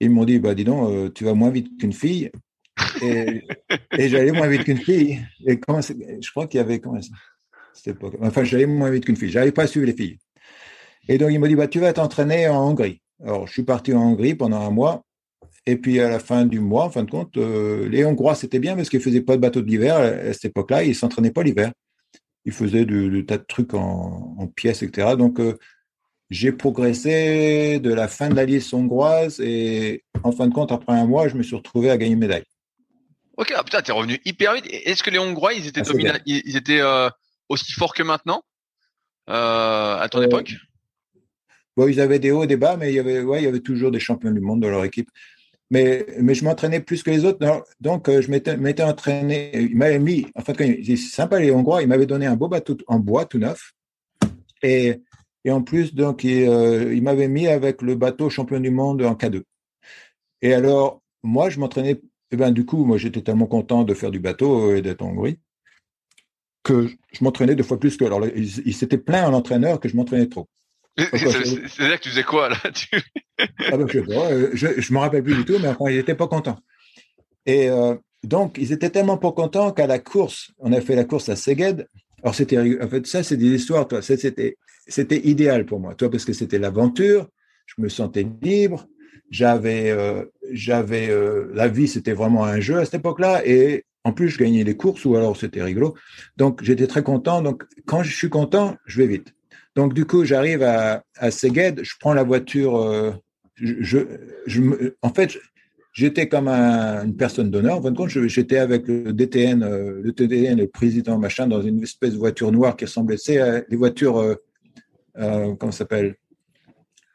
Ils 0.00 0.10
m'ont 0.10 0.24
dit, 0.24 0.38
bah, 0.38 0.54
dis 0.54 0.64
donc, 0.64 1.12
tu 1.12 1.24
vas 1.24 1.34
moins 1.34 1.50
vite 1.50 1.68
qu'une 1.78 1.92
fille. 1.92 2.30
Et, 3.02 3.42
et 3.98 4.08
j'allais 4.08 4.32
moins 4.32 4.48
vite 4.48 4.64
qu'une 4.64 4.78
fille. 4.78 5.20
Et 5.46 5.60
comment 5.60 5.82
je 5.82 6.30
crois 6.30 6.46
qu'il 6.46 6.56
y 6.56 6.62
avait, 6.62 6.80
comment 6.80 6.98
c'était 7.74 7.92
pas, 7.92 8.08
enfin, 8.22 8.42
j'allais 8.42 8.64
moins 8.64 8.90
vite 8.90 9.04
qu'une 9.04 9.16
fille. 9.16 9.28
J'arrivais 9.28 9.52
pas 9.52 9.64
à 9.64 9.66
suivre 9.66 9.84
les 9.84 9.92
filles. 9.92 10.16
Et 11.06 11.18
donc, 11.18 11.30
ils 11.30 11.38
m'ont 11.38 11.46
dit, 11.46 11.54
bah, 11.54 11.68
tu 11.68 11.80
vas 11.80 11.92
t'entraîner 11.92 12.48
en 12.48 12.70
Hongrie. 12.70 13.02
Alors, 13.22 13.46
je 13.46 13.52
suis 13.52 13.62
parti 13.62 13.92
en 13.92 14.00
Hongrie 14.00 14.34
pendant 14.34 14.62
un 14.62 14.70
mois. 14.70 15.04
Et 15.70 15.76
puis 15.76 16.00
à 16.00 16.08
la 16.08 16.18
fin 16.18 16.46
du 16.46 16.58
mois, 16.58 16.86
en 16.86 16.90
fin 16.90 17.04
de 17.04 17.10
compte, 17.10 17.36
euh, 17.36 17.88
les 17.88 18.04
Hongrois, 18.04 18.34
c'était 18.34 18.58
bien 18.58 18.74
parce 18.74 18.88
qu'ils 18.88 19.00
faisaient 19.00 19.20
pas 19.20 19.36
de 19.36 19.40
bateau 19.40 19.62
de 19.62 19.68
l'hiver 19.68 19.98
à 19.98 20.32
cette 20.32 20.46
époque-là, 20.46 20.82
ils 20.82 20.96
s'entraînaient 20.96 21.30
pas 21.30 21.44
l'hiver. 21.44 21.70
Ils 22.44 22.50
faisaient 22.52 22.84
de, 22.84 23.20
tas 23.20 23.38
de 23.38 23.44
trucs 23.46 23.72
en, 23.72 24.48
pièces, 24.56 24.82
etc. 24.82 25.14
Donc 25.16 25.38
euh, 25.38 25.56
j'ai 26.28 26.50
progressé 26.50 27.78
de 27.78 27.94
la 27.94 28.08
fin 28.08 28.30
de 28.30 28.34
la 28.34 28.46
liste 28.46 28.74
hongroise 28.74 29.38
et 29.38 30.02
en 30.24 30.32
fin 30.32 30.48
de 30.48 30.52
compte, 30.52 30.72
après 30.72 30.92
un 30.92 31.06
mois, 31.06 31.28
je 31.28 31.36
me 31.36 31.44
suis 31.44 31.54
retrouvé 31.54 31.88
à 31.88 31.96
gagner 31.96 32.14
une 32.14 32.18
médaille. 32.18 32.42
Ok, 33.36 33.52
ah, 33.56 33.62
putain, 33.62 33.80
t'es 33.80 33.92
revenu 33.92 34.20
hyper 34.24 34.54
vite. 34.54 34.66
Est-ce 34.68 35.04
que 35.04 35.10
les 35.10 35.20
Hongrois, 35.20 35.52
ils 35.52 35.68
étaient, 35.68 35.82
ils, 36.26 36.56
étaient 36.56 36.80
euh, 36.80 37.08
aussi 37.48 37.72
forts 37.74 37.94
que 37.94 38.02
maintenant 38.02 38.42
à 39.28 40.08
ton 40.10 40.20
époque? 40.20 40.56
Bon, 41.76 41.86
ils 41.86 42.00
avaient 42.00 42.18
des 42.18 42.32
hauts 42.32 42.42
et 42.42 42.48
des 42.48 42.56
bas, 42.56 42.76
mais 42.76 42.90
il 42.90 42.96
y 42.96 42.98
avait, 42.98 43.20
ouais, 43.20 43.40
il 43.40 43.44
y 43.44 43.48
avait 43.48 43.60
toujours 43.60 43.92
des 43.92 44.00
champions 44.00 44.32
du 44.32 44.40
monde 44.40 44.60
dans 44.60 44.68
leur 44.68 44.84
équipe 44.84 45.08
mais, 45.70 46.04
mais 46.20 46.34
je 46.34 46.44
m'entraînais 46.44 46.80
plus 46.80 47.02
que 47.02 47.10
les 47.10 47.24
autres. 47.24 47.64
Donc, 47.80 48.08
euh, 48.08 48.20
je 48.20 48.30
m'étais 48.30 48.82
entraîné. 48.82 49.50
Il 49.54 49.76
m'avait 49.76 50.00
mis, 50.00 50.26
en 50.34 50.42
fait, 50.42 50.56
c'est 50.84 50.96
sympa 50.96 51.38
les 51.38 51.52
Hongrois, 51.52 51.82
il 51.82 51.88
m'avait 51.88 52.06
donné 52.06 52.26
un 52.26 52.36
beau 52.36 52.48
bateau 52.48 52.76
en 52.88 52.98
bois 52.98 53.24
tout 53.24 53.38
neuf. 53.38 53.72
Et, 54.62 55.00
et 55.44 55.50
en 55.50 55.62
plus, 55.62 55.94
donc, 55.94 56.24
il, 56.24 56.48
euh, 56.48 57.00
m'avait 57.00 57.28
mis 57.28 57.46
avec 57.46 57.82
le 57.82 57.94
bateau 57.94 58.30
champion 58.30 58.58
du 58.58 58.70
monde 58.70 59.02
en 59.02 59.14
K2. 59.14 59.42
Et 60.42 60.54
alors, 60.54 61.02
moi, 61.22 61.50
je 61.50 61.60
m'entraînais. 61.60 62.00
Eh 62.32 62.36
ben, 62.36 62.50
du 62.50 62.64
coup, 62.64 62.84
moi, 62.84 62.98
j'étais 62.98 63.22
tellement 63.22 63.46
content 63.46 63.84
de 63.84 63.94
faire 63.94 64.10
du 64.10 64.20
bateau 64.20 64.74
et 64.74 64.82
d'être 64.82 65.02
en 65.02 65.10
Hongrie 65.10 65.38
que 66.62 66.88
je 67.12 67.24
m'entraînais 67.24 67.54
deux 67.54 67.62
fois 67.62 67.80
plus 67.80 67.96
que. 67.96 68.04
Alors, 68.04 68.26
il, 68.26 68.66
il 68.66 68.74
s'était 68.74 68.98
plaint 68.98 69.26
à 69.26 69.30
l'entraîneur 69.30 69.80
que 69.80 69.88
je 69.88 69.96
m'entraînais 69.96 70.26
trop. 70.28 70.48
C'est-à-dire 70.98 71.98
que 71.98 72.02
tu 72.02 72.10
faisais 72.10 72.22
quoi 72.22 72.48
là 72.48 72.56
ah 72.62 73.76
ben, 73.76 73.86
Je 73.88 74.66
ne 74.66 74.94
me 74.94 74.98
rappelle 74.98 75.22
plus 75.22 75.36
du 75.36 75.44
tout, 75.44 75.58
mais 75.60 75.68
enfin, 75.68 75.90
ils 75.90 75.96
n'étaient 75.96 76.14
pas 76.14 76.28
contents. 76.28 76.58
Et 77.46 77.70
euh, 77.70 77.94
donc, 78.22 78.58
ils 78.58 78.72
étaient 78.72 78.90
tellement 78.90 79.16
pas 79.16 79.32
contents 79.32 79.72
qu'à 79.72 79.86
la 79.86 79.98
course, 79.98 80.52
on 80.58 80.72
a 80.72 80.80
fait 80.80 80.96
la 80.96 81.04
course 81.04 81.28
à 81.28 81.36
Szeged. 81.36 81.88
Alors, 82.22 82.34
c'était, 82.34 82.58
en 82.82 82.88
fait, 82.88 83.06
ça, 83.06 83.22
c'est 83.22 83.36
des 83.36 83.54
histoires, 83.54 83.88
toi. 83.88 84.02
C'était, 84.02 84.56
c'était 84.86 85.26
idéal 85.26 85.64
pour 85.64 85.80
moi, 85.80 85.94
toi, 85.94 86.10
parce 86.10 86.24
que 86.24 86.32
c'était 86.32 86.58
l'aventure. 86.58 87.28
Je 87.66 87.74
me 87.78 87.88
sentais 87.88 88.26
libre. 88.42 88.86
J'avais, 89.30 89.90
euh, 89.90 90.24
j'avais, 90.50 91.08
euh, 91.08 91.50
la 91.54 91.68
vie, 91.68 91.88
c'était 91.88 92.12
vraiment 92.12 92.44
un 92.44 92.60
jeu 92.60 92.78
à 92.78 92.84
cette 92.84 92.94
époque-là. 92.94 93.46
Et 93.46 93.84
en 94.04 94.12
plus, 94.12 94.28
je 94.28 94.38
gagnais 94.38 94.64
les 94.64 94.76
courses 94.76 95.04
ou 95.04 95.16
alors 95.16 95.36
c'était 95.36 95.62
rigolo. 95.62 95.94
Donc, 96.36 96.62
j'étais 96.62 96.88
très 96.88 97.02
content. 97.02 97.40
Donc, 97.40 97.64
quand 97.86 98.02
je 98.02 98.14
suis 98.14 98.28
content, 98.28 98.76
je 98.86 98.98
vais 98.98 99.06
vite. 99.06 99.32
Donc, 99.80 99.94
du 99.94 100.04
coup, 100.04 100.26
j'arrive 100.26 100.62
à, 100.62 101.02
à 101.16 101.30
Szeged, 101.30 101.80
je 101.82 101.94
prends 101.98 102.12
la 102.12 102.22
voiture. 102.22 102.76
Euh, 102.76 103.12
je, 103.54 104.04
je, 104.44 104.60
en 105.00 105.08
fait, 105.08 105.38
j'étais 105.94 106.28
comme 106.28 106.48
une 106.48 107.16
personne 107.16 107.50
d'honneur. 107.50 107.78
En 107.78 107.82
fin 107.82 107.90
de 107.90 107.96
compte, 107.96 108.10
j'étais 108.10 108.58
avec 108.58 108.86
le 108.86 109.14
DTN, 109.14 109.62
euh, 109.62 110.02
le 110.02 110.12
TDN, 110.12 110.58
le 110.58 110.66
président 110.66 111.16
machin, 111.16 111.46
dans 111.46 111.62
une 111.62 111.82
espèce 111.82 112.12
de 112.12 112.18
voiture 112.18 112.52
noire 112.52 112.76
qui 112.76 112.84
ressemblait, 112.84 113.16
c'est 113.16 113.64
les 113.70 113.76
voitures, 113.78 114.18
euh, 114.18 114.34
comment 115.14 115.72
ça 115.72 115.78
s'appelle? 115.78 116.16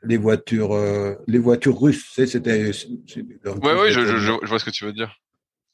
Les 0.02 0.18
voitures, 0.18 0.74
euh, 0.74 1.14
les 1.28 1.38
voitures 1.38 1.80
russes. 1.80 2.14
C'était. 2.16 2.72
Ouais, 3.46 3.74
ouais, 3.80 3.92
je, 3.92 4.08
je, 4.08 4.18
je, 4.18 4.32
vois 4.48 4.58
ce 4.58 4.66
que 4.66 4.72
tu 4.72 4.86
veux 4.86 4.94
dire. 4.94 5.16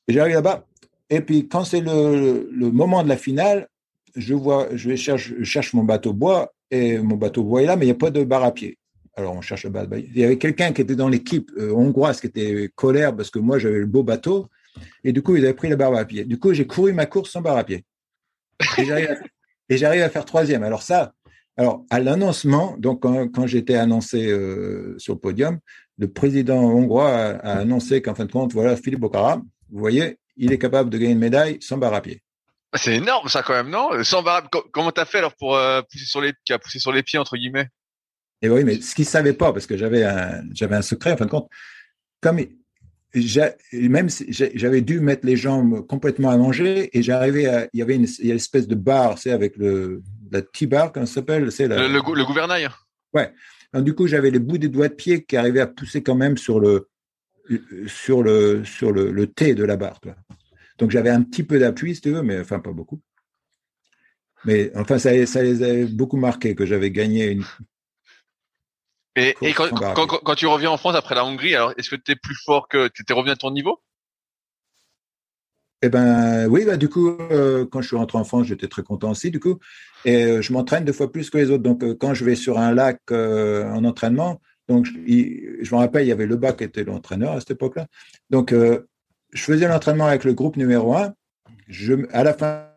J'arrive 0.09 0.33
là-bas. 0.33 0.65
Et 1.09 1.21
puis, 1.21 1.47
quand 1.47 1.63
c'est 1.63 1.79
le, 1.79 2.49
le, 2.51 2.69
moment 2.69 3.01
de 3.01 3.07
la 3.07 3.17
finale, 3.17 3.69
je 4.17 4.33
vois, 4.33 4.67
je 4.73 4.89
vais 4.89 4.97
cherche, 4.97 5.33
je 5.39 5.43
cherche 5.45 5.71
mon 5.71 5.85
bateau 5.85 6.11
bois 6.11 6.51
et 6.71 6.97
mon 6.99 7.17
bateau 7.17 7.59
est 7.59 7.65
là, 7.65 7.75
mais 7.75 7.85
il 7.85 7.89
n'y 7.89 7.93
a 7.93 7.95
pas 7.95 8.09
de 8.09 8.23
bar 8.23 8.43
à 8.43 8.53
pied. 8.53 8.77
Alors, 9.15 9.35
on 9.35 9.41
cherche 9.41 9.65
le 9.65 9.69
bar 9.69 9.83
à 9.83 9.87
pied. 9.87 10.09
Il 10.13 10.19
y 10.19 10.23
avait 10.23 10.37
quelqu'un 10.37 10.71
qui 10.71 10.81
était 10.81 10.95
dans 10.95 11.09
l'équipe 11.09 11.51
euh, 11.57 11.73
hongroise 11.73 12.21
qui 12.21 12.27
était 12.27 12.69
colère 12.75 13.15
parce 13.15 13.29
que 13.29 13.39
moi, 13.39 13.59
j'avais 13.59 13.79
le 13.79 13.85
beau 13.85 14.03
bateau. 14.03 14.47
Et 15.03 15.11
du 15.11 15.21
coup, 15.21 15.35
ils 15.35 15.43
avaient 15.43 15.53
pris 15.53 15.67
le 15.67 15.75
bar 15.75 15.93
à 15.93 16.05
pied. 16.05 16.23
Du 16.23 16.39
coup, 16.39 16.53
j'ai 16.53 16.65
couru 16.65 16.93
ma 16.93 17.05
course 17.05 17.31
sans 17.31 17.41
bar 17.41 17.57
à 17.57 17.65
pied. 17.65 17.83
Et 18.79 19.77
j'arrive 19.77 20.01
à, 20.01 20.09
faire 20.09 20.25
troisième. 20.25 20.63
Alors 20.63 20.81
ça, 20.81 21.13
alors 21.57 21.83
à 21.89 21.99
l'annoncement, 21.99 22.75
donc 22.77 23.01
quand, 23.01 23.47
j'étais 23.47 23.75
annoncé 23.75 24.27
euh, 24.27 24.95
sur 24.97 25.15
le 25.15 25.19
podium, 25.19 25.59
le 25.97 26.07
président 26.09 26.61
hongrois 26.61 27.09
a, 27.09 27.59
annoncé 27.59 28.01
qu'en 28.01 28.15
fin 28.15 28.25
de 28.25 28.31
compte, 28.31 28.53
voilà, 28.53 28.75
Philippe 28.75 29.01
Bocara, 29.01 29.41
vous 29.69 29.79
voyez, 29.79 30.17
il 30.37 30.51
est 30.53 30.57
capable 30.57 30.89
de 30.89 30.97
gagner 30.97 31.13
une 31.13 31.19
médaille 31.19 31.57
sans 31.59 31.77
bar 31.77 31.93
à 31.93 32.01
pied. 32.01 32.21
C'est 32.75 32.95
énorme 32.95 33.27
ça 33.27 33.43
quand 33.43 33.53
même, 33.53 33.69
non? 33.69 34.03
Sans 34.03 34.23
Comment 34.71 34.91
t'as 34.91 35.05
fait 35.05 35.17
alors 35.17 35.35
pour 35.35 35.57
euh, 35.57 35.81
pousser 35.81 36.05
sur 36.05 36.21
les, 36.21 36.33
qui 36.45 36.53
a 36.53 36.59
poussé 36.59 36.79
sur 36.79 36.91
les 36.91 37.03
pieds 37.03 37.19
entre 37.19 37.35
guillemets? 37.35 37.67
Et 38.41 38.49
oui, 38.49 38.63
mais 38.63 38.79
ce 38.81 38.95
qu'il 38.95 39.05
savait 39.05 39.33
pas, 39.33 39.51
parce 39.53 39.67
que 39.67 39.77
j'avais 39.77 40.03
un, 40.03 40.41
j'avais 40.53 40.75
un 40.75 40.81
secret 40.81 41.11
en 41.11 41.17
fin 41.17 41.25
de 41.25 41.29
compte, 41.29 41.49
comme 42.21 42.39
même 43.73 44.07
j'avais 44.29 44.81
dû 44.81 45.01
mettre 45.01 45.25
les 45.25 45.35
jambes 45.35 45.85
complètement 45.85 46.29
allongées 46.29 46.97
et 46.97 47.03
j'arrivais 47.03 47.45
à, 47.45 47.67
il 47.73 47.79
y 47.79 47.81
avait 47.81 47.95
une, 47.95 48.07
une 48.19 48.31
espèce 48.31 48.67
de 48.67 48.75
barre, 48.75 49.17
c'est 49.17 49.31
avec 49.31 49.57
le, 49.57 50.01
la 50.31 50.41
T-bar, 50.41 50.93
comment 50.93 51.05
ça 51.05 51.15
s'appelle, 51.15 51.51
c'est 51.51 51.67
le, 51.67 51.87
le, 51.89 52.01
gouvernail. 52.01 52.69
Ouais. 53.13 53.33
du 53.75 53.93
coup, 53.93 54.07
j'avais 54.07 54.31
les 54.31 54.39
bouts 54.39 54.57
des 54.57 54.69
doigts 54.69 54.87
de 54.87 54.93
pied 54.93 55.25
qui 55.25 55.35
arrivaient 55.35 55.59
à 55.59 55.67
pousser 55.67 56.01
quand 56.01 56.15
même 56.15 56.37
sur 56.37 56.61
le, 56.61 56.87
sur 57.87 58.23
le, 58.23 58.63
sur 58.63 58.93
le, 58.93 59.11
le 59.11 59.27
T 59.27 59.55
de 59.55 59.65
la 59.65 59.75
barre. 59.75 59.99
Donc 60.81 60.91
j'avais 60.91 61.11
un 61.11 61.21
petit 61.21 61.43
peu 61.43 61.59
d'appui, 61.59 61.95
si 61.95 62.01
tu 62.01 62.11
veux, 62.11 62.23
mais 62.23 62.39
enfin 62.41 62.59
pas 62.59 62.73
beaucoup. 62.73 62.99
Mais 64.43 64.71
enfin, 64.75 64.97
ça, 64.97 65.25
ça 65.25 65.43
les 65.43 65.63
avait 65.63 65.85
beaucoup 65.85 66.17
marqué 66.17 66.55
que 66.55 66.65
j'avais 66.65 66.91
gagné 66.91 67.27
une, 67.27 67.45
et, 69.15 69.35
et 69.41 69.53
quand, 69.53 69.69
quand, 69.69 70.07
quand, 70.07 70.35
tu 70.35 70.47
reviens 70.47 70.71
en 70.71 70.77
France 70.77 70.95
après 70.95 71.15
la 71.15 71.25
Hongrie, 71.25 71.53
alors 71.53 71.73
est-ce 71.77 71.89
que 71.89 71.97
tu 71.97 72.13
es 72.13 72.15
plus 72.15 72.35
fort 72.45 72.67
que 72.69 72.87
tu 72.87 73.01
étais 73.01 73.13
revenu 73.13 73.31
à 73.31 73.35
ton 73.35 73.51
niveau? 73.51 73.81
Eh 75.81 75.89
ben 75.89 76.47
oui, 76.47 76.63
bah, 76.65 76.77
du 76.77 76.87
coup, 76.87 77.09
euh, 77.09 77.65
quand 77.65 77.81
je 77.81 77.87
suis 77.87 77.97
rentré 77.97 78.17
en 78.17 78.23
France, 78.23 78.47
j'étais 78.47 78.67
très 78.67 78.83
content 78.83 79.11
aussi, 79.11 79.31
du 79.31 79.39
coup. 79.39 79.57
Et 80.05 80.23
euh, 80.23 80.41
je 80.41 80.53
m'entraîne 80.53 80.85
deux 80.85 80.93
fois 80.93 81.11
plus 81.11 81.29
que 81.29 81.37
les 81.37 81.49
autres. 81.49 81.63
Donc, 81.63 81.83
euh, 81.83 81.95
quand 81.99 82.13
je 82.13 82.23
vais 82.23 82.35
sur 82.35 82.57
un 82.59 82.73
lac 82.73 83.01
en 83.11 83.83
entraînement, 83.83 84.39
donc 84.69 84.85
je, 84.85 84.93
je 85.61 85.75
me 85.75 85.79
rappelle, 85.79 86.05
il 86.05 86.09
y 86.09 86.13
avait 86.13 86.27
le 86.27 86.37
bas 86.37 86.53
qui 86.53 86.63
était 86.63 86.83
l'entraîneur 86.85 87.33
à 87.33 87.39
cette 87.39 87.51
époque-là. 87.51 87.87
Donc, 88.29 88.53
je 89.31 89.43
faisais 89.43 89.67
l'entraînement 89.67 90.07
avec 90.07 90.23
le 90.23 90.33
groupe 90.33 90.57
numéro 90.57 90.95
un. 90.95 91.13
Je, 91.67 91.93
à 92.11 92.23
la 92.23 92.33
fin 92.33 92.67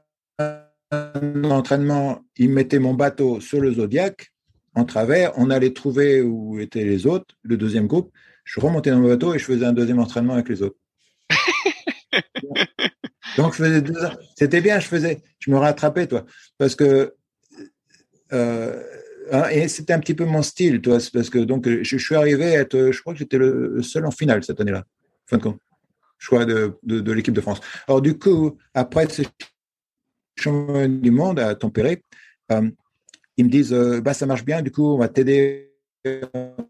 de 0.41 1.41
l'entraînement, 1.41 2.23
il 2.37 2.51
mettait 2.51 2.79
mon 2.79 2.95
bateau 2.95 3.41
sur 3.41 3.61
le 3.61 3.73
Zodiac 3.73 4.33
en 4.75 4.85
travers, 4.85 5.33
on 5.39 5.51
allait 5.51 5.73
trouver 5.73 6.21
où 6.21 6.59
étaient 6.59 6.85
les 6.85 7.07
autres, 7.07 7.37
le 7.43 7.57
deuxième 7.57 7.87
groupe. 7.87 8.13
Je 8.45 8.61
remontais 8.61 8.91
dans 8.91 8.99
mon 8.99 9.09
bateau 9.09 9.35
et 9.35 9.39
je 9.39 9.45
faisais 9.45 9.65
un 9.65 9.73
deuxième 9.73 10.01
entraînement 10.01 10.35
avec 10.35 10.49
les 10.49 10.63
autres. 10.63 10.77
Donc, 13.37 13.53
je 13.53 13.65
faisais 13.65 13.81
deux 13.81 13.95
C'était 14.37 14.61
bien, 14.61 14.81
je 14.81 14.87
faisais, 14.87 15.23
je 15.39 15.51
me 15.51 15.57
rattrapais, 15.57 16.07
toi, 16.07 16.25
parce 16.59 16.75
que 16.75 17.15
euh, 18.33 18.83
hein, 19.31 19.49
et 19.51 19.69
c'était 19.69 19.93
un 19.93 20.01
petit 20.01 20.15
peu 20.15 20.25
mon 20.25 20.43
style, 20.43 20.81
toi, 20.81 20.99
parce 21.13 21.31
que 21.31 21.39
donc 21.39 21.69
je, 21.69 21.97
suis 21.97 22.15
arrivé 22.15 22.57
à 22.57 22.61
être, 22.61 22.91
je 22.91 23.01
crois 23.01 23.13
que 23.13 23.19
j'étais 23.19 23.39
le 23.39 23.83
seul 23.83 24.07
en 24.07 24.11
finale 24.11 24.43
cette 24.45 24.61
année-là, 24.61 24.85
fin 25.27 25.39
de 25.39 25.43
compte, 25.43 25.59
crois 26.27 26.45
de, 26.45 26.79
de, 26.83 27.13
l'équipe 27.13 27.35
de 27.35 27.41
France. 27.41 27.61
Alors 27.87 28.01
du 28.01 28.19
coup, 28.19 28.57
après 28.75 29.09
ce 29.09 29.23
championnat 30.37 30.89
du 30.89 31.11
monde 31.11 31.39
à 31.39 31.55
tempérer, 31.55 32.03
euh, 32.53 32.71
ils 33.37 33.45
me 33.45 33.51
disent 33.51 33.73
euh, 33.73 34.01
bah 34.01 34.15
ça 34.15 34.27
marche 34.27 34.45
bien, 34.45 34.63
du 34.63 34.71
coup 34.71 34.95
on 34.95 34.99
va 34.99 35.09
t'aider, 35.09 35.73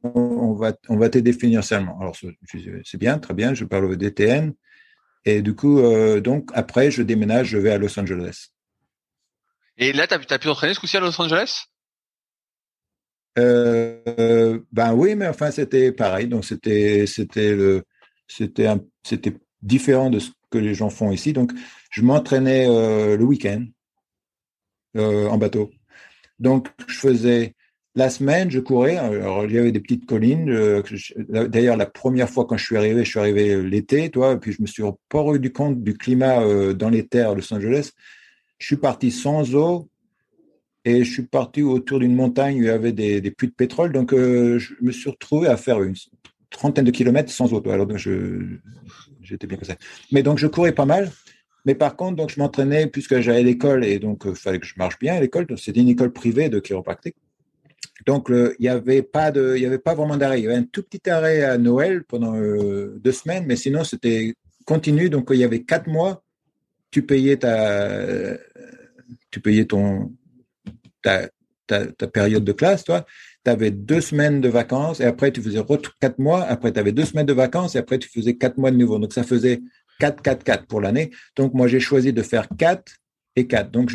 on 0.02 0.54
va 0.54 0.72
on 0.88 0.96
va 0.96 1.08
t'aider 1.08 1.32
financièrement. 1.32 1.98
Alors 2.00 2.16
c'est 2.16 2.98
bien, 2.98 3.18
très 3.18 3.34
bien, 3.34 3.54
je 3.54 3.64
parle 3.64 3.86
au 3.86 3.96
DTN 3.96 4.54
et 5.24 5.42
du 5.42 5.54
coup 5.54 5.80
euh, 5.80 6.20
donc 6.20 6.50
après 6.54 6.90
je 6.90 7.02
déménage, 7.02 7.48
je 7.48 7.58
vais 7.58 7.70
à 7.70 7.78
Los 7.78 7.98
Angeles. 7.98 8.48
Et 9.76 9.92
là 9.92 10.06
tu 10.06 10.14
as, 10.14 10.38
pu 10.38 10.48
entraîner 10.48 10.74
ce 10.74 10.80
coup-ci 10.80 10.96
à 10.96 11.00
Los 11.00 11.20
Angeles? 11.20 11.66
Ben 13.36 14.94
oui, 14.94 15.16
mais 15.16 15.26
enfin 15.26 15.50
c'était 15.50 15.90
pareil, 15.90 16.28
donc 16.28 16.44
c'était 16.44 17.06
c'était 17.06 17.54
le 17.54 17.84
c'était 18.28 18.68
c'était 19.02 19.34
différent 19.64 20.10
de 20.10 20.20
ce 20.20 20.30
que 20.50 20.58
les 20.58 20.74
gens 20.74 20.90
font 20.90 21.10
ici. 21.10 21.32
Donc 21.32 21.52
je 21.90 22.02
m'entraînais 22.02 22.66
le 22.66 23.24
week-end 23.24 23.64
en 24.96 25.38
bateau. 25.38 25.70
Donc, 26.38 26.68
je 26.86 26.98
faisais 26.98 27.54
la 27.94 28.10
semaine, 28.10 28.50
je 28.50 28.60
courais. 28.60 28.96
Alors, 28.96 29.44
il 29.44 29.52
y 29.52 29.58
avait 29.58 29.72
des 29.72 29.80
petites 29.80 30.06
collines. 30.06 30.82
D'ailleurs, 31.28 31.76
la 31.76 31.86
première 31.86 32.28
fois 32.28 32.44
quand 32.44 32.56
je 32.56 32.64
suis 32.64 32.76
arrivé, 32.76 33.04
je 33.04 33.10
suis 33.10 33.20
arrivé 33.20 33.62
l'été, 33.62 34.10
toi, 34.10 34.32
et 34.32 34.36
puis 34.36 34.52
je 34.52 34.62
me 34.62 34.66
suis 34.66 34.82
pas 35.08 35.20
rendu 35.20 35.52
compte 35.52 35.82
du 35.82 35.96
climat 35.96 36.42
euh, 36.42 36.74
dans 36.74 36.90
les 36.90 37.06
terres 37.06 37.30
de 37.30 37.36
Los 37.36 37.54
Angeles. 37.54 37.92
Je 38.58 38.66
suis 38.66 38.76
parti 38.76 39.10
sans 39.10 39.54
eau 39.54 39.88
et 40.84 41.04
je 41.04 41.12
suis 41.12 41.22
parti 41.22 41.62
autour 41.62 42.00
d'une 42.00 42.14
montagne 42.14 42.58
où 42.58 42.62
il 42.62 42.66
y 42.66 42.70
avait 42.70 42.92
des, 42.92 43.30
puits 43.30 43.48
de 43.48 43.54
pétrole. 43.54 43.92
Donc, 43.92 44.12
euh, 44.12 44.58
je 44.58 44.74
me 44.82 44.90
suis 44.90 45.10
retrouvé 45.10 45.48
à 45.48 45.56
faire 45.56 45.82
une 45.82 45.94
trentaine 46.50 46.84
de 46.84 46.90
kilomètres 46.90 47.30
sans 47.30 47.52
eau. 47.52 47.62
Alors, 47.68 47.86
j'étais 49.24 49.46
bien 49.46 49.58
ça. 49.62 49.76
Mais 50.12 50.22
donc, 50.22 50.38
je 50.38 50.46
courais 50.46 50.72
pas 50.72 50.86
mal. 50.86 51.10
Mais 51.64 51.74
par 51.74 51.96
contre, 51.96 52.16
donc 52.16 52.30
je 52.30 52.38
m'entraînais 52.38 52.86
puisque 52.86 53.20
j'allais 53.20 53.40
à 53.40 53.42
l'école 53.42 53.84
et 53.84 53.98
donc 53.98 54.22
il 54.24 54.32
euh, 54.32 54.34
fallait 54.34 54.58
que 54.58 54.66
je 54.66 54.74
marche 54.76 54.98
bien 54.98 55.14
à 55.14 55.20
l'école. 55.20 55.46
C'était 55.56 55.80
une 55.80 55.88
école 55.88 56.12
privée 56.12 56.48
de 56.48 56.60
chiropractique. 56.60 57.16
Donc 58.06 58.26
il 58.28 58.54
n'y 58.60 58.68
avait 58.68 59.02
pas 59.02 59.26
avait 59.26 59.78
pas 59.78 59.94
vraiment 59.94 60.16
d'arrêt. 60.16 60.40
Il 60.40 60.44
y 60.44 60.46
avait 60.46 60.56
un 60.56 60.64
tout 60.64 60.82
petit 60.82 61.08
arrêt 61.08 61.42
à 61.42 61.56
Noël 61.56 62.04
pendant 62.04 62.36
euh, 62.36 62.98
deux 63.02 63.12
semaines, 63.12 63.44
mais 63.46 63.56
sinon 63.56 63.82
c'était 63.82 64.34
continu. 64.66 65.08
Donc 65.08 65.28
il 65.30 65.38
y 65.38 65.44
avait 65.44 65.62
quatre 65.62 65.88
mois. 65.88 66.22
Tu 66.90 67.02
payais 67.02 67.38
ta, 67.38 68.36
tu 69.30 69.40
payais 69.40 69.64
ton 69.64 70.12
ta, 71.02 71.28
ta 71.66 72.06
période 72.08 72.44
de 72.44 72.52
classe, 72.52 72.84
toi. 72.84 73.06
Tu 73.44 73.50
avais 73.50 73.70
deux 73.70 74.00
semaines 74.00 74.40
de 74.40 74.48
vacances 74.48 75.00
et 75.00 75.04
après 75.04 75.30
tu 75.30 75.42
faisais 75.42 75.62
quatre 76.00 76.18
mois. 76.18 76.42
Après 76.42 76.72
tu 76.72 76.80
avais 76.80 76.92
deux 76.92 77.04
semaines 77.04 77.26
de 77.26 77.32
vacances 77.32 77.74
et 77.74 77.78
après 77.78 77.98
tu 77.98 78.08
faisais 78.08 78.36
quatre 78.36 78.58
mois 78.58 78.70
de 78.70 78.76
nouveau. 78.76 78.98
Donc 78.98 79.12
ça 79.12 79.22
faisait 79.22 79.60
4, 80.00 80.22
4, 80.22 80.44
4 80.44 80.66
pour 80.66 80.80
l'année. 80.80 81.10
Donc, 81.36 81.54
moi, 81.54 81.68
j'ai 81.68 81.80
choisi 81.80 82.12
de 82.12 82.22
faire 82.22 82.48
4 82.56 82.92
et 83.36 83.46
4. 83.46 83.70
Donc, 83.70 83.90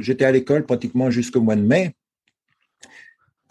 j'étais 0.00 0.24
à 0.24 0.32
l'école 0.32 0.66
pratiquement 0.66 1.10
jusqu'au 1.10 1.40
mois 1.40 1.56
de 1.56 1.62
mai. 1.62 1.94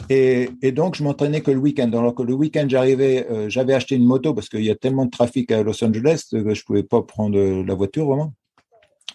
Et, 0.09 0.49
donc, 0.71 0.95
je 0.95 1.03
m'entraînais 1.03 1.41
que 1.41 1.51
le 1.51 1.59
week-end. 1.59 1.91
Alors 1.91 2.15
que 2.15 2.23
le 2.23 2.33
week-end, 2.33 2.65
j'arrivais, 2.67 3.27
euh, 3.29 3.49
j'avais 3.49 3.73
acheté 3.73 3.95
une 3.95 4.05
moto 4.05 4.33
parce 4.33 4.49
qu'il 4.49 4.63
y 4.63 4.71
a 4.71 4.75
tellement 4.75 5.05
de 5.05 5.11
trafic 5.11 5.51
à 5.51 5.61
Los 5.61 5.83
Angeles 5.83 6.27
que 6.31 6.39
je 6.53 6.61
ne 6.61 6.65
pouvais 6.65 6.83
pas 6.83 7.01
prendre 7.01 7.37
la 7.37 7.73
voiture 7.73 8.05
vraiment. 8.05 8.33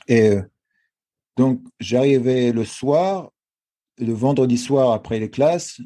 Et 0.08 0.30
euh, 0.30 0.42
donc, 1.36 1.60
j'arrivais 1.80 2.52
le 2.52 2.64
soir, 2.64 3.30
le 3.98 4.12
vendredi 4.12 4.58
soir 4.58 4.92
après 4.92 5.18
les 5.18 5.30
classes, 5.30 5.80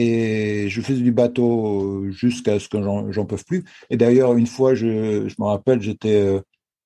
et 0.00 0.68
je 0.68 0.80
faisais 0.80 1.02
du 1.02 1.10
bateau 1.10 2.08
jusqu'à 2.10 2.60
ce 2.60 2.68
que 2.68 2.78
j'en 3.10 3.26
peux 3.26 3.36
plus. 3.44 3.64
Et 3.90 3.96
d'ailleurs, 3.96 4.36
une 4.36 4.46
fois, 4.46 4.76
je, 4.76 5.28
je 5.28 5.34
me 5.40 5.44
rappelle, 5.44 5.82
j'étais, 5.82 6.14
euh, 6.14 6.40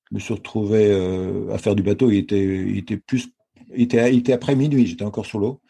je 0.09 0.15
me 0.15 0.19
suis 0.19 0.33
retrouvé 0.33 0.87
euh, 0.89 1.53
à 1.53 1.59
faire 1.59 1.75
du 1.75 1.83
bateau. 1.83 2.09
Il 2.09 2.17
était, 2.17 2.43
il 2.43 2.79
était 2.79 2.97
plus, 2.97 3.27
il 3.75 3.83
était, 3.83 4.11
il 4.11 4.19
était 4.19 4.33
après 4.33 4.55
minuit. 4.55 4.87
J'étais 4.87 5.05
encore 5.05 5.27
sur 5.27 5.37
l'eau. 5.37 5.61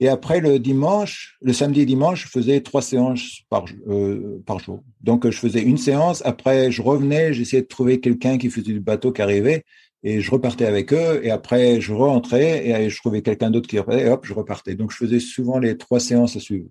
Et 0.00 0.08
après 0.08 0.40
le 0.40 0.58
dimanche, 0.58 1.38
le 1.42 1.52
samedi 1.52 1.82
et 1.82 1.86
dimanche, 1.86 2.24
je 2.24 2.28
faisais 2.28 2.60
trois 2.60 2.82
séances 2.82 3.42
par, 3.48 3.66
euh, 3.86 4.42
par 4.44 4.58
jour. 4.58 4.82
Donc, 5.00 5.30
je 5.30 5.38
faisais 5.38 5.62
une 5.62 5.78
séance. 5.78 6.22
Après, 6.24 6.72
je 6.72 6.82
revenais, 6.82 7.32
j'essayais 7.32 7.62
de 7.62 7.68
trouver 7.68 8.00
quelqu'un 8.00 8.36
qui 8.36 8.50
faisait 8.50 8.72
du 8.72 8.80
bateau 8.80 9.12
qui 9.12 9.22
arrivait 9.22 9.62
et 10.02 10.20
je 10.20 10.30
repartais 10.30 10.66
avec 10.66 10.92
eux 10.92 11.24
et 11.24 11.30
après 11.30 11.80
je 11.80 11.92
rentrais 11.92 12.66
et 12.66 12.90
je 12.90 12.96
trouvais 12.96 13.22
quelqu'un 13.22 13.50
d'autre 13.50 13.68
qui 13.68 13.78
repartait 13.78 14.06
et 14.06 14.08
hop 14.08 14.24
je 14.24 14.34
repartais. 14.34 14.74
Donc 14.74 14.92
je 14.92 14.96
faisais 14.96 15.20
souvent 15.20 15.58
les 15.58 15.76
trois 15.76 16.00
séances 16.00 16.36
à 16.36 16.40
suivre. 16.40 16.68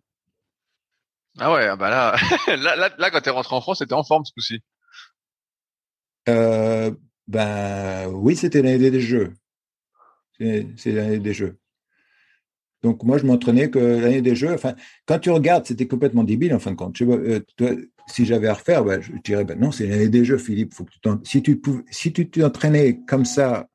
Ah 1.40 1.54
ouais 1.54 1.68
ah 1.68 1.76
bah 1.76 1.90
là 1.90 2.16
là, 2.56 2.76
là, 2.76 2.90
là 2.98 3.12
quand 3.12 3.22
t'es 3.22 3.30
rentré 3.30 3.56
en 3.56 3.62
France 3.62 3.80
c'était 3.80 3.94
en 3.94 4.04
forme 4.04 4.26
ce 4.26 4.32
coup-ci. 4.34 4.62
Euh, 6.30 6.92
ben 7.28 8.08
oui 8.14 8.36
c'était 8.36 8.62
l'année 8.62 8.92
des 8.92 9.02
jeux. 9.02 9.34
C'est 10.40 10.92
l'année 10.92 11.20
des 11.20 11.34
jeux 11.34 11.58
donc 12.88 13.04
moi 13.04 13.18
je 13.18 13.26
m'entraînais 13.26 13.70
que 13.70 13.80
l'année 13.80 14.22
des 14.22 14.36
jeux 14.36 14.54
enfin 14.54 14.74
quand 15.06 15.20
tu 15.20 15.30
regardes 15.30 15.66
c'était 15.66 15.88
complètement 15.88 16.24
débile 16.24 16.54
en 16.54 16.60
fin 16.60 16.72
de 16.72 16.76
compte 16.76 17.02
euh, 17.02 17.42
si 18.08 18.26
j'avais 18.26 18.48
à 18.48 18.54
refaire, 18.54 18.84
ben, 18.84 19.02
je 19.02 19.12
dirais 19.24 19.44
ben 19.44 19.60
non, 19.60 19.72
c'est 19.72 19.86
l'année 19.86 20.10
des 20.10 20.24
Jeux, 20.26 20.38
Philippe. 20.38 20.74
Si 21.24 21.44
tu 21.44 21.62
si 21.92 22.14
tu 22.14 22.30
t'entraînais 22.30 23.02
comme 23.08 23.26
ça 23.26 23.68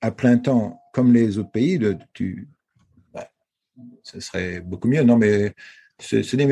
à 0.00 0.10
plein 0.10 0.38
temps, 0.38 0.80
comme 0.92 1.12
les 1.12 1.38
autres 1.38 1.50
pays, 1.50 1.78
ben, 1.78 1.98
ce 4.02 4.20
serait 4.20 4.60
beaucoup 4.60 4.88
mieux. 4.88 5.02
Non, 5.02 5.16
mais 5.16 5.54
c'était 5.98 6.46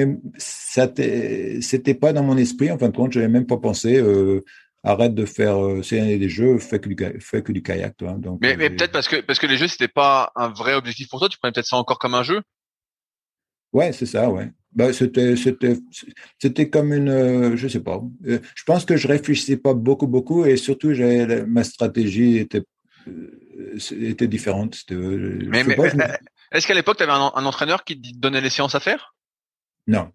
pas 1.94 2.12
dans 2.12 2.22
mon 2.22 2.36
esprit. 2.36 2.70
En 2.70 2.78
fin 2.78 2.88
de 2.88 2.96
compte, 2.96 3.12
je 3.12 3.20
n'avais 3.20 3.32
même 3.32 3.46
pas 3.46 3.56
pensé. 3.56 3.96
Euh, 3.98 4.44
arrête 4.84 5.14
de 5.14 5.24
faire 5.24 5.62
euh, 5.64 5.80
des 5.90 6.28
jeux, 6.28 6.58
fais 6.58 6.80
que 6.80 6.88
du, 6.88 7.20
fais 7.20 7.42
que 7.42 7.52
du 7.52 7.62
kayak, 7.62 7.96
toi. 7.96 8.12
Donc, 8.12 8.40
mais, 8.40 8.56
mais 8.56 8.70
peut-être 8.70 8.92
parce 8.92 9.08
que 9.08 9.20
parce 9.20 9.38
que 9.38 9.46
les 9.46 9.56
jeux 9.56 9.68
c'était 9.68 9.88
pas 9.88 10.32
un 10.34 10.48
vrai 10.48 10.74
objectif 10.74 11.08
pour 11.08 11.20
toi. 11.20 11.28
Tu 11.28 11.38
prenais 11.38 11.52
peut-être 11.52 11.66
ça 11.66 11.76
encore 11.76 11.98
comme 11.98 12.14
un 12.14 12.22
jeu? 12.22 12.42
Ouais, 13.72 13.92
c'est 13.92 14.06
ça, 14.06 14.30
ouais. 14.30 14.50
Bah, 14.72 14.92
c'était 14.92 15.36
c'était 15.36 15.76
c'était 16.38 16.70
comme 16.70 16.92
une, 16.92 17.10
euh, 17.10 17.56
je 17.56 17.68
sais 17.68 17.80
pas. 17.80 18.00
Euh, 18.26 18.38
je 18.54 18.64
pense 18.64 18.84
que 18.84 18.96
je 18.96 19.06
réfléchissais 19.06 19.56
pas 19.56 19.74
beaucoup 19.74 20.06
beaucoup 20.06 20.44
et 20.44 20.56
surtout 20.56 20.94
j'ai 20.94 21.44
ma 21.46 21.62
stratégie 21.62 22.38
était 22.38 22.62
était 23.90 24.28
différente. 24.28 24.76
Mais, 24.90 25.64
mais, 25.64 25.76
est-ce 26.52 26.66
qu'à 26.66 26.74
l'époque 26.74 26.96
tu 26.96 27.02
avais 27.02 27.12
un, 27.12 27.32
un 27.34 27.46
entraîneur 27.46 27.84
qui 27.84 28.00
te 28.00 28.18
donnait 28.18 28.40
les 28.40 28.50
séances 28.50 28.74
à 28.74 28.80
faire? 28.80 29.14
Non. 29.86 30.10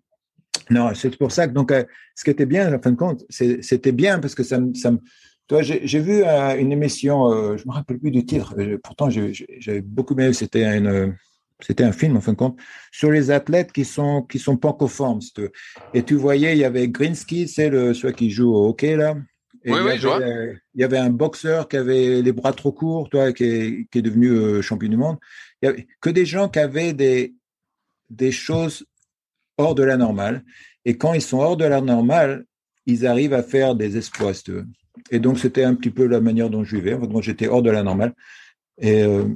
Non, 0.69 0.93
c'est 0.93 1.15
pour 1.17 1.31
ça 1.31 1.47
que 1.47 1.53
donc 1.53 1.71
euh, 1.71 1.83
ce 2.15 2.23
qui 2.23 2.29
était 2.29 2.45
bien, 2.45 2.73
en 2.73 2.81
fin 2.81 2.91
de 2.91 2.97
compte, 2.97 3.25
c'était 3.29 3.91
bien 3.91 4.19
parce 4.19 4.35
que 4.35 4.43
ça 4.43 4.59
me, 4.59 4.73
ça 4.73 4.91
toi, 5.47 5.61
j'ai 5.61 5.99
vu 5.99 6.23
euh, 6.25 6.57
une 6.57 6.73
émission, 6.73 7.31
euh, 7.31 7.55
je 7.55 7.65
me 7.65 7.71
rappelle 7.71 7.99
plus 7.99 8.11
du 8.11 8.25
titre. 8.25 8.53
pourtant, 8.83 9.09
j'avais 9.09 9.79
beaucoup 9.79 10.13
aimé. 10.13 10.33
C'était 10.33 10.77
une, 10.77 11.15
c'était 11.61 11.85
un 11.85 11.93
film 11.93 12.17
en 12.17 12.21
fin 12.21 12.33
de 12.33 12.37
compte 12.37 12.59
sur 12.91 13.11
les 13.11 13.31
athlètes 13.31 13.71
qui 13.71 13.85
sont 13.85 14.23
qui 14.23 14.39
sont 14.39 14.57
pas 14.57 14.73
conformes. 14.73 15.21
Et 15.93 16.03
tu 16.03 16.15
voyais, 16.15 16.51
il 16.51 16.59
y 16.59 16.65
avait 16.65 16.89
Greensky, 16.89 17.47
c'est 17.47 17.69
le 17.69 17.93
celui 17.93 18.13
qui 18.13 18.29
joue 18.29 18.53
au 18.53 18.67
hockey 18.67 18.97
là. 18.97 19.15
oui, 19.65 19.79
oui, 19.85 19.97
je 19.97 20.07
vois. 20.07 20.19
il 20.19 20.81
y 20.81 20.83
avait 20.83 20.97
un 20.97 21.11
boxeur 21.11 21.69
qui 21.69 21.77
avait 21.77 22.21
les 22.21 22.31
bras 22.33 22.51
trop 22.51 22.73
courts, 22.73 23.09
toi, 23.09 23.31
qui 23.31 23.43
est, 23.45 23.87
qui 23.89 23.99
est 23.99 24.01
devenu 24.01 24.61
champion 24.61 24.89
du 24.89 24.97
monde. 24.97 25.17
Il 25.61 25.67
y 25.67 25.69
avait 25.69 25.87
que 26.01 26.09
des 26.09 26.25
gens 26.25 26.49
qui 26.49 26.59
avaient 26.59 26.91
des 26.91 27.35
des 28.09 28.31
choses 28.31 28.85
hors 29.57 29.75
de 29.75 29.83
la 29.83 29.97
normale. 29.97 30.43
Et 30.85 30.97
quand 30.97 31.13
ils 31.13 31.21
sont 31.21 31.39
hors 31.39 31.57
de 31.57 31.65
la 31.65 31.81
normale, 31.81 32.45
ils 32.85 33.05
arrivent 33.05 33.33
à 33.33 33.43
faire 33.43 33.75
des 33.75 33.97
exploits. 33.97 34.31
Et 35.11 35.19
donc, 35.19 35.39
c'était 35.39 35.63
un 35.63 35.75
petit 35.75 35.91
peu 35.91 36.05
la 36.07 36.21
manière 36.21 36.49
dont 36.49 36.63
je 36.63 36.77
vivais. 36.77 36.97
Moi, 36.97 37.21
j'étais 37.21 37.47
hors 37.47 37.61
de 37.61 37.69
la 37.69 37.83
normale. 37.83 38.13
Et, 38.79 39.03
euh, 39.03 39.27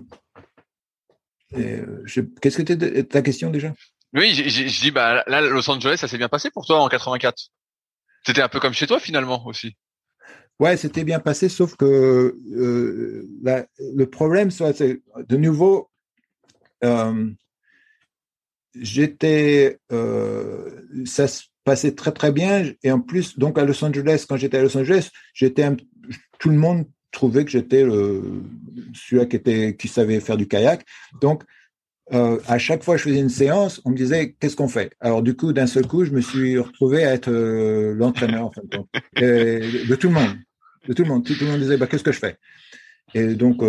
euh, 1.58 2.04
qu'est-ce 2.42 2.62
que 2.62 2.74
était 2.74 3.04
ta 3.04 3.22
question 3.22 3.50
déjà? 3.50 3.74
Oui, 4.14 4.34
je 4.34 4.82
dis, 4.82 4.92
bah, 4.92 5.24
là, 5.28 5.42
Los 5.42 5.70
Angeles, 5.70 5.98
ça 5.98 6.08
s'est 6.08 6.18
bien 6.18 6.30
passé 6.30 6.50
pour 6.52 6.66
toi 6.66 6.82
en 6.82 6.88
84. 6.88 7.50
C'était 8.26 8.42
un 8.42 8.50
peu 8.50 8.60
comme 8.60 8.74
chez 8.74 8.88
toi 8.88 9.00
finalement 9.00 9.46
aussi. 9.46 9.76
Ouais, 10.60 10.78
c'était 10.78 11.04
bien 11.04 11.20
passé, 11.20 11.50
sauf 11.50 11.76
que 11.76 11.86
euh, 11.86 13.28
le 13.80 14.06
problème, 14.06 14.52
c'est 14.52 15.02
de 15.28 15.38
nouveau, 15.38 15.90
j'étais, 18.80 19.80
euh, 19.92 20.70
ça 21.06 21.28
se 21.28 21.44
passait 21.64 21.94
très 21.94 22.12
très 22.12 22.32
bien. 22.32 22.72
Et 22.84 22.92
en 22.92 23.00
plus, 23.00 23.38
donc 23.38 23.58
à 23.58 23.66
Los 23.66 23.84
Angeles, 23.84 24.26
quand 24.28 24.38
j'étais 24.38 24.58
à 24.58 24.64
Los 24.64 24.78
Angeles, 24.78 25.10
j'étais 25.34 25.68
tout 26.40 26.50
le 26.50 26.58
monde 26.58 26.86
trouvait 27.12 27.46
que 27.46 27.52
j'étais 27.52 27.82
celui 28.94 29.28
qui 29.28 29.36
était 29.36 29.76
qui 29.76 29.88
savait 29.88 30.20
faire 30.20 30.38
du 30.38 30.48
kayak. 30.48 30.86
Donc 31.22 31.44
euh, 32.14 32.40
à 32.48 32.58
chaque 32.58 32.84
fois 32.84 32.96
que 32.96 33.00
je 33.00 33.10
faisais 33.10 33.20
une 33.20 33.30
séance, 33.30 33.82
on 33.86 33.92
me 33.92 33.96
disait 33.96 34.36
qu'est-ce 34.40 34.56
qu'on 34.56 34.68
fait? 34.68 34.94
Alors 35.00 35.22
du 35.22 35.36
coup, 35.36 35.54
d'un 35.54 35.68
seul 35.68 35.88
coup, 35.88 36.04
je 36.04 36.12
me 36.12 36.22
suis 36.22 36.58
retrouvé 36.58 37.06
à 37.06 37.14
être 37.14 37.30
euh, 37.30 37.94
l'entraîneur 37.94 38.46
en 38.46 38.52
fin 38.52 38.62
de, 38.64 39.88
de 39.88 39.96
tout 39.96 40.08
le 40.08 40.16
monde, 40.16 40.36
de 40.88 40.94
tout 40.94 41.04
le 41.04 41.10
monde. 41.10 41.26
Tout, 41.26 41.34
le 41.40 41.48
monde 41.48 41.60
disait 41.60 41.78
bah, 41.78 41.88
qu'est-ce 41.88 42.04
que 42.04 42.12
je 42.12 42.20
fais? 42.20 42.38
Et 43.14 43.36
donc 43.36 43.62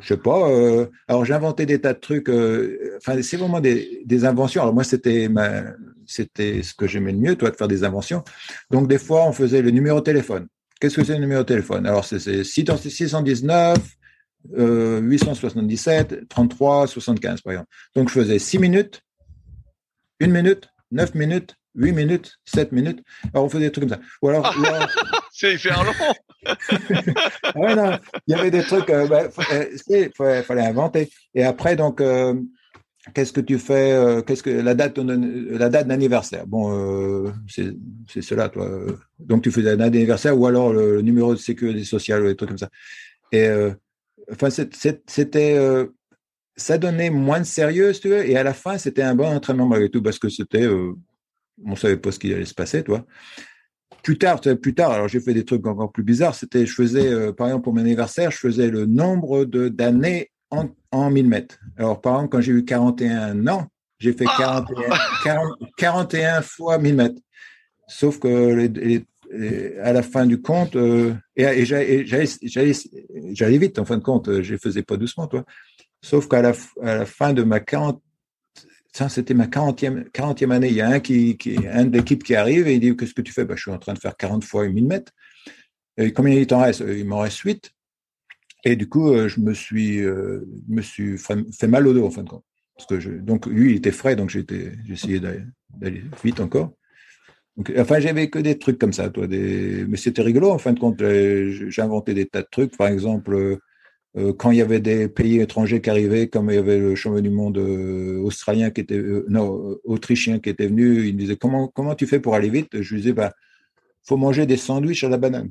Je 0.00 0.08
sais 0.08 0.16
pas. 0.16 0.48
Euh, 0.50 0.86
alors 1.08 1.24
j'ai 1.24 1.34
inventé 1.34 1.66
des 1.66 1.80
tas 1.80 1.92
de 1.92 1.98
trucs. 1.98 2.28
Euh, 2.28 2.96
enfin, 2.98 3.20
c'est 3.22 3.36
vraiment 3.36 3.60
des, 3.60 4.24
inventions. 4.24 4.62
Alors 4.62 4.74
moi, 4.74 4.84
c'était 4.84 5.28
ce 6.06 6.74
que 6.74 6.86
j'aimais 6.86 7.12
le 7.12 7.18
mieux, 7.18 7.36
toi, 7.36 7.50
de 7.50 7.56
faire 7.56 7.68
des 7.68 7.84
inventions. 7.84 8.24
Donc 8.70 8.88
des 8.88 8.98
fois, 8.98 9.26
on 9.26 9.32
faisait 9.32 9.62
le 9.62 9.70
numéro 9.70 10.00
de 10.00 10.04
téléphone. 10.04 10.48
Qu'est-ce 10.80 10.96
que 10.96 11.04
c'est 11.04 11.14
le 11.14 11.20
numéro 11.20 11.42
de 11.42 11.46
téléphone? 11.46 11.86
Alors 11.86 12.04
c'est 12.04 12.44
619 12.44 13.78
euh, 14.58 15.00
877 15.00 16.28
33 16.28 16.88
75 16.88 17.40
par 17.42 17.52
exemple. 17.52 17.70
Donc 17.94 18.08
je 18.08 18.14
faisais 18.14 18.40
6 18.40 18.58
minutes, 18.58 19.02
1 20.20 20.26
minute, 20.26 20.68
9 20.90 21.14
minutes, 21.14 21.54
8 21.76 21.92
minutes, 21.92 22.38
7 22.44 22.72
minutes. 22.72 23.02
Alors 23.32 23.46
on 23.46 23.48
faisait 23.48 23.66
des 23.66 23.72
trucs 23.72 23.88
comme 23.88 23.98
ça. 23.98 24.04
Ou 24.20 24.28
alors, 24.28 24.52
c'est 25.32 25.56
faire 25.58 25.84
long. 25.84 25.92
Ouais, 27.54 27.74
non, 27.74 27.98
il 28.26 28.34
y 28.34 28.38
avait 28.38 28.50
des 28.50 28.62
trucs, 28.62 28.90
euh, 28.90 29.28
il 29.88 30.10
euh, 30.20 30.42
fallait 30.42 30.66
inventer. 30.66 31.10
Et 31.34 31.44
après, 31.44 31.76
donc, 31.76 32.00
euh, 32.00 32.34
qu'est-ce 33.14 33.32
que 33.32 33.40
tu 33.40 33.58
fais 33.58 33.92
euh, 33.92 34.22
Qu'est-ce 34.22 34.42
que 34.42 34.50
la 34.50 34.74
date, 34.74 34.98
la 34.98 35.68
date 35.68 35.86
d'anniversaire? 35.86 36.46
Bon, 36.46 36.72
euh, 36.72 37.30
c'est 37.48 38.22
cela, 38.22 38.48
toi. 38.48 38.68
Donc, 39.18 39.42
tu 39.42 39.50
faisais 39.50 39.70
la 39.70 39.76
date 39.76 39.92
d'anniversaire 39.92 40.38
ou 40.38 40.46
alors 40.46 40.72
le, 40.72 41.00
numéro 41.02 41.34
de 41.34 41.38
sécurité 41.38 41.84
sociale 41.84 42.24
ou 42.24 42.26
des 42.26 42.36
trucs 42.36 42.48
comme 42.48 42.58
ça. 42.58 42.70
Et 43.30 43.48
enfin, 44.30 44.48
c'était 44.50 45.88
ça 46.54 46.76
donnait 46.76 47.08
moins 47.08 47.40
de 47.40 47.46
sérieux, 47.46 47.92
tu 47.94 48.10
veux, 48.10 48.28
et 48.28 48.36
à 48.36 48.42
la 48.42 48.52
fin, 48.52 48.76
c'était 48.76 49.02
un 49.02 49.14
bon 49.14 49.26
entraînement 49.26 49.66
malgré 49.66 49.88
tout, 49.88 50.02
parce 50.02 50.18
que 50.18 50.28
c'était, 50.28 50.68
on 51.64 51.76
savait 51.76 51.96
pas 51.96 52.12
ce 52.12 52.18
qui 52.18 52.32
allait 52.32 52.44
se 52.44 52.52
passer, 52.52 52.84
toi 52.84 53.06
plus 54.02 54.18
tard, 54.18 54.40
plus 54.40 54.74
tard, 54.74 54.90
alors 54.90 55.08
j'ai 55.08 55.20
fait 55.20 55.34
des 55.34 55.44
trucs 55.44 55.66
encore 55.66 55.92
plus 55.92 56.02
bizarres. 56.02 56.34
C'était, 56.34 56.66
je 56.66 56.74
faisais, 56.74 57.08
euh, 57.08 57.32
par 57.32 57.46
exemple, 57.46 57.64
pour 57.64 57.74
mon 57.74 57.80
anniversaire, 57.80 58.30
je 58.30 58.38
faisais 58.38 58.68
le 58.68 58.86
nombre 58.86 59.44
de 59.44 59.68
d'années 59.68 60.30
en, 60.50 60.68
en 60.90 61.10
1000 61.10 61.28
mètres. 61.28 61.58
Alors, 61.76 62.00
par 62.00 62.14
exemple, 62.14 62.30
quand 62.32 62.40
j'ai 62.40 62.52
eu 62.52 62.64
41 62.64 63.46
ans, 63.48 63.68
j'ai 63.98 64.12
fait 64.12 64.24
41, 64.24 65.40
41 65.76 66.42
fois 66.42 66.78
1000 66.78 66.96
mètres. 66.96 67.20
Sauf 67.86 68.18
que 68.18 69.02
à 69.82 69.92
la 69.92 70.02
fin 70.02 70.26
du 70.26 70.42
compte, 70.42 70.76
euh, 70.76 71.14
et, 71.36 71.64
j'allais 71.64 73.58
vite, 73.58 73.78
en 73.78 73.84
fin 73.84 73.96
de 73.96 74.02
compte, 74.02 74.42
je 74.42 74.52
ne 74.52 74.58
faisais 74.58 74.82
pas 74.82 74.96
doucement, 74.96 75.26
toi. 75.26 75.44
Sauf 76.02 76.28
qu'à 76.28 76.42
la, 76.42 76.52
à 76.82 76.96
la 76.96 77.06
fin 77.06 77.32
de 77.32 77.42
ma 77.42 77.60
40, 77.60 78.02
ça, 78.92 79.08
c'était 79.08 79.34
ma 79.34 79.46
40e, 79.46 80.10
40e 80.10 80.50
année. 80.50 80.68
Il 80.68 80.74
y 80.74 80.82
a 80.82 80.88
un 80.88 81.00
qui, 81.00 81.38
un 81.70 81.86
de 81.86 81.96
l'équipe 81.96 82.22
qui 82.22 82.34
arrive 82.34 82.68
et 82.68 82.74
il 82.74 82.80
dit 82.80 82.94
Qu'est-ce 82.94 83.14
que 83.14 83.22
tu 83.22 83.32
fais? 83.32 83.44
Bah, 83.44 83.54
Je 83.56 83.62
suis 83.62 83.70
en 83.70 83.78
train 83.78 83.94
de 83.94 83.98
faire 83.98 84.16
40 84.16 84.44
fois 84.44 84.68
1000 84.68 84.86
mètres. 84.86 85.12
Et 85.96 86.12
combien 86.12 86.34
il 86.34 86.46
t'en 86.46 86.60
reste? 86.60 86.84
Il 86.86 87.06
m'en 87.06 87.20
reste 87.20 87.38
8. 87.38 87.72
Et 88.64 88.76
du 88.76 88.88
coup, 88.88 89.10
euh, 89.10 89.28
je 89.28 89.40
me 89.40 89.54
suis, 89.54 90.00
euh, 90.00 90.46
me 90.68 90.82
suis 90.82 91.18
fait 91.18 91.66
mal 91.66 91.86
au 91.86 91.94
dos, 91.94 92.06
en 92.06 92.10
fin 92.10 92.22
de 92.22 92.28
compte. 92.28 92.44
Parce 92.76 92.86
que 92.86 93.18
donc, 93.18 93.46
lui, 93.46 93.72
il 93.72 93.76
était 93.76 93.92
frais, 93.92 94.14
donc 94.14 94.30
j'étais, 94.30 94.72
j'essayais 94.86 95.20
d'aller 95.20 96.02
vite 96.22 96.40
encore. 96.40 96.72
Enfin, 97.78 98.00
j'avais 98.00 98.30
que 98.30 98.38
des 98.38 98.58
trucs 98.58 98.78
comme 98.78 98.92
ça, 98.92 99.10
toi. 99.10 99.26
Mais 99.28 99.96
c'était 99.96 100.22
rigolo, 100.22 100.50
en 100.50 100.58
fin 100.58 100.72
de 100.72 100.80
compte. 100.80 101.02
J'ai 101.02 101.82
inventé 101.82 102.14
des 102.14 102.26
tas 102.26 102.42
de 102.42 102.48
trucs. 102.50 102.76
Par 102.76 102.88
exemple, 102.88 103.34
euh, 103.34 103.56
quand 104.14 104.50
il 104.50 104.58
y 104.58 104.60
avait 104.60 104.80
des 104.80 105.08
pays 105.08 105.40
étrangers 105.40 105.80
qui 105.80 105.88
arrivaient, 105.88 106.28
comme 106.28 106.50
il 106.50 106.56
y 106.56 106.58
avait 106.58 106.78
le 106.78 106.94
champion 106.94 107.22
du 107.22 107.30
monde 107.30 107.56
euh, 107.56 108.20
australien 108.22 108.70
qui 108.70 108.82
était, 108.82 108.98
euh, 108.98 109.24
non, 109.28 109.78
autrichien 109.84 110.38
qui 110.38 110.50
était 110.50 110.66
venu, 110.66 111.06
il 111.06 111.14
me 111.14 111.18
disait 111.18 111.36
comment 111.36 111.68
comment 111.68 111.94
tu 111.94 112.06
fais 112.06 112.20
pour 112.20 112.34
aller 112.34 112.50
vite? 112.50 112.68
Je 112.82 112.94
lui 112.94 113.00
disais 113.00 113.14
bah 113.14 113.32
faut 114.02 114.18
manger 114.18 114.44
des 114.44 114.58
sandwichs 114.58 115.04
à 115.04 115.08
la 115.08 115.16
banane. 115.16 115.50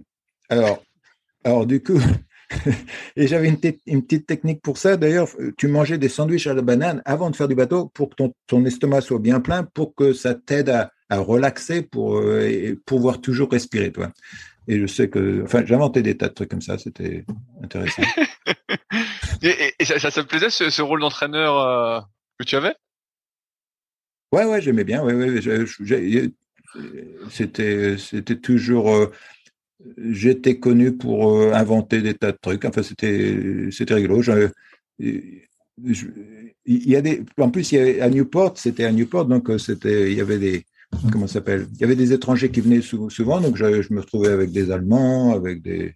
Alors 0.50 0.84
alors 1.44 1.66
du 1.66 1.82
coup 1.82 2.00
et 3.16 3.26
j'avais 3.26 3.48
une, 3.48 3.58
petite 4.04 4.28
technique 4.28 4.62
pour 4.62 4.78
ça. 4.78 4.96
D'ailleurs, 4.98 5.30
tu 5.58 5.68
mangeais 5.68 5.98
des 5.98 6.10
sandwichs 6.10 6.48
à 6.48 6.54
la 6.54 6.62
banane 6.62 7.02
avant 7.06 7.32
de 7.32 7.36
faire 7.36 7.48
du 7.48 7.56
bateau 7.56 7.88
pour 7.88 8.10
que 8.10 8.16
ton, 8.16 8.34
ton 8.46 8.64
estomac 8.66 9.02
soit 9.02 9.20
bien 9.20 9.40
plein, 9.40 9.64
pour 9.64 9.96
que 9.96 10.12
ça 10.12 10.36
t'aide 10.36 10.70
à, 10.70 10.92
à, 11.10 11.20
relaxer, 11.20 11.82
pour 11.82 12.22
pouvoir 12.86 13.22
toujours 13.22 13.50
respirer, 13.50 13.94
toi. 13.94 14.12
Et 14.68 14.80
je 14.80 14.86
sais 14.86 15.08
que, 15.08 15.44
enfin, 15.44 15.64
j'inventais 15.66 16.02
des 16.02 16.18
tas 16.18 16.28
de 16.28 16.34
trucs 16.34 16.50
comme 16.50 16.62
ça, 16.62 16.78
c'était 16.78 17.24
intéressant. 17.64 18.04
et, 19.42 19.86
ça, 19.86 20.00
ça, 20.00 20.12
te 20.12 20.22
plaisait 20.22 20.50
ce, 20.50 20.82
rôle 20.82 21.02
d'entraîneur 21.02 21.60
euh, 21.60 22.00
que 22.40 22.46
tu 22.46 22.56
avais? 22.56 22.76
Ouais, 24.32 24.46
ouais, 24.46 24.62
j'aimais 24.62 24.84
bien. 24.84 25.04
Ouais, 25.04 25.14
ouais, 25.14 25.42
c'était, 27.30 27.98
c'était 27.98 28.38
toujours. 28.38 28.94
Euh, 28.94 29.12
j'étais 29.98 30.60
connu 30.60 30.96
pour 30.96 31.32
euh, 31.32 31.54
inventer 31.54 32.02
des 32.02 32.14
tas 32.14 32.32
de 32.32 32.38
trucs. 32.42 32.64
Enfin, 32.66 32.84
c'était, 32.84 33.70
c'était 33.72 33.96
rigolo. 33.96 34.22
il 35.00 35.48
y 36.66 36.96
a 36.96 37.02
des, 37.02 37.24
en 37.38 37.50
plus, 37.50 37.72
il 37.72 37.76
y 37.76 37.82
avait, 37.82 38.02
à 38.02 38.10
Newport, 38.10 38.58
c'était 38.58 38.86
à 38.86 38.92
Newport, 38.92 39.26
donc 39.26 39.50
c'était, 39.60 40.12
il 40.12 40.18
y 40.18 40.22
avait 40.22 40.40
des, 40.40 40.66
comment 41.12 41.28
s'appelle 41.28 41.68
Il 41.74 41.82
y 41.82 41.84
avait 41.84 41.96
des 41.96 42.14
étrangers 42.14 42.52
qui 42.52 42.62
venaient 42.62 42.82
souvent, 42.82 43.42
donc 43.42 43.58
je, 43.58 43.94
me 43.94 44.02
retrouvais 44.02 44.30
avec 44.30 44.52
des 44.52 44.72
Allemands, 44.72 45.34
avec 45.34 45.62
des, 45.62 45.96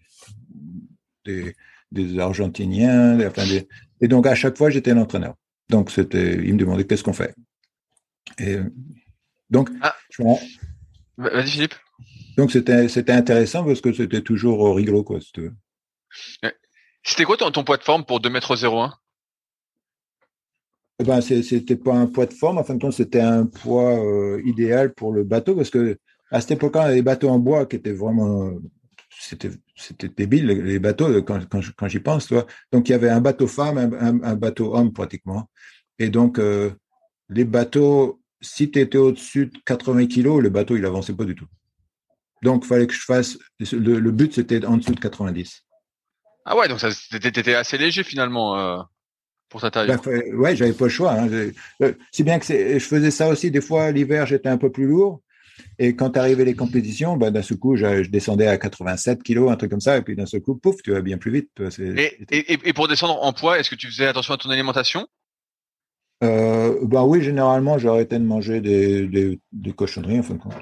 des 1.95 2.19
Argentiniens, 2.19 3.19
enfin 3.25 3.45
des, 3.45 3.67
et 4.01 4.07
donc 4.07 4.27
à 4.27 4.35
chaque 4.35 4.57
fois 4.57 4.69
j'étais 4.69 4.93
l'entraîneur. 4.93 5.35
Donc 5.69 5.89
c'était, 5.89 6.35
ils 6.35 6.53
me 6.53 6.59
demandaient 6.59 6.85
qu'est-ce 6.85 7.03
qu'on 7.03 7.13
fait? 7.13 7.33
Et 8.37 8.57
donc, 9.49 9.69
ah. 9.81 9.95
vas-y 11.17 11.49
Philippe. 11.49 11.75
Donc 12.37 12.51
c'était 12.51 12.87
c'était 12.89 13.13
intéressant 13.13 13.63
parce 13.63 13.81
que 13.81 13.93
c'était 13.93 14.21
toujours 14.21 14.75
rigolo 14.75 15.03
quoi. 15.03 15.19
C'était 17.03 17.23
quoi 17.23 17.37
ton, 17.37 17.51
ton 17.51 17.63
poids 17.63 17.77
de 17.77 17.83
forme 17.83 18.05
pour 18.05 18.19
2 18.19 18.29
m 18.29 18.39
01 18.39 18.93
eh 20.99 21.03
ben, 21.03 21.19
c'était 21.19 21.75
pas 21.75 21.93
un 21.93 22.07
poids 22.07 22.25
de 22.25 22.33
forme. 22.33 22.57
En 22.57 22.63
fin 22.63 22.75
de 22.75 22.81
compte, 22.81 22.93
c'était 22.93 23.19
un 23.19 23.45
poids 23.45 23.99
euh, 23.99 24.41
idéal 24.45 24.93
pour 24.93 25.11
le 25.11 25.23
bateau 25.23 25.55
parce 25.55 25.69
que 25.69 25.97
à 26.31 26.41
cette 26.41 26.51
époque-là, 26.51 26.93
des 26.93 27.01
bateaux 27.01 27.29
en 27.29 27.39
bois 27.39 27.65
qui 27.65 27.75
étaient 27.75 27.91
vraiment, 27.91 28.51
c'était, 29.19 29.51
c'était 29.75 30.09
débile 30.09 30.47
les 30.47 30.79
bateaux 30.79 31.21
quand, 31.23 31.47
quand, 31.47 31.61
quand 31.75 31.87
j'y 31.87 31.99
pense. 31.99 32.27
Toi. 32.27 32.45
Donc 32.71 32.89
il 32.89 32.91
y 32.91 32.95
avait 32.95 33.09
un 33.09 33.21
bateau 33.21 33.47
femme, 33.47 33.77
un, 33.77 34.23
un, 34.23 34.35
bateau 34.35 34.75
homme 34.75 34.93
pratiquement. 34.93 35.49
Et 35.99 36.09
donc 36.09 36.39
euh, 36.39 36.71
les 37.29 37.45
bateaux, 37.45 38.21
si 38.41 38.69
tu 38.69 38.79
étais 38.79 38.97
au-dessus 38.97 39.47
de 39.47 39.57
80 39.65 40.07
kilos, 40.07 40.41
le 40.41 40.49
bateau 40.49 40.75
il 40.75 40.85
avançait 40.85 41.13
pas 41.13 41.25
du 41.25 41.35
tout. 41.35 41.47
Donc 42.43 42.63
il 42.65 42.67
fallait 42.67 42.87
que 42.87 42.93
je 42.93 43.03
fasse. 43.03 43.37
Le, 43.59 43.99
le 43.99 44.11
but 44.11 44.33
c'était 44.33 44.65
en 44.65 44.77
dessous 44.77 44.93
de 44.93 44.99
90. 44.99 45.63
Ah 46.47 46.55
ouais, 46.55 46.67
donc 46.67 46.79
ça, 46.79 46.89
t'étais 47.19 47.55
assez 47.55 47.77
léger 47.77 48.03
finalement. 48.03 48.57
Euh 48.57 48.81
pour 49.49 49.61
ta 49.61 49.71
taille. 49.71 49.87
Ben, 49.87 50.35
ouais, 50.35 50.55
j'avais 50.55 50.73
pas 50.73 50.85
le 50.85 50.89
choix. 50.89 51.13
Hein. 51.13 51.29
Euh, 51.81 51.93
si 52.11 52.23
bien 52.23 52.39
que 52.39 52.45
je 52.45 52.79
faisais 52.79 53.11
ça 53.11 53.27
aussi. 53.29 53.51
Des 53.51 53.61
fois, 53.61 53.91
l'hiver, 53.91 54.25
j'étais 54.25 54.49
un 54.49 54.57
peu 54.57 54.71
plus 54.71 54.85
lourd. 54.85 55.21
Et 55.79 55.95
quand 55.95 56.17
arrivaient 56.17 56.45
les 56.45 56.55
compétitions, 56.55 57.17
ben, 57.17 57.31
d'un 57.31 57.41
seul 57.41 57.57
coup, 57.57 57.75
je, 57.75 58.07
descendais 58.07 58.47
à 58.47 58.57
87 58.57 59.23
kilos, 59.23 59.51
un 59.51 59.55
truc 59.55 59.71
comme 59.71 59.81
ça. 59.81 59.97
Et 59.97 60.01
puis 60.01 60.15
d'un 60.15 60.25
seul 60.25 60.41
coup, 60.41 60.55
pouf, 60.55 60.81
tu 60.83 60.91
vas 60.91 61.01
bien 61.01 61.17
plus 61.17 61.31
vite. 61.31 61.49
Et, 61.79 62.25
et, 62.31 62.59
et, 62.63 62.73
pour 62.73 62.87
descendre 62.87 63.21
en 63.21 63.33
poids, 63.33 63.59
est-ce 63.59 63.69
que 63.69 63.75
tu 63.75 63.87
faisais 63.87 64.07
attention 64.07 64.33
à 64.33 64.37
ton 64.37 64.49
alimentation? 64.49 65.07
Euh, 66.23 66.77
bah 66.83 67.03
oui, 67.03 67.21
généralement, 67.21 67.75
arrêté 67.75 68.17
de 68.17 68.23
manger 68.23 68.61
des, 68.61 69.07
des, 69.07 69.39
des, 69.51 69.73
cochonneries, 69.73 70.19
en 70.19 70.23
fin 70.23 70.35
de 70.35 70.39
compte. 70.39 70.53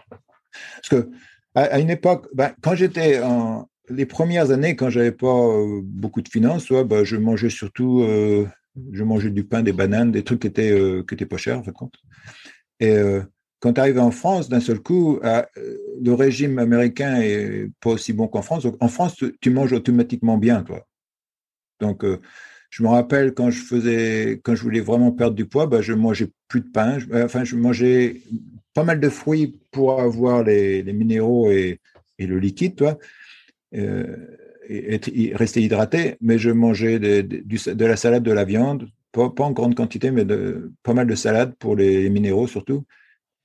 Parce 0.52 0.90
que 0.90 1.10
à, 1.56 1.80
une 1.80 1.91
époque, 1.91 2.28
ben, 2.34 2.53
quand 2.61 2.76
j'étais 2.76 3.22
en 3.22 3.70
les 3.90 4.06
premières 4.06 4.52
années, 4.52 4.78
quand 4.78 4.90
j'avais 4.90 5.11
pas 5.11 5.28
euh, 5.28 5.82
beaucoup 5.84 6.22
de 6.22 6.30
finances, 6.30 6.70
ouais, 6.70 6.86
ben, 6.86 7.03
je 7.03 7.18
mangeais 7.18 7.49
surtout 7.49 8.02
euh, 8.02 8.48
je 8.91 9.03
mangeais 9.03 9.30
du 9.30 9.44
pain, 9.44 9.61
des 9.61 9.74
bananes, 9.74 10.11
des 10.11 10.24
trucs 10.24 10.41
qui 10.41 10.48
étaient, 10.48 10.72
euh, 10.72 11.03
qui 11.03 11.14
étaient 11.14 11.26
pas 11.26 11.38
chers, 11.38 11.60
en 11.60 11.64
fait, 11.64 11.72
compte. 11.72 11.95
Et 12.80 12.90
euh, 12.90 13.22
quand 13.64 13.73
tu 13.73 13.80
arrives 13.80 13.99
en 13.99 14.11
France, 14.11 14.49
d'un 14.49 14.60
seul 14.60 14.80
coup, 14.80 15.19
euh, 15.23 15.41
le 16.02 16.14
régime 16.14 16.60
américain 16.60 17.22
est 17.22 17.69
pas 17.80 17.91
aussi 17.91 18.11
bon 18.11 18.27
qu'en 18.27 18.41
France. 18.41 18.68
en 18.80 18.88
France, 18.90 19.15
tu, 19.40 19.49
manges 19.49 19.72
automatiquement 19.72 20.38
bien, 20.38 20.64
toi. 20.64 20.85
Donc, 21.80 22.06
je 22.69 22.84
me 22.84 22.90
rappelle 22.90 23.34
quand 23.34 23.49
je 23.49 23.64
faisais, 23.64 24.41
quand 24.44 24.53
je 24.53 24.64
voulais 24.64 24.81
vraiment 24.81 25.14
perdre 25.14 25.35
du 25.35 25.45
poids, 25.45 25.65
bah, 25.65 25.81
je 25.81 25.94
mangeais 25.94 26.30
plus 26.49 26.60
de 26.60 26.69
pain. 26.69 26.98
enfin, 27.14 27.45
je 27.45 27.56
mangeais 27.56 28.22
pas 28.73 28.84
mal 28.84 28.99
de 28.99 29.07
fruits 29.07 29.57
pour 29.72 30.02
avoir 30.02 30.44
les, 30.44 30.84
minéraux 30.84 31.49
et, 31.49 31.80
et, 32.19 32.27
le 32.27 32.40
liquide, 32.40 32.76
toi 32.76 32.98
et, 34.69 35.31
rester 35.35 35.61
hydraté, 35.61 36.15
mais 36.22 36.38
je 36.38 36.49
mangeais 36.49 36.99
de, 36.99 37.85
la 37.85 37.95
salade, 37.95 38.23
de 38.23 38.31
la 38.31 38.45
viande, 38.45 38.88
pas, 39.11 39.31
en 39.38 39.52
grande 39.52 39.76
quantité, 39.76 40.11
mais 40.11 40.26
de, 40.26 40.72
pas 40.84 40.94
mal 40.94 41.07
de 41.07 41.15
salade 41.15 41.56
pour 41.56 41.76
les, 41.76 42.10
minéraux 42.10 42.48
surtout. 42.48 42.85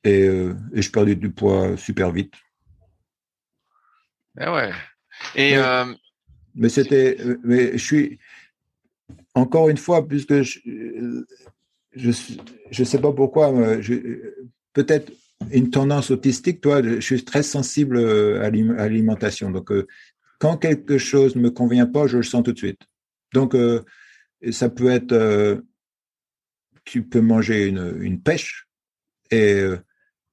Et, 0.04 0.24
euh, 0.24 0.54
et, 0.72 0.82
je 0.82 0.90
perdais 0.90 1.14
du 1.14 1.30
poids 1.30 1.76
super 1.76 2.10
vite. 2.12 2.34
Eh 4.40 4.48
ouais. 4.48 4.70
Et 5.34 5.50
mais, 5.50 5.56
euh, 5.56 5.94
mais 6.54 6.68
c'était, 6.68 7.18
mais 7.42 7.72
je 7.72 7.84
suis 7.84 8.18
encore 9.34 9.68
une 9.68 9.76
fois, 9.76 10.06
puisque 10.06 10.42
je, 10.42 10.60
je, 11.92 12.10
je 12.70 12.84
sais 12.84 13.00
pas 13.00 13.12
pourquoi, 13.12 13.52
peut-être 14.72 15.12
une 15.50 15.70
tendance 15.70 16.10
autistique, 16.10 16.60
toi, 16.60 16.82
je 16.82 17.00
suis 17.00 17.24
très 17.24 17.42
sensible 17.42 17.98
à 17.98 18.50
l'alimentation. 18.50 19.50
Donc, 19.50 19.70
euh, 19.72 19.86
quand 20.38 20.56
quelque 20.56 20.98
chose 20.98 21.36
ne 21.36 21.42
me 21.42 21.50
convient 21.50 21.86
pas, 21.86 22.06
je 22.06 22.18
le 22.18 22.22
sens 22.22 22.42
tout 22.44 22.52
de 22.52 22.58
suite. 22.58 22.80
Donc, 23.32 23.54
euh, 23.54 23.82
ça 24.50 24.68
peut 24.68 24.90
être, 24.90 25.12
euh, 25.12 25.60
tu 26.84 27.02
peux 27.02 27.20
manger 27.20 27.66
une, 27.66 27.96
une 28.00 28.20
pêche, 28.20 28.66
et 29.30 29.54
euh, 29.54 29.78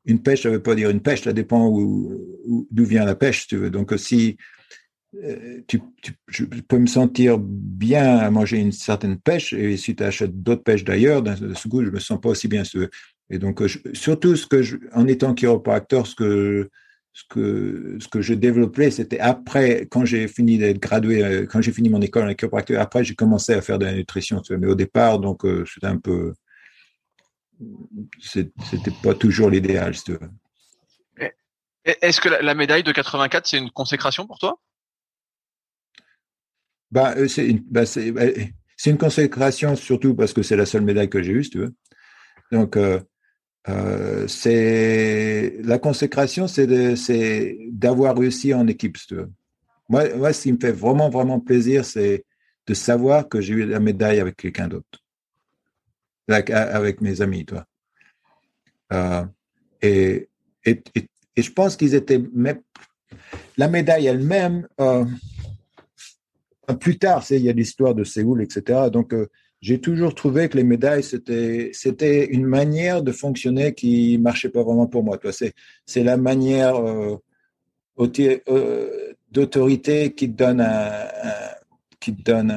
une 0.06 0.22
pêche, 0.22 0.44
ça 0.44 0.50
ne 0.50 0.56
veut 0.56 0.62
pas 0.64 0.76
dire 0.76 0.90
une 0.90 1.02
pêche, 1.02 1.24
ça 1.24 1.34
dépend 1.34 1.68
où, 1.68 2.68
d'où 2.72 2.86
vient 2.86 3.06
la 3.06 3.16
pêche, 3.16 3.48
tu 3.48 3.58
veux. 3.58 3.70
Donc, 3.70 3.94
si 3.98 4.38
tu, 5.68 5.82
tu, 6.02 6.12
je 6.28 6.44
peux 6.46 6.78
me 6.78 6.88
sentir 6.88 7.38
bien 7.40 8.18
à 8.18 8.30
manger 8.30 8.58
une 8.58 8.72
certaine 8.72 9.18
pêche, 9.18 9.54
et 9.54 9.78
si 9.78 9.96
tu 9.96 10.04
achètes 10.04 10.42
d'autres 10.44 10.64
pêches 10.64 10.84
d'ailleurs, 10.84 11.22
d'un 11.22 11.36
ce 11.36 11.68
goût, 11.68 11.86
je 11.86 11.90
me 11.90 12.00
sens 12.00 12.20
pas 12.20 12.30
aussi 12.30 12.48
bien. 12.48 12.64
Et 13.30 13.40
donc, 13.40 13.62
surtout, 13.94 14.36
ce 14.36 14.46
que 14.46 14.62
en 14.94 15.08
étant 15.08 15.34
chiropracteur, 15.34 16.06
ce 16.06 16.16
que 16.16 16.70
je 18.22 18.34
développais, 18.34 18.92
c'était 18.92 19.20
après, 19.20 19.88
quand 19.90 20.06
j'ai 20.06 20.28
fini 20.28 20.58
d'être 20.58 20.80
gradué, 20.80 21.24
euh, 21.24 21.46
quand 21.46 21.62
j'ai 21.62 21.72
fini 21.72 21.90
mon 21.90 22.02
école 22.02 22.30
en 22.30 22.34
chiropracteur, 22.34 22.82
après 22.82 23.04
j'ai 23.04 23.16
commencé 23.16 23.54
à 23.54 23.62
faire 23.62 23.80
de 23.80 23.86
la 23.86 23.94
nutrition. 23.94 24.42
Mais 24.50 24.68
au 24.68 24.76
départ, 24.76 25.20
donc 25.20 25.46
euh, 25.46 25.64
c'était 25.66 25.88
un 25.88 25.98
peu, 25.98 26.34
c'était 28.20 28.92
pas 29.04 29.14
toujours 29.14 29.50
l'idéal. 29.50 29.94
Est-ce 31.86 32.20
que 32.20 32.30
la, 32.30 32.56
médaille 32.56 32.84
de 32.84 32.92
84 32.92 33.46
c'est 33.46 33.58
une 33.58 33.70
consécration 33.70 34.26
pour 34.26 34.40
toi? 34.40 34.60
Bah, 36.92 37.14
euh, 37.18 37.28
c'est 37.28 37.48
une, 37.48 37.64
bah, 37.70 37.84
consécration 38.98 39.76
surtout 39.76 40.16
parce 40.16 40.34
que 40.34 40.42
c'est 40.42 40.56
la 40.56 40.66
seule 40.66 40.82
médaille 40.82 41.10
que 41.10 41.22
j'ai 41.22 41.34
eue, 41.34 41.44
si 41.44 41.52
tu 41.52 41.60
veux. 41.60 41.76
Donc 42.52 42.78
euh, 42.78 44.28
c'est 44.28 45.58
la 45.64 45.80
consécration, 45.80 46.48
c'est 46.48 47.58
d'avoir 47.72 48.18
réussi 48.18 48.54
en 48.54 48.68
équipe. 48.68 48.98
Moi, 49.90 50.16
moi, 50.16 50.34
ce 50.34 50.44
qui 50.44 50.54
me 50.54 50.60
fait 50.60 50.72
vraiment, 50.72 51.10
vraiment 51.10 51.40
plaisir, 51.40 51.86
c'est 51.86 52.26
de 52.68 52.74
savoir 52.74 53.30
que 53.30 53.42
j'ai 53.42 53.54
eu 53.54 53.66
la 53.66 53.80
médaille 53.80 54.20
avec 54.20 54.38
quelqu'un 54.38 54.68
d'autre, 54.68 55.00
avec, 56.28 57.02
mes 57.02 57.22
amis, 57.22 57.46
toi. 57.46 57.66
Euh, 58.94 59.24
et, 59.82 60.30
et, 60.66 60.82
et, 61.36 61.42
je 61.42 61.52
pense 61.52 61.76
qu'ils 61.76 61.96
étaient 61.96 62.22
même, 62.34 62.62
la 63.58 63.68
médaille 63.68 64.08
elle-même. 64.08 64.68
Euh, 64.80 65.06
plus 66.80 66.98
tard, 66.98 67.24
il 67.30 67.42
y 67.42 67.50
a 67.50 67.54
l'histoire 67.54 67.94
de 67.94 68.04
Séoul, 68.04 68.42
etc. 68.42 68.90
Donc, 68.92 69.14
euh, 69.14 69.28
j'ai 69.62 69.80
toujours 69.80 70.16
trouvé 70.16 70.50
que 70.50 70.58
les 70.58 70.64
médailles, 70.64 71.04
c'était, 71.04 71.70
c'était 71.74 72.26
une 72.26 72.46
manière 72.46 73.02
de 73.04 73.12
fonctionner 73.12 73.74
qui 73.74 74.18
marchait 74.18 74.50
pas 74.50 74.64
vraiment 74.64 74.88
pour 74.88 75.04
moi. 75.04 75.20
C'est, 75.32 75.54
c'est 75.86 76.04
la 76.04 76.18
manière 76.18 76.76
d'autorité 79.32 80.14
qui 80.14 80.28
donne 80.28 80.62
un, 80.62 81.08
qui 82.00 82.12
donne 82.12 82.52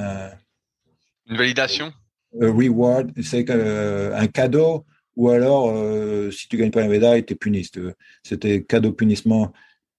une 1.28 1.36
validation, 1.36 1.86
un 1.86 1.92
reward, 2.34 3.12
c'est 3.22 3.48
un 3.50 4.26
cadeau, 4.26 4.84
ou 5.16 5.28
alors 5.30 5.72
si 6.32 6.48
tu 6.48 6.56
gagnes 6.56 6.70
pas 6.70 6.80
la 6.80 6.88
médaille, 6.88 7.24
tu 7.24 7.32
es 7.32 7.36
puni. 7.36 7.68
C'était 8.22 8.62
cadeau 8.62 8.92
punissement. 8.92 9.52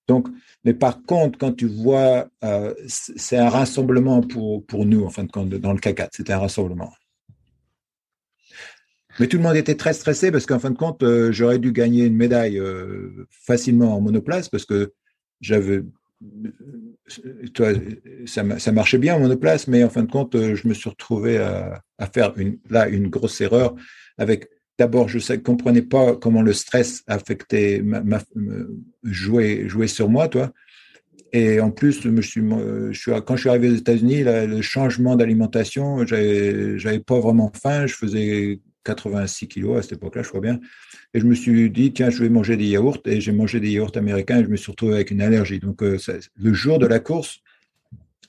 Donc, 0.10 0.28
mais 0.64 0.74
par 0.74 1.04
contre, 1.04 1.38
quand 1.38 1.54
tu 1.54 1.68
vois, 1.68 2.28
euh, 2.44 2.74
c'est 2.88 3.38
un 3.38 3.48
rassemblement 3.48 4.22
pour, 4.22 4.66
pour 4.66 4.86
nous, 4.86 5.06
en 5.06 5.10
fin 5.10 5.24
de 5.24 5.32
compte, 5.32 5.50
dans 5.50 5.72
le 5.72 5.80
CACAT, 5.80 6.10
c'était 6.12 6.34
un 6.34 6.40
rassemblement. 6.40 6.92
Mais 9.20 9.28
tout 9.28 9.38
le 9.38 9.44
monde 9.44 9.56
était 9.56 9.76
très 9.76 9.94
stressé 9.94 10.32
parce 10.32 10.46
qu'en 10.46 10.60
fin 10.60 10.72
de 10.72 10.78
compte, 10.78 11.04
euh, 11.04 11.32
j'aurais 11.32 11.60
dû 11.60 11.72
gagner 11.72 12.06
une 12.06 12.16
médaille 12.16 12.58
euh, 12.58 13.28
facilement 13.30 13.96
en 13.96 14.02
monoplace 14.02 14.50
parce 14.50 14.66
que 14.66 14.94
j'avais. 15.42 15.84
Toi, 17.54 17.70
ça, 18.26 18.72
marchait 18.72 18.98
bien 18.98 19.16
en 19.16 19.20
monoplace, 19.20 19.68
mais 19.68 19.84
en 19.84 19.90
fin 19.90 20.04
de 20.04 20.12
compte, 20.12 20.36
je 20.36 20.68
me 20.68 20.74
suis 20.74 20.90
retrouvé 20.90 21.38
à, 21.38 21.82
faire 22.14 22.34
là 22.70 22.88
une 22.88 23.08
grosse 23.08 23.42
erreur 23.42 23.76
avec 24.18 24.50
d'abord, 24.80 25.10
je 25.10 25.18
ne 25.18 25.38
comprenais 25.38 25.82
pas 25.82 26.16
comment 26.16 26.42
le 26.42 26.54
stress 26.54 27.04
affectait, 27.06 27.82
ma, 27.84 28.20
jouait, 29.04 29.68
sur 29.88 30.10
moi, 30.10 30.30
toi. 30.30 30.52
Et 31.32 31.60
en 31.60 31.70
plus, 31.70 32.02
je 32.02 32.22
suis, 32.22 32.42
je 32.42 32.98
suis, 32.98 33.12
quand 33.26 33.36
je 33.36 33.42
suis 33.42 33.50
arrivé 33.50 33.70
aux 33.70 33.76
États-Unis, 33.76 34.24
le 34.24 34.62
changement 34.62 35.16
d'alimentation, 35.16 36.06
j'avais 36.08 37.00
pas 37.06 37.20
vraiment 37.20 37.52
faim. 37.54 37.86
Je 37.86 37.94
faisais 37.94 38.60
86 38.90 39.48
kilos 39.48 39.78
à 39.78 39.82
cette 39.82 39.94
époque-là, 39.94 40.24
je 40.24 40.30
crois 40.30 40.42
bien. 40.42 40.60
Et 41.14 41.20
je 41.20 41.26
me 41.26 41.36
suis 41.36 41.70
dit, 41.70 41.94
tiens, 41.94 42.10
je 42.10 42.24
vais 42.24 42.30
manger 42.30 42.58
des 42.58 42.68
yaourts. 42.68 43.02
Et 43.06 43.22
j'ai 43.22 43.32
mangé 43.32 43.60
des 43.60 43.72
yaourts 43.72 43.96
américains 43.96 44.40
et 44.40 44.44
je 44.44 44.50
me 44.50 44.56
suis 44.56 44.72
retrouvé 44.72 44.96
avec 44.96 45.12
une 45.12 45.22
allergie. 45.22 45.60
Donc, 45.60 45.84
euh, 45.84 45.98
le 46.36 46.54
jour 46.54 46.80
de 46.80 46.88
la 46.88 47.00
course, 47.00 47.40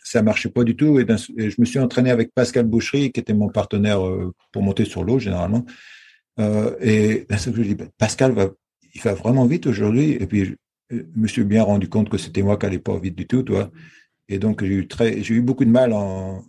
ça 0.02 0.22
marchait 0.22 0.50
pas 0.50 0.64
du 0.64 0.76
tout. 0.76 0.98
Et, 1.00 1.06
je 1.06 1.56
me 1.58 1.64
suis 1.64 1.78
entraîné 1.78 2.10
avec 2.10 2.32
Pascal 2.34 2.66
Boucherie, 2.66 3.10
qui 3.12 3.20
était 3.20 3.34
mon 3.34 3.48
partenaire 3.48 4.06
euh, 4.06 4.34
pour 4.52 4.62
monter 4.62 4.84
sur 4.84 5.02
l'eau, 5.02 5.18
généralement. 5.18 5.64
Euh, 6.38 6.74
et 6.80 7.26
c'est 7.38 7.52
que 7.52 7.62
je 7.62 7.68
dis, 7.68 7.74
ben, 7.74 7.88
Pascal 7.96 8.32
va, 8.32 8.50
il 8.94 9.00
va 9.00 9.14
vraiment 9.14 9.46
vite 9.46 9.66
aujourd'hui. 9.66 10.12
Et 10.12 10.26
puis, 10.26 10.56
je 10.90 10.96
me 11.16 11.26
suis 11.26 11.44
bien 11.44 11.62
rendu 11.62 11.88
compte 11.88 12.08
que 12.10 12.18
c'était 12.18 12.42
moi 12.42 12.56
qui 12.58 12.66
n'allais 12.66 12.78
pas 12.78 12.98
vite 12.98 13.14
du 13.14 13.26
tout, 13.26 13.42
toi. 13.42 13.70
Et 14.28 14.38
donc, 14.38 14.62
j'ai 14.64 14.74
eu 14.74 14.88
eu 15.30 15.40
beaucoup 15.40 15.64
de 15.64 15.70
mal 15.70 15.92
en, 15.92 16.44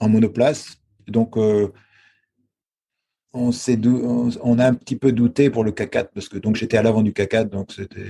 en 0.00 0.08
monoplace. 0.08 0.78
Donc, 1.06 1.36
euh, 3.34 4.30
on, 4.42 4.58
a 4.58 4.66
un 4.66 4.74
petit 4.74 4.96
peu 4.96 5.12
douté 5.12 5.48
pour 5.48 5.64
le 5.64 5.70
K4 5.70 6.08
parce 6.14 6.28
que 6.28 6.38
donc 6.38 6.56
j'étais 6.56 6.76
à 6.76 6.82
l'avant 6.82 7.02
du 7.02 7.12
K4, 7.12 7.48
donc 7.48 7.72
c'était. 7.72 8.06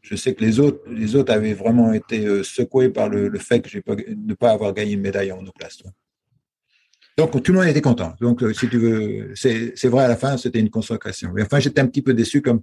Je 0.00 0.16
sais 0.16 0.34
que 0.34 0.42
les 0.42 0.58
autres, 0.58 0.80
les 0.90 1.16
autres 1.16 1.32
avaient 1.32 1.52
vraiment 1.52 1.92
été 1.92 2.24
euh, 2.24 2.42
secoués 2.42 2.88
par 2.88 3.08
le, 3.08 3.36
fait 3.38 3.60
que 3.60 3.68
j'ai 3.68 3.82
pas, 3.82 3.94
ne 3.94 4.34
pas 4.34 4.52
avoir 4.52 4.72
gagné 4.72 4.92
une 4.92 5.00
médaille 5.00 5.32
en 5.32 5.36
monoplace. 5.36 5.82
Donc 7.16 7.42
tout 7.42 7.52
le 7.52 7.58
monde 7.58 7.68
était 7.68 7.82
content. 7.82 8.14
Donc 8.20 8.42
si 8.54 8.68
tu 8.68 8.78
veux, 8.78 9.32
c'est 9.34 9.88
vrai 9.88 10.04
à 10.04 10.08
la 10.08 10.16
fin, 10.16 10.36
c'était 10.36 10.60
une 10.60 10.70
consécration. 10.70 11.32
Mais 11.34 11.42
enfin, 11.42 11.58
j'étais 11.58 11.80
un 11.80 11.86
petit 11.86 12.00
peu 12.00 12.14
déçu 12.14 12.40
comme 12.42 12.62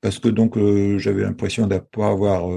parce 0.00 0.18
que 0.18 0.28
donc 0.28 0.56
j'avais 0.98 1.22
l'impression 1.22 1.66
de 1.66 1.78
pas 1.78 2.08
avoir 2.08 2.48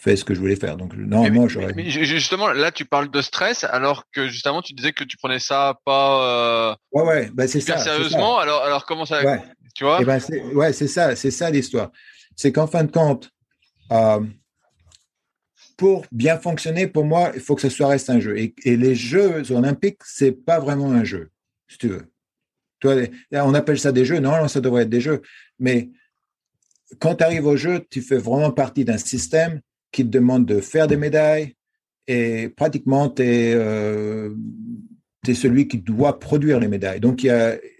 fait 0.00 0.16
ce 0.16 0.24
que 0.24 0.34
je 0.34 0.40
voulais 0.40 0.56
faire. 0.56 0.76
Donc 0.76 0.94
normalement, 0.94 1.46
j'aurais. 1.46 1.74
Mais, 1.74 1.90
justement, 1.90 2.48
là, 2.48 2.72
tu 2.72 2.84
parles 2.84 3.10
de 3.10 3.20
stress, 3.20 3.64
alors 3.64 4.04
que 4.12 4.28
justement, 4.28 4.62
tu 4.62 4.72
disais 4.72 4.92
que 4.92 5.04
tu 5.04 5.16
prenais 5.16 5.38
ça 5.38 5.78
pas. 5.84 6.70
Euh, 6.72 6.74
ouais, 6.92 7.04
ouais, 7.04 7.30
bah, 7.34 7.46
c'est 7.46 7.60
ça. 7.60 7.76
Sérieusement, 7.78 8.38
alors, 8.38 8.62
alors 8.62 8.86
comment 8.86 9.04
ça 9.04 9.22
ouais. 9.22 9.42
Tu 9.74 9.84
vois? 9.84 9.98
Eh 10.00 10.04
ben, 10.04 10.18
Ouais, 10.54 10.72
c'est 10.72 10.88
ça, 10.88 11.14
c'est 11.16 11.30
ça 11.30 11.50
l'histoire. 11.50 11.90
C'est 12.34 12.50
qu'en 12.50 12.66
fin 12.66 12.84
de 12.84 12.90
compte, 12.90 13.30
euh, 13.92 14.20
pour 15.76 16.06
bien 16.10 16.38
fonctionner, 16.38 16.86
pour 16.86 17.04
moi, 17.04 17.32
il 17.34 17.40
faut 17.40 17.54
que 17.54 17.62
ce 17.62 17.68
soit 17.68 17.88
reste 17.88 18.08
un 18.10 18.20
jeu. 18.20 18.38
Et, 18.38 18.54
et 18.64 18.76
les 18.76 18.94
Jeux 18.94 19.52
olympiques, 19.52 20.00
c'est 20.04 20.32
pas 20.32 20.58
vraiment 20.58 20.90
un 20.90 21.04
jeu, 21.04 21.30
si 21.68 21.76
tu 21.78 21.88
veux. 21.88 22.10
Toi, 22.80 22.94
on 23.32 23.52
appelle 23.52 23.78
ça 23.78 23.92
des 23.92 24.06
jeux. 24.06 24.20
Non, 24.20 24.48
ça 24.48 24.60
devrait 24.60 24.84
être 24.84 24.88
des 24.88 25.02
jeux. 25.02 25.20
Mais 25.58 25.90
quand 26.98 27.16
tu 27.16 27.24
arrives 27.24 27.44
au 27.44 27.56
jeu, 27.56 27.86
tu 27.90 28.00
fais 28.00 28.16
vraiment 28.16 28.50
partie 28.50 28.86
d'un 28.86 28.96
système 28.96 29.60
qui 29.92 30.04
te 30.04 30.08
demande 30.08 30.46
de 30.46 30.60
faire 30.60 30.86
des 30.86 30.96
médailles 30.96 31.54
et 32.06 32.48
pratiquement 32.48 33.08
tu 33.08 33.22
es, 33.22 33.54
euh, 33.54 34.30
celui 35.32 35.68
qui 35.68 35.78
doit 35.78 36.18
produire 36.18 36.58
les 36.58 36.68
médailles. 36.68 37.00
Donc, 37.00 37.26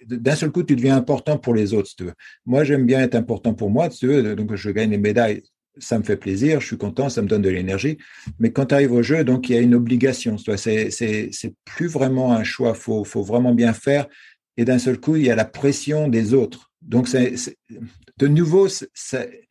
d'un 0.07 0.37
seul 0.37 0.53
coup, 0.53 0.63
tu 0.63 0.77
deviens 0.77 0.97
important 0.97 1.39
pour 1.39 1.55
les 1.55 1.75
autres, 1.75 1.89
si 1.89 1.97
tu 1.97 2.05
veux. 2.05 2.15
Moi, 2.47 2.65
j'aime 2.65 2.87
bien 2.87 3.01
être 3.01 3.15
important 3.15 3.55
pour 3.55 3.71
moi, 3.71 3.91
si 3.91 4.01
tu 4.01 4.07
veux. 4.07 4.37
Donc, 4.37 4.55
je 4.55 4.71
gagne 4.71 4.91
les 4.91 4.99
médailles, 4.99 5.43
ça 5.79 5.99
me 5.99 6.05
fait 6.05 6.17
plaisir, 6.17 6.61
je 6.61 6.67
suis 6.67 6.77
content, 6.77 7.09
ça 7.09 7.23
me 7.23 7.29
donne 7.29 7.43
de 7.43 7.49
l'énergie. 7.49 7.99
Mais 8.39 8.53
quand 8.53 8.67
tu 8.67 8.75
arrives 8.75 8.93
au 8.93 9.03
jeu, 9.03 9.25
donc, 9.25 9.49
il 9.49 9.57
y 9.57 9.59
a 9.59 9.61
une 9.61 9.75
obligation. 9.75 10.37
C'est, 10.39 10.91
plus 11.65 11.87
vraiment 11.89 12.33
un 12.33 12.45
choix. 12.45 12.75
faut, 12.75 13.05
faut 13.05 13.23
vraiment 13.23 13.55
bien 13.55 13.73
faire. 13.73 14.07
Et 14.57 14.65
d'un 14.65 14.79
seul 14.79 15.01
coup, 15.01 15.17
il 15.17 15.25
y 15.25 15.31
a 15.31 15.37
la 15.37 15.45
pression 15.45 16.09
des 16.09 16.35
autres. 16.35 16.71
Donc, 16.83 17.09
c'est, 17.09 17.35
de 18.19 18.27
nouveau, 18.29 18.69
c'est, 18.69 19.49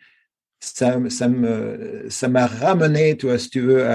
ça, 0.59 0.99
ça 1.09 1.27
me, 1.29 2.05
ça 2.09 2.27
m'a 2.27 2.45
ramené, 2.45 3.15
tu 3.17 3.27
vois, 3.27 3.39
si 3.39 3.49
tu 3.49 3.61
veux, 3.61 3.85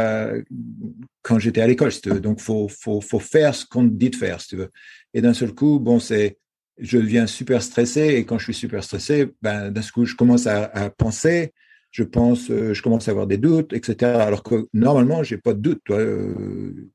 quand 1.23 1.39
j'étais 1.39 1.61
à 1.61 1.67
l'école. 1.67 1.91
Donc, 2.21 2.41
faut, 2.41 2.69
faut, 2.69 3.01
faut 3.01 3.19
faire 3.19 3.55
ce 3.55 3.67
qu'on 3.67 3.85
dit 3.85 4.11
de 4.11 4.17
faire, 4.17 4.41
si 4.41 4.49
tu 4.49 4.57
veux. 4.57 4.71
Et 5.13 5.21
d'un 5.21 5.35
seul 5.35 5.55
coup, 5.55 5.79
bon, 5.79 6.01
c'est, 6.01 6.39
je 6.79 6.99
deviens 6.99 7.27
super 7.27 7.63
stressé. 7.63 8.15
Et 8.15 8.25
quand 8.25 8.39
je 8.39 8.45
suis 8.45 8.55
super 8.55 8.83
stressé, 8.83 9.33
ben, 9.43 9.71
d'un 9.71 9.83
seul 9.83 9.93
coup, 9.93 10.05
je 10.05 10.17
commence 10.17 10.47
à, 10.47 10.91
penser. 10.91 11.53
Je 11.91 12.03
pense, 12.03 12.51
euh, 12.51 12.75
je 12.75 12.83
commence 12.83 13.07
à 13.07 13.13
avoir 13.13 13.29
des 13.29 13.39
doutes, 13.39 13.73
etc. 13.73 14.13
Alors 14.13 14.43
que 14.43 14.67
normalement, 14.73 15.23
j'ai 15.23 15.39
pas 15.39 15.55
de 15.55 15.61
doute. 15.61 15.83
Euh, 15.91 16.91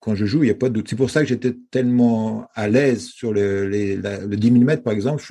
quand 0.00 0.14
je 0.14 0.26
joue, 0.26 0.42
il 0.42 0.46
n'y 0.46 0.52
a 0.52 0.54
pas 0.54 0.68
de 0.68 0.74
doute. 0.74 0.88
C'est 0.90 0.96
pour 0.96 1.08
ça 1.08 1.22
que 1.22 1.28
j'étais 1.28 1.56
tellement 1.70 2.46
à 2.54 2.68
l'aise 2.68 3.06
sur 3.06 3.32
le, 3.32 3.66
le 3.66 4.36
10 4.36 4.50
mm, 4.50 4.76
par 4.82 4.92
exemple. 4.92 5.24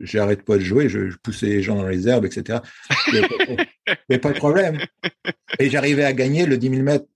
J'arrête 0.00 0.42
pas 0.42 0.56
de 0.56 0.62
jouer, 0.62 0.88
je, 0.88 1.16
poussais 1.22 1.46
les 1.46 1.62
gens 1.62 1.76
dans 1.76 1.88
les 1.88 2.08
herbes, 2.08 2.24
etc. 2.24 2.60
Mais 4.08 4.18
pas 4.18 4.32
de 4.32 4.38
problème. 4.38 4.78
Et 5.58 5.70
j'arrivais 5.70 6.04
à 6.04 6.12
gagner 6.12 6.46
le 6.46 6.58
10 6.58 6.70
000 6.70 6.82
mètres 6.82 7.06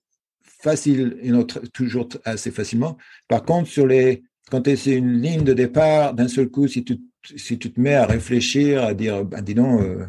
facile, 0.61 1.17
et 1.21 1.29
notre, 1.29 1.59
toujours 1.67 2.09
assez 2.25 2.51
facilement. 2.51 2.97
Par 3.27 3.43
contre, 3.43 3.69
sur 3.69 3.87
les, 3.87 4.23
quand 4.51 4.67
es 4.67 4.75
une 4.85 5.21
ligne 5.21 5.43
de 5.43 5.53
départ, 5.53 6.13
d'un 6.13 6.27
seul 6.27 6.49
coup, 6.49 6.67
si 6.67 6.83
tu, 6.83 6.99
si 7.35 7.57
tu 7.57 7.71
te 7.71 7.79
mets 7.79 7.95
à 7.95 8.05
réfléchir, 8.05 8.83
à 8.83 8.93
dire, 8.93 9.23
ben, 9.23 9.41
dis 9.41 9.55
donc, 9.55 9.81
euh, 9.81 10.05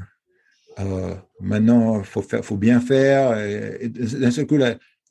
euh, 0.80 1.14
maintenant, 1.40 2.02
faut 2.02 2.22
faire, 2.22 2.44
faut 2.44 2.56
bien 2.56 2.80
faire. 2.80 3.30
d'un 3.88 4.30
seul 4.30 4.46
coup, 4.46 4.56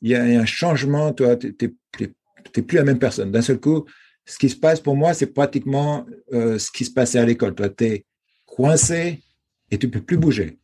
il 0.02 0.08
y, 0.10 0.14
a 0.14 0.22
un 0.22 0.46
changement. 0.46 1.12
Toi, 1.12 1.36
tu 1.36 1.54
n'es 2.00 2.62
plus 2.62 2.76
la 2.76 2.84
même 2.84 2.98
personne. 2.98 3.30
D'un 3.30 3.42
seul 3.42 3.60
coup, 3.60 3.86
ce 4.30 4.38
qui 4.38 4.48
se 4.48 4.56
passe 4.56 4.80
pour 4.80 4.96
moi, 4.96 5.12
c'est 5.12 5.26
pratiquement 5.26 6.06
euh, 6.32 6.56
ce 6.56 6.70
qui 6.70 6.84
se 6.84 6.92
passait 6.92 7.18
à 7.18 7.24
l'école. 7.24 7.52
Toi, 7.52 7.68
tu 7.68 7.84
es 7.84 8.06
coincé 8.46 9.24
et 9.72 9.78
tu 9.78 9.90
peux 9.90 10.00
plus 10.00 10.18
bouger. 10.18 10.60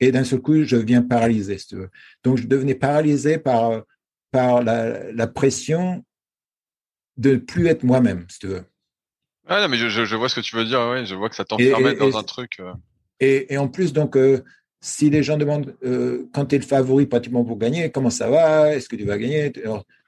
Et 0.00 0.12
d'un 0.12 0.22
seul 0.22 0.40
coup, 0.40 0.62
je 0.62 0.76
deviens 0.76 1.00
paralysé, 1.00 1.56
si 1.56 1.68
tu 1.68 1.76
veux. 1.76 1.90
Donc, 2.22 2.36
je 2.36 2.46
devenais 2.46 2.74
paralysé 2.74 3.38
par, 3.38 3.84
par 4.30 4.62
la, 4.62 5.26
pression 5.28 6.04
de 7.16 7.32
ne 7.32 7.36
plus 7.36 7.66
être 7.68 7.84
moi-même, 7.84 8.26
si 8.28 8.40
tu 8.40 8.48
veux. 8.48 8.64
Ah 9.46 9.62
non, 9.62 9.68
mais 9.68 9.78
je, 9.78 10.14
vois 10.14 10.28
ce 10.28 10.34
que 10.34 10.40
tu 10.40 10.54
veux 10.54 10.66
dire, 10.66 10.80
ouais, 10.90 11.06
je 11.06 11.14
vois 11.14 11.30
que 11.30 11.36
ça 11.36 11.46
t'enferme 11.46 11.94
dans 11.94 12.18
un 12.18 12.22
truc. 12.22 12.60
Euh. 12.60 12.74
Et, 13.18 13.56
en 13.56 13.68
plus, 13.68 13.94
donc, 13.94 14.14
euh, 14.14 14.44
si 14.80 15.10
les 15.10 15.22
gens 15.22 15.36
demandent 15.36 15.74
quand 16.32 16.46
tu 16.46 16.54
es 16.54 16.58
le 16.58 16.64
favori 16.64 17.06
pratiquement 17.06 17.44
pour 17.44 17.58
gagner, 17.58 17.90
comment 17.90 18.10
ça 18.10 18.30
va? 18.30 18.74
Est-ce 18.74 18.88
que 18.88 18.96
tu 18.96 19.04
vas 19.04 19.18
gagner? 19.18 19.52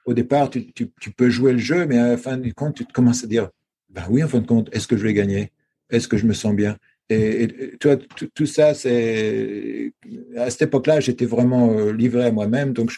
Au 0.05 0.13
départ, 0.13 0.49
tu, 0.49 0.87
peux 1.15 1.29
jouer 1.29 1.53
le 1.53 1.59
jeu, 1.59 1.85
mais 1.85 1.97
à 1.97 2.09
la 2.09 2.17
fin 2.17 2.37
du 2.37 2.53
compte, 2.53 2.75
tu 2.75 2.85
te 2.85 2.93
commences 2.93 3.23
à 3.23 3.27
dire, 3.27 3.49
ben 3.89 4.03
oui, 4.09 4.23
en 4.23 4.27
fin 4.27 4.39
de 4.39 4.47
compte, 4.47 4.69
est-ce 4.73 4.87
que 4.87 4.97
je 4.97 5.03
vais 5.03 5.13
gagner? 5.13 5.51
Est-ce 5.89 6.07
que 6.07 6.17
je 6.17 6.25
me 6.25 6.33
sens 6.33 6.55
bien? 6.55 6.77
Et, 7.09 7.75
toi, 7.79 7.97
tout 8.33 8.45
ça, 8.45 8.73
c'est 8.73 9.93
à 10.37 10.49
cette 10.49 10.63
époque-là, 10.63 11.01
j'étais 11.01 11.25
vraiment 11.25 11.71
euh, 11.73 11.91
livré 11.91 12.25
à 12.25 12.31
moi-même, 12.31 12.71
donc 12.71 12.91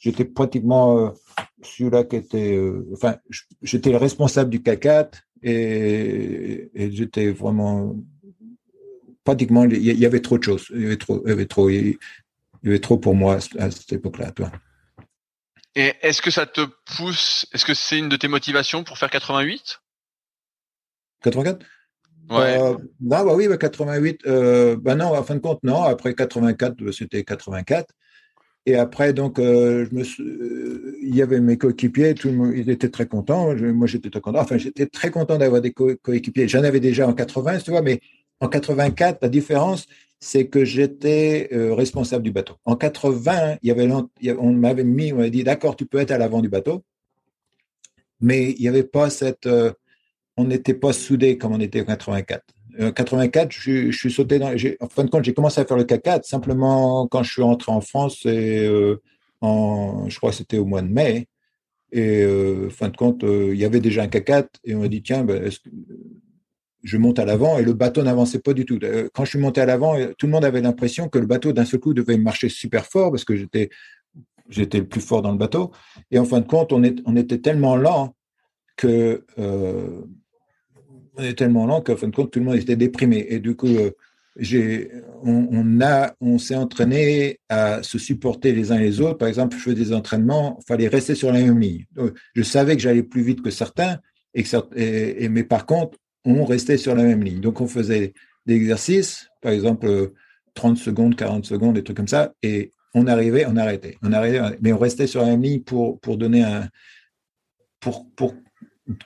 j'étais 0.00 0.24
pratiquement 0.24 0.98
euh, 0.98 1.10
celui-là 1.62 2.04
qui 2.04 2.16
était, 2.16 2.56
euh, 2.56 2.84
enfin, 2.92 3.16
j'étais 3.62 3.90
le 3.90 3.96
responsable 3.96 4.50
du 4.50 4.58
CAC4 4.58 5.10
et, 5.42 6.70
j'étais 6.74 7.30
vraiment 7.30 7.94
pratiquement, 9.24 9.64
il 9.64 9.82
y 9.82 10.06
avait 10.06 10.20
trop 10.20 10.38
de 10.38 10.42
choses, 10.42 10.66
il 10.74 10.82
y 10.82 10.86
avait 10.86 10.96
trop, 10.96 11.22
il 11.24 11.30
y 11.30 11.32
avait 11.32 11.46
trop, 11.46 11.70
il 11.70 11.98
y 12.64 12.68
avait 12.68 12.80
trop 12.80 12.98
pour 12.98 13.14
moi 13.14 13.38
à 13.58 13.70
cette 13.70 13.92
époque-là, 13.92 14.30
toi. 14.32 14.50
Et 15.76 15.94
est-ce 16.02 16.20
que 16.20 16.30
ça 16.30 16.46
te 16.46 16.62
pousse 16.96 17.46
Est-ce 17.52 17.64
que 17.64 17.74
c'est 17.74 17.98
une 17.98 18.08
de 18.08 18.16
tes 18.16 18.28
motivations 18.28 18.82
pour 18.82 18.98
faire 18.98 19.10
88 19.10 19.80
84 21.22 21.64
Ouais. 22.30 22.60
Euh, 22.60 22.74
non, 23.00 23.24
bah 23.24 23.34
oui, 23.34 23.48
88. 23.58 24.20
Euh, 24.26 24.76
bah 24.76 24.94
non, 24.94 25.06
en 25.06 25.22
fin 25.24 25.34
de 25.34 25.40
compte, 25.40 25.62
non. 25.64 25.82
Après 25.82 26.14
84, 26.14 26.76
bah, 26.76 26.92
c'était 26.92 27.24
84. 27.24 27.92
Et 28.66 28.76
après, 28.76 29.12
donc, 29.12 29.38
euh, 29.38 29.86
je 29.90 29.94
me 29.96 30.04
il 31.02 31.16
y 31.16 31.22
avait 31.22 31.40
mes 31.40 31.58
coéquipiers, 31.58 32.14
tout 32.14 32.28
le 32.28 32.34
monde, 32.34 32.52
ils 32.54 32.70
étaient 32.70 32.90
très 32.90 33.06
contents. 33.06 33.54
moi, 33.56 33.86
j'étais 33.88 34.10
très 34.10 34.20
content. 34.20 34.40
Enfin, 34.40 34.58
j'étais 34.58 34.86
très 34.86 35.10
content 35.10 35.38
d'avoir 35.38 35.60
des 35.60 35.72
coéquipiers. 35.72 36.46
J'en 36.46 36.62
avais 36.62 36.78
déjà 36.78 37.08
en 37.08 37.14
80, 37.14 37.58
tu 37.58 37.70
vois, 37.72 37.82
mais 37.82 38.00
en 38.40 38.48
84, 38.48 39.18
la 39.22 39.28
différence, 39.28 39.86
c'est 40.18 40.46
que 40.46 40.64
j'étais 40.64 41.48
euh, 41.52 41.74
responsable 41.74 42.22
du 42.22 42.30
bateau. 42.30 42.54
En 42.64 42.76
80, 42.76 43.56
il 43.62 43.68
y 43.68 43.70
avait, 43.70 43.88
on 44.38 44.52
m'avait 44.52 44.84
mis, 44.84 45.12
on 45.12 45.16
m'avait 45.16 45.30
dit, 45.30 45.44
d'accord, 45.44 45.76
tu 45.76 45.86
peux 45.86 45.98
être 45.98 46.10
à 46.10 46.18
l'avant 46.18 46.40
du 46.40 46.48
bateau, 46.48 46.82
mais 48.20 48.50
il 48.52 48.60
n'y 48.60 48.68
avait 48.68 48.84
pas 48.84 49.08
cette, 49.08 49.46
euh, 49.46 49.72
on 50.36 50.44
n'était 50.44 50.74
pas 50.74 50.92
soudés 50.92 51.38
comme 51.38 51.52
on 51.52 51.60
était 51.60 51.80
en 51.80 51.86
84. 51.86 52.44
En 52.78 52.92
84, 52.92 53.50
je, 53.50 53.90
suis 53.90 54.12
sauté 54.12 54.38
dans, 54.38 54.54
en 54.80 54.88
fin 54.88 55.04
de 55.04 55.10
compte, 55.10 55.24
j'ai 55.24 55.34
commencé 55.34 55.60
à 55.60 55.64
faire 55.64 55.76
le 55.76 55.84
CAC4 55.84 56.24
simplement 56.24 57.06
quand 57.08 57.22
je 57.22 57.32
suis 57.32 57.42
rentré 57.42 57.72
en 57.72 57.80
France 57.80 58.24
et 58.26 58.66
euh, 58.66 59.00
en, 59.40 60.08
je 60.08 60.16
crois 60.18 60.30
que 60.30 60.36
c'était 60.36 60.58
au 60.58 60.66
mois 60.66 60.82
de 60.82 60.88
mai. 60.88 61.26
Et 61.92 62.24
en 62.24 62.70
fin 62.70 62.88
de 62.88 62.96
compte, 62.96 63.24
il 63.24 63.56
y 63.56 63.64
avait 63.64 63.80
déjà 63.80 64.04
un 64.04 64.06
CAC4 64.06 64.46
et 64.64 64.76
on 64.76 64.80
m'a 64.80 64.88
dit, 64.88 65.02
tiens, 65.02 65.24
ben, 65.24 65.42
est-ce 65.42 65.58
que, 65.58 65.68
je 66.82 66.96
monte 66.96 67.18
à 67.18 67.24
l'avant 67.24 67.58
et 67.58 67.62
le 67.62 67.72
bateau 67.72 68.02
n'avançait 68.02 68.38
pas 68.38 68.52
du 68.52 68.64
tout. 68.64 68.78
Euh, 68.82 69.08
quand 69.12 69.24
je 69.24 69.30
suis 69.30 69.38
monté 69.38 69.60
à 69.60 69.66
l'avant, 69.66 69.98
euh, 69.98 70.12
tout 70.16 70.26
le 70.26 70.32
monde 70.32 70.44
avait 70.44 70.60
l'impression 70.60 71.08
que 71.08 71.18
le 71.18 71.26
bateau 71.26 71.52
d'un 71.52 71.64
seul 71.64 71.80
coup 71.80 71.94
devait 71.94 72.16
marcher 72.16 72.48
super 72.48 72.86
fort 72.86 73.10
parce 73.10 73.24
que 73.24 73.36
j'étais 73.36 73.70
j'étais 74.48 74.78
le 74.78 74.86
plus 74.86 75.00
fort 75.00 75.22
dans 75.22 75.32
le 75.32 75.38
bateau. 75.38 75.70
Et 76.10 76.18
en 76.18 76.24
fin 76.24 76.40
de 76.40 76.46
compte, 76.46 76.72
on, 76.72 76.82
est, 76.82 76.96
on 77.06 77.16
était 77.16 77.38
tellement 77.38 77.76
lent 77.76 78.16
que 78.76 79.24
euh, 79.38 80.00
on 81.16 81.22
est 81.22 81.34
tellement 81.34 81.66
lent 81.66 81.82
qu'en 81.82 81.96
fin 81.96 82.08
de 82.08 82.14
compte, 82.14 82.32
tout 82.32 82.40
le 82.40 82.46
monde 82.46 82.56
était 82.56 82.76
déprimé. 82.76 83.26
Et 83.28 83.38
du 83.38 83.54
coup, 83.54 83.68
j'ai, 84.36 84.90
on, 85.22 85.80
a, 85.82 86.14
on 86.20 86.38
s'est 86.38 86.56
entraîné 86.56 87.38
à 87.48 87.82
se 87.82 87.98
supporter 87.98 88.52
les 88.52 88.72
uns 88.72 88.78
les 88.78 89.00
autres. 89.00 89.18
Par 89.18 89.28
exemple, 89.28 89.56
je 89.56 89.62
faisais 89.62 89.76
des 89.76 89.92
entraînements, 89.92 90.58
il 90.60 90.66
fallait 90.66 90.88
rester 90.88 91.14
sur 91.14 91.30
la 91.30 91.40
même 91.40 91.60
ligne. 91.60 91.84
Je 92.34 92.42
savais 92.42 92.74
que 92.74 92.82
j'allais 92.82 93.02
plus 93.02 93.22
vite 93.22 93.42
que 93.42 93.50
certains, 93.50 93.98
et, 94.34 94.44
et, 95.24 95.28
mais 95.28 95.44
par 95.44 95.66
contre, 95.66 95.98
on 96.24 96.44
restait 96.44 96.78
sur 96.78 96.94
la 96.94 97.02
même 97.02 97.22
ligne. 97.22 97.40
Donc, 97.40 97.60
on 97.60 97.66
faisait 97.66 98.12
des 98.46 98.54
exercices, 98.54 99.28
par 99.40 99.52
exemple 99.52 100.12
30 100.54 100.76
secondes, 100.76 101.16
40 101.16 101.44
secondes, 101.44 101.74
des 101.74 101.84
trucs 101.84 101.96
comme 101.96 102.08
ça, 102.08 102.34
et 102.42 102.72
on 102.94 103.06
arrivait, 103.06 103.46
on 103.46 103.56
arrêtait. 103.56 103.96
On 104.02 104.12
arrêtait, 104.12 104.58
mais 104.60 104.72
on 104.72 104.78
restait 104.78 105.06
sur 105.06 105.20
la 105.22 105.28
même 105.28 105.42
ligne 105.42 105.60
pour, 105.60 105.98
donner 106.16 106.42
un. 106.42 106.68
Pour, 107.80 108.06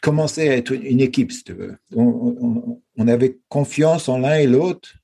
commencer 0.01 0.49
à 0.49 0.57
être 0.57 0.73
une 0.73 1.01
équipe, 1.01 1.31
si 1.31 1.45
tu 1.45 1.53
veux. 1.53 1.77
On, 1.95 2.81
avait 3.07 3.39
confiance 3.49 4.09
en 4.09 4.19
l'un 4.19 4.37
et 4.37 4.47
l'autre 4.47 4.95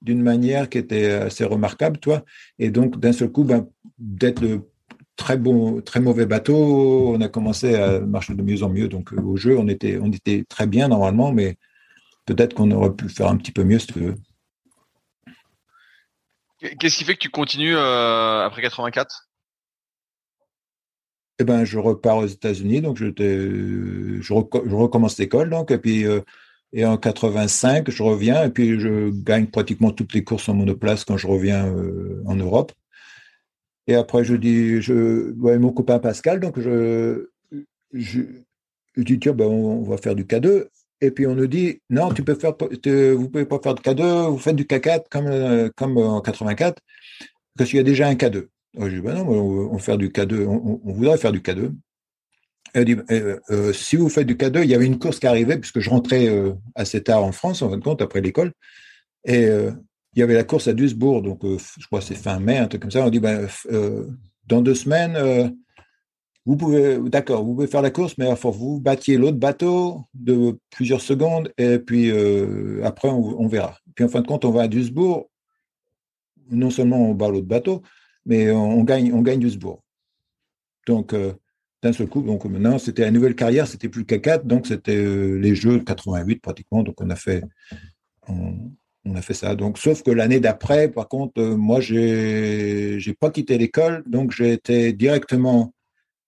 d'une 0.00 0.22
manière 0.22 0.68
qui 0.68 0.78
était 0.78 1.10
assez 1.10 1.44
remarquable, 1.44 1.98
toi. 1.98 2.24
Et 2.58 2.70
donc, 2.70 2.98
d'un 2.98 3.12
seul 3.12 3.30
coup, 3.30 3.44
ben, 3.44 3.68
d'être 3.98 4.40
le 4.40 4.62
très 5.16 5.36
bon, 5.36 5.80
très 5.80 6.00
mauvais 6.00 6.26
bateau. 6.26 7.14
On 7.14 7.20
a 7.20 7.28
commencé 7.28 7.74
à 7.76 8.00
marcher 8.00 8.34
de 8.34 8.42
mieux 8.42 8.62
en 8.62 8.68
mieux. 8.68 8.88
Donc, 8.88 9.12
euh, 9.12 9.20
au 9.20 9.36
jeu, 9.36 9.58
on 9.58 9.68
était, 9.68 9.98
on 10.00 10.10
était 10.10 10.44
très 10.48 10.66
bien 10.66 10.88
normalement, 10.88 11.32
mais 11.32 11.56
peut-être 12.26 12.54
qu'on 12.54 12.70
aurait 12.70 12.94
pu 12.94 13.08
faire 13.08 13.28
un 13.28 13.36
petit 13.36 13.52
peu 13.52 13.64
mieux 13.64 13.78
si 13.78 13.88
tu 13.88 14.00
veux. 14.00 14.14
Qu'est-ce 16.78 16.96
qui 16.96 17.04
fait 17.04 17.14
que 17.14 17.20
tu 17.20 17.30
continues 17.30 17.76
euh, 17.76 18.44
après 18.44 18.62
84 18.62 19.28
eh 21.38 21.44
ben, 21.44 21.64
je 21.64 21.78
repars 21.78 22.18
aux 22.18 22.26
États-Unis, 22.26 22.82
donc 22.82 22.98
je, 22.98 23.06
je, 23.06 24.20
je 24.20 24.32
recommence 24.32 25.18
l'école, 25.18 25.50
donc, 25.50 25.72
et 25.72 25.78
puis, 25.78 26.06
euh, 26.06 26.20
et 26.72 26.84
en 26.84 26.96
85, 26.96 27.90
je 27.90 28.02
reviens, 28.02 28.44
et 28.44 28.50
puis 28.50 28.78
je 28.78 29.10
gagne 29.10 29.46
pratiquement 29.46 29.90
toutes 29.90 30.12
les 30.14 30.24
courses 30.24 30.48
en 30.48 30.54
monoplace 30.54 31.04
quand 31.04 31.16
je 31.16 31.26
reviens 31.26 31.66
euh, 31.66 32.22
en 32.26 32.36
Europe. 32.36 32.72
Et 33.86 33.94
après, 33.94 34.24
je 34.24 34.34
dis, 34.34 34.80
je, 34.80 35.32
mon 35.32 35.72
copain 35.72 35.98
Pascal, 35.98 36.40
donc 36.40 36.58
je, 36.60 37.28
je, 37.92 38.20
dis, 38.96 39.18
tiens, 39.18 39.32
ben, 39.32 39.46
on, 39.46 39.82
va 39.82 39.96
faire 39.96 40.14
du 40.14 40.24
K2. 40.24 40.66
Et 41.00 41.10
puis 41.10 41.26
on 41.26 41.34
nous 41.34 41.48
dit, 41.48 41.80
non, 41.90 42.12
tu 42.12 42.22
peux 42.22 42.36
pouvez 42.36 43.44
pas 43.44 43.58
faire 43.60 43.74
de 43.74 43.80
K2, 43.80 44.30
vous 44.30 44.38
faites 44.38 44.54
du 44.54 44.64
K4 44.64 45.04
comme, 45.10 45.26
euh, 45.26 45.68
comme 45.74 45.98
en 45.98 46.20
84, 46.20 46.80
parce 47.58 47.70
qu'il 47.70 47.78
y 47.78 47.80
a 47.80 47.82
déjà 47.82 48.06
un 48.06 48.14
K2. 48.14 48.46
je 48.78 48.86
dis, 48.86 49.00
ben 49.00 49.14
non, 49.14 49.28
on, 49.28 49.72
va 49.72 49.78
faire 49.80 49.98
du 49.98 50.10
K2, 50.10 50.46
on, 50.46 50.92
voudrait 50.92 51.18
faire 51.18 51.32
du 51.32 51.40
K2. 51.40 51.72
Elle 52.74 52.84
dit, 52.84 52.96
euh, 53.10 53.40
euh, 53.50 53.72
si 53.72 53.96
vous 53.96 54.08
faites 54.08 54.28
du 54.28 54.36
K2, 54.36 54.62
il 54.62 54.70
y 54.70 54.76
avait 54.76 54.86
une 54.86 55.00
course 55.00 55.18
qui 55.18 55.26
arrivait, 55.26 55.58
puisque 55.58 55.80
je 55.80 55.90
rentrais 55.90 56.28
assez 56.76 57.02
tard 57.02 57.24
en 57.24 57.32
France, 57.32 57.62
en 57.62 57.70
fin 57.70 57.78
de 57.78 57.82
compte, 57.82 58.00
après 58.00 58.20
l'école. 58.20 58.52
Et 59.24 59.48
il 60.14 60.20
y 60.20 60.22
avait 60.22 60.34
la 60.34 60.44
course 60.44 60.68
à 60.68 60.74
Duisbourg, 60.74 61.22
donc 61.22 61.40
je 61.42 61.86
crois 61.86 62.00
que 62.00 62.06
c'est 62.06 62.14
fin 62.14 62.38
mai, 62.38 62.58
un 62.58 62.68
truc 62.68 62.82
comme 62.82 62.90
ça. 62.90 63.04
On 63.04 63.10
dit, 63.10 63.20
ben, 63.20 63.48
dans 64.46 64.60
deux 64.60 64.74
semaines, 64.74 65.54
vous 66.44 66.56
pouvez, 66.56 66.98
d'accord, 66.98 67.44
vous 67.44 67.54
pouvez 67.54 67.68
faire 67.68 67.82
la 67.82 67.90
course, 67.90 68.18
mais 68.18 68.28
il 68.28 68.36
faut 68.36 68.50
que 68.50 68.56
vous 68.56 68.80
battiez 68.80 69.16
l'autre 69.16 69.38
bateau 69.38 70.02
de 70.12 70.58
plusieurs 70.70 71.00
secondes, 71.00 71.52
et 71.56 71.78
puis 71.78 72.10
euh, 72.10 72.80
après, 72.84 73.08
on, 73.08 73.46
verra. 73.46 73.78
Puis 73.94 74.04
en 74.04 74.08
fin 74.08 74.22
de 74.22 74.26
compte, 74.26 74.44
on 74.44 74.50
va 74.50 74.62
à 74.62 74.68
Duisbourg. 74.68 75.30
Non 76.50 76.70
seulement 76.70 76.98
on 76.98 77.14
bat 77.14 77.28
l'autre 77.28 77.46
bateau, 77.46 77.82
mais 78.26 78.50
on, 78.50 78.82
gagne, 78.82 79.38
Duisbourg. 79.38 79.84
Donc, 80.86 81.12
euh, 81.12 81.32
d'un 81.80 81.92
seul 81.92 82.08
coup, 82.08 82.22
donc 82.22 82.44
maintenant, 82.44 82.78
c'était 82.78 83.02
la 83.02 83.12
nouvelle 83.12 83.36
carrière, 83.36 83.68
c'était 83.68 83.88
plus 83.88 84.00
le 84.00 84.06
K4, 84.06 84.44
donc 84.44 84.66
c'était 84.66 84.96
euh, 84.96 85.38
les 85.38 85.54
Jeux 85.54 85.78
88 85.78 86.42
pratiquement. 86.42 86.82
Donc, 86.82 87.00
on 87.00 87.08
a 87.08 87.16
fait, 87.16 87.44
a 89.14 89.22
fait 89.22 89.34
ça. 89.34 89.54
Donc, 89.54 89.78
sauf 89.78 90.02
que 90.02 90.10
l'année 90.10 90.40
d'après, 90.40 90.88
par 90.88 91.08
contre, 91.08 91.42
moi, 91.42 91.80
j'ai, 91.80 93.00
j'ai 93.00 93.14
pas 93.14 93.30
quitté 93.30 93.58
l'école, 93.58 94.02
donc 94.06 94.30
j'ai 94.32 94.52
été 94.52 94.92
directement 94.92 95.74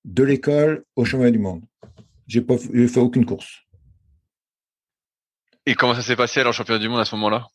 de 0.05 0.23
l'école 0.23 0.85
au 0.97 1.05
championnat 1.05 1.31
du 1.31 1.39
monde. 1.39 1.63
J'ai 2.27 2.41
pas 2.41 2.57
fait 2.59 2.99
aucune 2.99 3.27
course. 3.27 3.61
Et 5.67 5.75
comment 5.75 5.95
ça 5.95 6.03
s'est 6.03 6.17
passé 6.17 6.41
alors 6.41 6.53
championnat 6.53 6.81
du 6.81 6.89
monde 6.89 7.01
à 7.01 7.05
ce 7.05 7.15
moment-là? 7.17 7.47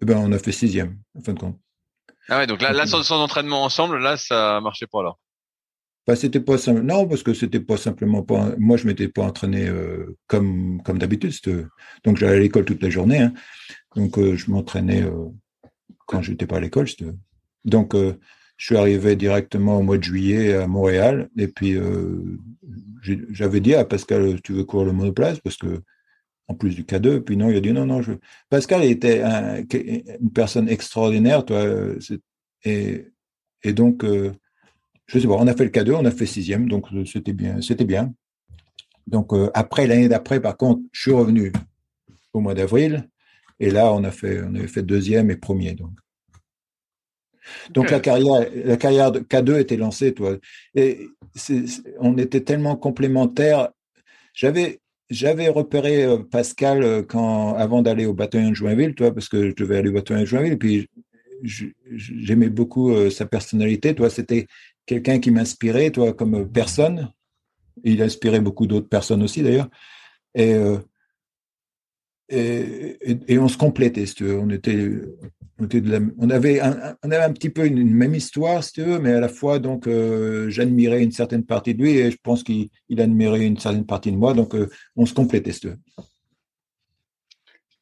Eh 0.00 0.04
ben, 0.04 0.16
on 0.18 0.32
a 0.32 0.38
fait 0.38 0.52
sixième, 0.52 0.98
en 1.16 1.20
fin 1.20 1.34
de 1.34 1.38
compte. 1.40 1.58
Ah 2.28 2.38
ouais, 2.38 2.46
donc 2.46 2.62
là, 2.62 2.72
là 2.72 2.86
sans, 2.86 3.10
entraînement 3.10 3.64
ensemble, 3.64 3.98
là, 3.98 4.16
ça 4.16 4.60
marchait 4.60 4.86
pas 4.86 5.02
là. 5.02 5.14
Bah, 6.06 6.16
c'était 6.16 6.40
pas 6.40 6.56
simple. 6.56 6.82
Non, 6.82 7.06
parce 7.06 7.22
que 7.22 7.34
c'était 7.34 7.60
pas 7.60 7.76
simplement 7.76 8.22
pas. 8.22 8.54
Moi, 8.58 8.78
je 8.78 8.86
m'étais 8.86 9.08
pas 9.08 9.24
entraîné 9.24 9.68
euh, 9.68 10.16
comme 10.26 10.80
comme 10.82 10.98
d'habitude. 10.98 11.34
Donc, 12.04 12.16
j'allais 12.16 12.36
à 12.36 12.38
l'école 12.38 12.64
toute 12.64 12.82
la 12.82 12.88
journée. 12.88 13.20
Hein. 13.20 13.34
Donc, 13.96 14.18
euh, 14.18 14.36
je 14.36 14.50
m'entraînais 14.50 15.02
euh, 15.02 15.26
quand 16.06 16.22
j'étais 16.22 16.46
pas 16.46 16.56
à 16.56 16.60
l'école. 16.60 16.86
Donc, 17.64 17.94
je 17.94 18.64
suis 18.64 18.76
arrivé 18.76 19.16
directement 19.16 19.78
au 19.78 19.82
mois 19.82 19.98
de 19.98 20.02
juillet 20.02 20.54
à 20.54 20.66
Montréal. 20.66 21.28
Et 21.36 21.48
puis, 21.48 21.74
euh, 21.74 22.38
j'avais 23.30 23.60
dit 23.60 23.74
à 23.74 23.84
Pascal, 23.84 24.40
tu 24.42 24.52
veux 24.52 24.64
courir 24.64 24.86
le 24.86 24.92
monoplace? 24.92 25.38
Parce 25.40 25.56
que, 25.56 25.80
en 26.48 26.54
plus 26.54 26.74
du 26.74 26.82
K2, 26.82 27.20
puis 27.20 27.36
non, 27.36 27.50
il 27.50 27.56
a 27.56 27.60
dit 27.60 27.72
non, 27.72 27.86
non. 27.86 28.02
Je... 28.02 28.12
Pascal 28.48 28.84
était 28.84 29.22
une 30.20 30.32
personne 30.32 30.68
extraordinaire, 30.68 31.44
toi. 31.44 31.64
Et, 32.64 33.06
et 33.62 33.72
donc, 33.72 34.04
euh, 34.04 34.32
je 35.06 35.18
sais 35.18 35.28
pas, 35.28 35.34
on 35.34 35.46
a 35.46 35.54
fait 35.54 35.64
le 35.64 35.70
K2, 35.70 35.92
on 35.94 36.04
a 36.04 36.10
fait 36.10 36.26
sixième, 36.26 36.68
donc 36.68 36.86
euh, 36.92 37.04
c'était 37.04 37.32
bien. 37.32 37.60
C'était 37.60 37.84
bien. 37.84 38.12
Donc, 39.06 39.32
après, 39.54 39.86
l'année 39.86 40.08
d'après, 40.08 40.38
par 40.38 40.58
contre, 40.58 40.82
je 40.92 41.00
suis 41.00 41.12
revenu 41.12 41.50
au 42.34 42.40
mois 42.40 42.54
d'avril. 42.54 43.08
Et 43.60 43.70
là, 43.70 43.92
on 43.92 44.04
a 44.04 44.10
fait, 44.10 44.42
on 44.42 44.54
avait 44.54 44.68
fait 44.68 44.82
deuxième 44.82 45.30
et 45.30 45.36
premier. 45.36 45.74
Donc. 45.74 45.92
Donc 47.70 47.90
la 47.90 48.00
carrière, 48.00 48.46
la 48.64 48.76
carrière 48.76 49.12
de 49.12 49.20
K2 49.20 49.60
était 49.60 49.76
lancée, 49.76 50.14
toi. 50.14 50.36
Et 50.74 51.08
on 51.98 52.16
était 52.18 52.42
tellement 52.42 52.76
complémentaires. 52.76 53.70
J'avais, 54.34 54.80
j'avais 55.10 55.48
repéré 55.48 56.04
euh, 56.04 56.18
Pascal 56.18 56.82
euh, 56.82 57.02
quand, 57.02 57.54
avant 57.54 57.82
d'aller 57.82 58.06
au 58.06 58.14
bataillon 58.14 58.50
de 58.50 58.54
Joinville, 58.54 58.94
toi, 58.94 59.12
parce 59.12 59.28
que 59.28 59.50
je 59.50 59.54
devais 59.54 59.78
aller 59.78 59.88
au 59.88 59.94
bataillon 59.94 60.20
de 60.20 60.26
Joinville. 60.26 60.52
Et 60.52 60.56
puis 60.56 60.88
j'aimais 61.94 62.48
beaucoup 62.48 62.90
euh, 62.90 63.10
sa 63.10 63.26
personnalité. 63.26 63.94
Toi, 63.94 64.10
c'était 64.10 64.46
quelqu'un 64.86 65.18
qui 65.18 65.30
m'inspirait, 65.30 65.90
toi, 65.90 66.12
comme 66.12 66.50
personne. 66.50 67.10
Il 67.84 68.02
inspirait 68.02 68.40
beaucoup 68.40 68.66
d'autres 68.66 68.88
personnes 68.88 69.22
aussi, 69.22 69.42
d'ailleurs. 69.42 69.68
Et, 70.34 70.54
et, 72.28 72.98
et, 73.26 73.38
on 73.38 73.48
se 73.48 73.56
complétait, 73.56 74.04
si 74.06 74.14
tu 74.14 74.24
veux. 74.24 74.38
On 74.38 74.50
était, 74.50 74.90
on, 76.18 76.30
avait 76.30 76.60
un, 76.60 76.96
on 77.02 77.10
avait 77.10 77.24
un 77.24 77.32
petit 77.32 77.50
peu 77.50 77.66
une, 77.66 77.90
même 77.90 78.14
histoire, 78.14 78.62
si 78.62 78.72
tu 78.72 78.82
veux, 78.82 78.98
mais 78.98 79.12
à 79.12 79.20
la 79.20 79.28
fois, 79.28 79.58
donc, 79.58 79.86
euh, 79.86 80.50
j'admirais 80.50 81.02
une 81.02 81.12
certaine 81.12 81.44
partie 81.44 81.74
de 81.74 81.82
lui 81.82 81.92
et 81.92 82.10
je 82.10 82.16
pense 82.22 82.42
qu'il 82.42 82.70
admirait 82.98 83.46
une 83.46 83.58
certaine 83.58 83.86
partie 83.86 84.12
de 84.12 84.16
moi. 84.16 84.34
Donc, 84.34 84.54
euh, 84.54 84.68
on 84.96 85.06
se 85.06 85.14
complétait, 85.14 85.52
si 85.52 85.60
tu 85.60 85.68
veux. 85.68 85.78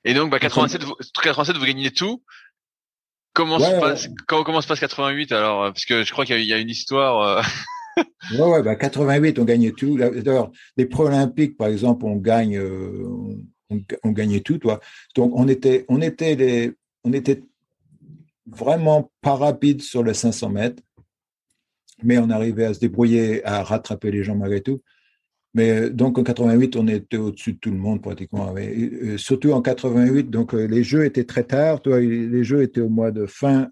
Et 0.04 0.14
donc, 0.14 0.30
bah, 0.30 0.38
87, 0.38 0.84
vous, 0.84 0.94
87, 1.22 1.56
vous 1.56 1.66
gagnez 1.66 1.90
tout. 1.90 2.22
Comment, 3.34 3.58
se 3.58 3.80
passe, 3.80 4.08
comment, 4.26 4.62
se 4.62 4.66
passe 4.66 4.80
88 4.80 5.32
alors? 5.32 5.64
Parce 5.64 5.84
que 5.84 6.04
je 6.04 6.12
crois 6.12 6.24
qu'il 6.24 6.42
y, 6.42 6.52
a 6.54 6.58
une 6.58 6.70
histoire. 6.70 7.20
Euh... 7.20 7.42
ouais, 8.32 8.48
ouais, 8.48 8.62
bah, 8.62 8.76
88, 8.76 9.38
on 9.40 9.44
gagnait 9.44 9.72
tout. 9.72 9.98
D'ailleurs, 9.98 10.50
les 10.78 10.86
Pro-Olympiques, 10.86 11.56
par 11.58 11.68
exemple, 11.68 12.06
on 12.06 12.16
gagne, 12.16 12.56
euh, 12.56 13.36
on, 13.70 14.10
gagnait 14.10 14.40
tout, 14.40 14.58
toi. 14.58 14.80
Donc, 15.14 15.32
on 15.34 15.48
était, 15.48 15.84
on 15.88 16.00
était 16.00 16.34
les, 16.34 16.72
on 17.04 17.12
était 17.12 17.42
vraiment 18.46 19.10
pas 19.20 19.34
rapide 19.34 19.82
sur 19.82 20.02
les 20.02 20.14
500 20.14 20.50
mètres, 20.50 20.82
mais 22.02 22.18
on 22.18 22.30
arrivait 22.30 22.64
à 22.64 22.74
se 22.74 22.80
débrouiller, 22.80 23.44
à 23.44 23.62
rattraper 23.62 24.10
les 24.10 24.22
gens 24.22 24.36
malgré 24.36 24.60
tout. 24.60 24.80
Mais 25.54 25.70
euh, 25.70 25.90
donc 25.90 26.18
en 26.18 26.22
88, 26.22 26.76
on 26.76 26.86
était 26.86 27.16
au-dessus 27.16 27.54
de 27.54 27.58
tout 27.58 27.70
le 27.70 27.78
monde 27.78 28.02
pratiquement. 28.02 28.54
Euh, 28.56 29.16
surtout 29.16 29.52
en 29.52 29.62
88, 29.62 30.30
donc 30.30 30.54
euh, 30.54 30.66
les 30.66 30.84
jeux 30.84 31.04
étaient 31.06 31.24
très 31.24 31.44
tard. 31.44 31.80
Toi, 31.80 32.00
les 32.00 32.44
jeux 32.44 32.62
étaient 32.62 32.82
au 32.82 32.90
mois 32.90 33.10
de 33.10 33.26
fin 33.26 33.68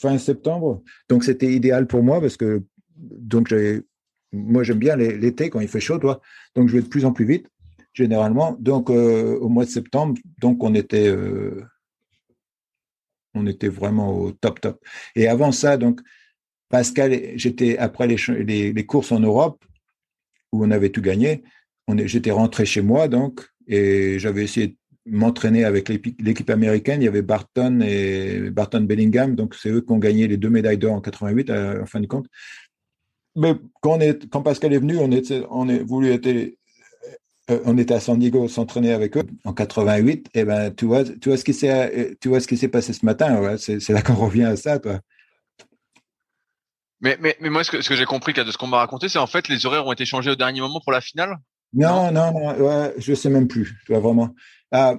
fin 0.00 0.16
septembre, 0.18 0.82
donc 1.08 1.24
c'était 1.24 1.52
idéal 1.52 1.88
pour 1.88 2.04
moi 2.04 2.20
parce 2.20 2.36
que 2.36 2.62
donc 2.96 3.52
moi 4.32 4.62
j'aime 4.62 4.78
bien 4.78 4.94
l'été 4.94 5.50
quand 5.50 5.58
il 5.58 5.66
fait 5.66 5.80
chaud, 5.80 5.98
toi. 5.98 6.20
Donc 6.54 6.68
je 6.68 6.76
vais 6.76 6.82
de 6.82 6.88
plus 6.88 7.04
en 7.04 7.12
plus 7.12 7.24
vite 7.24 7.48
généralement. 7.92 8.56
Donc 8.60 8.90
au 8.90 9.48
mois 9.48 9.64
de 9.64 9.70
septembre, 9.70 10.18
donc 10.38 10.62
on 10.62 10.74
était 10.74 11.12
on 13.38 13.46
était 13.46 13.68
vraiment 13.68 14.18
au 14.18 14.32
top 14.32 14.60
top. 14.60 14.84
Et 15.14 15.28
avant 15.28 15.52
ça, 15.52 15.76
donc, 15.76 16.00
Pascal, 16.68 17.18
j'étais 17.36 17.78
après 17.78 18.06
les, 18.06 18.86
courses 18.86 19.12
en 19.12 19.20
Europe 19.20 19.64
où 20.52 20.64
on 20.64 20.70
avait 20.70 20.90
tout 20.90 21.00
gagné. 21.00 21.42
J'étais 22.04 22.30
rentré 22.30 22.66
chez 22.66 22.82
moi 22.82 23.08
donc 23.08 23.48
et 23.66 24.18
j'avais 24.18 24.44
essayé 24.44 24.68
de 24.68 24.76
m'entraîner 25.06 25.64
avec 25.64 25.88
l'équipe 25.88 26.50
américaine. 26.50 27.00
Il 27.00 27.06
y 27.06 27.08
avait 27.08 27.22
Barton 27.22 27.80
et 27.80 28.50
Barton 28.50 28.82
Bellingham, 28.82 29.34
donc 29.34 29.54
c'est 29.54 29.70
eux 29.70 29.80
qui 29.80 29.92
ont 29.92 29.98
gagné 29.98 30.28
les 30.28 30.36
deux 30.36 30.50
médailles 30.50 30.76
d'or 30.76 30.92
en 30.92 31.00
88 31.00 31.50
en 31.50 31.86
fin 31.86 32.00
de 32.00 32.06
compte. 32.06 32.26
Mais 33.34 33.54
quand 33.80 34.42
Pascal 34.42 34.74
est 34.74 34.78
venu, 34.78 34.98
on, 34.98 35.10
était, 35.12 35.44
on 35.48 35.68
est 35.68 35.82
voulu 35.82 36.10
être 36.10 36.28
euh, 37.50 37.60
on 37.64 37.78
était 37.78 37.94
à 37.94 38.00
San 38.00 38.18
Diego 38.18 38.46
s'entraîner 38.48 38.92
avec 38.92 39.16
eux 39.16 39.24
en 39.44 39.52
88. 39.52 40.28
Et 40.34 40.40
eh 40.40 40.44
ben, 40.44 40.74
tu 40.74 40.86
vois, 40.86 41.04
tu 41.04 41.28
vois 41.28 41.36
ce 41.36 41.44
qui 41.44 41.54
s'est, 41.54 42.16
tu 42.20 42.28
vois 42.28 42.40
ce 42.40 42.48
qui 42.48 42.56
s'est 42.56 42.68
passé 42.68 42.92
ce 42.92 43.04
matin. 43.04 43.56
c'est, 43.58 43.88
là 43.88 44.02
qu'on 44.02 44.14
revient 44.14 44.44
à 44.44 44.56
ça, 44.56 44.78
toi. 44.78 45.00
Mais, 47.00 47.16
mais, 47.20 47.36
mais 47.40 47.48
moi, 47.48 47.62
ce 47.64 47.70
que, 47.70 47.80
ce 47.80 47.88
que 47.88 47.96
j'ai 47.96 48.04
compris 48.04 48.32
de 48.32 48.50
ce 48.50 48.58
qu'on 48.58 48.66
m'a 48.66 48.78
raconté, 48.78 49.08
c'est 49.08 49.18
en 49.18 49.26
fait 49.26 49.48
les 49.48 49.66
horaires 49.66 49.86
ont 49.86 49.92
été 49.92 50.04
changés 50.04 50.30
au 50.30 50.34
dernier 50.34 50.60
moment 50.60 50.80
pour 50.80 50.92
la 50.92 51.00
finale? 51.00 51.36
Non, 51.72 52.10
non, 52.10 52.32
non, 52.32 52.56
ouais, 52.56 52.94
je 52.98 53.14
sais 53.14 53.30
même 53.30 53.46
plus. 53.46 53.76
Tu 53.86 53.92
vois 53.92 54.00
vraiment. 54.00 54.34
Ah, 54.72 54.96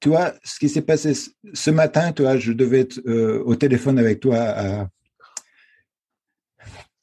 tu 0.00 0.08
vois, 0.08 0.34
ce 0.44 0.58
qui 0.58 0.68
s'est 0.68 0.82
passé 0.82 1.12
ce 1.52 1.70
matin, 1.70 2.12
tu 2.12 2.22
vois, 2.22 2.36
je 2.36 2.52
devais 2.52 2.80
être 2.80 3.00
euh, 3.06 3.42
au 3.44 3.56
téléphone 3.56 3.98
avec 3.98 4.20
toi 4.20 4.38
à. 4.38 4.88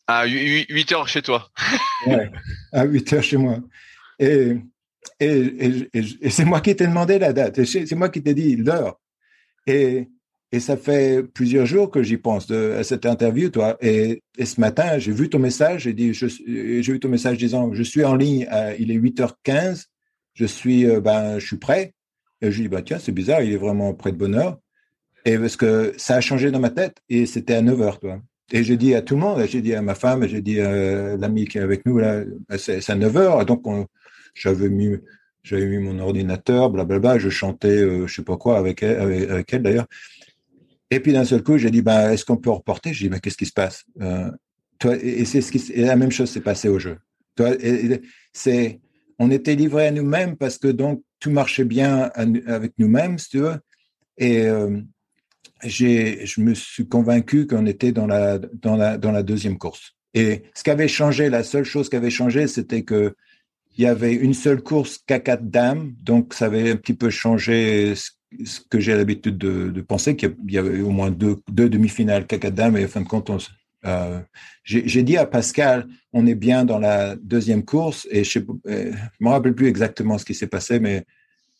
À 0.08 0.26
8 0.26 0.92
heures 0.92 1.08
chez 1.08 1.22
toi. 1.24 1.50
ouais, 2.08 2.32
à 2.72 2.84
8 2.86 3.14
heures 3.14 3.24
chez 3.24 3.38
moi. 3.38 3.58
Et 4.20 4.58
et, 5.20 5.90
c'est 6.30 6.46
moi 6.46 6.62
qui 6.62 6.76
t'ai 6.76 6.88
demandé 6.88 7.20
la 7.20 7.34
date. 7.34 7.64
C'est 7.64 7.92
moi 7.94 8.10
qui 8.10 8.22
t'ai 8.22 8.34
dit 8.34 8.56
l'heure. 8.56 9.00
Et, 9.68 10.10
ça 10.60 10.78
fait 10.78 11.22
plusieurs 11.22 11.66
jours 11.66 11.92
que 11.92 12.02
j'y 12.02 12.16
pense 12.16 12.50
à 12.50 12.82
cette 12.84 13.06
interview, 13.06 13.50
toi. 13.50 13.78
Et, 13.82 14.24
ce 14.42 14.60
matin, 14.62 14.98
j'ai 14.98 15.12
vu 15.12 15.30
ton 15.30 15.40
message. 15.40 15.84
J'ai 15.84 16.82
vu 16.82 17.00
ton 17.00 17.10
message 17.10 17.38
disant, 17.38 17.74
je 17.74 17.84
suis 17.84 18.04
en 18.04 18.16
ligne. 18.16 18.48
il 18.80 18.92
est 18.92 18.98
8h15. 18.98 19.86
Je 20.34 20.46
suis, 20.46 20.86
euh, 20.86 21.00
ben, 21.00 21.40
je 21.40 21.48
suis 21.48 21.58
prêt. 21.58 21.94
Et 22.42 22.52
je 22.52 22.62
dis, 22.62 22.68
bah, 22.68 22.82
tiens, 22.82 23.00
c'est 23.00 23.14
bizarre. 23.14 23.42
Il 23.42 23.54
est 23.54 23.58
vraiment 23.58 23.94
près 23.94 24.12
de 24.12 24.18
bonne 24.18 24.36
heure. 24.36 24.60
Et 25.24 25.38
parce 25.38 25.56
que 25.56 25.94
ça 25.98 26.16
a 26.16 26.22
changé 26.22 26.52
dans 26.52 26.60
ma 26.60 26.70
tête. 26.70 26.98
Et 27.10 27.26
c'était 27.26 27.56
à 27.56 27.62
9h, 27.62 28.00
toi. 28.00 28.20
et 28.52 28.64
j'ai 28.64 28.78
dit 28.78 28.94
à 28.94 29.02
tout 29.02 29.16
le 29.16 29.22
monde, 29.22 29.44
j'ai 29.48 29.62
dit 29.62 29.74
à 29.74 29.82
ma 29.82 29.96
femme, 29.96 30.28
j'ai 30.28 30.42
dit 30.42 30.62
à 30.62 31.18
l'ami 31.18 31.46
qui 31.48 31.58
est 31.58 31.62
avec 31.62 31.86
nous, 31.86 31.98
là, 31.98 32.24
c'est 32.58 32.88
à 32.90 32.96
9 32.96 33.18
heures. 33.18 33.46
Donc, 33.46 33.64
j'avais 34.36 34.70
mis, 34.70 34.96
j'avais 35.42 35.66
mis 35.66 35.80
mon 35.80 35.98
ordinateur, 36.00 36.70
blablabla, 36.70 37.18
je 37.18 37.30
chantais, 37.30 37.82
euh, 37.82 38.06
je 38.06 38.16
sais 38.16 38.24
pas 38.24 38.38
quoi 38.38 38.60
avec 38.60 38.84
elle, 38.84 39.00
avec, 39.32 39.54
elle 39.54 39.64
d'ailleurs. 39.64 39.88
Et 40.92 41.00
puis 41.00 41.14
d'un 41.14 41.26
seul 41.26 41.42
coup, 41.42 41.58
j'ai 41.58 41.72
dit, 41.72 41.82
bah, 41.82 42.14
est-ce 42.14 42.24
qu'on 42.24 42.38
peut 42.38 42.52
reporter? 42.52 42.94
J'ai 42.94 43.06
dit, 43.06 43.10
mais 43.10 43.20
qu'est-ce 43.20 43.38
qui 43.38 43.48
se 43.48 43.54
passe? 43.54 43.86
Euh, 44.02 44.30
toi, 44.78 44.96
Et, 45.02 45.26
c'est 45.26 45.42
ce 45.42 45.52
qui, 45.52 45.72
et 45.72 45.82
la 45.82 45.96
même 45.96 46.12
chose 46.12 46.30
s'est 46.30 46.42
passée 46.42 46.70
au 46.70 46.78
jeu. 46.78 46.98
Toi, 47.36 47.52
c'est, 48.32 48.80
on 49.18 49.32
était 49.32 49.56
livrés 49.56 49.88
à 49.88 49.92
nous-mêmes 49.92 50.38
parce 50.38 50.58
que 50.58 50.68
donc 50.68 51.02
tout 51.20 51.32
marchait 51.32 51.66
bien 51.66 52.12
avec 52.46 52.74
nous-mêmes, 52.78 53.18
si 53.18 53.30
tu 53.30 53.40
veux. 53.40 53.58
Et 54.18 54.48
euh, 54.48 54.80
j'ai, 55.64 56.26
je 56.26 56.42
me 56.42 56.54
suis 56.54 56.88
convaincu 56.88 57.48
qu'on 57.48 57.66
était 57.66 57.92
dans 57.92 58.08
la, 58.08 58.38
dans 58.38 58.76
la, 58.76 58.98
dans 58.98 59.12
la 59.12 59.24
deuxième 59.24 59.58
course. 59.58 59.96
Et 60.14 60.44
ce 60.54 60.64
qui 60.64 60.70
avait 60.70 60.88
changé, 60.88 61.30
la 61.30 61.44
seule 61.44 61.66
chose 61.66 61.90
qui 61.90 61.96
avait 61.98 62.10
changé, 62.10 62.48
c'était 62.48 62.84
que 62.84 63.16
il 63.78 63.84
y 63.84 63.88
avait 63.88 64.14
une 64.14 64.34
seule 64.34 64.62
course 64.62 65.00
K4 65.08 65.40
dames, 65.42 65.94
donc 66.02 66.34
ça 66.34 66.46
avait 66.46 66.72
un 66.72 66.76
petit 66.76 66.94
peu 66.94 67.10
changé 67.10 67.94
ce 67.96 68.60
que 68.70 68.80
j'ai 68.80 68.96
l'habitude 68.96 69.38
de, 69.38 69.82
penser, 69.82 70.16
qu'il 70.16 70.36
y 70.48 70.58
avait 70.58 70.82
au 70.82 70.90
moins 70.90 71.12
deux, 71.12 71.40
demi-finales 71.48 72.24
K4 72.24 72.52
dames, 72.52 72.78
et 72.78 72.86
en 72.86 72.88
fin 72.88 73.02
de 73.02 73.08
compte, 73.08 73.32
euh, 73.86 74.20
j'ai 74.64 75.04
dit 75.04 75.18
à 75.18 75.26
Pascal, 75.26 75.88
on 76.14 76.26
est 76.26 76.36
bien 76.36 76.66
dans 76.66 76.80
la 76.80 77.16
deuxième 77.16 77.64
course, 77.64 78.08
et 78.12 78.24
je 78.24 78.40
ne 78.40 78.92
me 79.20 79.30
rappelle 79.30 79.56
plus 79.56 79.68
exactement 79.68 80.18
ce 80.18 80.26
qui 80.26 80.34
s'est 80.34 80.48
passé, 80.48 80.80
mais 80.80 81.06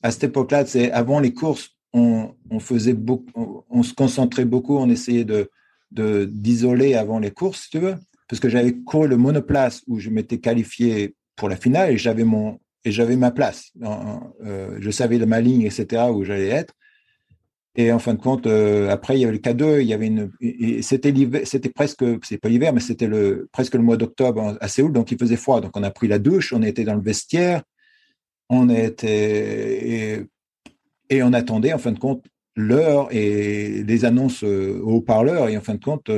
à 0.02 0.12
cette 0.12 0.26
époque-là, 0.26 0.66
c'est 0.66 0.92
avant 0.92 1.20
les 1.20 1.34
courses, 1.34 1.72
on, 1.94 2.34
se 2.60 3.94
concentrait 3.94 4.46
beaucoup, 4.46 4.78
on 4.78 4.90
essayait 4.90 5.26
de 5.26 5.50
d'isoler 5.92 6.96
avant 6.96 7.20
les 7.20 7.32
courses, 7.32 7.64
si 7.64 7.70
tu 7.70 7.80
veux, 7.80 7.96
parce 8.28 8.40
que 8.40 8.50
j'avais 8.50 8.74
couru 8.74 9.08
le 9.08 9.18
monoplace 9.18 9.82
où 9.88 10.00
je 10.00 10.10
m'étais 10.10 10.40
qualifié 10.40 11.16
pour 11.36 11.50
la 11.50 11.56
finale 11.56 11.92
et 11.92 11.98
j'avais 11.98 12.24
mon 12.24 12.60
et 12.86 12.92
j'avais 12.92 13.18
ma 13.18 13.32
place. 13.32 13.72
Euh, 14.46 14.78
je 14.80 14.92
savais 14.92 15.18
de 15.18 15.26
ma 15.26 15.42
ligne, 15.42 15.64
etc. 15.64 16.04
où 16.14 16.24
j'allais 16.24 16.48
être. 16.50 16.74
Et 17.78 17.92
en 17.92 18.00
fin 18.00 18.14
de 18.14 18.22
compte, 18.22 18.48
euh, 18.48 18.90
après 18.90 19.18
il 19.18 19.22
y 19.22 19.26
avait 19.26 19.34
le 19.34 19.40
K2, 19.40 19.82
il 19.82 19.88
y 19.88 19.94
avait 19.94 20.08
une, 20.08 20.32
c'était 20.82 21.12
l'hiver, 21.12 21.42
c'était 21.44 21.70
presque, 21.70 22.06
c'est 22.24 22.38
pas 22.38 22.48
l'hiver, 22.48 22.72
mais 22.72 22.80
c'était 22.80 23.08
le 23.08 23.50
presque 23.52 23.74
le 23.74 23.82
mois 23.82 23.98
d'octobre 23.98 24.58
à 24.62 24.68
Séoul, 24.70 24.94
donc 24.94 25.12
il 25.12 25.18
faisait 25.18 25.36
froid. 25.36 25.60
Donc 25.60 25.76
on 25.76 25.84
a 25.84 25.92
pris 25.92 26.08
la 26.08 26.20
douche, 26.20 26.54
on 26.54 26.62
était 26.62 26.86
dans 26.86 26.94
le 26.96 27.02
vestiaire, 27.02 27.64
on 28.50 28.70
était 28.70 30.26
et 31.10 31.24
on 31.24 31.34
attendait 31.34 31.74
en 31.74 31.78
fin 31.80 31.92
de 31.92 32.00
compte 32.00 32.26
l'heure 32.56 33.10
et 33.12 33.84
les 33.84 34.06
annonces 34.06 34.44
euh, 34.44 34.80
au 34.82 34.98
haut-parleur. 34.98 35.50
Et 35.50 35.58
en 35.58 35.62
fin 35.62 35.76
de 35.76 35.84
compte, 35.84 36.10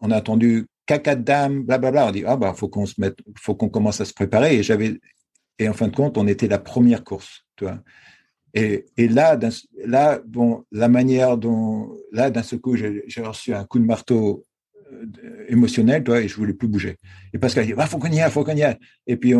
on 0.00 0.10
a 0.10 0.16
attendu 0.16 0.66
caca 0.86 1.14
dame, 1.14 1.62
blablabla. 1.64 2.08
On 2.08 2.10
dit 2.10 2.24
ah 2.26 2.36
bah 2.36 2.54
faut 2.54 2.68
qu'on 2.68 2.86
se 2.86 3.00
mette, 3.00 3.18
faut 3.38 3.54
qu'on 3.54 3.68
commence 3.68 4.00
à 4.00 4.04
se 4.04 4.12
préparer. 4.12 4.56
Et 4.56 4.62
j'avais 4.62 4.98
et 5.58 5.68
en 5.68 5.74
fin 5.74 5.88
de 5.88 5.94
compte, 5.94 6.18
on 6.18 6.26
était 6.26 6.48
la 6.48 6.58
première 6.58 7.04
course. 7.04 7.46
Et, 8.54 8.86
et 8.96 9.08
là, 9.08 9.38
là, 9.84 10.20
bon, 10.26 10.64
la 10.72 10.88
manière 10.88 11.38
dont 11.38 11.96
là 12.10 12.30
d'un 12.30 12.42
seul 12.42 12.60
coup, 12.60 12.76
j'ai 12.76 13.22
reçu 13.22 13.54
un 13.54 13.64
coup 13.64 13.78
de 13.78 13.84
marteau 13.84 14.44
émotionnel, 15.48 16.04
toi, 16.04 16.20
et 16.20 16.28
je 16.28 16.36
voulais 16.36 16.52
plus 16.52 16.68
bouger. 16.68 16.96
Et 17.32 17.38
Pascal 17.38 17.66
dit, 17.66 17.74
ah, 17.76 17.86
faut 17.86 17.98
qu'on 17.98 18.10
y 18.10 18.20
aille, 18.20 18.30
faut 18.30 18.44
qu'on 18.44 18.56
y 18.56 18.62
aille. 18.62 18.76
Et 19.06 19.16
puis, 19.16 19.34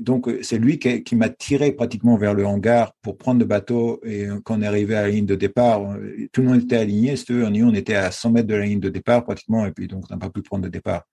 donc, 0.00 0.28
c'est 0.42 0.58
lui 0.58 0.78
qui, 0.78 1.16
m'a 1.16 1.28
tiré 1.28 1.72
pratiquement 1.72 2.16
vers 2.16 2.34
le 2.34 2.46
hangar 2.46 2.92
pour 3.02 3.16
prendre 3.16 3.40
le 3.40 3.46
bateau. 3.46 4.00
Et 4.04 4.26
quand 4.44 4.58
on 4.58 4.62
est 4.62 4.66
arrivé 4.66 4.94
à 4.94 5.02
la 5.02 5.08
ligne 5.08 5.26
de 5.26 5.34
départ, 5.34 5.96
tout 6.32 6.42
le 6.42 6.48
monde 6.48 6.62
était 6.62 6.76
aligné. 6.76 7.14
On, 7.30 7.68
on 7.68 7.74
était 7.74 7.94
à 7.94 8.10
100 8.10 8.30
mètres 8.30 8.48
de 8.48 8.54
la 8.54 8.64
ligne 8.64 8.80
de 8.80 8.88
départ 8.88 9.24
pratiquement, 9.24 9.66
et 9.66 9.72
puis 9.72 9.88
donc, 9.88 10.04
on 10.10 10.14
n'a 10.14 10.18
pas 10.18 10.30
pu 10.30 10.42
prendre 10.42 10.64
le 10.64 10.70
départ. 10.70 11.04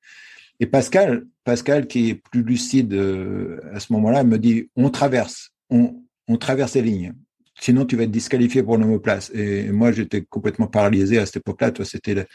Et 0.59 0.65
Pascal, 0.65 1.25
Pascal, 1.43 1.87
qui 1.87 2.09
est 2.09 2.15
plus 2.15 2.43
lucide 2.43 2.93
euh, 2.93 3.59
à 3.73 3.79
ce 3.79 3.91
moment-là, 3.93 4.23
me 4.23 4.37
dit, 4.37 4.69
on 4.75 4.89
traverse, 4.89 5.51
on, 5.69 6.01
on 6.27 6.37
traverse 6.37 6.75
les 6.75 6.81
lignes. 6.81 7.13
Sinon, 7.59 7.85
tu 7.85 7.95
vas 7.95 8.03
être 8.03 8.11
disqualifié 8.11 8.63
pour 8.63 8.77
l'homoplace. 8.77 9.31
Et 9.33 9.71
moi, 9.71 9.91
j'étais 9.91 10.21
complètement 10.21 10.67
paralysé 10.67 11.17
à 11.19 11.25
cette 11.25 11.37
époque-là. 11.37 11.71
Toi, 11.71 11.85
c'était 11.85 12.25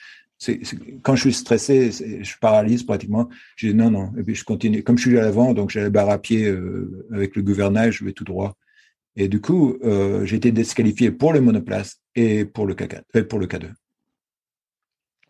quand 1.03 1.17
je 1.17 1.21
suis 1.21 1.33
stressé, 1.35 1.91
je 1.91 2.39
paralyse 2.41 2.83
pratiquement. 2.83 3.29
Je 3.57 3.69
dis 3.69 3.75
non, 3.75 3.91
non. 3.91 4.13
Et 4.19 4.23
puis 4.23 4.35
je 4.35 4.45
continue. 4.45 4.83
Comme 4.83 4.97
je 4.97 5.09
suis 5.09 5.19
à 5.19 5.23
l'avant, 5.23 5.53
donc 5.53 5.71
j'ai 5.71 5.81
la 5.81 5.91
barre 5.91 6.09
à 6.09 6.19
pied 6.19 6.47
euh, 6.47 7.07
avec 7.13 7.37
le 7.37 7.43
gouvernail, 7.43 7.93
je 7.93 8.05
vais 8.05 8.13
tout 8.13 8.25
droit. 8.25 8.57
Et 9.17 9.29
du 9.29 9.41
coup, 9.41 9.77
euh, 9.85 10.25
j'ai 10.25 10.37
été 10.37 10.51
disqualifié 10.51 11.11
pour 11.11 11.33
le 11.33 11.41
monoplace 11.41 12.01
et 12.15 12.45
pour 12.45 12.67
le 12.67 12.75
K4, 12.75 13.03
euh, 13.17 13.25
pour 13.25 13.39
le 13.39 13.47
K2. 13.47 13.71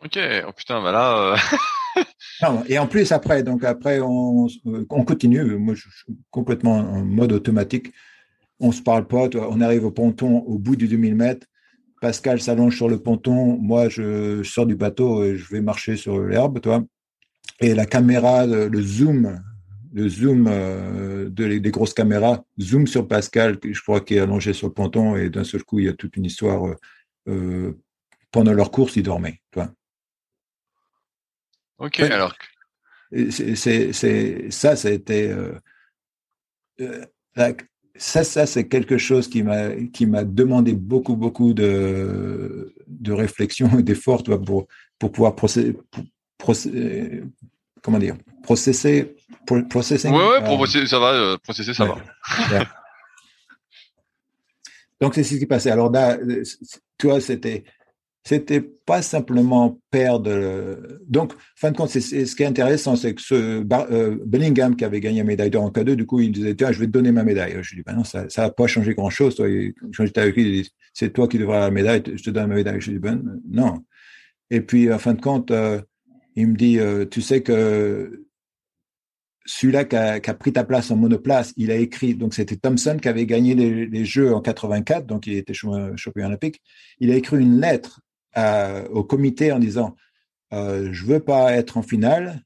Ok. 0.03 0.17
Oh 0.47 0.51
putain, 0.53 0.81
bah 0.81 0.91
là. 0.91 1.35
non, 2.41 2.63
et 2.67 2.79
en 2.79 2.87
plus 2.87 3.11
après, 3.11 3.43
donc 3.43 3.65
après 3.65 3.99
on, 3.99 4.47
on 4.65 5.03
continue. 5.03 5.43
Moi, 5.57 5.75
je 5.75 5.89
suis 5.89 6.17
complètement 6.29 6.77
en 6.77 7.03
mode 7.03 7.33
automatique. 7.33 7.91
On 8.61 8.71
se 8.71 8.81
parle 8.81 9.07
pas. 9.07 9.27
On 9.35 9.59
arrive 9.59 9.85
au 9.85 9.91
ponton 9.91 10.37
au 10.39 10.57
bout 10.57 10.77
du 10.77 10.87
2000 10.87 11.15
mètres. 11.15 11.47
Pascal 12.01 12.41
s'allonge 12.41 12.75
sur 12.75 12.89
le 12.89 12.97
ponton, 12.97 13.57
moi 13.57 13.87
je 13.87 14.41
sors 14.41 14.65
du 14.65 14.75
bateau 14.75 15.23
et 15.23 15.37
je 15.37 15.47
vais 15.53 15.61
marcher 15.61 15.95
sur 15.95 16.19
l'herbe, 16.19 16.59
toi. 16.59 16.83
Et 17.59 17.75
la 17.75 17.85
caméra, 17.85 18.47
le, 18.47 18.81
zoom, 18.81 19.39
le 19.93 20.09
zoom 20.09 20.47
euh, 20.49 21.29
de, 21.29 21.59
des 21.59 21.71
grosses 21.71 21.93
caméras, 21.93 22.43
zoom 22.59 22.87
sur 22.87 23.07
Pascal, 23.07 23.59
je 23.63 23.79
crois 23.81 24.01
qu'il 24.01 24.17
est 24.17 24.21
allongé 24.21 24.51
sur 24.51 24.67
le 24.67 24.73
ponton, 24.73 25.15
et 25.15 25.29
d'un 25.29 25.43
seul 25.43 25.63
coup, 25.63 25.77
il 25.77 25.85
y 25.85 25.89
a 25.89 25.93
toute 25.93 26.17
une 26.17 26.25
histoire. 26.25 26.67
Euh, 26.67 26.75
euh, 27.27 27.73
pendant 28.31 28.53
leur 28.53 28.71
course, 28.71 28.95
il 28.95 29.03
dormait, 29.03 29.39
toi. 29.51 29.71
Ok, 31.77 31.99
alors. 31.99 32.33
C'est, 33.29 33.91
ça, 34.51 34.75
ça 34.75 34.87
a 34.87 34.91
été 34.91 35.35
ça, 37.95 38.23
ça 38.23 38.45
c'est 38.45 38.67
quelque 38.67 38.97
chose 38.97 39.27
qui 39.27 39.43
m'a 39.43 39.75
qui 39.93 40.05
m'a 40.05 40.23
demandé 40.23 40.73
beaucoup 40.73 41.15
beaucoup 41.15 41.53
de 41.53 42.73
de 42.87 43.11
réflexion 43.11 43.79
et 43.79 43.83
d'effort 43.83 44.23
pour 44.23 44.67
pour 44.97 45.11
pouvoir 45.11 45.35
procéder, 45.35 45.75
comment 47.81 47.99
dire 47.99 48.15
processer 48.43 49.15
processer 49.69 50.09
ouais, 50.09 50.15
ouais 50.15 50.43
pour 50.43 50.57
processer, 50.57 50.87
ça 50.87 50.99
va 50.99 51.11
euh, 51.13 51.37
processer 51.37 51.73
ça 51.73 51.85
va. 51.85 51.97
donc 55.01 55.15
c'est 55.15 55.23
ce 55.23 55.35
qui 55.35 55.45
passait 55.45 55.71
alors 55.71 55.91
là 55.91 56.17
toi 56.97 57.19
c'était 57.19 57.63
c'était 58.23 58.61
pas 58.61 59.01
simplement 59.01 59.79
perdre. 59.89 60.77
Donc, 61.07 61.33
fin 61.55 61.71
de 61.71 61.77
compte, 61.77 61.89
c'est, 61.89 62.01
ce 62.01 62.35
qui 62.35 62.43
est 62.43 62.45
intéressant, 62.45 62.95
c'est 62.95 63.15
que 63.15 63.21
ce 63.21 63.63
euh, 63.63 64.17
Bellingham 64.25 64.75
qui 64.75 64.85
avait 64.85 64.99
gagné 64.99 65.19
la 65.19 65.23
médaille 65.23 65.49
d'or 65.49 65.63
en 65.63 65.71
K2, 65.71 65.95
du 65.95 66.05
coup, 66.05 66.19
il 66.19 66.31
disait 66.31 66.55
Tiens, 66.55 66.71
je 66.71 66.79
vais 66.79 66.85
te 66.85 66.91
donner 66.91 67.11
ma 67.11 67.23
médaille. 67.23 67.57
Je 67.61 67.71
lui 67.71 67.77
dis 67.77 67.83
ben 67.83 67.95
non, 67.95 68.03
ça 68.03 68.27
n'a 68.37 68.49
pas 68.51 68.67
changé 68.67 68.93
grand-chose. 68.93 69.35
Toi, 69.35 69.47
j'étais 69.47 70.21
avec 70.21 70.35
lui, 70.35 70.43
il 70.43 70.63
dit 70.63 70.71
C'est 70.93 71.11
toi 71.11 71.27
qui 71.27 71.39
devras 71.39 71.61
la 71.61 71.71
médaille, 71.71 72.03
je 72.15 72.23
te 72.23 72.29
donne 72.29 72.47
ma 72.47 72.55
médaille. 72.55 72.79
Je 72.79 72.91
lui 72.91 72.99
dis 72.99 73.01
Ben 73.01 73.39
non. 73.49 73.83
Et 74.51 74.61
puis, 74.61 74.91
en 74.93 74.99
fin 74.99 75.13
de 75.13 75.21
compte, 75.21 75.49
euh, 75.49 75.81
il 76.35 76.47
me 76.47 76.55
dit 76.55 76.79
euh, 76.79 77.05
Tu 77.05 77.21
sais 77.21 77.41
que 77.41 78.25
celui-là 79.45 79.85
qui 79.85 79.95
a, 79.95 80.33
pris 80.35 80.53
ta 80.53 80.63
place 80.63 80.91
en 80.91 80.95
monoplace, 80.95 81.53
il 81.57 81.71
a 81.71 81.75
écrit, 81.75 82.13
donc 82.13 82.35
c'était 82.35 82.55
Thompson 82.55 82.99
qui 83.01 83.07
avait 83.07 83.25
gagné 83.25 83.55
les, 83.55 83.87
les, 83.87 84.05
Jeux 84.05 84.33
en 84.35 84.39
84, 84.39 85.07
donc 85.07 85.25
il 85.25 85.33
était 85.33 85.53
champion 85.55 86.25
olympique. 86.27 86.61
Il 86.99 87.09
a 87.09 87.15
écrit 87.15 87.37
une 87.37 87.59
lettre 87.59 88.01
au 88.35 89.03
comité 89.03 89.51
en 89.51 89.59
disant 89.59 89.95
euh, 90.53 90.89
je 90.91 91.05
veux 91.05 91.19
pas 91.19 91.53
être 91.53 91.77
en 91.77 91.81
finale, 91.81 92.43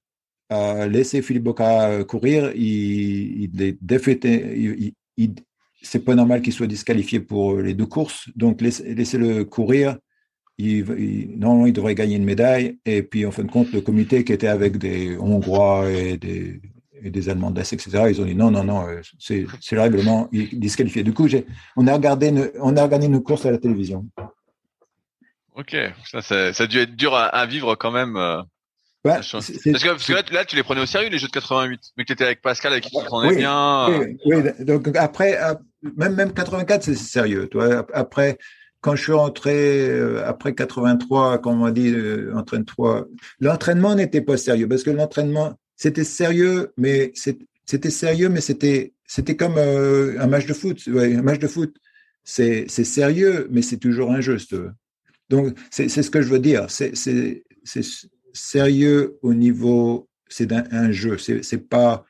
euh, 0.52 0.88
laissez 0.88 1.22
Philippe 1.22 1.44
Boca 1.44 1.90
euh, 1.90 2.04
courir, 2.04 2.52
il, 2.56 3.62
est 3.62 3.78
défaité, 3.82 4.94
il, 5.18 5.36
c'est 5.82 6.06
pas 6.06 6.16
normal 6.16 6.42
qu'il 6.42 6.54
soit 6.54 6.68
disqualifié 6.68 7.20
pour 7.20 7.58
les 7.58 7.74
deux 7.74 7.86
courses, 7.86 8.30
donc 8.36 8.62
laissez-le 8.62 9.44
courir. 9.46 9.98
Il, 10.58 11.38
normalement, 11.38 11.66
il 11.66 11.74
devrait 11.74 11.96
gagner 11.96 12.16
une 12.16 12.24
médaille. 12.24 12.78
Et 12.86 13.04
puis, 13.04 13.26
en 13.26 13.32
fin 13.32 13.44
de 13.44 13.52
compte, 13.52 13.72
le 13.74 13.82
comité 13.82 14.24
qui 14.24 14.32
était 14.32 14.48
avec 14.48 14.78
des 14.78 15.18
Hongrois 15.18 15.92
et 15.92 16.18
des, 16.18 16.62
et 17.04 17.30
Allemands 17.30 17.54
etc., 17.54 18.06
ils 18.10 18.22
ont 18.22 18.26
dit 18.26 18.36
non, 18.36 18.52
non, 18.52 18.64
non, 18.64 18.88
euh, 18.88 19.02
c'est 19.20 19.46
le 19.72 19.82
règlement, 19.82 20.30
disqualifié. 20.32 21.04
Du 21.04 21.14
coup, 21.14 21.28
on 21.76 21.88
a 21.88 21.94
regardé, 21.94 22.34
on 22.60 22.76
a 22.78 22.84
regardé 22.84 23.08
nos 23.08 23.22
courses 23.22 23.46
à 23.46 23.52
la 23.52 23.58
télévision. 23.58 24.06
Ok, 25.56 25.76
ça, 26.12 26.22
ça, 26.22 26.52
ça, 26.52 26.64
a 26.64 26.68
dû 26.68 26.80
être 26.80 26.96
dur 26.96 27.16
à, 27.16 27.46
vivre 27.46 27.76
quand 27.76 27.92
même. 27.92 28.18
Euh, 28.18 28.42
parce, 29.04 29.44
que, 29.44 30.34
là, 30.34 30.46
tu 30.46 30.56
les 30.56 30.64
prenais 30.64 30.82
au 30.82 30.86
sérieux 30.86 31.10
les 31.10 31.18
jeux 31.18 31.28
de 31.28 31.32
88, 31.32 31.80
mais 31.96 32.04
que 32.04 32.08
tu 32.08 32.14
étais 32.14 32.26
avec 32.26 32.42
Pascal 32.42 32.74
avec 32.74 32.86
qui 32.86 32.90
tu 32.90 33.06
prenais 33.06 33.36
bien. 33.36 33.88
Oui, 33.90 34.18
oui, 34.26 34.66
donc 34.66 34.88
après, 34.96 35.40
même 35.96 36.16
même 36.16 36.34
84, 36.34 36.84
c'est 36.84 36.96
sérieux. 36.96 37.48
Toi, 37.48 37.86
après, 37.94 38.38
quand 38.82 38.96
je 38.96 39.04
suis 39.04 39.14
rentré 39.14 39.88
euh, 39.90 40.28
après 40.28 40.54
83, 40.54 41.38
comme 41.38 41.62
on 41.62 41.70
dit, 41.70 41.90
euh, 41.90 42.36
entraîne-toi. 42.36 43.08
L'entraînement 43.40 43.96
n'était 43.96 44.22
pas 44.22 44.38
sérieux 44.38 44.68
parce 44.68 44.84
que 44.84 44.92
l'entraînement, 44.92 45.58
c'était 45.78 46.04
sérieux, 46.04 46.74
mais 46.78 47.14
c'était 47.66 47.90
sérieux, 47.90 48.30
mais 48.30 48.42
c'était 48.42 48.94
c'était 49.08 49.36
comme 49.36 49.58
un 49.58 50.28
match 50.28 50.48
de 50.48 50.54
foot. 50.54 50.82
Ouais, 50.88 51.16
un 51.16 51.22
match 51.22 51.40
de 51.40 51.48
foot, 51.48 51.76
c'est 52.24 52.68
sérieux, 52.68 53.48
mais 53.52 53.62
c'est 53.62 53.78
toujours 53.78 54.12
un 54.12 54.20
jeu. 54.20 54.38
Donc, 55.30 55.58
c'est 55.72 55.90
ce 55.90 56.10
que 56.10 56.22
je 56.22 56.28
veux 56.28 56.40
dire. 56.40 56.68
C'est 56.70 56.94
sérieux 58.34 59.18
au 59.22 59.34
niveau, 59.34 60.08
c'est 60.28 60.52
un, 60.52 60.92
jeu. 60.92 61.18
C'est 61.18 61.70
pas. 61.70 62.06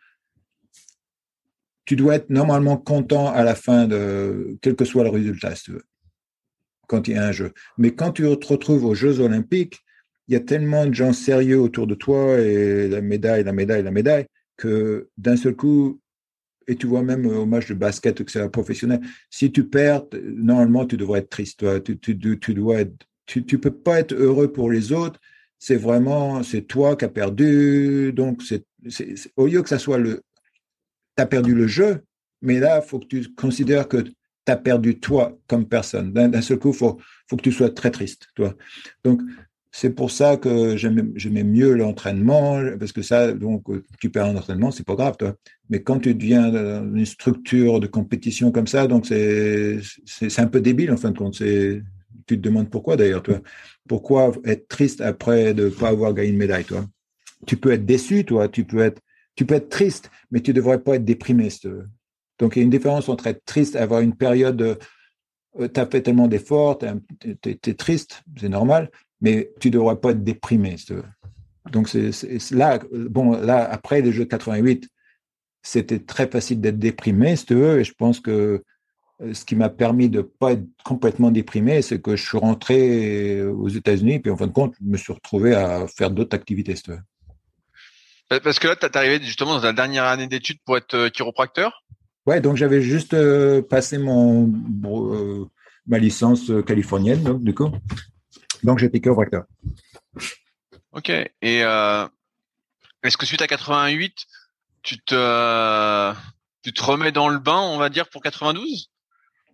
Tu 1.85 1.95
dois 1.95 2.15
être 2.15 2.29
normalement 2.29 2.77
content 2.77 3.31
à 3.31 3.43
la 3.43 3.55
fin 3.55 3.87
de 3.87 4.57
quel 4.61 4.75
que 4.75 4.85
soit 4.85 5.03
le 5.03 5.09
résultat, 5.09 5.55
si 5.55 5.65
tu 5.65 5.71
veux, 5.71 5.83
quand 6.87 7.07
il 7.07 7.15
y 7.15 7.17
a 7.17 7.27
un 7.27 7.31
jeu. 7.31 7.53
Mais 7.77 7.91
quand 7.91 8.11
tu 8.11 8.23
te 8.23 8.47
retrouves 8.47 8.85
aux 8.85 8.95
Jeux 8.95 9.19
Olympiques, 9.19 9.81
il 10.27 10.33
y 10.33 10.37
a 10.37 10.39
tellement 10.39 10.87
de 10.87 10.93
gens 10.93 11.13
sérieux 11.13 11.59
autour 11.59 11.85
de 11.85 11.93
toi 11.93 12.39
et 12.39 12.87
la 12.87 13.01
médaille, 13.01 13.43
la 13.43 13.53
médaille, 13.53 13.83
la 13.83 13.91
médaille, 13.91 14.25
que 14.57 15.09
d'un 15.17 15.37
seul 15.37 15.55
coup, 15.55 16.01
et 16.67 16.75
tu 16.75 16.87
vois 16.87 17.03
même 17.03 17.25
au 17.25 17.45
match 17.45 17.67
de 17.67 17.73
basket 17.73 18.23
que 18.23 18.31
c'est 18.31 18.41
un 18.41 18.49
professionnel, 18.49 19.01
si 19.29 19.51
tu 19.51 19.67
perds, 19.67 20.03
normalement 20.23 20.85
tu 20.85 20.97
devrais 20.97 21.19
être 21.19 21.29
triste. 21.29 21.65
Tu, 21.83 21.99
tu, 21.99 22.53
dois 22.53 22.79
tu 23.25 23.59
peux 23.59 23.71
pas 23.71 23.99
être 23.99 24.13
heureux 24.13 24.51
pour 24.51 24.71
les 24.71 24.91
autres. 24.91 25.19
C'est 25.59 25.75
vraiment, 25.75 26.43
c'est 26.43 26.63
toi 26.63 26.95
qui 26.95 27.05
as 27.05 27.09
perdu. 27.09 28.11
Donc, 28.13 28.41
c'est, 28.43 28.65
au 29.35 29.47
lieu 29.47 29.61
que 29.61 29.69
ça 29.69 29.79
soit 29.79 29.97
le, 29.97 30.21
tu 31.17 31.23
as 31.23 31.25
perdu 31.25 31.55
le 31.55 31.67
jeu, 31.67 32.03
mais 32.41 32.59
là, 32.59 32.81
il 32.83 32.87
faut 32.87 32.99
que 32.99 33.07
tu 33.07 33.33
considères 33.33 33.87
que 33.87 33.97
tu 33.97 34.13
as 34.47 34.57
perdu 34.57 34.99
toi 34.99 35.37
comme 35.47 35.67
personne. 35.67 36.11
D'un 36.11 36.41
seul 36.41 36.59
coup, 36.59 36.69
il 36.69 36.75
faut, 36.75 36.99
faut 37.27 37.37
que 37.37 37.41
tu 37.41 37.51
sois 37.51 37.69
très 37.69 37.91
triste. 37.91 38.27
Toi. 38.35 38.55
Donc, 39.03 39.21
c'est 39.77 39.89
pour 39.89 40.09
ça 40.09 40.37
que 40.37 40.77
j'aimais 40.77 41.43
mieux 41.43 41.73
l'entraînement, 41.73 42.61
parce 42.79 42.93
que 42.93 43.01
ça, 43.01 43.33
donc, 43.33 43.65
tu 43.99 44.09
perds 44.09 44.27
un 44.27 44.37
entraînement, 44.37 44.71
c'est 44.71 44.85
pas 44.85 44.95
grave, 44.95 45.17
toi. 45.17 45.35
Mais 45.69 45.83
quand 45.83 45.99
tu 45.99 46.15
deviens 46.15 46.49
dans 46.49 46.95
une 46.95 47.05
structure 47.05 47.81
de 47.81 47.87
compétition 47.87 48.53
comme 48.53 48.67
ça, 48.67 48.87
donc 48.87 49.05
c'est 49.05 49.81
un 50.39 50.47
peu 50.47 50.61
débile 50.61 50.93
en 50.93 50.97
fin 50.97 51.11
de 51.11 51.17
compte. 51.17 51.33
Tu 51.33 51.83
te 52.25 52.35
demandes 52.35 52.69
pourquoi 52.69 52.95
d'ailleurs, 52.95 53.21
toi. 53.21 53.41
Pourquoi 53.85 54.31
être 54.45 54.69
triste 54.69 55.01
après 55.01 55.53
de 55.53 55.65
ne 55.65 55.69
pas 55.69 55.89
avoir 55.89 56.13
gagné 56.13 56.29
une 56.29 56.37
médaille, 56.37 56.63
toi? 56.63 56.85
Tu 57.45 57.57
peux 57.57 57.73
être 57.73 57.85
déçu, 57.85 58.23
toi. 58.23 58.47
Tu 58.47 58.63
peux 58.63 58.79
être, 58.79 59.01
tu 59.35 59.45
peux 59.45 59.55
être 59.55 59.67
triste, 59.67 60.09
mais 60.31 60.39
tu 60.39 60.53
devrais 60.53 60.81
pas 60.81 60.95
être 60.95 61.05
déprimé. 61.05 61.49
Donc 62.39 62.55
il 62.55 62.59
y 62.59 62.61
a 62.61 62.63
une 62.63 62.69
différence 62.69 63.09
entre 63.09 63.27
être 63.27 63.43
triste, 63.43 63.75
avoir 63.75 63.99
une 63.99 64.15
période, 64.15 64.61
euh, 65.59 65.67
tu 65.67 65.79
as 65.81 65.85
fait 65.85 66.01
tellement 66.01 66.29
d'efforts, 66.29 66.77
tu 66.77 66.87
es, 67.45 67.73
triste, 67.73 68.23
c'est 68.39 68.47
normal, 68.47 68.89
mais 69.21 69.51
tu 69.59 69.69
ne 69.69 69.73
devrais 69.73 69.95
pas 69.97 70.11
être 70.11 70.23
déprimé. 70.23 70.75
Donc, 71.71 71.89
c'est 71.89 72.51
là, 72.51 72.79
bon, 72.91 73.31
là, 73.31 73.67
après 73.69 74.01
les 74.01 74.11
Jeux 74.11 74.25
de 74.25 74.29
88, 74.29 74.87
c'était 75.65 75.99
très 75.99 76.27
facile 76.27 76.61
d'être 76.61 76.77
déprimé, 76.77 77.35
si 77.35 77.47
tu 77.47 77.55
veux, 77.55 77.79
et 77.79 77.83
je 77.83 77.93
pense 77.93 78.19
que 78.19 78.63
euh, 79.21 79.33
ce 79.33 79.45
qui 79.45 79.55
m'a 79.55 79.69
permis 79.69 80.09
de 80.09 80.17
ne 80.17 80.23
pas 80.23 80.51
être 80.51 80.65
complètement 80.83 81.31
déprimé, 81.31 81.81
c'est 81.81 82.01
que 82.01 82.15
je 82.15 82.23
suis 82.23 82.37
rentré 82.37 83.41
aux 83.43 83.69
États-Unis, 83.69 84.19
puis 84.19 84.31
en 84.31 84.37
fin 84.37 84.47
de 84.47 84.51
compte, 84.51 84.75
je 84.79 84.87
me 84.87 84.97
suis 84.97 85.13
retrouvé 85.13 85.55
à 85.55 85.87
faire 85.87 86.11
d'autres 86.11 86.35
activités, 86.35 86.75
si 86.75 86.83
tu 86.83 86.91
veux. 86.91 88.39
Parce 88.41 88.59
que 88.59 88.67
là, 88.67 88.75
tu 88.75 88.85
es 88.85 88.97
arrivé 88.97 89.19
justement 89.23 89.55
dans 89.55 89.63
la 89.63 89.73
dernière 89.73 90.03
année 90.03 90.27
d'études 90.27 90.59
pour 90.65 90.77
être 90.77 90.95
euh, 90.95 91.09
chiropracteur? 91.09 91.83
Ouais, 92.25 92.41
donc 92.41 92.57
j'avais 92.57 92.81
juste 92.81 93.13
euh, 93.13 93.61
passé 93.61 93.97
mon, 93.97 94.51
ma 95.87 95.99
licence 95.99 96.51
californienne, 96.65 97.23
donc, 97.23 97.43
du 97.43 97.53
coup. 97.53 97.71
Donc, 98.63 98.79
j'étais 98.79 98.99
chiropracteur. 98.99 99.45
Ok. 100.91 101.09
Et 101.09 101.63
euh, 101.63 102.07
est-ce 103.03 103.17
que 103.17 103.25
suite 103.25 103.41
à 103.41 103.47
88, 103.47 104.25
tu 104.81 104.99
te, 104.99 106.13
tu 106.63 106.73
te 106.73 106.83
remets 106.83 107.11
dans 107.11 107.29
le 107.29 107.39
bain, 107.39 107.59
on 107.59 107.77
va 107.77 107.89
dire, 107.89 108.09
pour 108.09 108.21
92 108.21 108.89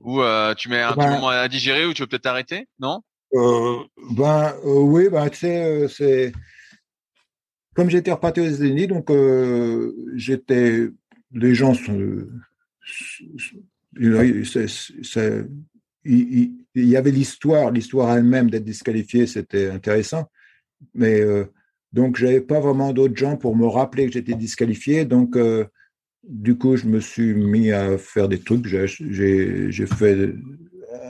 Ou 0.02 0.22
euh, 0.22 0.54
tu 0.54 0.70
mets 0.70 0.82
un 0.82 0.94
ben, 0.94 1.10
moment 1.10 1.30
à 1.30 1.48
digérer 1.48 1.86
ou 1.86 1.94
tu 1.94 2.04
veux 2.04 2.08
peut-être 2.08 2.24
t'arrêter? 2.24 2.68
Non? 2.80 3.02
Euh, 3.34 3.80
Ben 4.12 4.54
oui, 4.64 5.10
ben, 5.10 5.30
tu 5.30 5.38
sais, 5.38 5.88
c'est. 5.88 6.32
Comme 7.74 7.90
j'étais 7.90 8.12
reparti 8.12 8.42
aux 8.42 8.48
États-Unis, 8.48 8.88
donc 8.88 9.12
j'étais. 10.16 10.90
Les 11.34 11.56
gens 11.56 11.74
sont 11.74 12.28
il, 16.76 16.88
y 16.88 16.98
avait 16.98 17.12
l'histoire, 17.12 17.72
l'histoire 17.72 18.16
elle-même 18.16 18.50
d'être 18.50 18.64
disqualifié, 18.64 19.28
c'était 19.28 19.70
intéressant. 19.70 20.30
Mais 20.94 21.22
euh, 21.22 21.46
donc, 21.94 22.18
j'avais 22.18 22.42
pas 22.42 22.60
vraiment 22.60 22.94
d'autres 22.94 23.16
gens 23.16 23.38
pour 23.38 23.56
me 23.56 23.68
rappeler 23.68 24.08
que 24.08 24.14
j'étais 24.14 24.34
disqualifié. 24.34 25.06
Donc, 25.06 25.36
euh, 25.36 25.66
du 26.24 26.58
coup, 26.58 26.78
je 26.78 26.86
me 26.88 27.00
suis 27.00 27.34
mis 27.34 27.72
à 27.72 27.98
faire 27.98 28.30
des 28.30 28.40
trucs. 28.40 28.66
J'ai 28.66 28.88
fait, 29.86 30.34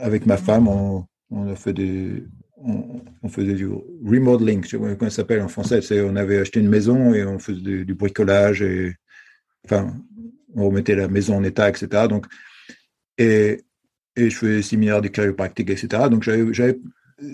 avec 0.00 0.26
ma 0.26 0.36
femme, 0.36 0.68
on, 0.68 1.06
a 1.48 1.54
fait 1.54 1.72
des, 1.72 2.24
on, 2.56 3.28
faisait 3.28 3.54
du 3.54 3.68
remodeling, 4.04 4.64
je 4.64 4.70
sais 4.70 4.78
pas 4.78 4.94
comment 4.94 5.10
ça 5.10 5.16
s'appelle 5.16 5.42
en 5.42 5.48
français. 5.48 5.80
On 6.02 6.16
avait 6.16 6.38
acheté 6.38 6.60
une 6.60 6.68
maison 6.68 7.14
et 7.14 7.24
on 7.24 7.38
faisait 7.38 7.60
du, 7.60 7.84
du, 7.84 7.94
bricolage 7.94 8.62
et, 8.62 8.94
enfin, 9.64 9.94
on 10.54 10.66
remettait 10.66 10.94
la 10.94 11.08
maison 11.08 11.36
en 11.36 11.44
état, 11.44 11.68
etc. 11.68 12.08
Donc, 12.08 12.26
et 13.18 13.62
et 14.16 14.30
je 14.30 14.36
faisais 14.36 14.56
des 14.56 14.62
séminaires 14.62 15.00
de 15.00 15.08
chiropractique, 15.08 15.70
etc. 15.70 16.04
Donc, 16.10 16.28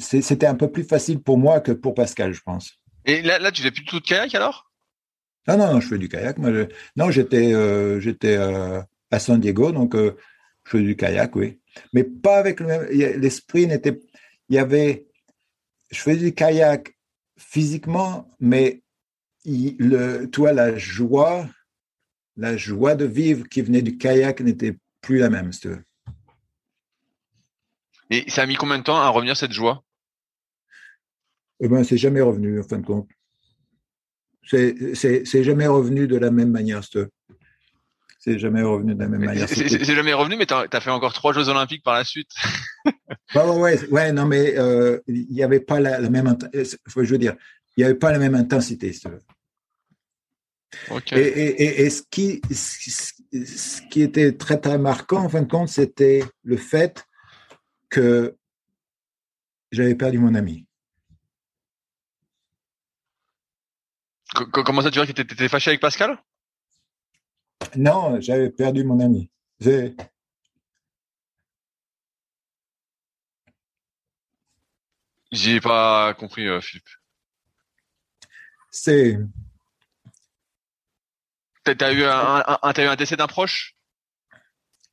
c'était 0.01 0.47
un 0.47 0.55
peu 0.55 0.71
plus 0.71 0.85
facile 0.85 1.21
pour 1.21 1.39
moi 1.39 1.61
que 1.61 1.73
pour 1.73 1.95
Pascal, 1.95 2.33
je 2.33 2.41
pense. 2.43 2.73
Et 3.05 3.23
là, 3.23 3.39
là 3.39 3.51
tu 3.51 3.63
fais 3.63 3.71
plus 3.71 3.85
tout 3.85 4.01
de 4.01 4.05
kayak 4.05 4.35
alors? 4.35 4.71
Non, 5.49 5.57
non, 5.57 5.73
non, 5.73 5.81
je 5.81 5.89
fais 5.89 5.99
du 5.99 6.09
kayak. 6.09 6.39
Moi, 6.39 6.51
Non, 6.97 7.11
j'étais 7.11 7.55
euh, 7.55 8.01
j'étais 8.01 8.37
euh, 8.37 8.83
à 9.11 9.19
San 9.19 9.41
Diego, 9.41 9.73
donc 9.73 9.95
euh, 9.95 10.15
je 10.65 10.73
fais 10.73 10.83
du 10.83 10.95
kayak, 10.95 11.35
oui. 11.37 11.59
Mais 11.95 12.05
pas 12.05 12.37
avec 12.37 12.61
le 12.61 12.67
même. 12.67 12.87
L'esprit 12.91 13.67
n'était. 13.67 13.99
Il 14.51 14.57
y 14.57 14.59
avait. 14.59 15.07
Je 15.91 16.01
faisais 16.01 16.19
du 16.19 16.35
kayak 16.35 16.95
physiquement, 17.39 18.31
mais 18.41 18.83
le, 19.47 20.27
toi, 20.27 20.53
la 20.53 20.77
joie, 20.77 21.49
la 22.37 22.59
joie 22.59 22.95
de 22.95 23.07
vivre 23.07 23.49
qui 23.49 23.63
venait 23.63 23.81
du 23.81 23.97
kayak 23.97 24.41
n'était 24.41 24.77
plus 25.01 25.19
la 25.19 25.31
même, 25.31 25.53
si 25.53 25.61
tu 25.61 25.69
veux. 25.69 25.83
Et 28.11 28.29
ça 28.31 28.43
a 28.43 28.47
mis 28.47 28.57
combien 28.57 28.79
de 28.79 28.85
temps 28.85 28.97
à 28.97 29.09
revenir 29.09 29.37
cette 29.37 29.53
joie? 29.53 29.83
Eh 31.61 31.69
ben, 31.69 31.85
c'est 31.85 31.99
jamais 31.99 32.21
revenu 32.21 32.61
en 32.61 32.63
fin 32.63 32.79
de 32.79 32.87
compte. 32.87 33.09
C'est 34.45 35.45
jamais 35.45 35.67
revenu 35.67 36.07
de 36.07 36.17
la 36.17 36.31
même 36.31 36.51
manière, 36.51 36.83
c'est 36.83 38.39
jamais 38.39 38.63
revenu 38.63 38.95
de 38.95 39.01
la 39.01 39.09
même 39.09 39.25
manière. 39.25 39.49
C'est 39.49 39.85
jamais 39.85 40.13
revenu, 40.13 40.37
mais 40.37 40.47
tu 40.47 40.55
as, 40.55 40.81
fait 40.81 40.91
encore 40.91 41.13
trois 41.13 41.33
Jeux 41.33 41.49
Olympiques 41.49 41.85
par 41.85 41.95
la 41.95 42.05
suite. 42.05 42.31
ouais, 43.35 43.43
ouais, 43.43 43.89
ouais, 43.91 44.13
non, 44.13 44.27
mais 44.27 44.59
euh, 44.59 45.01
il 45.07 45.29
n'y 45.31 45.43
avait 45.43 45.61
pas 45.61 45.81
la, 45.81 46.01
même, 46.09 46.35
je 46.53 47.01
veux 47.01 47.19
dire, 47.19 47.37
il 47.77 47.81
n'y 47.81 47.85
avait 47.85 47.95
pas 47.95 48.11
la 48.11 48.19
même 48.19 48.35
intensité. 48.35 48.95
Et, 51.13 51.17
et, 51.17 51.83
et, 51.83 51.91
ce, 51.91 52.03
qui, 52.11 52.41
ce 52.51 53.83
qui 53.91 54.03
était 54.03 54.33
très 54.33 54.59
très 54.59 54.79
marquant 54.79 55.25
en 55.25 55.29
fin 55.29 55.43
de 55.43 55.51
compte, 55.51 55.69
c'était 55.69 56.25
le 56.43 56.57
fait 56.57 57.05
que 57.89 58.37
j'avais 59.71 59.95
perdu 59.95 60.19
mon 60.19 60.35
ami. 60.35 60.67
Comment 64.53 64.83
ça, 64.83 64.91
tu 64.91 64.99
vois 64.99 65.07
que 65.07 65.13
tu 65.13 65.23
étais 65.23 65.49
fâché 65.49 65.71
avec 65.71 65.81
Pascal? 65.81 66.19
Non, 67.77 68.21
j'avais 68.21 68.51
perdu 68.51 68.85
mon 68.85 69.01
ami. 69.01 69.31
J'ai 75.31 75.61
pas 75.61 76.15
compris, 76.15 76.47
euh, 76.47 76.61
Philippe. 76.61 76.89
C'est. 78.71 79.19
T'as 81.65 81.93
eu 81.93 82.05
un, 82.05 82.43
eu 82.79 82.81
un 82.81 82.97
décès 82.97 83.17
d'un 83.17 83.27
proche? 83.27 83.75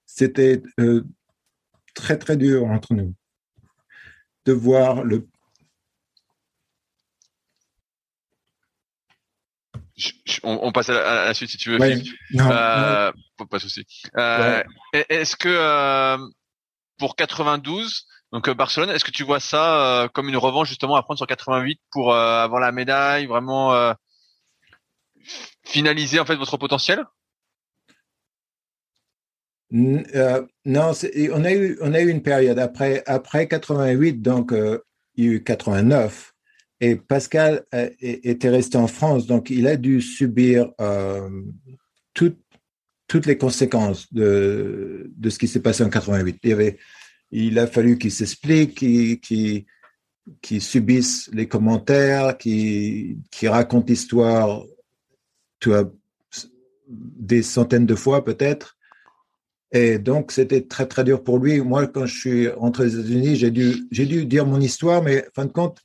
C'était 0.06 0.62
euh, 0.80 1.04
très 1.96 2.18
très 2.20 2.38
dur 2.38 2.66
entre 2.66 2.94
nous 2.94 3.16
de 4.46 4.54
voir 4.54 5.04
le 5.04 5.28
on, 10.44 10.72
passe 10.72 10.90
à 10.90 11.26
la, 11.26 11.34
suite 11.34 11.50
si 11.50 11.58
tu 11.58 11.70
veux. 11.70 11.78
non, 12.32 12.52
euh, 12.52 13.12
Pas 13.38 13.58
de 13.58 13.60
souci. 13.60 13.86
Euh, 14.18 14.62
est-ce 14.92 15.36
que 15.38 15.48
euh, 15.50 16.18
pour 16.98 17.16
92, 17.16 18.06
donc 18.34 18.50
Barcelone, 18.50 18.90
est-ce 18.90 19.06
que 19.06 19.12
tu 19.12 19.24
vois 19.24 19.40
ça 19.40 20.10
comme 20.14 20.28
une 20.28 20.38
revanche 20.38 20.68
justement 20.68 20.96
à 20.96 21.04
prendre 21.04 21.18
sur 21.18 21.28
88 21.28 21.80
pour 21.92 22.14
avoir 22.14 22.60
la 22.60 22.74
médaille, 22.74 23.26
vraiment 23.26 23.94
finaliser 25.64 26.20
en 26.20 26.26
fait 26.26 26.36
votre 26.36 26.58
potentiel? 26.58 27.06
Euh, 29.76 30.46
non, 30.66 30.92
on 31.34 31.44
a, 31.44 31.54
eu, 31.54 31.78
on 31.82 31.94
a 31.94 32.02
eu 32.02 32.10
une 32.10 32.22
période 32.22 32.60
après, 32.60 33.04
après 33.06 33.48
88, 33.48 34.22
donc 34.22 34.54
euh, 34.54 34.80
il 35.16 35.26
y 35.26 35.28
a 35.28 35.32
eu 35.34 35.44
89. 35.44 36.34
Et 36.82 36.96
Pascal 36.96 37.66
était 38.02 38.50
resté 38.50 38.78
en 38.78 38.88
France, 38.88 39.28
donc 39.28 39.50
il 39.50 39.66
a 39.66 39.78
dû 39.78 40.02
subir 40.02 40.72
euh, 40.82 41.30
toutes 42.14 43.26
les 43.26 43.38
conséquences 43.38 44.12
de, 44.14 45.10
de 45.16 45.30
ce 45.30 45.40
qui 45.40 45.48
s'est 45.48 45.62
passé 45.62 45.84
en 45.84 45.90
88. 45.90 46.38
Il, 46.44 46.52
avait, 46.52 46.78
il 47.32 47.60
a 47.60 47.68
fallu 47.68 47.98
qu'il 47.98 48.12
s'explique, 48.12 48.76
qu'il 48.76 49.66
qui 50.42 50.60
subissent 50.60 51.30
les 51.34 51.48
commentaires, 51.48 52.38
qui, 52.38 53.20
qui 53.32 53.48
racontent 53.48 53.86
l'histoire, 53.88 54.64
des 56.88 57.44
centaines 57.44 57.86
de 57.86 57.96
fois 57.96 58.24
peut-être. 58.24 58.75
Et 59.72 59.98
donc, 59.98 60.32
c'était 60.32 60.62
très, 60.62 60.86
très 60.86 61.04
dur 61.04 61.24
pour 61.24 61.40
lui. 61.40 61.60
Moi, 61.60 61.88
quand 61.88 62.06
je 62.06 62.18
suis 62.18 62.48
rentré 62.48 62.86
aux 62.86 62.88
États-Unis, 62.88 63.36
j'ai 63.36 63.52
dû, 63.52 63.88
j'ai 63.92 64.06
dû 64.06 64.26
dire 64.26 64.46
mon 64.46 64.62
histoire, 64.62 65.02
mais 65.02 65.26
fin 65.36 65.46
de 65.46 65.52
compte, 65.52 65.80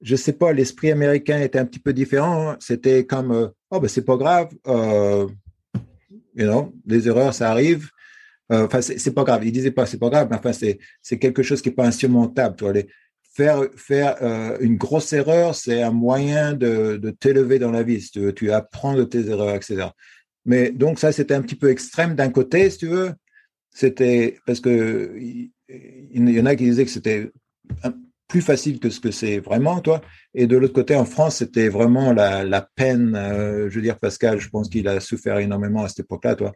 je 0.00 0.16
sais 0.16 0.32
pas, 0.32 0.52
l'esprit 0.52 0.90
américain 0.90 1.40
était 1.40 1.58
un 1.58 1.66
petit 1.66 1.78
peu 1.78 1.92
différent. 1.92 2.56
C'était 2.58 3.06
comme, 3.06 3.32
euh, 3.32 3.48
oh, 3.70 3.80
ben, 3.80 3.88
c'est 3.88 4.04
pas 4.04 4.16
grave, 4.16 4.48
euh, 4.66 5.28
you 6.34 6.46
know, 6.46 6.72
les 6.86 7.08
erreurs, 7.08 7.34
ça 7.34 7.50
arrive. 7.50 7.88
Euh, 8.52 8.66
enfin, 8.66 8.80
c'est 8.80 9.14
pas 9.14 9.24
grave. 9.24 9.44
Il 9.44 9.52
disait 9.52 9.70
pas, 9.70 9.86
c'est 9.86 9.98
pas 9.98 10.10
grave, 10.10 10.28
mais 10.30 10.36
enfin, 10.36 10.52
c'est 10.52 11.18
quelque 11.18 11.42
chose 11.42 11.62
qui 11.62 11.68
est 11.68 11.72
pas 11.72 11.86
insurmontable. 11.86 12.56
Tu 12.56 12.64
vois, 12.64 12.72
les, 12.72 12.88
faire 13.32 13.62
faire 13.76 14.16
euh, 14.22 14.56
une 14.60 14.76
grosse 14.76 15.12
erreur, 15.12 15.54
c'est 15.54 15.82
un 15.82 15.92
moyen 15.92 16.52
de, 16.52 16.96
de 16.96 17.10
t'élever 17.10 17.58
dans 17.58 17.70
la 17.70 17.82
vie. 17.82 18.00
Si 18.00 18.10
tu, 18.10 18.34
tu 18.34 18.52
apprends 18.52 18.94
de 18.94 19.04
tes 19.04 19.28
erreurs, 19.28 19.54
etc. 19.54 19.88
Mais 20.44 20.70
donc 20.70 20.98
ça, 20.98 21.12
c'était 21.12 21.34
un 21.34 21.42
petit 21.42 21.56
peu 21.56 21.70
extrême 21.70 22.14
d'un 22.14 22.30
côté, 22.30 22.70
si 22.70 22.78
tu 22.78 22.86
veux. 22.86 23.12
C'était 23.72 24.38
parce 24.46 24.60
que 24.60 25.16
il, 25.18 25.50
y 26.12 26.40
en 26.40 26.46
a 26.46 26.56
qui 26.56 26.64
disaient 26.64 26.84
que 26.84 26.90
c'était 26.90 27.30
plus 28.26 28.40
facile 28.42 28.80
que 28.80 28.90
ce 28.90 29.00
que 29.00 29.10
c'est 29.10 29.38
vraiment, 29.38 29.80
toi. 29.80 30.00
Et 30.34 30.46
de 30.46 30.56
l'autre 30.56 30.72
côté, 30.72 30.94
en 30.94 31.04
France, 31.04 31.36
c'était 31.36 31.68
vraiment 31.68 32.12
la, 32.12 32.44
la 32.44 32.62
peine. 32.62 33.14
Euh, 33.16 33.68
je 33.68 33.76
veux 33.76 33.82
dire, 33.82 33.98
Pascal, 33.98 34.38
je 34.40 34.48
pense 34.48 34.68
qu'il 34.68 34.88
a 34.88 35.00
souffert 35.00 35.38
énormément 35.38 35.84
à 35.84 35.88
cette 35.88 36.00
époque-là, 36.00 36.36
toi. 36.36 36.52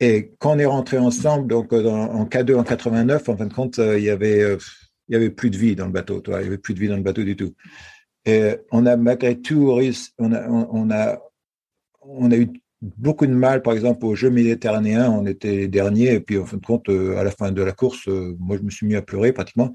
Et 0.00 0.32
quand 0.38 0.56
on 0.56 0.58
est 0.58 0.66
rentré 0.66 0.98
ensemble, 0.98 1.48
donc 1.48 1.72
euh, 1.72 1.88
en 1.88 2.24
K2 2.24 2.56
en 2.56 2.64
89, 2.64 3.28
en 3.28 3.36
fin 3.36 3.46
de 3.46 3.54
compte, 3.54 3.78
il 3.78 4.02
y 4.02 4.10
avait 4.10 4.56
il 5.08 5.12
y 5.12 5.16
avait 5.16 5.30
plus 5.30 5.50
de 5.50 5.58
vie 5.58 5.76
dans 5.76 5.86
le 5.86 5.92
bateau, 5.92 6.20
toi. 6.20 6.40
Il 6.40 6.44
y 6.44 6.46
avait 6.46 6.58
plus 6.58 6.74
de 6.74 6.80
vie 6.80 6.88
dans 6.88 6.96
le 6.96 7.02
bateau 7.02 7.22
du 7.22 7.36
tout. 7.36 7.54
Et 8.24 8.56
on 8.70 8.86
a 8.86 8.96
malgré 8.96 9.40
tout, 9.40 9.78
on 10.18 10.32
a, 10.32 10.48
on 10.48 10.90
a, 10.90 11.18
on 12.00 12.30
a 12.30 12.36
eu 12.36 12.48
beaucoup 12.82 13.26
de 13.26 13.32
mal, 13.32 13.62
par 13.62 13.72
exemple, 13.72 14.04
aux 14.04 14.14
Jeux 14.14 14.30
méditerranéens, 14.30 15.10
on 15.10 15.24
était 15.24 15.68
dernier, 15.68 16.14
et 16.14 16.20
puis 16.20 16.38
en 16.38 16.46
fin 16.46 16.56
de 16.56 16.66
compte, 16.66 16.88
euh, 16.88 17.16
à 17.16 17.24
la 17.24 17.30
fin 17.30 17.52
de 17.52 17.62
la 17.62 17.72
course, 17.72 18.08
euh, 18.08 18.36
moi 18.38 18.56
je 18.56 18.62
me 18.62 18.70
suis 18.70 18.86
mis 18.86 18.96
à 18.96 19.02
pleurer 19.02 19.32
pratiquement. 19.32 19.72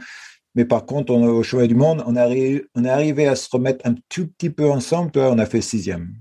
Mais 0.56 0.66
par 0.66 0.86
contre, 0.86 1.14
on, 1.14 1.26
au 1.28 1.44
chemin 1.44 1.68
du 1.68 1.76
monde, 1.76 2.04
on, 2.06 2.16
est 2.16 2.66
on 2.76 2.84
est 2.84 2.90
arrivé 2.90 3.28
à 3.28 3.36
se 3.36 3.48
remettre 3.52 3.86
un 3.88 3.96
tout 4.10 4.28
petit 4.28 4.50
peu 4.50 4.70
ensemble, 4.70 5.12
toi, 5.12 5.32
on 5.32 5.40
a 5.40 5.46
fait 5.46 5.62
sixième. 5.62 6.14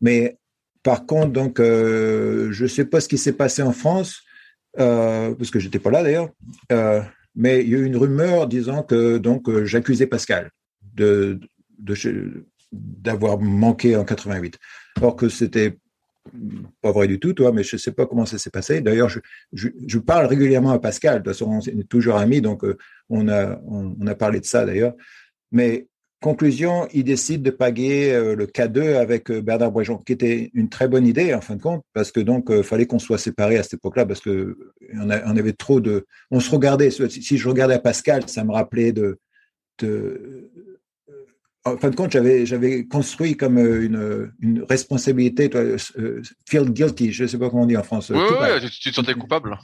Mais 0.00 0.38
par 0.82 1.06
contre, 1.06 1.32
donc, 1.32 1.60
euh, 1.60 2.52
je 2.52 2.64
ne 2.64 2.68
sais 2.68 2.84
pas 2.84 3.00
ce 3.00 3.08
qui 3.08 3.18
s'est 3.18 3.32
passé 3.32 3.62
en 3.62 3.72
France, 3.72 4.22
parce 4.76 5.50
que 5.50 5.60
j'étais 5.60 5.78
pas 5.78 5.90
là 5.90 6.02
d'ailleurs 6.02 6.30
mais 7.34 7.62
il 7.62 7.68
y 7.68 7.74
a 7.74 7.78
eu 7.78 7.84
une 7.84 7.96
rumeur 7.96 8.46
disant 8.46 8.82
que 8.82 9.18
donc 9.18 9.50
j'accusais 9.64 10.06
Pascal 10.06 10.50
d'avoir 12.72 13.38
manqué 13.40 13.96
en 13.96 14.04
88, 14.04 14.58
alors 14.96 15.16
que 15.16 15.28
c'était 15.28 15.76
pas 16.80 16.92
vrai 16.92 17.06
du 17.06 17.20
tout, 17.20 17.32
toi, 17.32 17.52
mais 17.52 17.62
je 17.62 17.76
ne 17.76 17.80
sais 17.80 17.92
pas 17.92 18.06
comment 18.06 18.26
ça 18.26 18.38
s'est 18.38 18.50
passé. 18.50 18.80
D'ailleurs, 18.80 19.08
je, 19.08 19.20
je, 19.52 19.98
parle 19.98 20.26
régulièrement 20.26 20.70
à 20.70 20.78
Pascal, 20.78 21.18
de 21.18 21.18
toute 21.18 21.32
façon, 21.32 21.50
on 21.50 21.60
est 21.60 21.88
toujours 21.88 22.16
amis, 22.16 22.40
donc 22.40 22.64
euh, 22.64 22.76
on, 23.10 23.28
a, 23.28 23.60
on, 23.66 24.06
a 24.06 24.14
parlé 24.14 24.40
de 24.40 24.46
ça 24.46 24.64
d'ailleurs. 24.64 24.94
Mais 25.52 25.86
conclusion, 26.20 26.88
il 26.94 27.04
décide 27.04 27.42
de 27.42 27.50
paguer 27.50 28.12
euh, 28.12 28.34
le 28.34 28.46
K2 28.46 28.96
avec 28.96 29.30
Bernard 29.30 29.70
Boisjon, 29.70 29.98
qui 29.98 30.12
était 30.12 30.50
une 30.54 30.70
très 30.70 30.88
bonne 30.88 31.06
idée 31.06 31.34
en 31.34 31.42
fin 31.42 31.56
de 31.56 31.62
compte, 31.62 31.84
parce 31.92 32.10
que 32.10 32.20
donc 32.20 32.62
fallait 32.62 32.86
qu'on 32.86 32.98
soit 32.98 33.18
séparés 33.18 33.58
à 33.58 33.62
cette 33.62 33.74
époque-là, 33.74 34.06
parce 34.06 34.20
que 34.20 34.56
on, 34.94 35.10
avait 35.10 35.52
trop 35.52 35.80
de, 35.80 36.06
on 36.30 36.40
se 36.40 36.50
regardait. 36.50 36.90
Si 36.90 37.36
je 37.36 37.48
regardais 37.48 37.74
à 37.74 37.80
Pascal, 37.80 38.28
ça 38.28 38.44
me 38.44 38.52
rappelait 38.52 38.92
de, 38.92 39.18
de 39.78 40.50
en 41.64 41.76
fin 41.78 41.90
de 41.90 41.96
compte, 41.96 42.12
j'avais, 42.12 42.44
j'avais 42.44 42.86
construit 42.86 43.36
comme 43.36 43.58
une, 43.58 44.32
une 44.40 44.62
responsabilité, 44.64 45.48
toi, 45.48 45.62
euh, 45.62 46.22
feel 46.46 46.70
guilty, 46.70 47.10
je 47.10 47.22
ne 47.22 47.28
sais 47.28 47.38
pas 47.38 47.48
comment 47.48 47.62
on 47.62 47.66
dit 47.66 47.76
en 47.76 47.82
français. 47.82 48.12
Oui, 48.14 48.20
oui, 48.20 48.70
tu 48.70 48.90
te 48.90 48.94
sentais 48.94 49.14
coupable. 49.14 49.58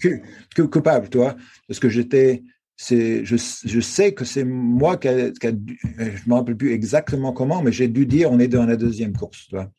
coupable, 0.71 1.09
toi, 1.11 1.37
parce 1.69 1.79
que 1.79 1.91
j'étais, 1.91 2.43
c'est, 2.77 3.25
je, 3.27 3.37
je 3.37 3.81
sais 3.81 4.15
que 4.15 4.25
c'est 4.25 4.45
moi 4.45 4.97
qui 4.97 5.09
a, 5.09 5.31
qui 5.31 5.47
a 5.47 5.51
je 5.51 6.29
me 6.29 6.35
rappelle 6.35 6.57
plus 6.57 6.73
exactement 6.73 7.33
comment, 7.33 7.63
mais 7.63 7.73
j'ai 7.73 7.89
dû 7.89 8.07
dire 8.07 8.33
on 8.33 8.39
est 8.39 8.49
dans 8.49 8.65
la 8.65 8.77
deuxième 8.77 9.15
course, 9.15 9.49
toi. 9.49 9.71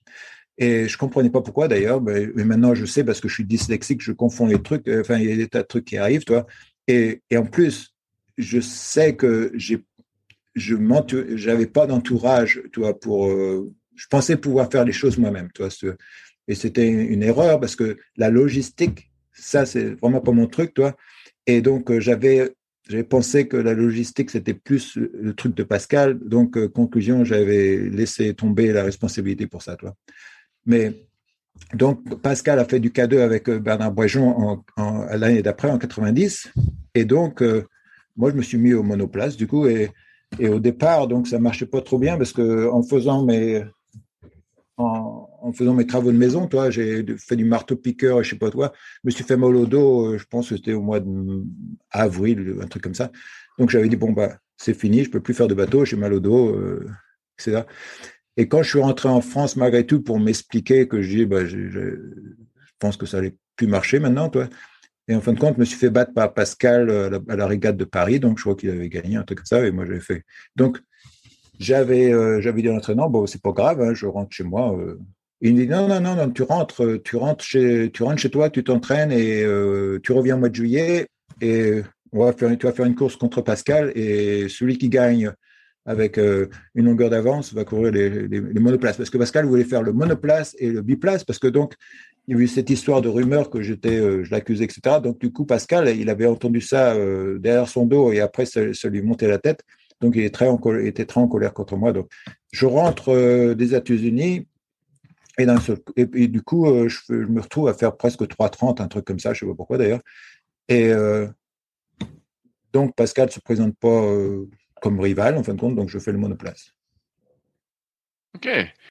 Et 0.60 0.88
je 0.88 0.96
comprenais 0.98 1.32
pas 1.32 1.42
pourquoi 1.42 1.68
d'ailleurs, 1.68 2.02
mais, 2.02 2.28
maintenant 2.36 2.76
je 2.76 2.86
sais 2.86 3.04
parce 3.04 3.20
que 3.20 3.28
je 3.28 3.34
suis 3.34 3.46
dyslexique, 3.46 4.04
je 4.04 4.12
confonds 4.12 4.46
les 4.46 4.62
trucs. 4.62 4.88
Enfin, 4.88 5.18
il 5.18 5.28
y 5.28 5.32
a 5.32 5.36
des 5.36 5.48
tas 5.48 5.64
de 5.64 5.68
trucs 5.68 5.86
qui 5.86 5.98
arrivent, 5.98 6.24
toi. 6.24 6.46
Et, 6.88 7.24
et 7.32 7.38
en 7.38 7.46
plus, 7.46 7.96
je 8.38 8.60
sais 8.60 9.16
que 9.16 9.52
j'ai 9.56 9.84
je 10.56 10.76
j'avais 11.36 11.66
pas 11.66 11.88
d'entourage, 11.88 12.62
toi, 12.72 13.00
pour. 13.00 13.28
Euh, 13.28 13.72
je 13.96 14.08
pensais 14.08 14.38
pouvoir 14.38 14.70
faire 14.72 14.86
les 14.86 14.92
choses 14.92 15.18
moi-même, 15.18 15.52
toi. 15.52 15.70
Et 16.48 16.56
c'était 16.56 16.88
une 16.88 17.24
erreur 17.24 17.60
parce 17.60 17.76
que 17.76 17.98
la 18.18 18.30
logistique, 18.30 19.12
ça, 19.32 19.66
c'est 19.66 19.92
vraiment 20.02 20.22
pas 20.22 20.32
mon 20.32 20.48
truc, 20.48 20.74
toi. 20.74 20.96
Et 21.46 21.62
donc, 21.62 21.92
euh, 21.92 22.00
j'avais, 22.00 22.52
j'avais 22.90 23.04
pensé 23.04 23.48
que 23.48 23.58
la 23.58 23.74
logistique, 23.74 24.32
c'était 24.32 24.54
plus 24.54 24.96
le 24.96 25.34
truc 25.34 25.56
de 25.56 25.64
Pascal. 25.64 26.18
Donc, 26.20 26.58
euh, 26.58 26.68
conclusion, 26.68 27.24
j'avais 27.24 27.78
laissé 27.78 28.34
tomber 28.34 28.72
la 28.72 28.84
responsabilité 28.84 29.46
pour 29.46 29.62
ça, 29.62 29.76
toi. 29.76 29.96
Mais 30.66 31.06
donc, 31.76 32.22
Pascal 32.22 32.60
a 32.60 32.66
fait 32.66 32.80
du 32.80 32.90
K2 32.90 33.20
avec 33.20 33.50
Bernard 33.50 33.92
Boijon 33.92 34.64
l'année 34.78 35.44
d'après, 35.44 35.70
en 35.70 35.78
90. 35.78 36.52
Et 36.96 37.06
donc, 37.06 37.44
moi, 38.16 38.32
je 38.32 38.36
me 38.36 38.42
suis 38.42 38.58
mis 38.58 38.74
au 38.74 38.84
monoplace, 38.84 39.38
du 39.38 39.48
coup, 39.48 39.68
et 39.68 39.92
et 40.40 40.50
au 40.50 40.60
départ, 40.60 41.08
donc 41.08 41.28
ça 41.28 41.40
marchait 41.40 41.66
pas 41.66 41.82
trop 41.82 42.00
bien 42.00 42.18
parce 42.18 42.34
que 42.34 42.70
en 42.70 42.84
faisant 42.84 43.24
mes 43.24 43.64
en, 44.78 45.54
faisant 45.54 45.74
mes 45.74 45.86
travaux 45.86 46.12
de 46.12 46.18
maison, 46.18 46.48
toi, 46.48 46.70
j'ai 46.70 47.06
fait 47.18 47.36
du 47.36 47.46
marteau 47.46 47.76
piqueur, 47.76 48.24
je 48.24 48.32
sais 48.32 48.36
pas 48.38 48.50
toi, 48.50 48.72
je 48.76 49.00
me 49.04 49.12
suis 49.12 49.24
fait 49.24 49.38
mal 49.38 49.56
au 49.56 49.66
dos. 49.66 50.14
Euh, 50.14 50.18
je 50.18 50.26
pense 50.26 50.50
que 50.50 50.56
c'était 50.56 50.74
au 50.74 50.82
mois 50.82 51.00
d'avril, 51.00 52.58
un 52.62 52.68
truc 52.68 52.84
comme 52.84 52.96
ça. 52.96 53.12
Donc 53.60 53.70
j'avais 53.70 53.90
dit 53.90 53.96
bon 53.96 54.12
bah 54.12 54.38
c'est 54.58 54.74
fini, 54.74 55.04
je 55.04 55.10
peux 55.10 55.20
plus 55.20 55.34
faire 55.34 55.48
de 55.48 55.54
bateau, 55.54 55.86
j'ai 55.86 55.98
mal 55.98 56.14
au 56.14 56.20
dos, 56.20 56.50
euh, 56.56 56.88
etc. 57.38 57.64
Et 58.38 58.48
quand 58.48 58.64
je 58.64 58.70
suis 58.70 58.80
rentré 58.80 59.10
en 59.10 59.22
France 59.22 59.56
malgré 59.56 59.86
tout 59.86 60.02
pour 60.02 60.20
m'expliquer 60.20 60.88
que 60.88 61.02
j'ai, 61.02 61.26
bah, 61.26 61.46
je 61.46 61.98
pense 62.80 62.98
que 62.98 63.06
ça 63.06 63.18
allait 63.18 63.36
plus 63.56 63.68
marcher 63.68 64.00
maintenant, 64.00 64.30
toi. 64.30 64.48
Et 65.12 65.16
en 65.16 65.20
fin 65.20 65.34
de 65.34 65.40
compte, 65.40 65.56
je 65.56 65.60
me 65.60 65.66
suis 65.66 65.78
fait 65.78 65.90
battre 65.90 66.14
par 66.14 66.34
Pascal 66.34 66.90
euh, 66.90 67.20
à 67.28 67.36
la, 67.36 67.46
régate 67.46 67.76
de 67.76 67.84
Paris. 67.84 68.22
Donc, 68.22 68.38
je 68.38 68.44
crois 68.44 68.56
qu'il 68.56 68.70
avait 68.70 68.88
gagné 68.88 69.18
un 69.18 69.24
truc 69.24 69.40
comme 69.40 69.46
ça. 69.46 69.68
Et 69.68 69.70
moi, 69.70 69.86
j'avais 69.86 70.00
fait. 70.00 70.24
Donc, 70.56 70.80
j'avais 71.60 72.14
euh, 72.14 72.40
dit 72.54 72.70
à 72.70 72.72
l'entraîneur, 72.72 73.10
bon, 73.10 73.28
c'est 73.28 73.42
pas 73.42 73.52
grave, 73.52 73.82
hein, 73.82 73.94
je 73.94 74.06
rentre 74.06 74.32
chez 74.32 74.46
moi. 74.46 74.74
Euh. 74.80 74.98
Il 75.42 75.54
me 75.54 75.60
dit, 75.60 75.68
non, 75.68 75.90
non, 75.90 76.00
non, 76.00 76.16
non, 76.16 76.30
tu 76.30 76.44
rentres, 76.44 77.02
tu 77.04 77.18
rentres 77.18 77.44
chez, 77.44 77.92
tu 77.92 78.04
rentres 78.04 78.20
chez 78.22 78.30
toi, 78.30 78.50
tu 78.50 78.64
t'entraînes 78.64 79.12
et 79.12 79.44
tu 80.04 80.12
reviens 80.12 80.36
au 80.36 80.40
mois 80.40 80.50
de 80.50 80.56
juillet 80.56 81.08
et 81.42 81.82
on 82.14 82.24
va 82.24 82.34
faire, 82.34 82.56
tu 82.56 82.68
vas 82.68 82.72
faire 82.72 82.86
une 82.86 82.94
course 82.94 83.16
contre 83.16 83.42
Pascal 83.42 83.92
et 83.96 84.48
celui 84.50 84.78
qui 84.78 84.88
gagne 84.88 85.34
avec 85.84 86.18
une 86.20 86.86
longueur 86.86 87.10
d'avance 87.10 87.56
va 87.56 87.66
courir 87.66 87.92
les, 87.92 88.40
monoplaces. 88.60 88.98
Parce 88.98 89.10
que 89.10 89.18
Pascal 89.18 89.48
voulait 89.48 89.64
faire 89.64 89.82
le 89.82 89.94
monoplace 89.94 90.56
et 90.60 90.70
le 90.70 90.84
biplace 90.84 91.24
parce 91.24 91.40
que 91.40 91.48
donc, 91.48 91.74
il 92.28 92.36
y 92.36 92.40
a 92.40 92.44
eu 92.44 92.48
cette 92.48 92.70
histoire 92.70 93.02
de 93.02 93.10
rumeur 93.10 93.50
que 93.50 93.62
j'étais, 93.62 94.00
euh, 94.00 94.24
je 94.24 94.32
l'accusais, 94.32 94.66
etc. 94.66 94.98
Donc, 95.02 95.20
du 95.20 95.32
coup, 95.32 95.46
Pascal, 95.46 95.90
il 95.90 96.10
avait 96.10 96.28
entendu 96.28 96.62
ça 96.62 96.94
euh, 96.94 97.40
derrière 97.40 97.68
son 97.68 97.86
dos 97.86 98.12
et 98.12 98.20
après, 98.20 98.46
ça, 98.46 98.62
lui 98.86 99.02
montait 99.02 99.28
la 99.28 99.40
tête. 99.40 99.64
Donc, 100.02 100.16
il 100.16 100.22
était 100.22 100.30
très, 100.30 100.48
en 100.48 100.58
colère, 100.58 100.86
était 100.86 101.06
très 101.06 101.20
en 101.20 101.28
colère 101.28 101.54
contre 101.54 101.76
moi. 101.78 101.92
Donc, 101.94 102.10
je 102.52 102.66
rentre 102.66 103.10
euh, 103.10 103.56
des 103.56 103.74
États-Unis 103.76 104.48
et, 105.38 105.46
et, 105.96 106.28
du 106.28 106.42
coup, 106.42 106.68
je, 106.88 107.14
me 107.14 107.42
retrouve 107.42 107.68
à 107.68 107.74
faire 107.74 107.96
presque 107.98 108.22
3,30, 108.22 108.82
un 108.82 108.88
truc 108.88 109.06
comme 109.06 109.20
ça, 109.20 109.34
je 109.34 109.44
ne 109.44 109.50
sais 109.50 109.54
pas 109.54 109.58
pourquoi 109.58 109.78
d'ailleurs. 109.78 110.02
Et 110.68 110.92
donc, 112.74 112.96
Pascal 112.96 113.28
ne 113.28 113.32
se 113.32 113.40
présente 113.40 113.76
pas 113.78 114.06
comme 114.82 115.00
rival, 115.00 115.38
en 115.38 115.44
fin 115.44 115.54
de 115.54 115.60
compte, 115.60 115.76
donc 115.76 115.90
je 115.90 115.98
fais 116.00 116.12
le 116.12 116.18
monoplace. 116.18 116.74
Ok. 118.36 118.48